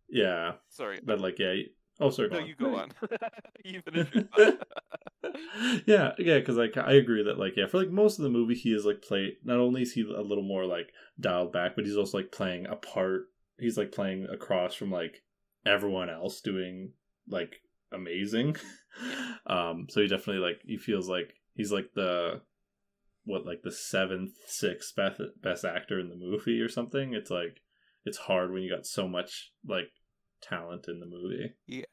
yeah, 0.10 0.54
Sorry. 0.70 1.00
but 1.04 1.20
like, 1.20 1.38
yeah. 1.38 1.54
Oh, 2.00 2.10
sorry. 2.10 2.30
No, 2.30 2.40
go 2.40 2.46
you 2.46 2.56
go 2.56 2.76
on. 2.76 2.92
on. 3.02 3.18
you 3.66 3.82
finish 3.82 4.14
your 4.14 4.24
thought. 4.24 4.68
yeah, 5.86 6.12
yeah, 6.20 6.40
because 6.40 6.58
like 6.58 6.78
I 6.78 6.94
agree 6.94 7.24
that 7.24 7.40
like 7.40 7.54
yeah, 7.58 7.68
for 7.68 7.80
like 7.80 7.90
most 7.90 8.20
of 8.20 8.24
the 8.24 8.30
movie, 8.30 8.56
he 8.56 8.74
is 8.74 8.86
like 8.86 9.02
play. 9.02 9.38
Not 9.44 9.60
only 9.60 9.82
is 9.82 9.94
he 9.94 10.02
a 10.02 10.22
little 10.22 10.44
more 10.44 10.66
like 10.66 10.92
dialed 11.20 11.54
back, 11.54 11.76
but 11.76 11.86
he's 11.86 11.98
also 11.98 12.20
like 12.20 12.32
playing 12.32 12.68
a 12.68 12.76
part. 12.76 13.26
He's 13.60 13.78
like 13.78 13.92
playing 13.92 14.28
across 14.32 14.76
from 14.76 14.92
like 14.92 15.24
everyone 15.66 16.10
else 16.10 16.42
doing 16.42 16.92
like 17.28 17.62
amazing. 17.92 18.56
um, 19.48 19.88
so 19.90 20.02
he 20.02 20.08
definitely 20.08 20.44
like 20.44 20.62
he 20.66 20.78
feels 20.78 21.10
like 21.10 21.34
he's 21.56 21.72
like 21.72 21.92
the 21.96 22.42
what 23.26 23.46
like 23.46 23.62
the 23.64 23.72
seventh, 23.72 24.34
sixth 24.46 24.96
best 24.96 25.20
best 25.42 25.66
actor 25.66 26.00
in 26.00 26.10
the 26.10 26.16
movie 26.16 26.62
or 26.62 26.70
something. 26.70 27.14
It's 27.14 27.32
like 27.32 27.62
it's 28.06 28.18
hard 28.18 28.52
when 28.52 28.62
you 28.62 28.74
got 28.74 28.86
so 28.86 29.08
much 29.08 29.52
like 29.68 29.90
talent 30.42 30.88
in 30.88 31.00
the 31.00 31.06
movie. 31.06 31.54
Yeah, 31.66 31.86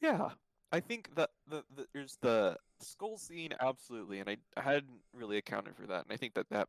yeah. 0.00 0.30
I 0.72 0.78
think 0.80 1.16
that 1.16 1.30
the, 1.48 1.64
the 1.74 1.86
there's 1.92 2.16
the 2.20 2.56
skull 2.80 3.18
scene 3.18 3.50
absolutely, 3.60 4.20
and 4.20 4.28
I, 4.28 4.36
I 4.56 4.62
hadn't 4.62 5.00
really 5.12 5.36
accounted 5.36 5.74
for 5.76 5.86
that, 5.88 6.04
and 6.04 6.12
I 6.12 6.16
think 6.16 6.34
that 6.34 6.48
that 6.50 6.68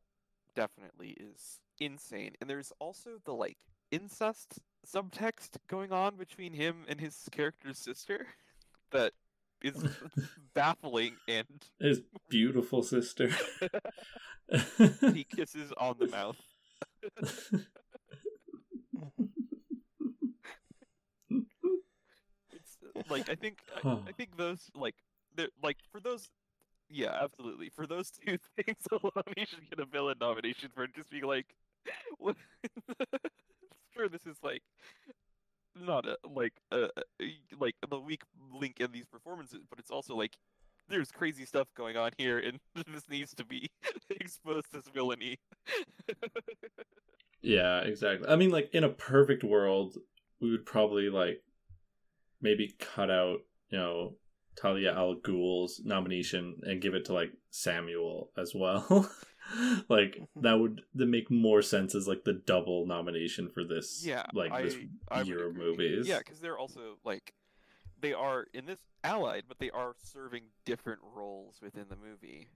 definitely 0.55 1.09
is 1.11 1.59
insane. 1.79 2.33
And 2.41 2.49
there's 2.49 2.73
also 2.79 3.19
the 3.25 3.33
like 3.33 3.57
incest 3.91 4.59
subtext 4.87 5.57
going 5.67 5.91
on 5.91 6.15
between 6.15 6.53
him 6.53 6.85
and 6.87 6.99
his 6.99 7.15
character's 7.31 7.77
sister 7.77 8.25
that 8.91 9.13
is 9.63 9.75
baffling, 10.53 11.15
and 11.27 11.45
His 11.79 12.01
beautiful 12.29 12.83
sister. 12.83 13.29
he 15.13 15.23
kisses 15.23 15.71
on 15.77 15.95
the 15.99 16.07
mouth. 16.07 16.37
It's 22.51 22.77
uh, 22.80 22.80
like 23.09 23.29
I 23.29 23.35
think 23.35 23.59
I, 23.75 23.81
Huh. 23.83 23.97
I 24.07 24.11
think 24.11 24.37
those 24.37 24.69
like 24.75 24.95
like 25.63 25.77
for 25.91 25.99
those 25.99 26.29
yeah 26.89 27.17
absolutely 27.21 27.69
for 27.69 27.87
those 27.87 28.11
two 28.25 28.37
things 28.57 28.87
alone 28.91 29.11
you 29.37 29.45
should 29.45 29.69
get 29.69 29.79
a 29.79 29.85
villain 29.85 30.17
nomination 30.19 30.69
for 30.73 30.87
just 30.87 31.09
being 31.09 31.25
like 31.25 31.55
sure 33.93 34.09
this 34.09 34.25
is 34.25 34.37
like 34.43 34.63
not 35.75 36.05
a 36.05 36.17
like 36.27 36.53
a, 36.71 36.89
a- 37.21 37.25
like 37.59 37.75
the 37.89 37.99
weak 37.99 38.23
link 38.53 38.79
in 38.79 38.91
these 38.91 39.05
performances 39.05 39.61
but 39.69 39.79
it's 39.79 39.91
also 39.91 40.15
like 40.15 40.35
there's 40.89 41.11
crazy 41.11 41.45
stuff 41.45 41.67
going 41.75 41.95
on 41.95 42.11
here 42.17 42.39
and 42.39 42.59
this 42.93 43.07
needs 43.09 43.33
to 43.33 43.45
be 43.45 43.69
exposed 44.09 44.67
as 44.75 44.83
villainy 44.93 45.37
yeah, 47.41 47.79
exactly. 47.81 48.27
I 48.27 48.35
mean, 48.35 48.51
like 48.51 48.69
in 48.73 48.83
a 48.83 48.89
perfect 48.89 49.43
world, 49.43 49.97
we 50.39 50.51
would 50.51 50.65
probably 50.65 51.09
like 51.09 51.41
maybe 52.41 52.75
cut 52.79 53.09
out, 53.11 53.39
you 53.69 53.77
know, 53.77 54.15
Talia 54.55 54.93
al 54.93 55.15
Ghul's 55.15 55.81
nomination 55.83 56.59
and 56.63 56.81
give 56.81 56.93
it 56.93 57.05
to 57.05 57.13
like 57.13 57.31
Samuel 57.49 58.31
as 58.37 58.53
well. 58.53 59.09
like 59.89 60.21
that 60.35 60.59
would 60.59 60.81
that 60.95 61.07
make 61.07 61.29
more 61.31 61.61
sense 61.61 61.95
as 61.95 62.07
like 62.07 62.23
the 62.23 62.33
double 62.33 62.85
nomination 62.85 63.49
for 63.49 63.63
this 63.63 64.05
Yeah, 64.05 64.23
like 64.33 64.51
this 64.63 64.75
I 65.09 65.19
would 65.19 65.27
year 65.27 65.47
of 65.49 65.55
movies. 65.55 66.07
Yeah, 66.07 66.19
because 66.19 66.39
they're 66.39 66.57
also 66.59 66.97
like 67.03 67.33
they 67.99 68.13
are 68.13 68.47
in 68.53 68.65
this 68.65 68.79
allied, 69.03 69.43
but 69.47 69.59
they 69.59 69.69
are 69.69 69.93
serving 70.03 70.43
different 70.65 70.99
roles 71.15 71.59
within 71.61 71.85
the 71.89 71.95
movie. 71.95 72.49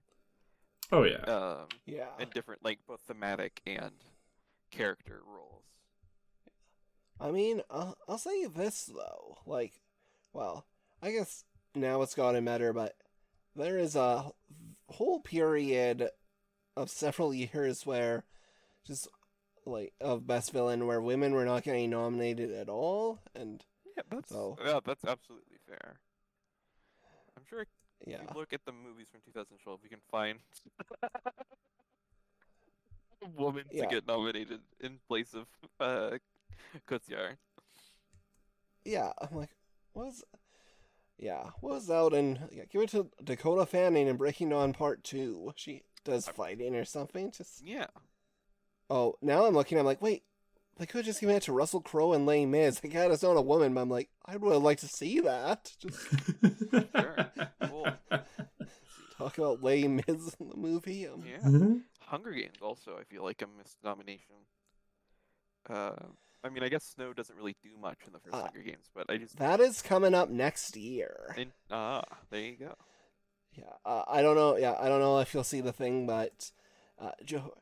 Oh 0.91 1.03
yeah. 1.03 1.21
Um, 1.23 1.67
Yeah. 1.85 2.09
and 2.19 2.29
different 2.31 2.63
like 2.63 2.79
both 2.87 3.01
thematic 3.01 3.61
and 3.65 3.91
character 4.71 5.21
roles. 5.25 5.63
I 7.19 7.31
mean, 7.31 7.61
I'll, 7.69 7.97
I'll 8.07 8.17
say 8.17 8.45
this 8.45 8.85
though. 8.85 9.37
Like, 9.45 9.81
well, 10.33 10.65
I 11.01 11.11
guess 11.11 11.43
now 11.73 12.01
it's 12.01 12.15
gotten 12.15 12.43
better, 12.45 12.73
but 12.73 12.95
there 13.55 13.77
is 13.77 13.95
a 13.95 14.31
whole 14.89 15.19
period 15.19 16.09
of 16.75 16.89
several 16.89 17.33
years 17.33 17.85
where 17.85 18.25
just 18.85 19.07
like 19.65 19.93
of 19.99 20.27
best 20.27 20.51
villain 20.51 20.85
where 20.85 21.01
women 21.01 21.33
were 21.33 21.45
not 21.45 21.63
getting 21.63 21.89
nominated 21.89 22.51
at 22.51 22.69
all, 22.69 23.19
and 23.33 23.63
Yeah, 23.97 24.03
that's 24.09 24.29
So- 24.29 24.57
yeah, 24.63 24.79
that's 24.83 25.05
absolutely 25.05 25.57
fair. 25.67 25.99
I'm 27.37 27.43
sure 27.49 27.61
if 27.61 27.67
yeah, 28.05 28.21
you 28.21 28.27
look 28.39 28.53
at 28.53 28.63
the 28.65 28.71
movies 28.73 29.07
from 29.09 29.21
2012, 29.25 29.79
you 29.83 29.89
can 29.89 29.99
find 30.11 30.39
a 33.23 33.27
woman 33.37 33.63
Yeah. 33.71 33.83
to 33.85 33.87
get 33.87 34.07
nominated 34.07 34.59
in 34.79 34.99
place 35.07 35.33
of 35.33 35.47
uh, 35.79 36.17
Cotillard. 36.87 37.37
yeah. 38.83 39.11
I'm 39.19 39.37
like, 39.37 39.49
what 39.93 40.07
was, 40.07 40.23
yeah, 41.17 41.51
what 41.61 41.73
was 41.75 41.89
out 41.89 42.13
and 42.13 42.39
yeah, 42.51 42.63
give 42.69 42.81
it 42.81 42.89
to 42.89 43.07
Dakota 43.23 43.65
Fanning 43.65 44.07
in 44.07 44.17
Breaking 44.17 44.49
Dawn 44.49 44.73
Part 44.73 45.03
Two. 45.03 45.53
She 45.55 45.83
does 46.03 46.27
fighting 46.27 46.75
or 46.75 46.85
something. 46.85 47.31
Just 47.31 47.61
Yeah. 47.63 47.87
Oh, 48.89 49.15
now 49.21 49.45
I'm 49.45 49.53
looking. 49.55 49.79
I'm 49.79 49.85
like, 49.85 50.01
wait, 50.01 50.23
they 50.77 50.85
could 50.85 51.05
just 51.05 51.21
give 51.21 51.29
it 51.29 51.43
to 51.43 51.53
Russell 51.53 51.81
Crowe 51.81 52.13
and 52.13 52.25
Les 52.25 52.45
Mis. 52.45 52.79
They 52.79 52.89
got 52.89 53.11
us 53.11 53.23
on 53.23 53.37
a 53.37 53.41
woman, 53.41 53.73
but 53.73 53.81
I'm 53.81 53.89
like, 53.89 54.09
I 54.25 54.33
would 54.33 54.43
really 54.43 54.61
like 54.61 54.79
to 54.81 54.87
see 54.87 55.21
that. 55.21 55.71
Just 55.79 55.99
Sure. 56.71 57.31
Cool. 57.63 57.87
talk 59.17 59.37
about 59.37 59.63
Les 59.63 59.87
Mis 59.87 60.35
in 60.39 60.49
the 60.49 60.57
movie. 60.57 61.07
Um, 61.07 61.23
Yeah. 61.25 61.77
Hunger 62.07 62.31
Games 62.31 62.57
also, 62.61 62.97
I 62.99 63.03
feel 63.03 63.23
like 63.23 63.41
a 63.41 63.47
missed 63.57 63.77
nomination. 63.83 64.35
Uh, 65.67 65.95
I 66.45 66.49
mean, 66.49 66.63
I 66.63 66.69
guess 66.69 66.83
Snow 66.95 67.11
doesn't 67.11 67.35
really 67.35 67.55
do 67.63 67.71
much 67.81 67.97
in 68.05 68.13
the 68.13 68.19
first 68.19 68.35
Uh, 68.35 68.43
Hunger 68.43 68.61
Games, 68.61 68.89
but 68.93 69.09
I 69.09 69.17
just 69.17 69.37
That 69.37 69.59
is 69.59 69.81
coming 69.81 70.13
up 70.13 70.29
next 70.29 70.77
year. 70.77 71.33
in, 71.37 71.51
ah, 71.71 72.03
there 72.29 72.41
you 72.41 72.55
go. 72.55 72.75
Yeah, 73.57 73.63
uh, 73.83 74.03
I 74.07 74.21
don't 74.21 74.35
know. 74.35 74.55
Yeah, 74.57 74.75
I 74.79 74.87
don't 74.87 74.99
know 74.99 75.19
if 75.19 75.33
you'll 75.33 75.43
see 75.43 75.61
the 75.61 75.73
thing, 75.73 76.05
but 76.05 76.51
uh, 76.99 77.11
Joe, 77.23 77.55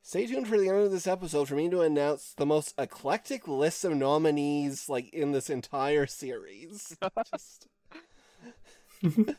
stay 0.00 0.26
tuned 0.26 0.48
for 0.48 0.56
the 0.58 0.68
end 0.68 0.78
of 0.78 0.90
this 0.90 1.06
episode 1.06 1.48
for 1.48 1.54
me 1.54 1.68
to 1.68 1.82
announce 1.82 2.32
the 2.32 2.46
most 2.46 2.72
eclectic 2.78 3.46
list 3.46 3.84
of 3.84 3.94
nominees 3.94 4.88
like 4.88 5.12
in 5.12 5.32
this 5.32 5.50
entire 5.50 6.06
series. 6.06 6.96
Just 7.32 7.68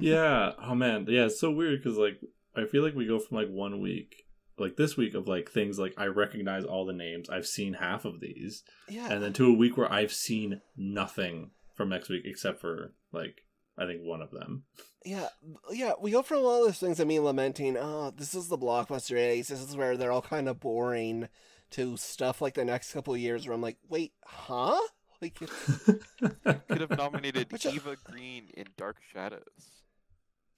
yeah. 0.00 0.52
Oh 0.62 0.74
man. 0.74 1.06
Yeah. 1.08 1.26
It's 1.26 1.40
so 1.40 1.50
weird 1.50 1.82
because 1.82 1.96
like 1.98 2.20
I 2.54 2.64
feel 2.66 2.82
like 2.82 2.94
we 2.94 3.06
go 3.06 3.18
from 3.18 3.36
like 3.38 3.48
one 3.48 3.80
week, 3.80 4.25
like 4.58 4.76
this 4.76 4.96
week 4.96 5.14
of 5.14 5.28
like 5.28 5.50
things 5.50 5.78
like 5.78 5.94
I 5.96 6.06
recognize 6.06 6.64
all 6.64 6.84
the 6.86 6.92
names. 6.92 7.28
I've 7.28 7.46
seen 7.46 7.74
half 7.74 8.04
of 8.04 8.20
these, 8.20 8.62
Yeah. 8.88 9.10
and 9.10 9.22
then 9.22 9.32
to 9.34 9.46
a 9.46 9.52
week 9.52 9.76
where 9.76 9.90
I've 9.92 10.12
seen 10.12 10.60
nothing 10.76 11.50
from 11.74 11.88
next 11.90 12.08
week 12.08 12.22
except 12.24 12.60
for 12.60 12.92
like 13.12 13.42
I 13.78 13.84
think 13.86 14.00
one 14.02 14.22
of 14.22 14.30
them. 14.30 14.64
Yeah, 15.04 15.28
yeah, 15.70 15.92
we 16.00 16.10
go 16.10 16.22
from 16.22 16.38
all 16.38 16.64
those 16.64 16.78
things 16.78 16.98
of 16.98 17.06
me 17.06 17.20
lamenting, 17.20 17.76
oh, 17.78 18.12
this 18.16 18.34
is 18.34 18.48
the 18.48 18.58
blockbuster 18.58 19.16
age, 19.18 19.48
this 19.48 19.60
is 19.62 19.76
where 19.76 19.96
they're 19.96 20.10
all 20.10 20.22
kind 20.22 20.48
of 20.48 20.58
boring, 20.58 21.28
to 21.72 21.96
stuff 21.96 22.40
like 22.40 22.54
the 22.54 22.64
next 22.64 22.92
couple 22.92 23.14
of 23.14 23.20
years 23.20 23.46
where 23.46 23.54
I'm 23.54 23.60
like, 23.62 23.76
wait, 23.88 24.12
huh? 24.24 24.80
Like, 25.22 25.40
it's, 25.40 25.84
Could 26.68 26.80
have 26.82 26.90
nominated 26.98 27.50
Which, 27.50 27.64
Eva 27.64 27.96
Green 28.04 28.48
in 28.54 28.66
Dark 28.76 28.96
Shadows. 29.14 29.40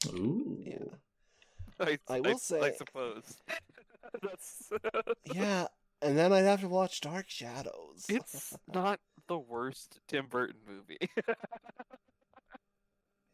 Ooh. 0.08 0.58
yeah, 0.66 0.78
I, 1.80 1.98
I 2.08 2.20
will 2.20 2.30
I 2.32 2.34
say- 2.38 2.60
I 2.60 2.72
suppose. 2.72 3.36
That's. 4.22 4.70
yeah, 5.34 5.66
and 6.02 6.16
then 6.16 6.32
I'd 6.32 6.44
have 6.44 6.60
to 6.62 6.68
watch 6.68 7.00
Dark 7.00 7.26
Shadows. 7.28 8.06
It's 8.08 8.56
not 8.72 9.00
the 9.28 9.38
worst 9.38 10.00
Tim 10.08 10.26
Burton 10.26 10.56
movie. 10.66 10.98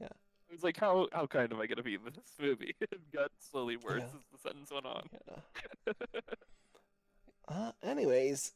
Yeah. 0.01 0.09
It 0.49 0.53
was 0.53 0.63
like, 0.65 0.77
how 0.77 1.09
how 1.13 1.27
kind 1.27 1.53
am 1.53 1.61
I 1.61 1.67
gonna 1.67 1.83
be 1.83 1.95
in 1.95 2.01
this 2.05 2.33
movie? 2.41 2.75
It 2.81 3.13
got 3.13 3.31
slowly 3.39 3.77
worse 3.77 4.01
Yeah. 4.03 4.07
as 4.19 4.25
the 4.33 4.39
sentence 4.39 4.71
went 4.73 4.87
on. 4.87 5.03
Yeah. 5.87 5.93
Uh, 7.47 7.73
anyways, 7.83 8.53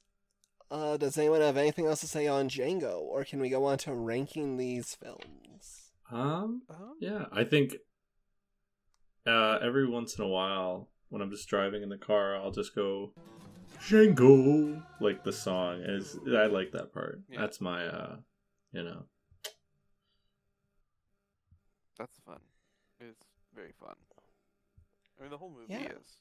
uh, 0.70 0.96
does 0.96 1.16
anyone 1.18 1.40
have 1.42 1.56
anything 1.56 1.86
else 1.86 2.00
to 2.00 2.06
say 2.08 2.26
on 2.26 2.48
Django, 2.48 3.00
or 3.00 3.22
can 3.24 3.38
we 3.40 3.50
go 3.50 3.64
on 3.66 3.78
to 3.78 3.94
ranking 3.94 4.56
these 4.56 4.94
films? 4.94 5.92
Um. 6.10 6.62
Um, 6.70 6.96
Yeah, 7.00 7.26
I 7.32 7.44
think 7.44 7.76
uh, 9.26 9.58
every 9.62 9.86
once 9.86 10.18
in 10.18 10.24
a 10.24 10.28
while 10.28 10.88
when 11.10 11.22
I'm 11.22 11.30
just 11.30 11.48
driving 11.48 11.82
in 11.82 11.88
the 11.88 11.98
car, 11.98 12.36
I'll 12.36 12.50
just 12.50 12.74
go 12.74 13.12
Django 13.80 14.82
like 15.00 15.24
the 15.24 15.32
song 15.32 15.80
is. 15.82 16.18
I 16.26 16.46
like 16.46 16.72
that 16.72 16.92
part. 16.92 17.20
Yeah. 17.28 17.40
That's 17.40 17.60
my 17.60 17.86
uh, 17.86 18.16
you 18.72 18.82
know. 18.84 19.04
That's 21.98 22.18
fun. 22.24 22.40
It's 23.00 23.24
very 23.54 23.72
fun. 23.80 23.94
I 25.18 25.22
mean, 25.22 25.30
the 25.30 25.38
whole 25.38 25.50
movie 25.50 25.72
Yeah. 25.72 25.92
is. 25.98 26.16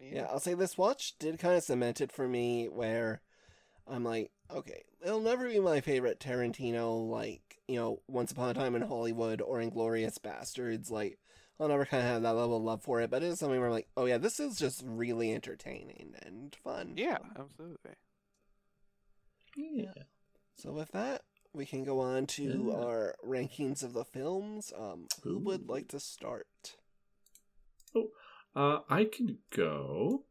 I 0.00 0.14
Yeah, 0.14 0.26
I'll 0.30 0.40
say 0.40 0.54
this 0.54 0.78
watch 0.78 1.18
did 1.18 1.38
kind 1.38 1.56
of 1.56 1.62
cement 1.62 2.00
it 2.00 2.12
for 2.12 2.26
me 2.28 2.68
where 2.68 3.22
I'm 3.86 4.04
like, 4.04 4.30
okay, 4.50 4.84
it'll 5.02 5.20
never 5.20 5.48
be 5.48 5.60
my 5.60 5.80
favorite 5.80 6.20
Tarantino, 6.20 7.08
like, 7.08 7.43
you 7.68 7.76
know, 7.76 8.00
Once 8.08 8.32
Upon 8.32 8.50
a 8.50 8.54
Time 8.54 8.74
in 8.74 8.82
Hollywood 8.82 9.40
or 9.40 9.58
Inglourious 9.58 10.18
Basterds. 10.18 10.90
Like, 10.90 11.18
I'll 11.58 11.68
never 11.68 11.86
kind 11.86 12.02
of 12.02 12.08
have 12.08 12.22
that 12.22 12.34
level 12.34 12.56
of 12.56 12.62
love 12.62 12.82
for 12.82 13.00
it, 13.00 13.10
but 13.10 13.22
it 13.22 13.26
is 13.26 13.38
something 13.38 13.58
where 13.58 13.68
I'm 13.68 13.74
like, 13.74 13.88
oh 13.96 14.06
yeah, 14.06 14.18
this 14.18 14.40
is 14.40 14.58
just 14.58 14.82
really 14.84 15.32
entertaining 15.32 16.14
and 16.22 16.54
fun. 16.62 16.94
Yeah, 16.96 17.18
absolutely. 17.38 17.92
Yeah. 19.56 19.92
So 20.56 20.72
with 20.72 20.90
that, 20.92 21.22
we 21.52 21.64
can 21.64 21.84
go 21.84 22.00
on 22.00 22.26
to 22.26 22.70
Yeah. 22.70 22.84
our 22.84 23.14
rankings 23.24 23.82
of 23.82 23.92
the 23.92 24.04
films. 24.04 24.72
Um, 24.76 25.06
who 25.22 25.38
would 25.38 25.68
like 25.68 25.88
to 25.88 26.00
start? 26.00 26.76
Oh, 27.94 28.10
uh, 28.56 28.80
I 28.88 29.04
can 29.04 29.38
go. 29.50 30.24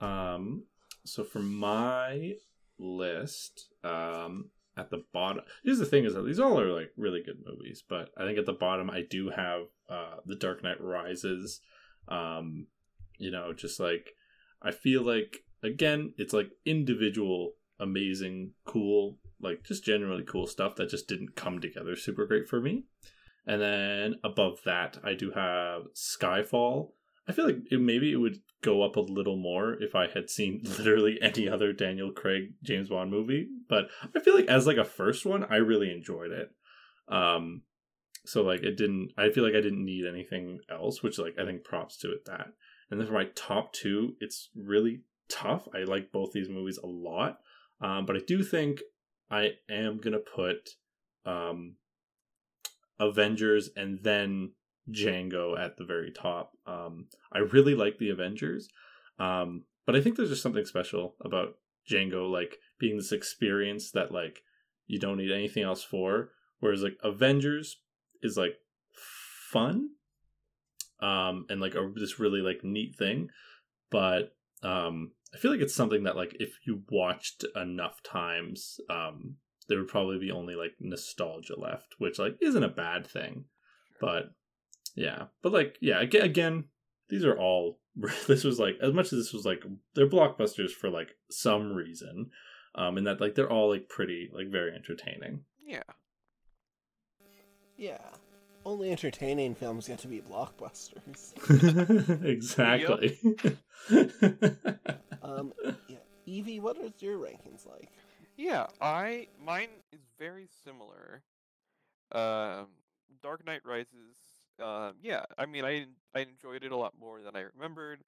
Um, 0.00 0.64
so 1.04 1.24
for 1.24 1.38
my 1.38 2.34
list, 2.78 3.68
um, 3.82 4.50
at 4.76 4.90
the 4.90 5.04
bottom, 5.12 5.44
here's 5.64 5.78
the 5.78 5.86
thing: 5.86 6.04
is 6.04 6.14
that 6.14 6.22
these 6.22 6.40
all 6.40 6.60
are 6.60 6.72
like 6.72 6.92
really 6.96 7.22
good 7.22 7.42
movies, 7.44 7.82
but 7.88 8.10
I 8.16 8.24
think 8.24 8.38
at 8.38 8.46
the 8.46 8.52
bottom 8.52 8.90
I 8.90 9.02
do 9.08 9.30
have 9.30 9.62
uh, 9.88 10.16
The 10.26 10.36
Dark 10.36 10.62
Knight 10.62 10.80
Rises. 10.80 11.60
Um, 12.08 12.66
you 13.18 13.30
know, 13.30 13.52
just 13.52 13.78
like 13.78 14.14
I 14.60 14.70
feel 14.70 15.02
like 15.02 15.44
again, 15.62 16.14
it's 16.16 16.32
like 16.32 16.50
individual, 16.64 17.52
amazing, 17.78 18.52
cool, 18.64 19.18
like 19.40 19.64
just 19.64 19.84
generally 19.84 20.24
cool 20.24 20.46
stuff 20.46 20.76
that 20.76 20.88
just 20.88 21.08
didn't 21.08 21.36
come 21.36 21.60
together 21.60 21.96
super 21.96 22.26
great 22.26 22.48
for 22.48 22.60
me. 22.60 22.84
And 23.46 23.60
then 23.60 24.14
above 24.22 24.60
that, 24.64 24.98
I 25.04 25.14
do 25.14 25.32
have 25.32 25.82
Skyfall. 25.94 26.92
I 27.28 27.32
feel 27.32 27.46
like 27.46 27.58
it, 27.70 27.80
maybe 27.80 28.12
it 28.12 28.16
would 28.16 28.40
go 28.62 28.82
up 28.82 28.96
a 28.96 29.00
little 29.00 29.36
more 29.36 29.74
if 29.82 29.94
I 29.94 30.06
had 30.06 30.30
seen 30.30 30.62
literally 30.78 31.18
any 31.20 31.48
other 31.48 31.72
Daniel 31.72 32.12
Craig 32.12 32.54
James 32.62 32.88
Bond 32.88 33.10
movie. 33.10 33.48
But 33.68 33.88
I 34.14 34.20
feel 34.20 34.34
like 34.34 34.46
as 34.46 34.66
like 34.66 34.76
a 34.76 34.84
first 34.84 35.26
one, 35.26 35.44
I 35.44 35.56
really 35.56 35.90
enjoyed 35.90 36.30
it. 36.30 36.50
Um, 37.08 37.62
so 38.24 38.42
like 38.42 38.62
it 38.62 38.76
didn't. 38.76 39.12
I 39.18 39.30
feel 39.30 39.44
like 39.44 39.54
I 39.54 39.60
didn't 39.60 39.84
need 39.84 40.06
anything 40.06 40.60
else, 40.70 41.02
which 41.02 41.18
like 41.18 41.34
I 41.38 41.44
think 41.44 41.64
props 41.64 41.98
to 41.98 42.12
it 42.12 42.24
that. 42.26 42.48
And 42.90 43.00
then 43.00 43.06
for 43.06 43.14
my 43.14 43.26
top 43.34 43.72
two, 43.72 44.16
it's 44.20 44.50
really 44.54 45.02
tough. 45.28 45.66
I 45.74 45.84
like 45.84 46.12
both 46.12 46.32
these 46.32 46.48
movies 46.48 46.78
a 46.82 46.86
lot, 46.86 47.40
um, 47.80 48.06
but 48.06 48.16
I 48.16 48.20
do 48.26 48.42
think 48.42 48.80
I 49.30 49.52
am 49.68 49.98
gonna 49.98 50.18
put 50.18 50.70
um, 51.24 51.76
Avengers 53.00 53.70
and 53.76 53.98
then 54.02 54.52
Django 54.90 55.58
at 55.58 55.76
the 55.76 55.84
very 55.84 56.10
top. 56.10 56.52
Um, 56.66 57.06
I 57.32 57.38
really 57.38 57.74
like 57.74 57.98
the 57.98 58.10
Avengers, 58.10 58.68
um, 59.18 59.64
but 59.86 59.96
I 59.96 60.00
think 60.00 60.16
there's 60.16 60.30
just 60.30 60.42
something 60.42 60.64
special 60.64 61.14
about 61.20 61.56
Django, 61.90 62.30
like 62.30 62.58
being 62.78 62.96
this 62.96 63.12
experience 63.12 63.90
that 63.92 64.12
like 64.12 64.42
you 64.86 64.98
don't 64.98 65.18
need 65.18 65.32
anything 65.32 65.62
else 65.62 65.82
for. 65.82 66.30
Whereas 66.60 66.82
like 66.82 66.96
Avengers 67.02 67.78
is 68.22 68.36
like 68.36 68.56
fun, 69.50 69.90
um, 71.00 71.46
and 71.48 71.60
like 71.60 71.74
a 71.74 71.92
this 71.94 72.20
really 72.20 72.40
like 72.40 72.62
neat 72.62 72.96
thing, 72.96 73.28
but 73.90 74.34
um, 74.62 75.12
I 75.34 75.38
feel 75.38 75.50
like 75.50 75.60
it's 75.60 75.74
something 75.74 76.04
that 76.04 76.16
like 76.16 76.36
if 76.38 76.58
you 76.66 76.82
watched 76.90 77.44
enough 77.56 78.02
times, 78.02 78.78
um, 78.90 79.36
there 79.68 79.78
would 79.78 79.88
probably 79.88 80.18
be 80.18 80.30
only 80.30 80.54
like 80.54 80.72
nostalgia 80.80 81.58
left, 81.58 81.94
which 81.98 82.18
like 82.18 82.36
isn't 82.40 82.62
a 82.62 82.68
bad 82.68 83.06
thing, 83.06 83.46
but 84.00 84.32
yeah, 84.94 85.24
but 85.42 85.52
like 85.52 85.78
yeah, 85.80 86.00
again, 86.00 86.22
again, 86.22 86.64
these 87.08 87.24
are 87.24 87.38
all. 87.38 87.78
This 88.26 88.42
was 88.42 88.58
like 88.58 88.78
as 88.80 88.94
much 88.94 89.06
as 89.06 89.18
this 89.18 89.32
was 89.34 89.44
like 89.44 89.64
they're 89.94 90.08
blockbusters 90.08 90.70
for 90.70 90.88
like 90.88 91.10
some 91.30 91.74
reason, 91.74 92.30
um, 92.74 92.96
and 92.96 93.06
that 93.06 93.20
like 93.20 93.34
they're 93.34 93.50
all 93.50 93.70
like 93.70 93.88
pretty 93.88 94.30
like 94.32 94.48
very 94.48 94.74
entertaining. 94.74 95.44
Yeah. 95.66 95.82
Yeah, 97.76 97.98
only 98.64 98.90
entertaining 98.92 99.54
films 99.54 99.88
get 99.88 99.98
to 100.00 100.08
be 100.08 100.20
blockbusters. 100.20 101.32
exactly. 102.24 103.18
Um, 105.22 105.52
yeah, 105.88 105.96
Evie, 106.26 106.60
what 106.60 106.76
are 106.78 106.92
your 106.98 107.18
rankings 107.18 107.66
like? 107.66 107.90
Yeah, 108.36 108.66
I 108.80 109.28
mine 109.44 109.68
is 109.92 110.00
very 110.18 110.48
similar. 110.64 111.22
Um, 112.12 112.68
Dark 113.22 113.44
Knight 113.46 113.62
Rises. 113.64 114.16
Um, 114.60 114.94
yeah, 115.02 115.24
I 115.38 115.46
mean, 115.46 115.64
I 115.64 115.86
I 116.14 116.20
enjoyed 116.20 116.62
it 116.64 116.72
a 116.72 116.76
lot 116.76 116.94
more 116.98 117.22
than 117.22 117.34
I 117.36 117.40
remembered, 117.54 118.04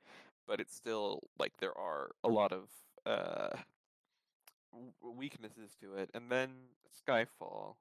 but 0.47 0.61
it's 0.61 0.75
still 0.75 1.21
like 1.39 1.57
there 1.59 1.77
are 1.77 2.11
a 2.23 2.29
lot 2.29 2.53
of 2.53 2.69
uh 3.07 3.57
weaknesses 5.03 5.75
to 5.81 5.95
it. 5.95 6.11
And 6.15 6.31
then 6.31 6.51
Skyfall. 7.07 7.77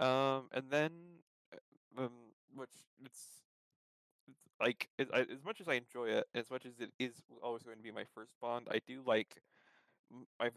Um, 0.00 0.48
and 0.52 0.64
then 0.70 0.92
uh, 1.98 2.02
um, 2.04 2.12
which 2.54 2.70
it's 3.04 3.42
it's 4.28 4.42
like 4.60 4.88
as, 4.98 5.08
I- 5.12 5.20
as 5.32 5.44
much 5.44 5.60
as 5.60 5.68
I 5.68 5.74
enjoy 5.74 6.06
it, 6.08 6.26
as 6.34 6.50
much 6.50 6.66
as 6.66 6.80
it 6.80 6.92
is 6.98 7.14
always 7.42 7.62
going 7.62 7.76
to 7.76 7.82
be 7.82 7.90
my 7.92 8.04
first 8.14 8.34
Bond, 8.40 8.68
I 8.70 8.80
do 8.86 9.02
like 9.06 9.42
I 10.40 10.50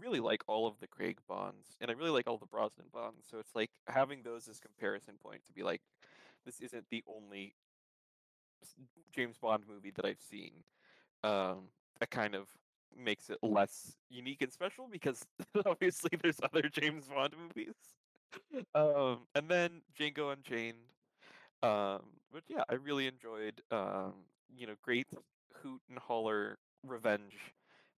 really 0.00 0.20
like 0.20 0.42
all 0.46 0.66
of 0.66 0.78
the 0.80 0.86
Craig 0.86 1.18
Bonds, 1.28 1.76
and 1.80 1.90
I 1.90 1.94
really 1.94 2.10
like 2.10 2.26
all 2.26 2.38
the 2.38 2.46
Brosnan 2.46 2.86
Bonds. 2.92 3.26
So 3.30 3.38
it's 3.38 3.54
like 3.54 3.70
having 3.86 4.22
those 4.22 4.48
as 4.48 4.58
comparison 4.58 5.14
point 5.22 5.44
to 5.46 5.52
be 5.52 5.62
like, 5.62 5.82
this 6.46 6.60
isn't 6.60 6.86
the 6.90 7.04
only 7.06 7.54
James 9.14 9.36
Bond 9.36 9.64
movie 9.68 9.92
that 9.96 10.04
I've 10.06 10.22
seen. 10.30 10.52
Um, 11.22 11.68
that 12.00 12.10
kind 12.10 12.34
of 12.34 12.48
makes 12.96 13.28
it 13.28 13.38
less 13.42 13.96
unique 14.08 14.40
and 14.42 14.52
special 14.52 14.88
because 14.90 15.26
obviously 15.66 16.10
there's 16.22 16.40
other 16.42 16.68
James 16.68 17.06
Bond 17.06 17.34
movies. 17.38 17.74
Um, 18.74 19.20
and 19.34 19.48
then 19.48 19.80
Django 19.98 20.30
Unchained. 20.30 20.76
Um, 21.62 22.02
but 22.30 22.42
yeah, 22.48 22.64
I 22.68 22.74
really 22.74 23.06
enjoyed 23.06 23.62
um, 23.70 24.12
you 24.54 24.66
know, 24.66 24.74
great 24.82 25.06
hoot 25.62 25.80
and 25.88 25.98
holler 25.98 26.58
revenge. 26.84 27.54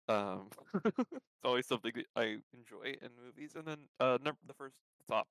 Um, 0.07 0.47
it's 0.85 1.43
always 1.43 1.67
something 1.67 1.91
that 1.95 2.05
I 2.15 2.37
enjoy 2.53 2.95
in 3.01 3.09
movies. 3.23 3.53
And 3.55 3.65
then 3.65 3.77
uh, 3.99 4.17
number 4.23 4.39
the 4.47 4.53
first 4.53 4.75
top 5.07 5.27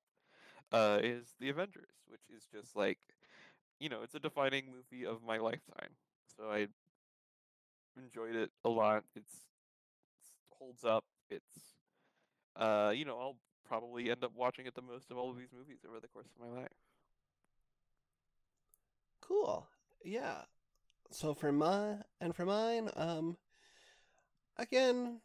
uh 0.71 0.99
is 1.01 1.33
The 1.39 1.49
Avengers, 1.49 1.95
which 2.07 2.21
is 2.35 2.45
just 2.53 2.75
like, 2.75 2.99
you 3.79 3.89
know, 3.89 4.01
it's 4.03 4.15
a 4.15 4.19
defining 4.19 4.65
movie 4.67 5.05
of 5.05 5.23
my 5.23 5.37
lifetime. 5.37 5.91
So 6.37 6.49
I 6.49 6.67
enjoyed 7.97 8.35
it 8.35 8.51
a 8.63 8.69
lot. 8.69 9.03
It's, 9.15 9.33
holds 10.57 10.83
up. 10.83 11.05
It's 11.29 11.75
uh, 12.55 12.91
you 12.93 13.05
know, 13.05 13.17
I'll 13.17 13.37
probably 13.67 14.11
end 14.11 14.23
up 14.23 14.31
watching 14.35 14.65
it 14.65 14.75
the 14.75 14.81
most 14.81 15.11
of 15.11 15.17
all 15.17 15.29
of 15.29 15.37
these 15.37 15.53
movies 15.57 15.79
over 15.87 15.99
the 15.99 16.07
course 16.07 16.27
of 16.35 16.47
my 16.47 16.61
life. 16.61 16.69
Cool. 19.21 19.67
Yeah. 20.03 20.41
So 21.11 21.33
for 21.33 21.51
my 21.51 21.95
and 22.19 22.35
for 22.35 22.45
mine, 22.45 22.89
um, 22.95 23.37
again, 24.57 25.21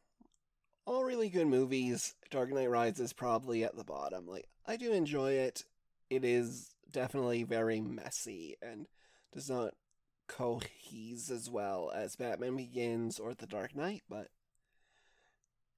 all 0.87 1.05
really 1.05 1.29
good 1.29 1.47
movies. 1.47 2.15
Dark 2.31 2.53
Knight 2.53 2.71
Rises 2.71 3.13
probably 3.13 3.65
at 3.65 3.77
the 3.77 3.85
bottom. 3.85 4.27
Like 4.27 4.49
I 4.67 4.77
do 4.77 4.93
enjoy 4.93 5.33
it. 5.33 5.65
It 6.11 6.25
is 6.25 6.75
definitely 6.91 7.43
very 7.43 7.81
messy 7.81 8.57
and 8.63 8.87
does 9.33 9.51
not 9.51 9.75
cohese 10.29 11.31
as 11.31 11.51
well 11.51 11.91
as 11.95 12.17
Batman 12.17 12.57
Begins 12.57 13.19
or 13.19 13.35
The 13.35 13.47
Dark 13.47 13.77
Knight, 13.77 14.03
but 14.09 14.29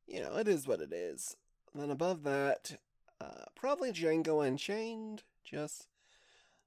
you 0.06 0.20
know, 0.20 0.36
it 0.36 0.46
is 0.46 0.68
what 0.68 0.80
it 0.80 0.92
is. 0.92 1.36
Then 1.74 1.90
above 1.90 2.22
that, 2.22 2.78
uh, 3.20 3.44
probably 3.54 3.92
Django 3.92 4.46
Unchained. 4.46 5.24
Just 5.44 5.88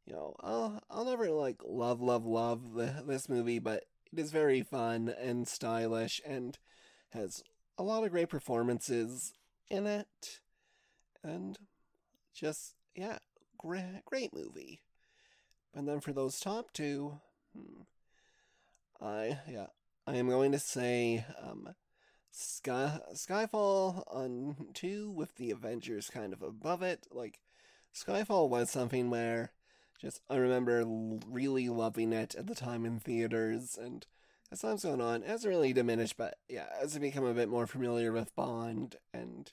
you 0.05 0.13
know, 0.13 0.35
I'll 0.41 0.81
I'll 0.89 1.05
never 1.05 1.29
like 1.31 1.61
love 1.65 2.01
love 2.01 2.25
love 2.25 2.73
the, 2.73 3.03
this 3.05 3.29
movie, 3.29 3.59
but 3.59 3.85
it 4.11 4.19
is 4.19 4.31
very 4.31 4.61
fun 4.61 5.13
and 5.21 5.47
stylish 5.47 6.21
and 6.25 6.57
has 7.11 7.43
a 7.80 7.84
lot 7.84 8.03
of 8.03 8.11
great 8.11 8.30
performances 8.30 9.34
in 9.69 9.88
it, 9.88 10.41
and 11.23 11.57
just 12.35 12.76
yeah, 12.93 13.18
great 13.57 14.03
great 14.06 14.34
movie. 14.34 14.81
And 15.73 15.88
then 15.88 16.01
for 16.01 16.11
those 16.11 16.39
top 16.39 16.73
two, 16.73 17.19
hmm, 17.56 17.84
I 19.01 19.39
yeah, 19.49 19.68
I 20.06 20.18
am 20.18 20.27
going 20.27 20.51
to 20.51 20.60
say 20.60 21.26
um, 21.41 21.73
Sky 22.31 22.99
Skyfall 23.14 24.03
on 24.07 24.68
two 24.73 25.10
with 25.10 25.35
the 25.35 25.51
Avengers 25.51 26.10
kind 26.10 26.34
of 26.34 26.41
above 26.41 26.84
it. 26.84 27.07
Like 27.11 27.39
Skyfall 27.95 28.49
was 28.49 28.69
something 28.69 29.10
where 29.10 29.53
just 30.01 30.22
I 30.30 30.35
remember 30.35 30.84
really 30.85 31.69
loving 31.69 32.11
it 32.11 32.35
at 32.35 32.47
the 32.47 32.56
time 32.56 32.85
in 32.85 32.99
theaters, 32.99 33.77
and 33.81 34.06
as 34.51 34.61
time's 34.61 34.84
gone 34.84 35.01
on, 35.01 35.23
it 35.23 35.30
hasn't 35.30 35.49
really 35.53 35.73
diminished. 35.73 36.17
But 36.17 36.35
yeah, 36.47 36.67
as 36.81 36.95
I 36.95 36.99
become 36.99 37.26
a 37.26 37.34
bit 37.34 37.49
more 37.49 37.67
familiar 37.67 38.11
with 38.11 38.35
Bond, 38.35 38.95
and 39.13 39.51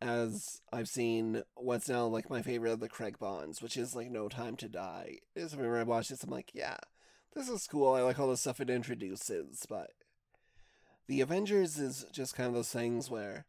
as 0.00 0.60
I've 0.72 0.88
seen 0.88 1.42
what's 1.54 1.88
now 1.88 2.06
like 2.06 2.30
my 2.30 2.42
favorite 2.42 2.72
of 2.72 2.80
the 2.80 2.88
Craig 2.88 3.18
Bonds, 3.18 3.62
which 3.62 3.76
is 3.76 3.96
like 3.96 4.10
No 4.10 4.28
Time 4.28 4.56
to 4.56 4.68
Die. 4.68 5.18
Is 5.34 5.56
whenever 5.56 5.78
I 5.78 5.84
watch 5.84 6.08
this, 6.08 6.22
I'm 6.22 6.30
like, 6.30 6.50
yeah, 6.54 6.76
this 7.34 7.48
is 7.48 7.66
cool. 7.66 7.94
I 7.94 8.02
like 8.02 8.18
all 8.18 8.28
the 8.28 8.36
stuff 8.36 8.60
it 8.60 8.70
introduces, 8.70 9.64
but 9.68 9.90
the 11.06 11.20
Avengers 11.20 11.78
is 11.78 12.04
just 12.12 12.34
kind 12.34 12.48
of 12.48 12.54
those 12.54 12.70
things 12.70 13.10
where 13.10 13.46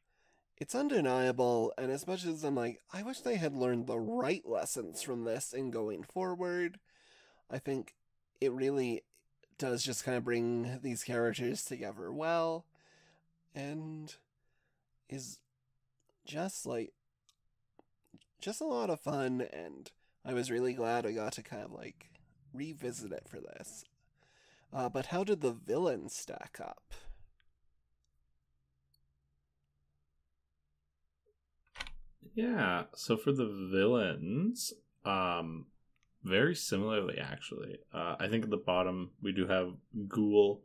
it's 0.57 0.75
undeniable, 0.75 1.73
and 1.77 1.91
as 1.91 2.05
much 2.05 2.25
as 2.25 2.43
I'm 2.43 2.55
like, 2.55 2.81
I 2.93 3.01
wish 3.03 3.21
they 3.21 3.37
had 3.37 3.55
learned 3.55 3.87
the 3.87 3.99
right 3.99 4.45
lessons 4.45 5.01
from 5.01 5.23
this 5.23 5.53
in 5.53 5.71
going 5.71 6.03
forward, 6.03 6.79
I 7.49 7.59
think 7.59 7.95
it 8.41 8.51
really 8.51 9.03
does 9.59 9.83
just 9.83 10.03
kind 10.03 10.17
of 10.17 10.23
bring 10.23 10.79
these 10.81 11.03
characters 11.03 11.63
together 11.63 12.11
well, 12.11 12.65
and 13.53 14.15
is 15.09 15.39
just 16.25 16.65
like 16.65 16.93
just 18.41 18.61
a 18.61 18.65
lot 18.65 18.89
of 18.89 18.99
fun 18.99 19.41
and 19.51 19.91
I 20.25 20.33
was 20.33 20.51
really 20.51 20.73
glad 20.73 21.05
I 21.05 21.11
got 21.11 21.33
to 21.33 21.43
kind 21.43 21.63
of 21.63 21.71
like 21.71 22.09
revisit 22.53 23.11
it 23.11 23.23
for 23.27 23.39
this. 23.39 23.83
Uh, 24.71 24.87
but 24.89 25.07
how 25.07 25.23
did 25.23 25.41
the 25.41 25.51
villains 25.51 26.15
stack 26.15 26.57
up? 26.61 26.93
Yeah, 32.35 32.83
so 32.95 33.17
for 33.17 33.31
the 33.31 33.69
villains, 33.71 34.73
um, 35.03 35.65
very 36.23 36.55
similarly 36.55 37.17
actually. 37.19 37.79
Uh, 37.93 38.15
I 38.19 38.27
think 38.27 38.43
at 38.43 38.49
the 38.49 38.57
bottom 38.57 39.11
we 39.21 39.31
do 39.31 39.47
have 39.47 39.73
Ghul. 40.07 40.59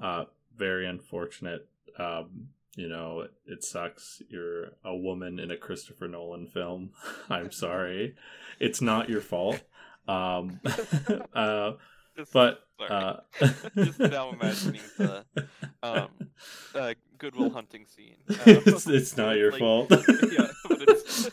Uh, 0.00 0.24
very 0.56 0.86
unfortunate. 0.86 1.68
Um, 1.98 2.48
you 2.76 2.88
know, 2.88 3.20
it, 3.20 3.32
it 3.46 3.64
sucks. 3.64 4.22
You're 4.28 4.70
a 4.84 4.94
woman 4.94 5.38
in 5.38 5.50
a 5.50 5.56
Christopher 5.56 6.08
Nolan 6.08 6.46
film. 6.46 6.90
I'm 7.30 7.50
sorry, 7.64 8.14
it's 8.58 8.80
not 8.80 9.08
your 9.08 9.20
fault. 9.20 9.60
Um, 10.08 10.60
uh, 11.34 11.72
Just- 12.16 12.32
but 12.32 12.60
uh, 12.88 13.16
Just 13.76 13.98
now 14.00 14.30
imagining 14.32 14.80
the 14.98 15.24
um, 15.82 16.08
uh, 16.74 16.94
Goodwill 17.18 17.50
Hunting 17.50 17.86
scene. 17.86 18.16
Uh, 18.28 18.34
it's, 18.46 18.86
it's 18.86 19.16
not 19.16 19.36
your 19.36 19.50
like- 19.52 19.60
fault. 19.60 19.90
yeah, 19.90 20.48
but 20.68 20.82
it's 20.88 21.30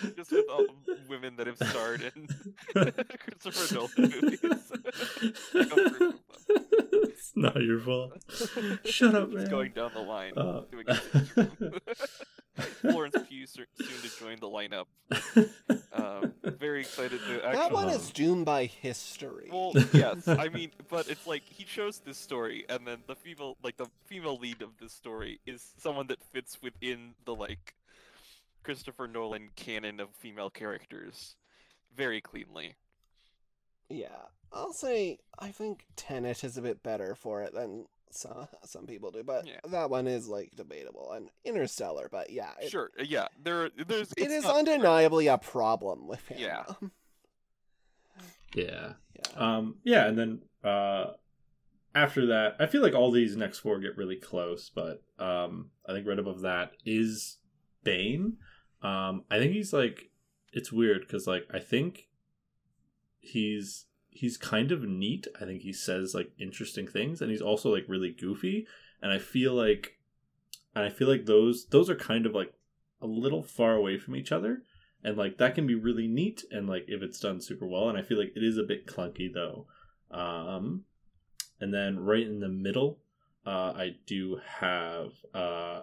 just 0.16 0.32
with 0.32 0.46
all 0.50 0.66
the 0.86 0.98
women 1.08 1.36
that 1.36 1.46
have 1.46 1.56
starred 1.56 2.02
in 2.02 2.28
Christopher 3.42 3.74
Nolan 3.74 3.90
movies. 3.98 4.40
Go 5.52 5.88
through 5.88 5.98
them. 5.98 6.18
it's 6.48 7.32
not 7.34 7.56
your 7.56 7.80
fault. 7.80 8.12
Shut 8.84 9.14
up, 9.14 9.30
man. 9.30 9.40
Just 9.40 9.50
going 9.50 9.72
down 9.72 9.90
the 9.94 10.00
line. 10.00 10.32
Uh, 10.36 10.62
doing. 10.70 11.80
Florence 12.80 13.16
Pugh 13.28 13.46
soon 13.46 13.66
to 13.78 14.18
join 14.18 14.38
the 14.40 14.48
lineup. 14.48 14.86
Um, 15.92 16.34
very 16.58 16.80
excited 16.80 17.20
to 17.26 17.44
actually. 17.44 17.56
that 17.56 17.72
one 17.72 17.88
uh, 17.88 17.92
is 17.92 18.10
doomed 18.10 18.44
by 18.44 18.66
history. 18.66 19.48
Well, 19.50 19.72
yes, 19.92 20.28
I 20.28 20.48
mean, 20.48 20.70
but 20.88 21.08
it's 21.08 21.26
like 21.26 21.42
he 21.44 21.64
chose 21.64 22.00
this 22.04 22.18
story, 22.18 22.64
and 22.68 22.86
then 22.86 22.98
the 23.06 23.14
female, 23.14 23.56
like 23.62 23.76
the 23.76 23.86
female 24.06 24.36
lead 24.36 24.62
of 24.62 24.70
this 24.78 24.92
story, 24.92 25.40
is 25.46 25.72
someone 25.78 26.06
that 26.08 26.22
fits 26.22 26.60
within 26.62 27.14
the 27.24 27.34
like 27.34 27.74
Christopher 28.62 29.06
Nolan 29.08 29.50
canon 29.56 30.00
of 30.00 30.10
female 30.14 30.50
characters 30.50 31.36
very 31.94 32.20
cleanly. 32.20 32.76
yeah, 33.88 34.08
I'll 34.52 34.72
say 34.72 35.18
I 35.38 35.50
think 35.50 35.86
Tenet 35.96 36.44
is 36.44 36.56
a 36.56 36.62
bit 36.62 36.82
better 36.82 37.14
for 37.14 37.42
it 37.42 37.52
than 37.54 37.86
some 38.10 38.48
some 38.64 38.86
people 38.86 39.10
do, 39.12 39.22
but 39.22 39.46
Yeah. 39.46 39.60
that 39.68 39.90
one 39.90 40.06
is 40.08 40.26
like 40.28 40.50
debatable. 40.56 41.12
And 41.12 41.30
Interstellar, 41.44 42.08
but 42.10 42.30
yeah, 42.30 42.50
it, 42.60 42.70
Sure, 42.70 42.90
uh, 42.98 43.04
yeah, 43.06 43.28
there, 43.42 43.70
there's. 43.86 44.12
it's 44.16 44.32
is 44.32 44.44
not- 44.44 44.56
undeniably 44.58 45.26
a 45.28 45.38
problem 45.38 46.06
with 46.08 46.26
him. 46.28 46.38
Yeah. 46.40 46.64
yeah. 48.54 48.92
yeah. 49.14 49.30
Um, 49.36 49.76
yeah, 49.84 50.06
and 50.06 50.18
then 50.18 50.42
uh, 50.64 51.12
after 51.94 52.26
that, 52.26 52.56
I 52.58 52.66
feel 52.66 52.82
like 52.82 52.94
all 52.94 53.10
these 53.10 53.36
next 53.36 53.60
four 53.60 53.78
get 53.78 53.96
really 53.96 54.16
close, 54.16 54.70
but 54.74 55.02
um, 55.18 55.70
I 55.88 55.92
think 55.92 56.06
right 56.06 56.18
above 56.18 56.40
that 56.42 56.72
is 56.84 57.38
Bane. 57.84 58.36
Um, 58.82 59.24
I 59.30 59.38
think 59.38 59.52
he's 59.52 59.72
like, 59.72 60.10
it's 60.52 60.72
weird 60.72 61.02
because 61.02 61.26
like 61.26 61.46
I 61.52 61.58
think 61.58 62.08
he's 63.18 63.86
he's 64.08 64.36
kind 64.36 64.72
of 64.72 64.82
neat. 64.82 65.26
I 65.40 65.44
think 65.44 65.62
he 65.62 65.72
says 65.72 66.14
like 66.14 66.32
interesting 66.38 66.86
things, 66.86 67.20
and 67.20 67.30
he's 67.30 67.42
also 67.42 67.72
like 67.72 67.84
really 67.88 68.10
goofy. 68.10 68.66
And 69.02 69.12
I 69.12 69.18
feel 69.18 69.54
like, 69.54 69.98
and 70.74 70.84
I 70.84 70.90
feel 70.90 71.08
like 71.08 71.26
those 71.26 71.66
those 71.66 71.88
are 71.88 71.96
kind 71.96 72.26
of 72.26 72.34
like 72.34 72.52
a 73.00 73.06
little 73.06 73.42
far 73.42 73.74
away 73.74 73.98
from 73.98 74.14
each 74.14 74.32
other 74.32 74.62
and 75.02 75.16
like 75.16 75.38
that 75.38 75.54
can 75.54 75.66
be 75.66 75.74
really 75.74 76.06
neat 76.06 76.44
and 76.50 76.68
like 76.68 76.84
if 76.88 77.02
it's 77.02 77.20
done 77.20 77.40
super 77.40 77.66
well 77.66 77.88
and 77.88 77.98
i 77.98 78.02
feel 78.02 78.18
like 78.18 78.32
it 78.36 78.42
is 78.42 78.58
a 78.58 78.62
bit 78.62 78.86
clunky 78.86 79.32
though 79.32 79.66
um 80.10 80.84
and 81.60 81.72
then 81.72 81.98
right 81.98 82.26
in 82.26 82.40
the 82.40 82.48
middle 82.48 82.98
uh 83.46 83.72
i 83.76 83.94
do 84.06 84.38
have 84.60 85.12
uh 85.34 85.82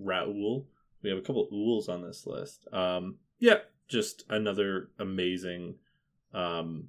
raul 0.00 0.64
we 1.04 1.10
have 1.10 1.18
a 1.18 1.22
couple 1.22 1.48
ools 1.52 1.88
on 1.88 2.02
this 2.02 2.26
list 2.26 2.66
um 2.72 3.16
yeah 3.38 3.58
just 3.86 4.24
another 4.28 4.88
amazing 4.98 5.76
um 6.32 6.88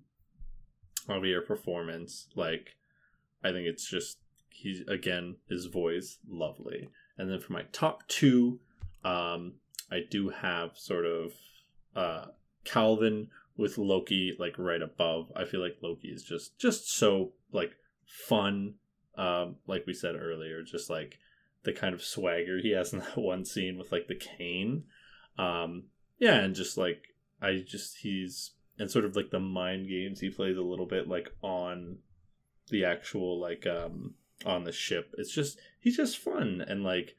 javier 1.08 1.46
performance 1.46 2.28
like 2.36 2.76
i 3.44 3.52
think 3.52 3.68
it's 3.68 3.88
just 3.88 4.18
he's 4.50 4.82
again 4.88 5.36
his 5.48 5.66
voice 5.66 6.18
lovely 6.28 6.90
and 7.18 7.30
then 7.30 7.40
for 7.40 7.54
my 7.54 7.64
top 7.72 8.08
two 8.08 8.60
um 9.04 9.54
I 9.92 10.02
do 10.10 10.30
have 10.30 10.78
sort 10.78 11.06
of 11.06 11.34
uh 11.96 12.26
Calvin 12.64 13.30
with 13.58 13.78
Loki 13.78 14.36
like 14.40 14.58
right 14.58 14.82
above. 14.82 15.32
I 15.36 15.46
feel 15.46 15.62
like 15.62 15.78
Loki 15.82 16.10
is 16.10 16.24
just 16.24 16.58
just 16.58 16.92
so 16.92 17.34
like 17.52 17.76
fun. 18.06 18.76
Um, 19.18 19.56
like 19.66 19.86
we 19.88 19.94
said 19.94 20.16
earlier, 20.16 20.62
just 20.62 20.90
like 20.90 21.20
the 21.66 21.74
kind 21.74 21.94
of 21.94 22.04
swagger 22.04 22.60
he 22.60 22.72
has 22.72 22.94
in 22.94 23.00
that 23.00 23.18
one 23.18 23.44
scene 23.46 23.78
with 23.78 23.92
like 23.92 24.08
the 24.08 24.16
cane. 24.16 24.84
Um, 25.38 25.86
yeah, 26.18 26.36
and 26.36 26.56
just 26.56 26.78
like 26.78 27.04
I 27.42 27.64
just 27.68 27.98
he's 27.98 28.52
and 28.80 28.90
sort 28.90 29.06
of 29.06 29.16
like 29.16 29.32
the 29.32 29.40
mind 29.40 29.88
games 29.88 30.20
he 30.20 30.30
plays 30.30 30.58
a 30.58 30.62
little 30.62 30.86
bit 30.86 31.08
like 31.08 31.30
on 31.42 31.98
the 32.70 32.84
actual 32.86 33.40
like 33.40 33.66
um 33.68 34.14
on 34.46 34.64
the 34.64 34.72
ship. 34.72 35.14
It's 35.18 35.34
just 35.34 35.60
he's 35.80 35.98
just 35.98 36.18
fun 36.18 36.64
and 36.68 36.84
like 36.84 37.16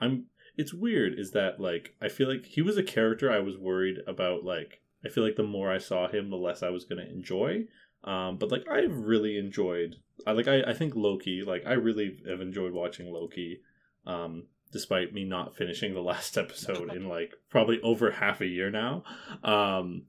I'm 0.00 0.26
it's 0.56 0.72
weird 0.72 1.18
is 1.18 1.32
that 1.32 1.60
like 1.60 1.94
I 2.00 2.08
feel 2.08 2.28
like 2.28 2.46
he 2.46 2.62
was 2.62 2.76
a 2.76 2.82
character 2.82 3.30
I 3.30 3.40
was 3.40 3.58
worried 3.58 3.98
about 4.06 4.44
like 4.44 4.80
I 5.04 5.08
feel 5.08 5.24
like 5.24 5.36
the 5.36 5.42
more 5.42 5.70
I 5.70 5.78
saw 5.78 6.08
him 6.08 6.30
the 6.30 6.36
less 6.36 6.62
I 6.62 6.70
was 6.70 6.84
going 6.84 7.04
to 7.04 7.10
enjoy 7.10 7.64
um 8.04 8.38
but 8.38 8.50
like 8.50 8.66
I've 8.70 8.96
really 8.96 9.36
enjoyed 9.36 9.96
I 10.26 10.32
like 10.32 10.48
I 10.48 10.62
I 10.62 10.72
think 10.72 10.94
Loki 10.94 11.42
like 11.46 11.64
I 11.66 11.72
really 11.72 12.18
have 12.28 12.40
enjoyed 12.40 12.72
watching 12.72 13.12
Loki 13.12 13.60
um 14.06 14.44
despite 14.72 15.12
me 15.14 15.24
not 15.24 15.54
finishing 15.56 15.94
the 15.94 16.00
last 16.12 16.36
episode 16.36 16.92
in 16.92 17.08
like 17.08 17.32
probably 17.48 17.80
over 17.82 18.10
half 18.10 18.40
a 18.40 18.46
year 18.46 18.70
now. 18.70 19.04
Um, 19.44 20.06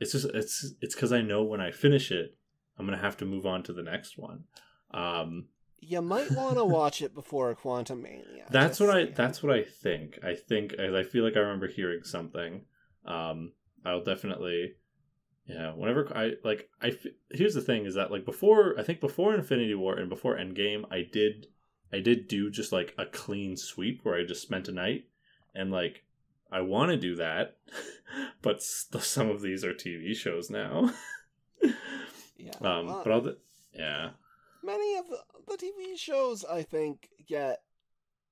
it's 0.00 0.12
just 0.12 0.26
it's 0.34 0.72
it's 0.80 0.94
because 0.94 1.12
I 1.12 1.20
know 1.20 1.42
when 1.42 1.60
I 1.60 1.70
finish 1.70 2.10
it, 2.12 2.36
I'm 2.78 2.86
gonna 2.86 2.98
have 2.98 3.16
to 3.18 3.24
move 3.24 3.44
on 3.46 3.62
to 3.64 3.72
the 3.72 3.82
next 3.82 4.16
one. 4.18 4.44
Um, 4.92 5.46
You 5.80 6.00
might 6.02 6.30
want 6.30 6.56
to 6.56 6.64
watch 6.80 7.02
it 7.02 7.14
before 7.14 7.54
Quantumania. 7.54 8.48
that's 8.50 8.78
what 8.80 8.90
I 8.90 9.06
that's 9.06 9.42
what 9.42 9.52
I 9.54 9.62
think. 9.64 10.18
I 10.22 10.34
think 10.34 10.74
I, 10.78 11.00
I 11.00 11.02
feel 11.02 11.24
like 11.24 11.36
I 11.36 11.40
remember 11.40 11.66
hearing 11.68 12.04
something. 12.04 12.62
Um, 13.04 13.52
I'll 13.84 14.02
definitely, 14.02 14.74
yeah. 15.46 15.72
Whenever 15.74 16.10
I 16.16 16.32
like, 16.42 16.68
I 16.80 16.96
here's 17.30 17.54
the 17.54 17.60
thing 17.60 17.84
is 17.84 17.94
that 17.94 18.10
like 18.10 18.24
before 18.24 18.74
I 18.78 18.82
think 18.82 19.00
before 19.00 19.34
Infinity 19.34 19.74
War 19.74 19.96
and 19.96 20.08
before 20.08 20.36
Endgame, 20.36 20.84
I 20.90 21.02
did 21.02 21.48
I 21.92 22.00
did 22.00 22.28
do 22.28 22.50
just 22.50 22.72
like 22.72 22.94
a 22.98 23.06
clean 23.06 23.56
sweep 23.56 24.00
where 24.02 24.16
I 24.16 24.24
just 24.24 24.42
spent 24.42 24.68
a 24.68 24.72
night 24.72 25.06
and 25.54 25.70
like 25.70 26.04
I 26.50 26.60
want 26.60 26.90
to 26.90 26.96
do 26.96 27.16
that, 27.16 27.56
but 28.42 28.62
st- 28.62 29.02
some 29.02 29.28
of 29.28 29.42
these 29.42 29.64
are 29.64 29.74
TV 29.74 30.14
shows 30.14 30.50
now. 30.50 30.92
Yeah. 32.36 32.52
um, 32.60 32.86
well, 32.86 33.02
but 33.04 33.12
I'll 33.12 33.20
d- 33.20 33.36
yeah. 33.74 34.10
many 34.62 34.96
of 34.96 35.08
the, 35.08 35.18
the 35.48 35.56
TV 35.56 35.98
shows 35.98 36.44
I 36.44 36.62
think 36.62 37.08
get 37.26 37.62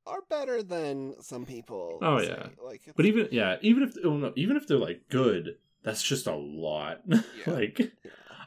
are 0.07 0.23
better 0.29 0.62
than 0.62 1.15
some 1.20 1.47
people. 1.47 1.99
Oh, 2.03 2.20
say. 2.20 2.29
yeah. 2.29 2.47
like 2.62 2.83
But 2.97 3.07
even 3.07 3.29
yeah, 3.31 3.57
even 3.61 3.83
if 3.83 3.97
oh, 4.05 4.16
no, 4.16 4.33
even 4.37 4.57
if 4.57 4.66
they're 4.66 4.79
like 4.79 5.09
good, 5.09 5.57
that's 5.83 6.03
just 6.03 6.27
a 6.27 6.35
lot. 6.35 7.01
like 7.47 7.93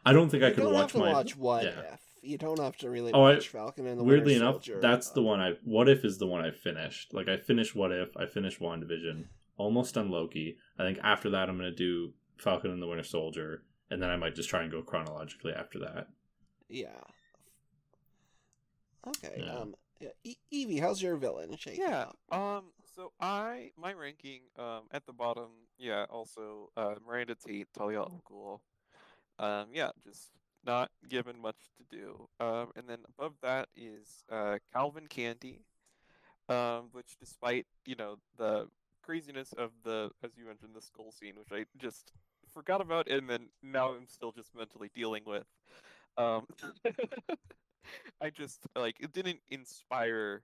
I 0.06 0.14
don't 0.14 0.30
think 0.30 0.44
I 0.44 0.52
could 0.52 0.65
watch 0.72 0.95
my 0.95 1.11
watch 1.11 1.36
What 1.36 1.64
yeah. 1.64 1.94
If. 1.94 1.99
You 2.26 2.38
don't 2.38 2.60
have 2.60 2.76
to 2.77 2.89
really 2.89 3.11
Oh, 3.14 3.23
I- 3.23 3.35
watch 3.35 3.49
Falcon 3.49 3.85
and 3.88 3.99
the 3.99 4.03
Weirdly 4.03 4.34
Winter 4.34 4.45
enough, 4.45 4.64
Soldier. 4.65 4.80
that's 4.81 5.11
the 5.11 5.22
Uh, 5.22 5.26
one 5.26 5.39
I. 5.39 5.52
What 5.64 5.88
if 5.88 6.03
is 6.03 6.18
the 6.18 6.27
one 6.27 6.43
I 6.43 6.52
finished? 6.52 7.14
Like 7.14 7.27
I 7.27 7.38
finished 7.38 7.76
What 7.76 7.91
If, 7.91 8.15
I 8.18 8.26
finished 8.26 8.60
WandaVision, 8.60 9.27
almost 9.57 9.95
done 9.95 10.10
Loki. 10.10 10.57
I 10.80 10.84
think 10.84 10.97
after 11.03 11.30
that 11.30 11.49
I'm 11.49 11.57
gonna 11.57 11.72
do 11.72 12.14
Falcon 12.38 12.72
and 12.72 12.81
the 12.81 12.88
Winter 12.88 13.03
Soldier, 13.03 13.64
and 13.89 14.02
then 14.02 14.10
I 14.10 14.15
might 14.18 14.35
just 14.35 14.49
try 14.49 14.64
and 14.64 14.72
go 14.72 14.81
chronologically 14.81 15.53
after 15.53 15.80
that. 15.80 16.07
Yeah. 16.68 16.99
Okay. 19.07 19.41
Yeah. 19.45 19.56
Um. 19.56 19.76
Yeah. 19.99 20.10
E- 20.23 20.35
Evie, 20.52 20.80
how's 20.80 21.02
your 21.02 21.15
villain 21.15 21.56
shaking 21.57 21.81
Yeah. 21.84 22.11
up? 22.31 22.34
Um. 22.38 22.72
So 22.95 23.11
I 23.19 23.72
my 23.77 23.93
ranking 23.93 24.41
um 24.57 24.88
at 24.91 25.06
the 25.06 25.14
bottom. 25.14 25.52
Yeah. 25.77 26.06
Also 26.10 26.72
uh, 26.76 26.95
Miranda 27.06 27.35
Tate, 27.35 27.68
Talia 27.73 27.99
al 27.99 28.22
Ghul. 28.30 28.60
Um. 29.38 29.69
Yeah. 29.73 29.91
Just 30.03 30.31
not 30.65 30.91
given 31.09 31.39
much 31.39 31.57
to 31.77 31.97
do. 31.97 32.27
Um. 32.39 32.71
And 32.75 32.87
then 32.87 32.99
above 33.07 33.33
that 33.41 33.69
is 33.75 34.23
uh 34.31 34.57
Calvin 34.73 35.07
Candie. 35.07 35.65
Um. 36.49 36.89
Which 36.91 37.17
despite 37.19 37.65
you 37.85 37.95
know 37.95 38.17
the 38.37 38.67
craziness 39.03 39.53
of 39.53 39.71
the 39.83 40.11
as 40.23 40.31
you 40.37 40.45
mentioned 40.45 40.75
the 40.75 40.81
skull 40.81 41.11
scene, 41.11 41.35
which 41.37 41.51
I 41.51 41.65
just 41.77 42.11
forgot 42.53 42.81
about, 42.81 43.07
and 43.07 43.29
then 43.29 43.49
now 43.61 43.93
I'm 43.93 44.07
still 44.07 44.31
just 44.31 44.55
mentally 44.55 44.89
dealing 44.93 45.23
with. 45.25 45.45
Um. 46.17 46.45
I 48.21 48.29
just 48.29 48.65
like 48.75 48.95
it 48.99 49.13
didn't 49.13 49.39
inspire 49.49 50.41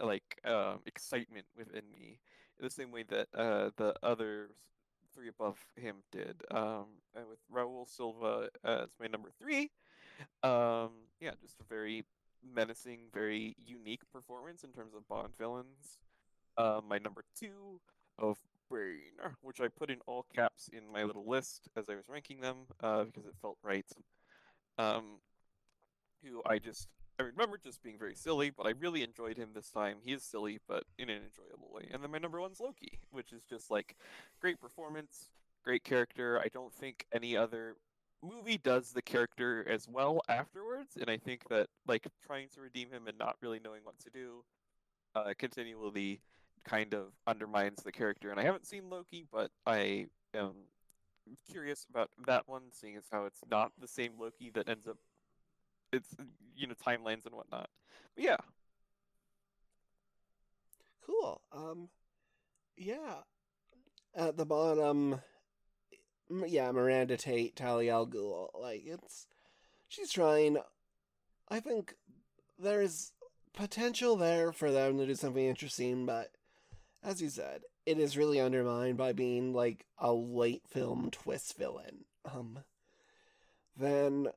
like 0.00 0.40
um, 0.44 0.80
excitement 0.86 1.46
within 1.56 1.82
me 1.92 2.18
the 2.58 2.70
same 2.70 2.90
way 2.90 3.04
that 3.08 3.28
uh, 3.34 3.70
the 3.76 3.94
other 4.02 4.50
three 5.14 5.28
above 5.28 5.58
him 5.76 5.96
did. 6.10 6.42
Um, 6.50 6.86
and 7.14 7.26
with 7.28 7.38
Raul 7.52 7.88
Silva 7.88 8.48
as 8.64 8.88
my 9.00 9.06
number 9.06 9.30
three, 9.38 9.70
um, 10.42 10.90
yeah, 11.20 11.32
just 11.40 11.60
a 11.60 11.64
very 11.68 12.04
menacing, 12.42 13.00
very 13.12 13.54
unique 13.58 14.02
performance 14.12 14.64
in 14.64 14.70
terms 14.70 14.94
of 14.94 15.06
Bond 15.08 15.36
villains. 15.38 15.98
Uh, 16.56 16.80
my 16.86 16.98
number 16.98 17.24
two 17.38 17.80
of 18.18 18.38
Brain, 18.68 19.12
which 19.42 19.60
I 19.60 19.68
put 19.68 19.90
in 19.90 19.98
all 20.06 20.26
caps 20.34 20.68
in 20.72 20.92
my 20.92 21.04
little 21.04 21.28
list 21.28 21.68
as 21.76 21.84
I 21.88 21.94
was 21.94 22.04
ranking 22.08 22.40
them 22.40 22.56
uh, 22.82 23.04
because 23.04 23.26
it 23.26 23.34
felt 23.40 23.58
right. 23.62 23.86
Um, 24.78 25.18
who 26.22 26.42
I 26.46 26.58
just 26.58 26.88
I 27.20 27.22
remember 27.22 27.58
just 27.62 27.82
being 27.82 27.98
very 27.98 28.14
silly, 28.14 28.48
but 28.48 28.66
I 28.66 28.70
really 28.70 29.02
enjoyed 29.02 29.36
him 29.36 29.50
this 29.54 29.68
time. 29.68 29.96
He 30.02 30.12
is 30.12 30.22
silly, 30.22 30.58
but 30.66 30.84
in 30.98 31.10
an 31.10 31.16
enjoyable 31.16 31.68
way. 31.70 31.86
And 31.92 32.02
then 32.02 32.10
my 32.10 32.16
number 32.16 32.40
one's 32.40 32.60
Loki, 32.60 32.98
which 33.10 33.30
is 33.34 33.42
just 33.44 33.70
like 33.70 33.94
great 34.40 34.58
performance, 34.58 35.28
great 35.62 35.84
character. 35.84 36.40
I 36.42 36.48
don't 36.48 36.72
think 36.72 37.04
any 37.12 37.36
other 37.36 37.76
movie 38.22 38.56
does 38.56 38.92
the 38.92 39.02
character 39.02 39.66
as 39.68 39.86
well 39.86 40.22
afterwards, 40.30 40.96
and 40.98 41.10
I 41.10 41.18
think 41.18 41.46
that 41.50 41.66
like 41.86 42.06
trying 42.26 42.48
to 42.54 42.62
redeem 42.62 42.90
him 42.90 43.06
and 43.06 43.18
not 43.18 43.36
really 43.42 43.60
knowing 43.62 43.82
what 43.84 43.98
to 43.98 44.10
do, 44.10 44.42
uh, 45.14 45.34
continually 45.38 46.22
kind 46.64 46.94
of 46.94 47.12
undermines 47.26 47.82
the 47.82 47.92
character. 47.92 48.30
And 48.30 48.40
I 48.40 48.44
haven't 48.44 48.66
seen 48.66 48.88
Loki, 48.88 49.26
but 49.30 49.50
I 49.66 50.06
am 50.34 50.52
curious 51.50 51.86
about 51.90 52.08
that 52.26 52.48
one, 52.48 52.62
seeing 52.72 52.96
as 52.96 53.04
how 53.12 53.26
it's 53.26 53.42
not 53.50 53.72
the 53.78 53.88
same 53.88 54.12
Loki 54.18 54.50
that 54.54 54.70
ends 54.70 54.88
up 54.88 54.96
it's 55.92 56.14
you 56.56 56.66
know 56.66 56.74
timelines 56.74 57.26
and 57.26 57.34
whatnot. 57.34 57.68
But 58.14 58.24
yeah, 58.24 58.36
Cool. 61.10 61.40
Um. 61.52 61.88
Yeah. 62.76 63.22
At 64.14 64.36
the 64.36 64.46
bottom. 64.46 65.20
Yeah, 66.46 66.70
Miranda 66.70 67.16
Tate, 67.16 67.56
Talia 67.56 67.94
al 67.94 68.06
Ghul. 68.06 68.48
Like 68.60 68.82
it's, 68.86 69.26
she's 69.88 70.12
trying. 70.12 70.58
I 71.48 71.60
think 71.60 71.94
there's 72.58 73.12
potential 73.52 74.16
there 74.16 74.52
for 74.52 74.70
them 74.70 74.98
to 74.98 75.06
do 75.06 75.14
something 75.16 75.44
interesting, 75.44 76.06
but 76.06 76.30
as 77.02 77.20
you 77.20 77.28
said, 77.28 77.62
it 77.86 77.98
is 77.98 78.16
really 78.16 78.40
undermined 78.40 78.96
by 78.96 79.12
being 79.12 79.52
like 79.52 79.86
a 79.98 80.12
late 80.12 80.62
film 80.68 81.10
twist 81.10 81.56
villain. 81.58 82.04
Um. 82.32 82.60
Then, 83.76 84.28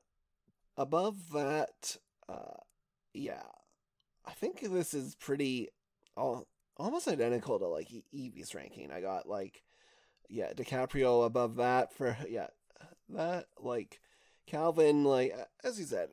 above 0.77 1.31
that, 1.33 1.97
uh, 2.27 2.57
yeah, 3.13 3.43
I 4.25 4.31
think 4.31 4.61
this 4.61 4.93
is 4.93 5.15
pretty, 5.15 5.69
all, 6.15 6.47
almost 6.77 7.07
identical 7.07 7.59
to 7.59 7.67
like 7.67 7.89
Evie's 8.11 8.55
ranking. 8.55 8.91
I 8.91 9.01
got 9.01 9.27
like, 9.27 9.63
yeah, 10.29 10.53
DiCaprio 10.53 11.25
above 11.25 11.57
that 11.57 11.93
for 11.93 12.17
yeah, 12.27 12.47
that 13.09 13.45
like 13.59 13.99
Calvin 14.47 15.03
like 15.03 15.35
as 15.63 15.79
you 15.79 15.85
said, 15.85 16.09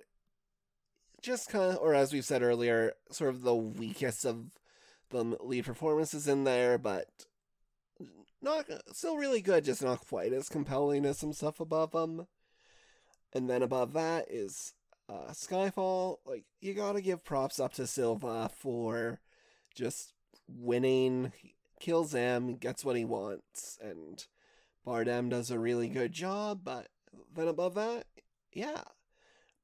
just 1.23 1.49
kind 1.49 1.75
of 1.75 1.79
or 1.79 1.95
as 1.95 2.13
we've 2.13 2.25
said 2.25 2.43
earlier, 2.43 2.95
sort 3.11 3.31
of 3.31 3.43
the 3.43 3.55
weakest 3.55 4.25
of 4.25 4.53
the 5.11 5.25
lead 5.41 5.65
performances 5.65 6.29
in 6.29 6.45
there, 6.45 6.79
but 6.79 7.07
not 8.43 8.67
still 8.93 9.17
really 9.17 9.41
good, 9.41 9.65
just 9.65 9.83
not 9.83 10.07
quite 10.07 10.33
as 10.33 10.49
compelling 10.49 11.05
as 11.05 11.19
some 11.19 11.33
stuff 11.33 11.61
above 11.61 11.93
them. 11.93 12.27
And 13.33 13.49
then 13.49 13.63
above 13.63 13.93
that 13.93 14.27
is 14.31 14.75
uh, 15.09 15.33
Skyfall. 15.33 16.19
Like 16.25 16.45
you 16.61 16.75
gotta 16.75 17.01
give 17.01 17.25
props 17.25 17.61
up 17.61 17.73
to 17.75 17.87
Silva 17.87 18.51
for 18.55 19.21
just 19.75 20.15
winning. 20.49 21.33
He 21.37 21.55
kills 21.79 22.13
him, 22.13 22.57
gets 22.57 22.85
what 22.85 22.97
he 22.97 23.05
wants, 23.05 23.79
and 23.81 24.25
Bardem 24.87 25.31
does 25.31 25.51
a 25.51 25.59
really 25.59 25.89
good 25.89 26.13
job. 26.13 26.61
But 26.65 26.89
then 27.35 27.49
above 27.49 27.75
that, 27.75 28.05
yeah, 28.53 28.83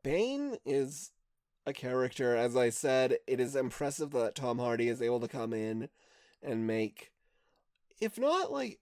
Bane 0.02 0.56
is 0.64 1.12
a 1.66 1.72
character. 1.72 2.36
As 2.36 2.56
I 2.56 2.70
said, 2.70 3.18
it 3.26 3.40
is 3.40 3.56
impressive 3.56 4.10
that 4.12 4.34
Tom 4.34 4.58
Hardy 4.58 4.88
is 4.88 5.02
able 5.02 5.20
to 5.20 5.28
come 5.28 5.52
in 5.52 5.88
and 6.42 6.66
make, 6.66 7.10
if 8.00 8.18
not 8.18 8.52
like 8.52 8.78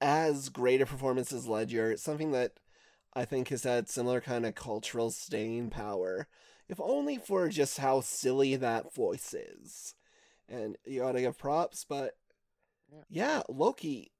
as 0.00 0.48
great 0.48 0.80
a 0.80 0.86
performance 0.86 1.32
as 1.32 1.46
Ledger, 1.46 1.96
something 1.96 2.32
that 2.32 2.52
I 3.16 3.24
think 3.24 3.48
has 3.48 3.62
had 3.64 3.88
similar 3.88 4.20
kind 4.20 4.44
of 4.44 4.54
cultural 4.54 5.10
staying 5.10 5.70
power, 5.70 6.26
if 6.68 6.80
only 6.80 7.16
for 7.18 7.48
just 7.48 7.78
how 7.78 8.00
silly 8.00 8.56
that 8.56 8.92
voice 8.94 9.32
is. 9.34 9.94
And 10.48 10.76
you 10.84 11.00
gotta 11.00 11.20
give 11.20 11.38
props, 11.38 11.84
but 11.84 12.16
Yeah. 12.90 13.02
yeah, 13.08 13.42
Loki. 13.48 14.12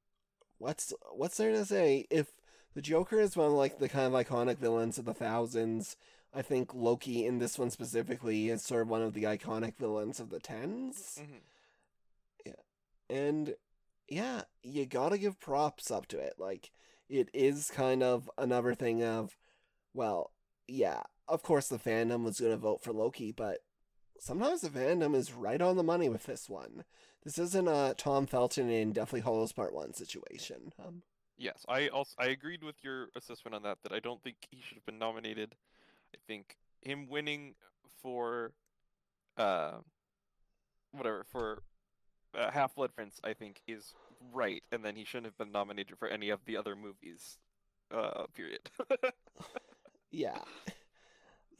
What's 0.59 0.93
what's 1.13 1.37
there 1.37 1.53
to 1.53 1.65
say? 1.65 2.07
If 2.11 2.29
the 2.75 2.83
Joker 2.83 3.19
is 3.21 3.37
one 3.37 3.49
of 3.49 3.53
like 3.53 3.79
the 3.79 3.89
kind 3.89 4.15
of 4.15 4.27
iconic 4.27 4.59
villains 4.59 4.99
of 4.99 5.05
the 5.05 5.15
thousands, 5.15 5.97
I 6.33 6.43
think 6.43 6.73
Loki 6.75 7.27
in 7.27 7.39
this 7.39 7.59
one 7.59 7.71
specifically 7.71 8.49
is 8.49 8.63
sort 8.65 8.83
of 8.83 8.89
one 8.89 9.03
of 9.03 9.15
the 9.15 9.25
iconic 9.25 9.77
villains 9.77 10.21
of 10.21 10.31
the 10.31 10.41
10s 10.41 11.19
Mhm. 11.21 11.41
and 13.11 13.55
yeah, 14.09 14.43
you 14.63 14.87
gotta 14.87 15.19
give 15.19 15.41
props 15.41 15.91
up 15.91 16.07
to 16.07 16.19
it. 16.19 16.35
Like, 16.39 16.71
it 17.09 17.29
is 17.33 17.71
kind 17.71 18.03
of 18.03 18.31
another 18.39 18.75
thing 18.75 19.03
of, 19.03 19.37
well, 19.93 20.33
yeah, 20.67 21.03
of 21.29 21.43
course 21.43 21.69
the 21.69 21.79
fandom 21.79 22.25
was 22.25 22.41
gonna 22.41 22.57
vote 22.57 22.83
for 22.83 22.93
Loki, 22.93 23.33
but 23.33 23.59
sometimes 24.19 24.63
the 24.63 24.69
fandom 24.69 25.15
is 25.15 25.33
right 25.33 25.61
on 25.61 25.77
the 25.77 25.83
money 25.83 26.09
with 26.09 26.25
this 26.25 26.49
one. 26.49 26.85
This 27.25 27.39
isn't 27.39 27.69
a 27.69 27.95
Tom 27.97 28.27
Felton 28.27 28.69
in 28.69 28.93
Deathly 28.93 29.21
Hallows 29.21 29.53
Part 29.53 29.75
1 29.75 29.95
situation. 29.95 30.73
Um, 30.85 31.03
yes, 31.39 31.65
I 31.69 31.89
also 31.89 32.15
I 32.19 32.27
agreed 32.27 32.63
with 32.63 32.77
your 32.83 33.09
assessment 33.17 33.55
on 33.55 33.63
that. 33.63 33.79
That 33.83 33.93
I 33.93 34.01
don't 34.01 34.23
think 34.23 34.37
he 34.51 34.61
should 34.61 34.77
have 34.77 34.85
been 34.85 34.99
nominated. 34.99 35.55
I 36.15 36.19
think 36.27 36.57
him 36.83 37.09
winning 37.09 37.55
for, 38.03 38.53
uh, 39.39 39.79
whatever 40.93 41.25
for 41.25 41.63
uh, 42.37 42.51
Half 42.51 42.75
Blood 42.75 42.95
Prince, 42.95 43.21
I 43.25 43.33
think, 43.33 43.63
is 43.67 43.95
right, 44.33 44.63
and 44.73 44.85
then 44.85 44.97
he 44.97 45.05
shouldn't 45.05 45.27
have 45.27 45.39
been 45.39 45.53
nominated 45.53 45.99
for 45.99 46.09
any 46.09 46.31
of 46.31 46.45
the 46.45 46.57
other 46.57 46.75
movies. 46.77 47.39
Uh, 47.91 48.25
period. 48.35 48.71
Yeah. 50.11 50.39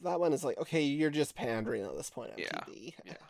That 0.01 0.19
one 0.21 0.31
is 0.31 0.43
like, 0.45 0.57
okay, 0.57 0.81
you're 0.81 1.09
just 1.09 1.35
pandering 1.35 1.83
at 1.83 1.95
this 1.97 2.09
point, 2.09 2.31
Yeah, 2.37 2.47
MTV. 2.67 2.93
yeah. 3.05 3.13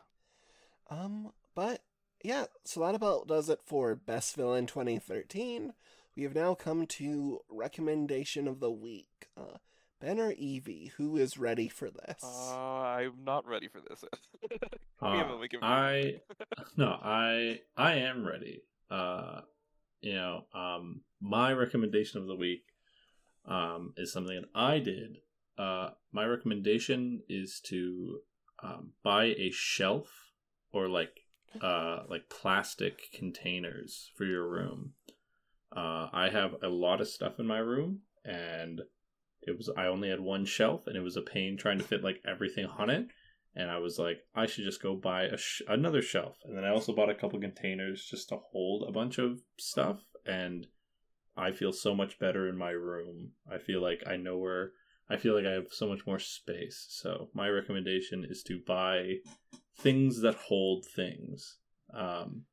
Um, 0.87 1.31
but 1.55 1.81
yeah, 2.23 2.45
so 2.63 2.81
that 2.81 2.93
about 2.93 3.27
does 3.27 3.49
it 3.49 3.59
for 3.65 3.95
Best 3.95 4.35
Villain 4.35 4.67
2013. 4.67 5.73
We 6.15 6.21
have 6.23 6.35
now 6.35 6.53
come 6.53 6.85
to 6.85 7.39
recommendation 7.49 8.47
of 8.47 8.59
the 8.59 8.69
week. 8.69 9.29
Uh, 9.35 9.57
ben 9.99 10.19
or 10.19 10.31
Evie, 10.33 10.91
who 10.97 11.17
is 11.17 11.39
ready 11.39 11.69
for 11.69 11.89
this? 11.89 12.23
Uh, 12.23 12.55
I'm 12.55 13.23
not 13.23 13.47
ready 13.47 13.67
for 13.67 13.81
this. 13.81 14.03
Give 14.51 14.61
me 14.61 14.67
a 15.01 15.23
Uh, 15.23 15.27
moment, 15.27 15.51
give 15.51 15.61
me 15.63 16.21
no, 16.77 16.85
I 17.01 17.61
I 17.75 17.93
am 17.95 18.27
ready. 18.27 18.61
Uh, 18.89 19.41
you 20.01 20.13
know, 20.13 20.45
um, 20.53 21.01
my 21.21 21.51
recommendation 21.51 22.21
of 22.21 22.27
the 22.27 22.35
week, 22.35 22.63
um, 23.47 23.93
is 23.97 24.11
something 24.11 24.35
that 24.35 24.49
I 24.53 24.79
did. 24.79 25.17
Uh, 25.57 25.91
my 26.11 26.25
recommendation 26.25 27.21
is 27.29 27.59
to 27.65 28.19
um, 28.61 28.91
buy 29.03 29.25
a 29.25 29.51
shelf 29.51 30.07
or 30.73 30.89
like 30.89 31.21
uh 31.61 31.99
like 32.09 32.27
plastic 32.29 33.11
containers 33.13 34.11
for 34.15 34.25
your 34.25 34.47
room. 34.47 34.93
Uh, 35.75 36.09
I 36.11 36.29
have 36.29 36.55
a 36.61 36.67
lot 36.67 37.01
of 37.01 37.07
stuff 37.07 37.39
in 37.39 37.47
my 37.47 37.59
room, 37.59 38.01
and 38.23 38.81
it 39.41 39.57
was 39.57 39.69
I 39.77 39.85
only 39.85 40.09
had 40.09 40.19
one 40.19 40.45
shelf, 40.45 40.87
and 40.87 40.97
it 40.97 41.01
was 41.01 41.15
a 41.15 41.21
pain 41.21 41.57
trying 41.57 41.77
to 41.77 41.83
fit 41.83 42.03
like 42.03 42.21
everything 42.27 42.65
on 42.65 42.89
it 42.89 43.07
and 43.55 43.71
I 43.71 43.77
was 43.77 43.97
like, 43.97 44.19
I 44.35 44.45
should 44.45 44.65
just 44.65 44.81
go 44.81 44.95
buy 44.95 45.29
sh- 45.37 45.61
another 45.67 46.01
shelf. 46.01 46.37
And 46.43 46.57
then 46.57 46.65
I 46.65 46.69
also 46.69 46.93
bought 46.93 47.09
a 47.09 47.15
couple 47.15 47.39
containers 47.39 48.05
just 48.05 48.29
to 48.29 48.37
hold 48.51 48.87
a 48.87 48.91
bunch 48.91 49.17
of 49.17 49.39
stuff. 49.57 50.01
And 50.25 50.67
I 51.37 51.51
feel 51.51 51.71
so 51.71 51.95
much 51.95 52.19
better 52.19 52.49
in 52.49 52.57
my 52.57 52.71
room. 52.71 53.31
I 53.51 53.57
feel 53.57 53.81
like 53.81 54.03
I 54.07 54.17
know 54.17 54.37
where. 54.37 54.71
I 55.09 55.17
feel 55.17 55.35
like 55.35 55.45
I 55.45 55.51
have 55.51 55.67
so 55.71 55.87
much 55.87 56.07
more 56.07 56.17
space. 56.17 56.87
So 56.89 57.29
my 57.33 57.47
recommendation 57.47 58.25
is 58.27 58.41
to 58.43 58.59
buy 58.65 59.17
things 59.77 60.21
that 60.21 60.35
hold 60.35 60.85
things. 60.85 61.57
Um, 61.93 62.43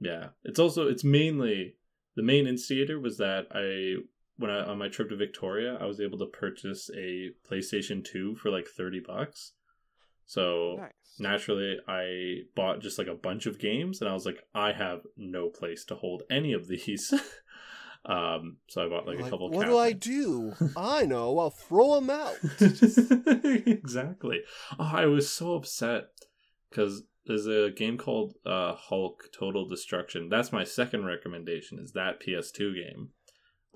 yeah, 0.00 0.28
it's 0.42 0.58
also 0.58 0.88
it's 0.88 1.04
mainly 1.04 1.76
the 2.16 2.22
main 2.22 2.46
instigator 2.46 2.98
was 2.98 3.18
that 3.18 3.46
I 3.52 4.02
when 4.36 4.50
I 4.50 4.64
on 4.64 4.78
my 4.78 4.88
trip 4.88 5.08
to 5.10 5.16
Victoria 5.16 5.78
I 5.80 5.86
was 5.86 6.00
able 6.00 6.18
to 6.18 6.26
purchase 6.26 6.90
a 6.96 7.30
PlayStation 7.48 8.04
Two 8.04 8.34
for 8.36 8.50
like 8.50 8.66
thirty 8.66 9.00
bucks. 9.00 9.52
So 10.26 10.76
nice. 10.78 10.90
naturally 11.18 11.78
I 11.86 12.42
bought 12.54 12.80
just 12.80 12.98
like 12.98 13.06
a 13.06 13.14
bunch 13.14 13.46
of 13.46 13.58
games 13.58 14.00
and 14.00 14.08
I 14.08 14.14
was 14.14 14.26
like 14.26 14.38
I 14.54 14.72
have 14.72 15.00
no 15.16 15.48
place 15.48 15.84
to 15.86 15.94
hold 15.94 16.22
any 16.30 16.52
of 16.52 16.68
these. 16.68 17.12
um 18.06 18.58
so 18.68 18.84
I 18.84 18.88
bought 18.88 19.06
like, 19.06 19.20
a 19.20 19.30
couple 19.30 19.50
What 19.50 19.66
do 19.66 19.78
I 19.78 19.92
do? 20.14 20.54
I 20.76 21.06
know. 21.06 21.38
I'll 21.38 21.50
throw 21.50 21.94
them 21.94 22.10
out. 22.10 22.36
exactly. 23.66 24.40
Oh, 24.78 24.90
I 24.92 25.06
was 25.06 25.30
so 25.30 25.54
upset 25.54 26.08
cuz 26.70 27.02
there's 27.26 27.46
a 27.46 27.70
game 27.70 27.96
called 27.96 28.34
uh 28.44 28.74
Hulk 28.74 29.30
Total 29.32 29.66
Destruction. 29.66 30.28
That's 30.28 30.52
my 30.52 30.64
second 30.64 31.04
recommendation 31.04 31.78
is 31.78 31.92
that 31.92 32.20
PS2 32.20 32.74
game. 32.74 33.10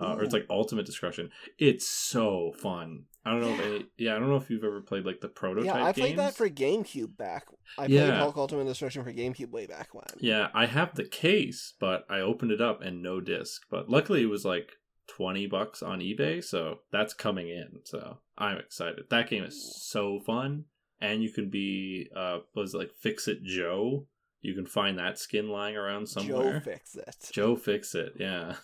Uh, 0.00 0.14
or 0.14 0.22
it's 0.22 0.32
like 0.32 0.46
Ultimate 0.48 0.86
Destruction. 0.86 1.30
It's 1.58 1.88
so 1.88 2.52
fun. 2.52 3.06
I 3.28 3.32
don't 3.32 3.40
know 3.42 3.54
if 3.54 3.60
Yeah. 3.72 3.86
yeah, 3.98 4.16
I 4.16 4.18
don't 4.18 4.30
know 4.30 4.36
if 4.36 4.48
you've 4.48 4.64
ever 4.64 4.80
played 4.80 5.04
like 5.04 5.20
the 5.20 5.28
prototype 5.28 5.66
yeah, 5.66 5.84
I 5.84 5.92
played 5.92 6.18
that 6.18 6.34
for 6.34 6.48
GameCube 6.48 7.16
back. 7.16 7.46
I 7.76 7.86
played 7.86 7.90
Yeah. 7.90 8.18
Hulk 8.18 8.36
Ultimate 8.36 8.64
Destruction 8.64 9.04
for 9.04 9.12
GameCube 9.12 9.50
way 9.50 9.66
back 9.66 9.94
when. 9.94 10.06
Yeah, 10.18 10.48
I 10.54 10.66
have 10.66 10.94
the 10.94 11.04
case, 11.04 11.74
but 11.78 12.06
I 12.08 12.20
opened 12.20 12.52
it 12.52 12.60
up 12.60 12.80
and 12.80 13.02
no 13.02 13.20
disc. 13.20 13.62
But 13.70 13.88
luckily, 13.90 14.22
it 14.22 14.30
was 14.30 14.44
like 14.44 14.72
twenty 15.06 15.46
bucks 15.46 15.82
on 15.82 16.00
eBay, 16.00 16.42
so 16.42 16.80
that's 16.90 17.14
coming 17.14 17.48
in. 17.48 17.80
So 17.84 18.18
I'm 18.36 18.58
excited. 18.58 19.04
That 19.10 19.28
game 19.28 19.44
is 19.44 19.76
so 19.82 20.20
fun, 20.20 20.64
and 21.00 21.22
you 21.22 21.30
can 21.30 21.50
be 21.50 22.08
uh, 22.16 22.38
was 22.54 22.74
like 22.74 22.90
Fix 23.00 23.28
It 23.28 23.42
Joe. 23.44 24.06
You 24.40 24.54
can 24.54 24.66
find 24.66 24.98
that 24.98 25.18
skin 25.18 25.48
lying 25.48 25.76
around 25.76 26.08
somewhere. 26.08 26.54
Joe 26.54 26.60
fix 26.60 26.94
it. 26.94 27.16
Joe 27.32 27.56
Fix 27.56 27.94
It, 27.94 28.12
yeah. 28.18 28.54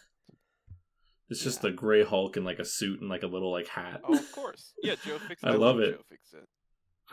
It's 1.30 1.42
just 1.42 1.64
Yeah. 1.64 1.70
a 1.70 1.72
gray 1.72 2.04
Hulk 2.04 2.36
in 2.36 2.44
like 2.44 2.58
a 2.58 2.64
suit 2.64 3.00
and 3.00 3.08
like 3.08 3.22
a 3.22 3.26
little 3.26 3.50
like 3.50 3.68
hat. 3.68 4.00
Oh, 4.04 4.14
of 4.14 4.32
course. 4.32 4.72
Yeah, 4.82 4.94
Joe 5.06 5.18
Fix 5.18 5.42
I 5.42 5.50
love 5.52 5.80
it. 5.80 5.96
Joe 5.96 6.02
Fix 6.08 6.32
It. 6.34 6.46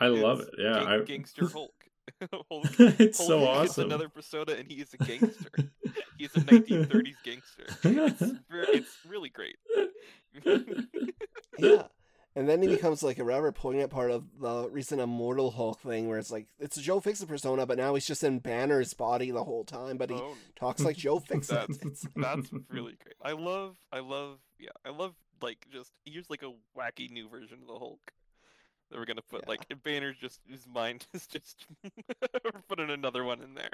I 0.00 0.06
love 0.08 0.40
it. 0.40 0.50
Yeah, 0.58 0.74
Gang- 0.74 0.86
I, 0.86 0.98
Gangster 1.04 1.48
Hulk. 1.52 1.72
Hulk. 2.50 2.66
it's 3.00 3.18
Hulk 3.18 3.28
so 3.28 3.44
awesome. 3.46 3.84
another 3.84 4.08
persona, 4.08 4.52
and 4.52 4.68
he 4.70 4.80
is 4.80 4.92
a 4.92 4.96
gangster. 4.98 5.50
He's 6.18 6.34
a 6.36 6.40
1930s 6.40 7.14
gangster. 7.24 7.64
It's, 7.84 8.20
ver- 8.20 8.66
it's 8.68 8.96
really 9.06 9.28
great. 9.28 9.56
Yeah. 11.58 11.82
And 12.34 12.48
then 12.48 12.62
he 12.62 12.68
becomes 12.68 13.02
like 13.02 13.18
a 13.18 13.24
rather 13.24 13.52
poignant 13.52 13.90
part 13.90 14.10
of 14.10 14.24
the 14.40 14.68
recent 14.70 15.00
Immortal 15.02 15.50
Hulk 15.50 15.80
thing 15.80 16.08
where 16.08 16.18
it's 16.18 16.30
like 16.30 16.46
it's 16.58 16.78
a 16.78 16.80
Joe 16.80 16.98
Fixit 16.98 17.28
persona, 17.28 17.66
but 17.66 17.76
now 17.76 17.94
he's 17.94 18.06
just 18.06 18.24
in 18.24 18.38
Banner's 18.38 18.94
body 18.94 19.30
the 19.30 19.44
whole 19.44 19.64
time, 19.64 19.98
but 19.98 20.08
he 20.08 20.16
Oh, 20.16 20.34
talks 20.56 20.82
like 20.82 20.96
Joe 20.96 21.18
Fixit. 21.26 21.68
that's 21.68 22.06
that's 22.16 22.50
really 22.70 22.96
great. 23.02 23.16
I 23.22 23.32
love, 23.32 23.76
I 23.92 24.00
love, 24.00 24.38
yeah, 24.58 24.70
I 24.84 24.90
love 24.90 25.14
like 25.42 25.66
just 25.70 25.92
here's 26.06 26.30
like 26.30 26.42
a 26.42 26.52
wacky 26.78 27.10
new 27.10 27.28
version 27.28 27.58
of 27.60 27.66
the 27.68 27.78
Hulk. 27.78 28.12
That 28.90 28.98
we're 28.98 29.04
gonna 29.04 29.20
put 29.22 29.42
Yeah. 29.42 29.48
like 29.50 29.66
in 29.70 29.78
Banner's 29.78 30.16
just 30.18 30.40
his 30.48 30.66
mind 30.66 31.06
is 31.14 31.26
just 31.26 31.66
putting 32.68 32.88
another 32.90 33.24
one 33.24 33.42
in 33.42 33.54
there. 33.54 33.70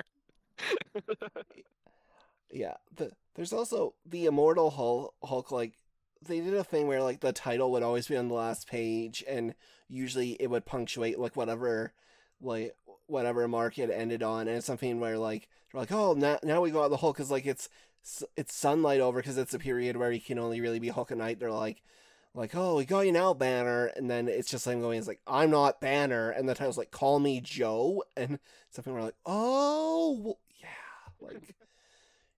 Yeah, 2.51 2.75
the, 2.97 3.11
there's 3.35 3.53
also 3.53 3.95
the 4.07 4.25
Immortal 4.27 4.71
Hulk, 4.71 5.15
Hulk. 5.23 5.53
Like 5.53 5.75
they 6.27 6.41
did 6.41 6.55
a 6.55 6.65
thing 6.65 6.87
where 6.87 7.03
like 7.03 7.21
the 7.21 7.33
title 7.33 7.71
would 7.73 7.83
always 7.83 8.09
be 8.09 8.17
on 8.17 8.29
the 8.29 8.35
last 8.35 8.69
page, 8.69 9.25
and 9.29 9.55
usually 9.89 10.33
it 10.41 10.49
would 10.49 10.67
punctuate 10.67 11.19
like 11.19 11.37
whatever, 11.37 11.93
like 12.41 12.75
whatever 13.07 13.47
mark 13.49 13.79
it 13.79 13.91
ended 13.91 14.23
on, 14.23 14.49
and 14.49 14.57
it's 14.57 14.67
something 14.67 15.01
where 15.01 15.19
like 15.19 15.49
they're 15.73 15.81
like, 15.81 15.93
oh, 15.93 16.15
now 16.15 16.39
now 16.43 16.61
we 16.61 16.71
got 16.71 16.89
the 16.89 16.97
Hulk 16.97 17.17
because 17.17 17.31
like 17.31 17.47
it's 17.47 17.69
it's 18.37 18.55
sunlight 18.55 19.01
over 19.01 19.21
because 19.21 19.39
it's 19.39 19.55
a 19.55 19.59
period 19.59 19.97
where 19.97 20.13
he 20.13 20.21
can 20.21 20.39
only 20.39 20.61
really 20.61 20.79
be 20.79 20.89
Hulk 20.89 21.11
at 21.11 21.19
night. 21.19 21.39
They're 21.41 21.51
like. 21.51 21.83
Like, 22.35 22.55
oh, 22.55 22.77
we 22.77 22.85
got 22.85 23.01
you 23.01 23.11
now, 23.11 23.35
Banner, 23.35 23.87
and 23.97 24.09
then 24.09 24.29
it's 24.29 24.51
just 24.51 24.67
him 24.67 24.81
going, 24.81 24.99
it's 24.99 25.09
like, 25.09 25.23
I'm 25.27 25.51
not 25.51 25.81
Banner, 25.81 26.31
and 26.31 26.49
the 26.49 26.55
title's 26.55 26.79
like, 26.79 26.93
call 26.93 27.19
me 27.19 27.41
Joe, 27.41 28.05
and 28.17 28.39
something 28.71 28.93
we're 28.93 29.03
like, 29.03 29.17
oh, 29.27 30.21
well, 30.23 30.39
yeah, 30.61 31.27
like, 31.27 31.57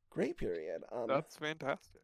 great 0.09 0.39
period. 0.39 0.85
Um, 0.91 1.07
That's 1.09 1.37
fantastic. 1.37 2.01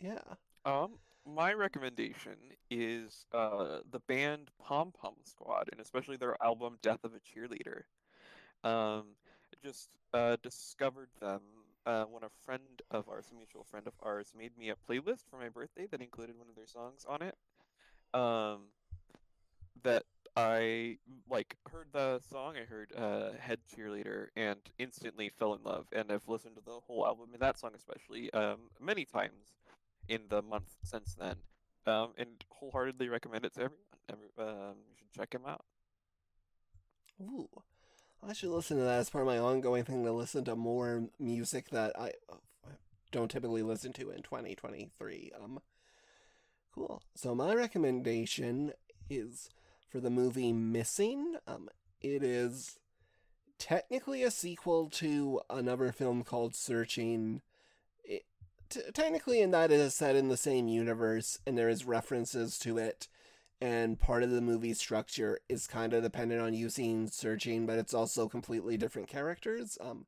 Yeah. 0.00 0.34
Um, 0.64 0.98
my 1.26 1.52
recommendation 1.52 2.36
is 2.70 3.26
uh 3.32 3.80
the 3.90 4.00
band 4.00 4.50
Pom 4.60 4.92
Pom 4.92 5.14
Squad, 5.24 5.68
and 5.72 5.80
especially 5.80 6.16
their 6.16 6.36
album 6.42 6.78
"Death 6.82 7.04
of 7.04 7.14
a 7.14 7.20
Cheerleader." 7.20 7.82
Um, 8.64 9.16
I 9.52 9.56
just 9.62 9.90
uh 10.14 10.36
discovered 10.42 11.10
them 11.20 11.42
uh 11.86 12.04
when 12.04 12.24
a 12.24 12.30
friend 12.44 12.82
of 12.90 13.08
ours, 13.08 13.30
a 13.32 13.34
mutual 13.36 13.64
friend 13.64 13.86
of 13.86 13.94
ours, 14.02 14.32
made 14.36 14.56
me 14.58 14.70
a 14.70 14.76
playlist 14.76 15.28
for 15.30 15.38
my 15.38 15.48
birthday 15.48 15.86
that 15.90 16.02
included 16.02 16.36
one 16.38 16.48
of 16.48 16.56
their 16.56 16.66
songs 16.66 17.04
on 17.08 17.22
it. 17.22 17.36
Um, 18.14 18.68
that 19.82 20.04
I 20.36 20.98
like 21.28 21.56
heard 21.70 21.88
the 21.92 22.20
song, 22.20 22.56
I 22.56 22.64
heard 22.64 22.92
uh 22.96 23.32
Head 23.38 23.60
Cheerleader, 23.74 24.28
and 24.36 24.58
instantly 24.78 25.28
fell 25.28 25.54
in 25.54 25.62
love. 25.62 25.86
And 25.92 26.10
I've 26.12 26.28
listened 26.28 26.56
to 26.56 26.62
the 26.64 26.80
whole 26.86 27.06
album, 27.06 27.30
and 27.32 27.42
that 27.42 27.58
song 27.58 27.72
especially, 27.74 28.32
um, 28.32 28.70
many 28.80 29.04
times 29.04 29.54
in 30.10 30.22
the 30.28 30.42
month 30.42 30.76
since 30.82 31.14
then. 31.14 31.36
Um, 31.86 32.08
and 32.18 32.44
wholeheartedly 32.50 33.08
recommend 33.08 33.44
it 33.44 33.54
to 33.54 33.62
everyone. 33.62 33.86
Every, 34.10 34.26
um, 34.38 34.74
you 34.88 34.96
should 34.98 35.12
check 35.12 35.32
him 35.32 35.42
out. 35.46 35.64
Ooh. 37.22 37.48
I 38.26 38.34
should 38.34 38.50
listen 38.50 38.76
to 38.76 38.82
that 38.82 38.98
as 38.98 39.08
part 39.08 39.22
of 39.22 39.28
my 39.28 39.38
ongoing 39.38 39.84
thing 39.84 40.04
to 40.04 40.12
listen 40.12 40.44
to 40.44 40.56
more 40.56 41.04
music 41.18 41.70
that 41.70 41.98
I 41.98 42.12
uh, 42.30 42.36
don't 43.12 43.30
typically 43.30 43.62
listen 43.62 43.92
to 43.94 44.10
in 44.10 44.22
2023. 44.22 45.32
Um, 45.42 45.60
cool. 46.74 47.02
So 47.14 47.34
my 47.34 47.54
recommendation 47.54 48.72
is 49.08 49.48
for 49.88 50.00
the 50.00 50.10
movie 50.10 50.52
Missing. 50.52 51.36
Um, 51.46 51.70
it 52.02 52.22
is 52.22 52.78
technically 53.58 54.22
a 54.22 54.30
sequel 54.30 54.88
to 54.90 55.40
another 55.48 55.92
film 55.92 56.24
called 56.24 56.54
Searching. 56.54 57.40
T- 58.70 58.80
technically, 58.94 59.40
in 59.40 59.50
that 59.50 59.70
is 59.70 59.94
set 59.94 60.16
in 60.16 60.28
the 60.28 60.36
same 60.36 60.68
universe, 60.68 61.38
and 61.46 61.58
there 61.58 61.68
is 61.68 61.84
references 61.84 62.58
to 62.60 62.78
it 62.78 63.08
and 63.60 64.00
part 64.00 64.22
of 64.22 64.30
the 64.30 64.40
movie 64.40 64.72
structure 64.72 65.38
is 65.48 65.66
kind 65.66 65.92
of 65.92 66.02
dependent 66.02 66.40
on 66.40 66.54
using 66.54 67.08
searching, 67.08 67.66
but 67.66 67.78
it's 67.78 67.92
also 67.92 68.28
completely 68.28 68.76
different 68.76 69.08
characters. 69.08 69.76
Um, 69.80 70.06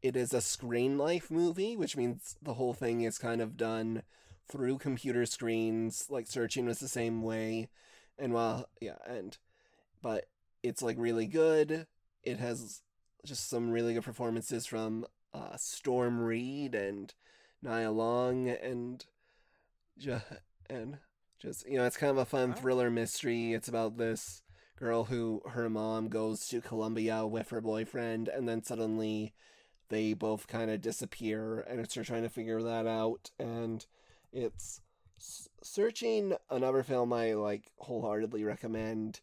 it 0.00 0.16
is 0.16 0.32
a 0.32 0.40
screen 0.40 0.96
life 0.96 1.30
movie, 1.30 1.76
which 1.76 1.96
means 1.96 2.36
the 2.40 2.54
whole 2.54 2.72
thing 2.72 3.02
is 3.02 3.18
kind 3.18 3.42
of 3.42 3.58
done 3.58 4.02
through 4.48 4.78
computer 4.78 5.26
screens. 5.26 6.06
Like 6.08 6.26
searching 6.26 6.64
was 6.64 6.78
the 6.78 6.88
same 6.88 7.22
way, 7.22 7.68
and 8.18 8.32
well, 8.32 8.66
yeah, 8.80 8.96
and 9.06 9.36
but 10.00 10.26
it's 10.62 10.80
like 10.80 10.96
really 10.98 11.26
good. 11.26 11.86
It 12.22 12.38
has 12.38 12.80
just 13.26 13.50
some 13.50 13.70
really 13.70 13.92
good 13.92 14.04
performances 14.04 14.64
from 14.64 15.04
uh, 15.34 15.56
Storm 15.58 16.18
Reid 16.18 16.74
and 16.74 17.12
Nia 17.62 17.90
Long 17.90 18.48
and 18.48 19.04
ju- 19.98 20.20
and 20.68 20.98
just 21.38 21.66
you 21.68 21.76
know 21.78 21.84
it's 21.84 21.96
kind 21.96 22.10
of 22.10 22.18
a 22.18 22.24
fun 22.24 22.54
thriller 22.54 22.90
mystery. 22.90 23.52
It's 23.52 23.68
about 23.68 23.96
this 23.98 24.42
girl 24.76 25.04
who 25.04 25.42
her 25.50 25.68
mom 25.68 26.08
goes 26.08 26.48
to 26.48 26.60
Colombia 26.60 27.26
with 27.26 27.50
her 27.50 27.60
boyfriend 27.60 28.28
and 28.28 28.48
then 28.48 28.62
suddenly 28.62 29.34
they 29.90 30.14
both 30.14 30.48
kind 30.48 30.70
of 30.70 30.80
disappear 30.80 31.60
and 31.60 31.80
it's 31.80 31.94
her 31.94 32.04
trying 32.04 32.22
to 32.22 32.30
figure 32.30 32.62
that 32.62 32.86
out 32.86 33.30
and 33.38 33.86
it's 34.32 34.80
searching 35.62 36.34
another 36.50 36.82
film 36.82 37.12
I 37.12 37.34
like 37.34 37.70
wholeheartedly 37.78 38.44
recommend 38.44 39.20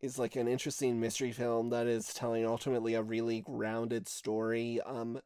is 0.00 0.18
like 0.18 0.36
an 0.36 0.46
interesting 0.48 1.00
mystery 1.00 1.32
film 1.32 1.70
that 1.70 1.86
is 1.86 2.12
telling 2.12 2.46
ultimately 2.46 2.94
a 2.94 3.02
really 3.02 3.40
grounded 3.40 4.08
story 4.08 4.80
um 4.82 5.20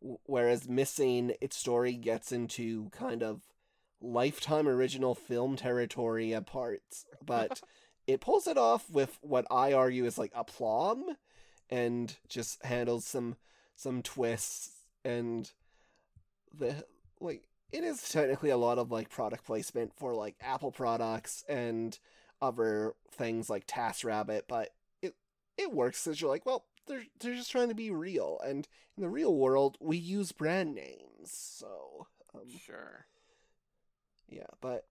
whereas 0.00 0.68
missing 0.68 1.32
its 1.40 1.56
story 1.56 1.94
gets 1.94 2.32
into 2.32 2.88
kind 2.90 3.22
of 3.22 3.42
lifetime 4.00 4.68
original 4.68 5.14
film 5.14 5.56
territory 5.56 6.32
at 6.34 6.46
parts 6.46 7.04
but 7.24 7.60
it 8.06 8.20
pulls 8.20 8.46
it 8.46 8.56
off 8.56 8.88
with 8.90 9.18
what 9.22 9.44
i 9.50 9.72
argue 9.72 10.04
is 10.04 10.18
like 10.18 10.32
aplomb 10.34 11.16
and 11.68 12.16
just 12.28 12.64
handles 12.64 13.04
some 13.04 13.36
some 13.74 14.02
twists 14.02 14.70
and 15.04 15.50
the 16.56 16.84
like 17.20 17.42
it 17.72 17.84
is 17.84 18.08
technically 18.08 18.50
a 18.50 18.56
lot 18.56 18.78
of 18.78 18.90
like 18.90 19.10
product 19.10 19.44
placement 19.44 19.92
for 19.96 20.14
like 20.14 20.36
apple 20.40 20.70
products 20.70 21.44
and 21.48 21.98
other 22.40 22.94
things 23.10 23.50
like 23.50 23.66
TaskRabbit, 23.66 24.42
but 24.48 24.70
it 25.02 25.14
it 25.56 25.72
works 25.72 26.04
because 26.04 26.20
you're 26.20 26.30
like, 26.30 26.46
well, 26.46 26.64
they're 26.88 27.04
they're 27.20 27.34
just 27.34 27.50
trying 27.50 27.68
to 27.68 27.74
be 27.74 27.90
real, 27.90 28.40
and 28.44 28.66
in 28.96 29.02
the 29.02 29.08
real 29.08 29.34
world, 29.34 29.76
we 29.80 29.96
use 29.96 30.32
brand 30.32 30.74
names, 30.74 31.30
so 31.30 32.06
um, 32.34 32.42
Sure. 32.58 33.06
yeah, 34.28 34.46
but 34.60 34.86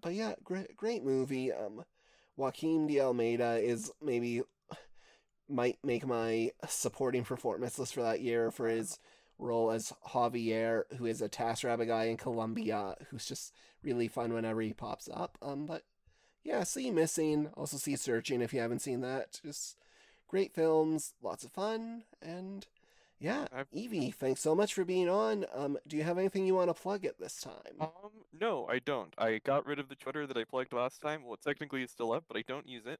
but 0.00 0.14
yeah, 0.14 0.34
great 0.44 0.76
great 0.76 1.04
movie. 1.04 1.52
Um, 1.52 1.84
Joaquim 2.36 2.86
de 2.86 3.00
Almeida 3.00 3.58
is 3.58 3.92
maybe 4.02 4.42
might 5.48 5.78
make 5.84 6.06
my 6.06 6.50
supporting 6.68 7.24
performance 7.24 7.78
list 7.78 7.94
for 7.94 8.02
that 8.02 8.20
year 8.20 8.50
for 8.50 8.68
his 8.68 8.98
role 9.38 9.70
as 9.70 9.92
Javier, 10.08 10.82
who 10.96 11.06
is 11.06 11.20
a 11.20 11.28
TaskRabbit 11.28 11.88
guy 11.88 12.04
in 12.04 12.16
Colombia, 12.16 12.96
who's 13.10 13.26
just 13.26 13.52
really 13.82 14.08
fun 14.08 14.32
whenever 14.32 14.60
he 14.60 14.72
pops 14.72 15.08
up. 15.12 15.36
Um, 15.42 15.66
but 15.66 15.82
yeah, 16.44 16.62
see 16.64 16.90
Missing, 16.90 17.50
also 17.54 17.76
see 17.76 17.96
Searching 17.96 18.40
if 18.40 18.52
you 18.54 18.60
haven't 18.60 18.80
seen 18.82 19.00
that. 19.02 19.40
Just 19.44 19.76
great 20.32 20.54
films, 20.54 21.12
lots 21.22 21.44
of 21.44 21.52
fun, 21.52 22.04
and 22.22 22.66
yeah, 23.20 23.46
I've- 23.52 23.68
Evie, 23.70 24.10
thanks 24.10 24.40
so 24.40 24.54
much 24.54 24.72
for 24.72 24.82
being 24.82 25.06
on. 25.08 25.44
Um, 25.52 25.76
do 25.86 25.94
you 25.98 26.04
have 26.04 26.16
anything 26.16 26.46
you 26.46 26.54
want 26.54 26.74
to 26.74 26.74
plug 26.82 27.04
at 27.04 27.18
this 27.18 27.38
time? 27.42 27.76
Um, 27.78 28.24
no, 28.40 28.66
I 28.66 28.78
don't. 28.78 29.12
I 29.18 29.40
got 29.44 29.66
rid 29.66 29.78
of 29.78 29.90
the 29.90 29.94
Twitter 29.94 30.26
that 30.26 30.36
I 30.38 30.44
plugged 30.44 30.72
last 30.72 31.02
time. 31.02 31.22
Well, 31.26 31.36
technically 31.36 31.82
it's 31.82 31.92
still 31.92 32.12
up, 32.12 32.24
but 32.28 32.38
I 32.38 32.44
don't 32.48 32.66
use 32.66 32.86
it. 32.86 32.98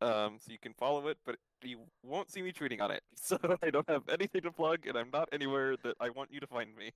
Um, 0.00 0.38
so 0.40 0.50
you 0.50 0.58
can 0.58 0.72
follow 0.72 1.06
it, 1.08 1.18
but 1.26 1.36
you 1.62 1.80
won't 2.02 2.30
see 2.30 2.40
me 2.40 2.50
tweeting 2.50 2.80
on 2.80 2.90
it. 2.90 3.02
So 3.22 3.36
I 3.62 3.68
don't 3.68 3.88
have 3.90 4.08
anything 4.08 4.40
to 4.40 4.50
plug, 4.50 4.86
and 4.86 4.96
I'm 4.96 5.10
not 5.12 5.28
anywhere 5.32 5.76
that 5.84 5.96
I 6.00 6.08
want 6.08 6.32
you 6.32 6.40
to 6.40 6.46
find 6.46 6.70
me. 6.74 6.92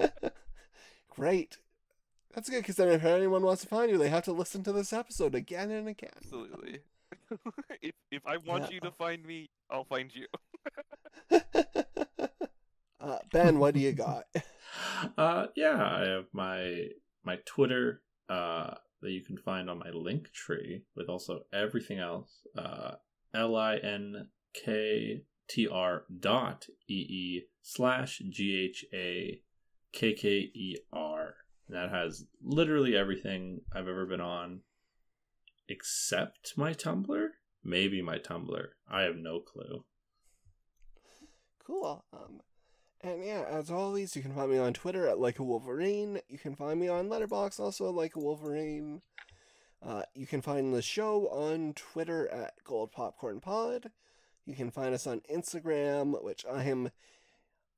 Great. 1.10 1.58
That's 2.34 2.50
good 2.50 2.62
because 2.62 2.74
then 2.74 2.88
if 2.88 3.04
anyone 3.04 3.42
wants 3.42 3.62
to 3.62 3.68
find 3.68 3.88
you, 3.88 3.96
they 3.98 4.08
have 4.08 4.24
to 4.24 4.32
listen 4.32 4.64
to 4.64 4.72
this 4.72 4.92
episode 4.92 5.36
again 5.36 5.70
and 5.70 5.86
again. 5.88 6.10
Absolutely. 6.16 6.80
if 7.82 7.94
if 8.10 8.26
I 8.26 8.36
want 8.38 8.64
Yeah. 8.64 8.74
you 8.74 8.80
to 8.80 8.90
find 8.92 9.24
me, 9.24 9.48
I'll 9.70 9.84
find 9.84 10.10
you. 10.14 10.26
uh, 13.00 13.18
ben, 13.32 13.58
what 13.58 13.74
do 13.74 13.80
you 13.80 13.92
got? 13.92 14.24
Uh, 15.16 15.46
yeah, 15.56 15.82
I 15.82 16.06
have 16.08 16.26
my 16.32 16.88
my 17.24 17.38
Twitter 17.46 18.02
uh, 18.28 18.74
that 19.02 19.10
you 19.10 19.22
can 19.22 19.36
find 19.38 19.68
on 19.68 19.78
my 19.78 19.90
link 19.90 20.32
tree 20.32 20.82
with 20.96 21.08
also 21.08 21.40
everything 21.52 21.98
else. 21.98 22.40
Uh, 22.56 22.92
L 23.34 23.56
I 23.56 23.76
N 23.76 24.28
K 24.54 25.22
T 25.48 25.68
R 25.68 26.04
dot 26.20 26.66
E 26.88 26.94
E 26.94 27.42
slash 27.62 28.22
G 28.28 28.68
H 28.70 28.84
A 28.92 29.40
K 29.92 30.12
K 30.14 30.28
E 30.28 30.76
R. 30.92 31.34
That 31.68 31.90
has 31.90 32.26
literally 32.42 32.96
everything 32.96 33.60
I've 33.74 33.88
ever 33.88 34.04
been 34.06 34.20
on, 34.20 34.60
except 35.68 36.56
my 36.56 36.72
Tumblr. 36.72 37.28
Maybe 37.62 38.02
my 38.02 38.18
Tumblr. 38.18 38.66
I 38.88 39.02
have 39.02 39.16
no 39.16 39.40
clue. 39.40 39.84
Cool. 41.66 42.04
Um, 42.12 42.40
and 43.00 43.24
yeah, 43.24 43.44
as 43.48 43.70
always, 43.70 44.14
you 44.16 44.22
can 44.22 44.34
find 44.34 44.50
me 44.50 44.58
on 44.58 44.72
Twitter 44.72 45.08
at 45.08 45.18
like 45.18 45.38
a 45.38 45.44
Wolverine. 45.44 46.20
You 46.28 46.38
can 46.38 46.54
find 46.54 46.78
me 46.78 46.88
on 46.88 47.08
Letterboxd 47.08 47.60
also 47.60 47.90
like 47.90 48.16
a 48.16 48.20
Wolverine. 48.20 49.02
Uh, 49.82 50.02
you 50.14 50.26
can 50.26 50.40
find 50.40 50.72
the 50.72 50.82
show 50.82 51.28
on 51.28 51.74
Twitter 51.74 52.28
at 52.28 52.54
Gold 52.64 52.92
Popcorn 52.92 53.40
Pod. 53.40 53.90
You 54.46 54.54
can 54.54 54.70
find 54.70 54.94
us 54.94 55.06
on 55.06 55.20
Instagram, 55.32 56.22
which 56.22 56.44
I 56.50 56.64
am. 56.64 56.90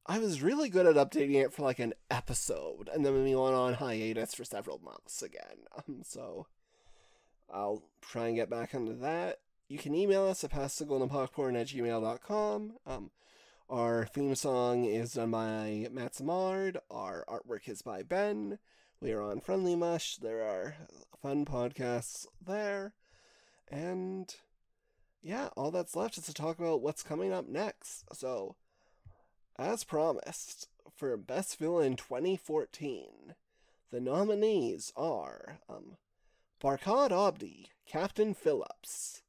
I 0.07 0.21
was 0.21 0.43
really 0.43 0.69
good 0.69 0.87
at 0.87 0.95
updating 0.95 1.35
it 1.35 1.53
for 1.53 1.63
like 1.63 1.81
an 1.81 1.95
episode, 2.11 2.89
and 2.93 3.05
then 3.05 3.13
we 3.15 3.35
went 3.35 3.55
on 3.55 3.75
hiatus 3.75 4.35
for 4.35 4.45
several 4.45 4.79
months 4.79 5.23
again. 5.23 5.67
Um, 5.77 6.03
so 6.05 6.47
I'll 7.53 7.83
try 8.01 8.27
and 8.27 8.37
get 8.37 8.51
back 8.51 8.75
onto 8.75 8.99
that. 9.01 9.39
You 9.69 9.79
can 9.79 9.95
email 9.95 10.27
us 10.27 10.45
at 10.45 10.53
pastthegoldenpopcorn 10.53 11.61
at 11.61 11.69
gmail.com. 11.69 12.73
Um, 12.87 13.11
our 13.69 14.07
theme 14.07 14.35
song 14.37 14.85
is 14.85 15.15
done 15.15 15.33
by 15.33 15.89
Matt 15.91 16.15
Samard. 16.15 16.77
Our 16.91 17.25
artwork 17.29 17.69
is 17.69 17.83
by 17.83 18.03
Ben. 18.03 18.59
We 19.01 19.13
are 19.13 19.23
on 19.23 19.41
Friendly 19.41 19.75
Mush. 19.75 20.17
There 20.17 20.43
are 20.43 20.77
fun 21.21 21.45
podcasts 21.45 22.27
there. 22.45 22.95
And 23.69 24.33
yeah, 25.21 25.49
all 25.57 25.73
that's 25.73 25.97
left 25.97 26.17
is 26.17 26.27
to 26.27 26.35
talk 26.35 26.61
about 26.61 26.81
what's 26.81 27.03
coming 27.03 27.33
up 27.33 27.49
next. 27.49 28.05
So, 28.13 28.55
as 29.59 29.83
promised, 29.83 30.69
for 30.95 31.17
Best 31.17 31.59
Villain 31.59 31.97
2014, 31.97 33.35
the 33.91 34.01
nominees 34.01 34.93
are 34.97 35.59
um, 35.69 35.97
Barkhad 36.67 37.13
Abdi, 37.13 37.69
Captain 37.87 38.35
Phillips, 38.35 39.23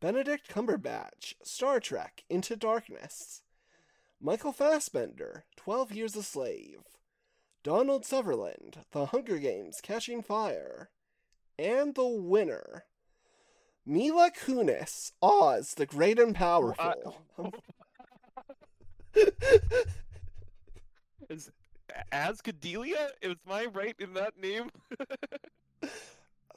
Benedict 0.00 0.48
Cumberbatch, 0.48 1.34
Star 1.42 1.78
Trek 1.80 2.24
Into 2.30 2.56
Darkness, 2.56 3.42
Michael 4.18 4.52
Fassbender, 4.52 5.44
12 5.56 5.92
Years 5.92 6.16
a 6.16 6.22
Slave, 6.22 6.78
Donald 7.62 8.06
Sutherland, 8.06 8.86
The 8.92 9.04
Hunger 9.04 9.36
Games 9.36 9.82
Catching 9.82 10.22
Fire, 10.22 10.88
and 11.58 11.94
the 11.94 12.08
winner, 12.08 12.86
Mila 13.84 14.30
Kunis, 14.30 15.12
Oz, 15.20 15.74
the 15.74 15.84
Great 15.84 16.18
and 16.18 16.34
Powerful. 16.34 17.20
Is 21.28 21.50
Azkadellia? 22.10 23.10
Is 23.20 23.36
my 23.46 23.66
right 23.66 23.96
in 23.98 24.14
that 24.14 24.40
name? 24.40 24.70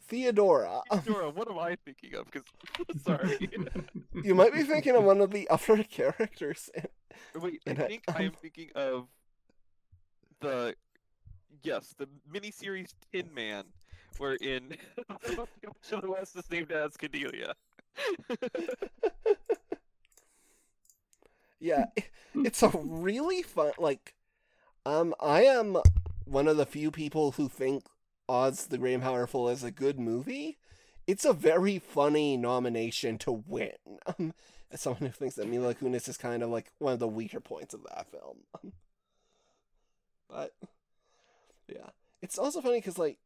Theodora. 0.08 0.82
Dora, 1.06 1.30
what 1.30 1.50
am 1.50 1.58
I 1.60 1.76
thinking 1.84 2.16
of? 2.16 2.26
Because 2.32 2.44
sorry. 3.04 3.50
You 4.24 4.34
might 4.36 4.54
be 4.54 4.64
thinking 4.64 4.96
of 4.96 5.04
one 5.04 5.20
of 5.22 5.32
the 5.32 5.48
other 5.50 5.84
characters. 5.84 6.70
Wait, 7.36 7.62
I 7.68 7.70
And 7.72 7.82
I- 7.82 7.88
think 7.88 8.04
I 8.08 8.24
am 8.24 8.32
thinking 8.32 8.70
of 8.76 9.08
the 10.40 10.76
yes, 11.64 11.94
the 11.98 12.08
miniseries 12.32 12.94
Tin 13.12 13.34
Man, 13.34 13.64
wherein 14.18 14.78
to 15.84 15.98
the 16.02 16.10
West 16.12 16.36
is 16.38 16.50
named 16.50 16.72
as 16.72 16.96
Cadelia. 16.98 17.54
yeah, 21.60 21.86
it's 22.36 22.62
a 22.64 22.70
really 22.74 23.42
fun. 23.42 23.72
Like, 23.78 24.16
um, 24.86 25.14
I 25.20 25.44
am 25.44 25.78
one 26.26 26.48
of 26.48 26.58
the 26.58 26.66
few 26.66 26.92
people 26.92 27.32
who 27.32 27.48
think 27.50 27.84
Oz 28.28 28.68
the 28.68 28.78
Great 28.78 28.94
and 28.96 29.04
Powerful 29.04 29.50
is 29.50 29.64
a 29.64 29.72
good 29.72 30.00
movie. 30.00 30.58
It's 31.08 31.26
a 31.26 31.34
very 31.34 31.80
funny 31.80 32.38
nomination 32.38 33.18
to 33.20 33.32
win. 33.32 33.72
Um, 34.08 34.34
as 34.72 34.82
someone 34.82 35.04
who 35.04 35.10
thinks 35.10 35.36
that 35.36 35.48
Mila 35.48 35.76
Kunis 35.76 36.10
is 36.10 36.18
kind 36.18 36.42
of 36.42 36.50
like 36.50 36.72
one 36.80 36.94
of 36.94 37.00
the 37.00 37.08
weaker 37.08 37.40
points 37.40 37.74
of 37.74 37.84
that 37.84 38.08
film. 38.10 38.38
Um, 38.56 38.74
but 40.30 40.54
yeah, 41.68 41.90
it's 42.22 42.38
also 42.38 42.62
funny 42.62 42.80
because 42.80 42.98
like 42.98 43.18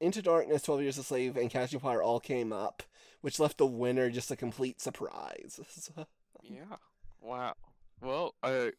Into 0.00 0.20
Darkness, 0.22 0.62
Twelve 0.62 0.82
Years 0.82 0.98
a 0.98 1.04
Slave, 1.04 1.36
and 1.36 1.50
Catching 1.50 1.80
Fire 1.80 2.02
all 2.02 2.20
came 2.20 2.52
up, 2.52 2.82
which 3.20 3.38
left 3.38 3.58
the 3.58 3.66
winner 3.66 4.10
just 4.10 4.30
a 4.30 4.36
complete 4.36 4.80
surprise. 4.80 5.60
Yeah. 6.42 6.76
Wow. 7.22 7.54
Well, 8.02 8.34
I 8.42 8.72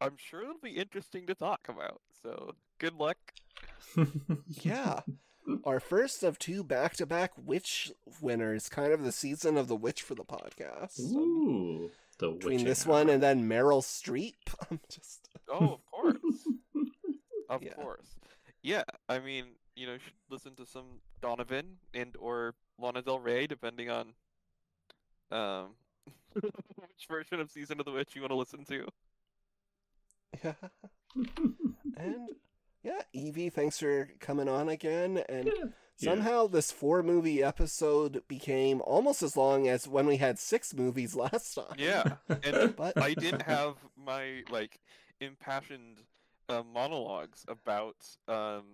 I'm 0.00 0.16
sure 0.16 0.42
it'll 0.42 0.54
be 0.62 0.70
interesting 0.78 1.26
to 1.26 1.34
talk 1.34 1.68
about. 1.68 2.00
So 2.22 2.54
good 2.78 2.94
luck. 2.94 3.18
yeah. 4.48 5.00
Our 5.64 5.80
first 5.80 6.22
of 6.22 6.38
two 6.38 6.62
back-to-back 6.62 7.32
Witch 7.36 7.90
winners, 8.20 8.68
kind 8.68 8.92
of 8.92 9.02
the 9.02 9.12
season 9.12 9.56
of 9.56 9.66
the 9.68 9.74
witch 9.76 10.00
for 10.02 10.14
the 10.14 10.24
podcast. 10.24 11.00
Ooh, 11.00 11.90
the 12.18 12.30
Between 12.30 12.52
witching 12.54 12.66
this 12.68 12.86
one 12.86 13.08
and 13.08 13.22
then 13.22 13.48
Meryl 13.48 13.82
Streep, 13.82 14.34
I'm 14.70 14.80
just 14.88 15.28
Oh, 15.50 15.74
of 15.74 15.86
course. 15.90 16.16
Of 17.48 17.62
Yeah. 17.62 17.74
course. 17.74 18.06
Yeah, 18.62 18.84
I 19.08 19.18
mean, 19.18 19.44
you 19.76 19.86
know, 19.86 19.94
you 19.94 19.98
should 19.98 20.12
listen 20.30 20.54
to 20.54 20.64
some 20.64 21.00
Donovan 21.20 21.76
and 21.92 22.16
or 22.18 22.54
Lana 22.78 23.02
Del 23.02 23.18
Rey, 23.18 23.46
depending 23.46 23.90
on 23.90 24.14
um 25.30 25.74
which 26.32 27.06
version 27.10 27.40
of 27.40 27.50
Season 27.50 27.78
of 27.78 27.84
the 27.84 27.92
Witch 27.92 28.14
you 28.14 28.22
want 28.22 28.30
to 28.30 28.36
listen 28.36 28.64
to. 28.66 28.86
yeah. 30.42 30.52
And 31.96 32.28
yeah, 32.82 33.02
Evie, 33.12 33.50
thanks 33.50 33.78
for 33.78 34.10
coming 34.20 34.48
on 34.48 34.68
again. 34.68 35.22
And 35.28 35.46
Yeah. 35.46 35.70
somehow 35.96 36.46
this 36.46 36.70
four 36.72 37.02
movie 37.02 37.42
episode 37.42 38.22
became 38.28 38.80
almost 38.82 39.22
as 39.22 39.36
long 39.36 39.68
as 39.68 39.86
when 39.88 40.06
we 40.06 40.16
had 40.16 40.38
six 40.38 40.74
movies 40.74 41.14
last 41.16 41.54
time. 41.54 41.76
Yeah, 41.76 42.04
and 42.42 42.56
But 42.76 42.96
I 43.00 43.14
didn't 43.14 43.42
have 43.42 43.76
my 43.96 44.42
like 44.48 44.80
impassioned 45.20 46.00
uh, 46.48 46.62
monologues 46.62 47.44
about 47.48 47.96
um, 48.28 48.64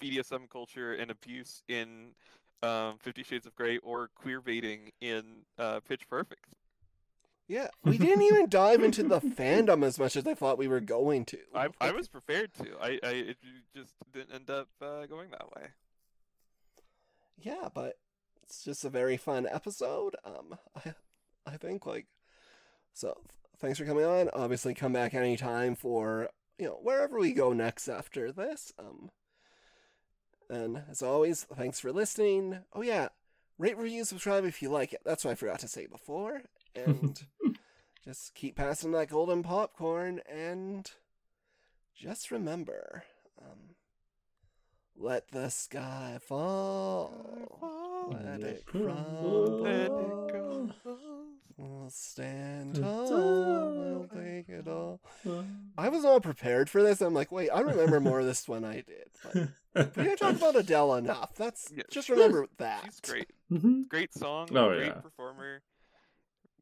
BDSM 0.00 0.48
culture 0.50 0.94
and 0.94 1.10
abuse 1.10 1.62
in 1.68 2.12
um, 2.62 2.98
Fifty 2.98 3.22
Shades 3.22 3.46
of 3.46 3.54
Grey 3.54 3.78
or 3.78 4.08
queer 4.14 4.40
baiting 4.40 4.90
in 5.00 5.42
uh, 5.58 5.80
Pitch 5.80 6.08
Perfect. 6.08 6.46
Yeah, 7.50 7.66
we 7.82 7.98
didn't 7.98 8.22
even 8.22 8.48
dive 8.48 8.80
into 8.80 9.02
the 9.02 9.20
fandom 9.20 9.84
as 9.84 9.98
much 9.98 10.14
as 10.14 10.24
I 10.24 10.34
thought 10.34 10.56
we 10.56 10.68
were 10.68 10.78
going 10.78 11.24
to. 11.26 11.38
I 11.52 11.68
I 11.80 11.90
was 11.90 12.06
prepared 12.06 12.54
to. 12.54 12.76
I 12.80 13.00
I 13.02 13.10
it 13.10 13.38
just 13.74 13.92
didn't 14.12 14.32
end 14.32 14.50
up 14.50 14.68
uh, 14.80 15.06
going 15.06 15.30
that 15.32 15.50
way. 15.56 15.70
yeah, 17.36 17.68
but 17.74 17.94
it's 18.44 18.62
just 18.62 18.84
a 18.84 18.88
very 18.88 19.16
fun 19.16 19.48
episode. 19.50 20.14
Um, 20.24 20.58
I, 20.76 20.94
I 21.44 21.56
think 21.56 21.86
like, 21.86 22.06
so 22.92 23.20
thanks 23.58 23.80
for 23.80 23.84
coming 23.84 24.04
on. 24.04 24.30
Obviously, 24.32 24.72
come 24.72 24.92
back 24.92 25.12
anytime 25.12 25.74
for 25.74 26.28
you 26.56 26.66
know 26.66 26.78
wherever 26.80 27.18
we 27.18 27.32
go 27.32 27.52
next 27.52 27.88
after 27.88 28.30
this. 28.30 28.72
Um, 28.78 29.10
and 30.48 30.84
as 30.88 31.02
always, 31.02 31.42
thanks 31.56 31.80
for 31.80 31.92
listening. 31.92 32.60
Oh 32.72 32.82
yeah, 32.82 33.08
rate, 33.58 33.76
review, 33.76 34.04
subscribe 34.04 34.44
if 34.44 34.62
you 34.62 34.68
like 34.68 34.92
it. 34.92 35.00
That's 35.04 35.24
what 35.24 35.32
I 35.32 35.34
forgot 35.34 35.58
to 35.58 35.68
say 35.68 35.86
before. 35.86 36.42
And 36.74 37.20
just 38.04 38.34
keep 38.34 38.56
passing 38.56 38.92
that 38.92 39.08
golden 39.10 39.42
popcorn 39.42 40.20
and 40.30 40.90
just 41.94 42.30
remember, 42.30 43.04
um, 43.40 43.74
let 44.96 45.30
the 45.30 45.48
sky 45.50 46.18
fall. 46.20 48.08
Let 48.10 48.40
it 48.40 48.64
crumble. 48.66 49.60
Let 49.62 49.86
it 49.86 50.32
go. 50.32 50.70
We'll 51.56 51.90
stand 51.90 52.76
tall. 52.76 53.10
We'll 53.10 53.96
all 53.98 54.06
take 54.14 54.48
it 54.48 54.66
all. 54.66 55.00
I 55.76 55.90
was 55.90 56.04
not 56.04 56.22
prepared 56.22 56.70
for 56.70 56.82
this. 56.82 57.02
I'm 57.02 57.12
like, 57.12 57.30
wait, 57.30 57.50
I 57.50 57.60
remember 57.60 58.00
more 58.00 58.20
of 58.20 58.26
this 58.26 58.48
when 58.48 58.64
I 58.64 58.76
did. 58.82 59.10
But 59.74 59.94
we 59.96 60.04
didn't 60.04 60.18
talk 60.18 60.36
about 60.36 60.56
Adele 60.56 60.94
enough. 60.96 61.34
That's 61.34 61.70
Yeah. 61.74 61.82
just 61.90 62.08
remember 62.08 62.46
that. 62.56 62.82
She's 62.86 63.00
great. 63.00 63.26
Mhm. 63.52 63.88
Great 63.88 64.14
song. 64.14 64.48
Oh, 64.56 64.68
great 64.70 64.86
yeah. 64.86 64.92
performer. 64.94 65.62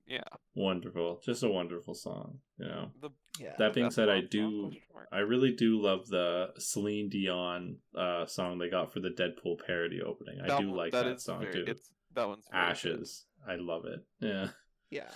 Yeah. 0.09 0.23
Wonderful, 0.55 1.21
just 1.25 1.43
a 1.43 1.49
wonderful 1.49 1.95
song. 1.95 2.39
You 2.59 2.67
know. 2.67 2.91
The 3.01 3.11
Yeah. 3.39 3.55
That 3.59 3.75
being 3.75 3.91
said, 3.91 4.09
I 4.09 4.23
do. 4.23 4.73
I 5.13 5.19
really 5.19 5.53
do 5.53 5.81
love 5.81 6.09
the 6.09 6.49
Celine 6.59 7.09
Dion 7.11 7.77
uh, 7.97 8.25
song 8.27 8.59
they 8.59 8.71
got 8.71 8.93
for 8.93 9.01
the 9.01 9.11
Deadpool 9.11 9.59
parody 9.67 10.01
opening. 10.03 10.41
I 10.41 10.59
do 10.59 10.69
one- 10.69 10.77
like 10.77 10.93
that 10.93 11.21
song 11.21 11.41
very- 11.43 11.53
too. 11.53 11.65
It's 11.69 11.93
that 12.15 12.27
one's 12.27 12.47
very 12.51 12.65
good. 12.65 12.71
Ashes. 12.71 13.27
I 13.47 13.57
love 13.57 13.85
it. 13.85 14.01
Yeah. 14.21 14.49
Yeah. 14.91 15.11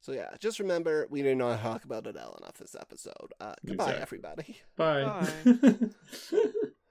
So 0.00 0.12
yeah, 0.12 0.30
just 0.40 0.60
remember 0.60 1.06
we 1.10 1.22
did 1.22 1.36
not 1.38 1.60
talk 1.60 1.84
about 1.84 2.06
Adele 2.06 2.38
enough 2.40 2.58
this 2.58 2.76
episode. 2.78 3.32
Uh, 3.40 3.54
goodbye, 3.64 3.84
Exactly. 3.94 4.02
everybody. 4.02 4.56
Bye. 4.76 5.26
Bye. 5.44 5.88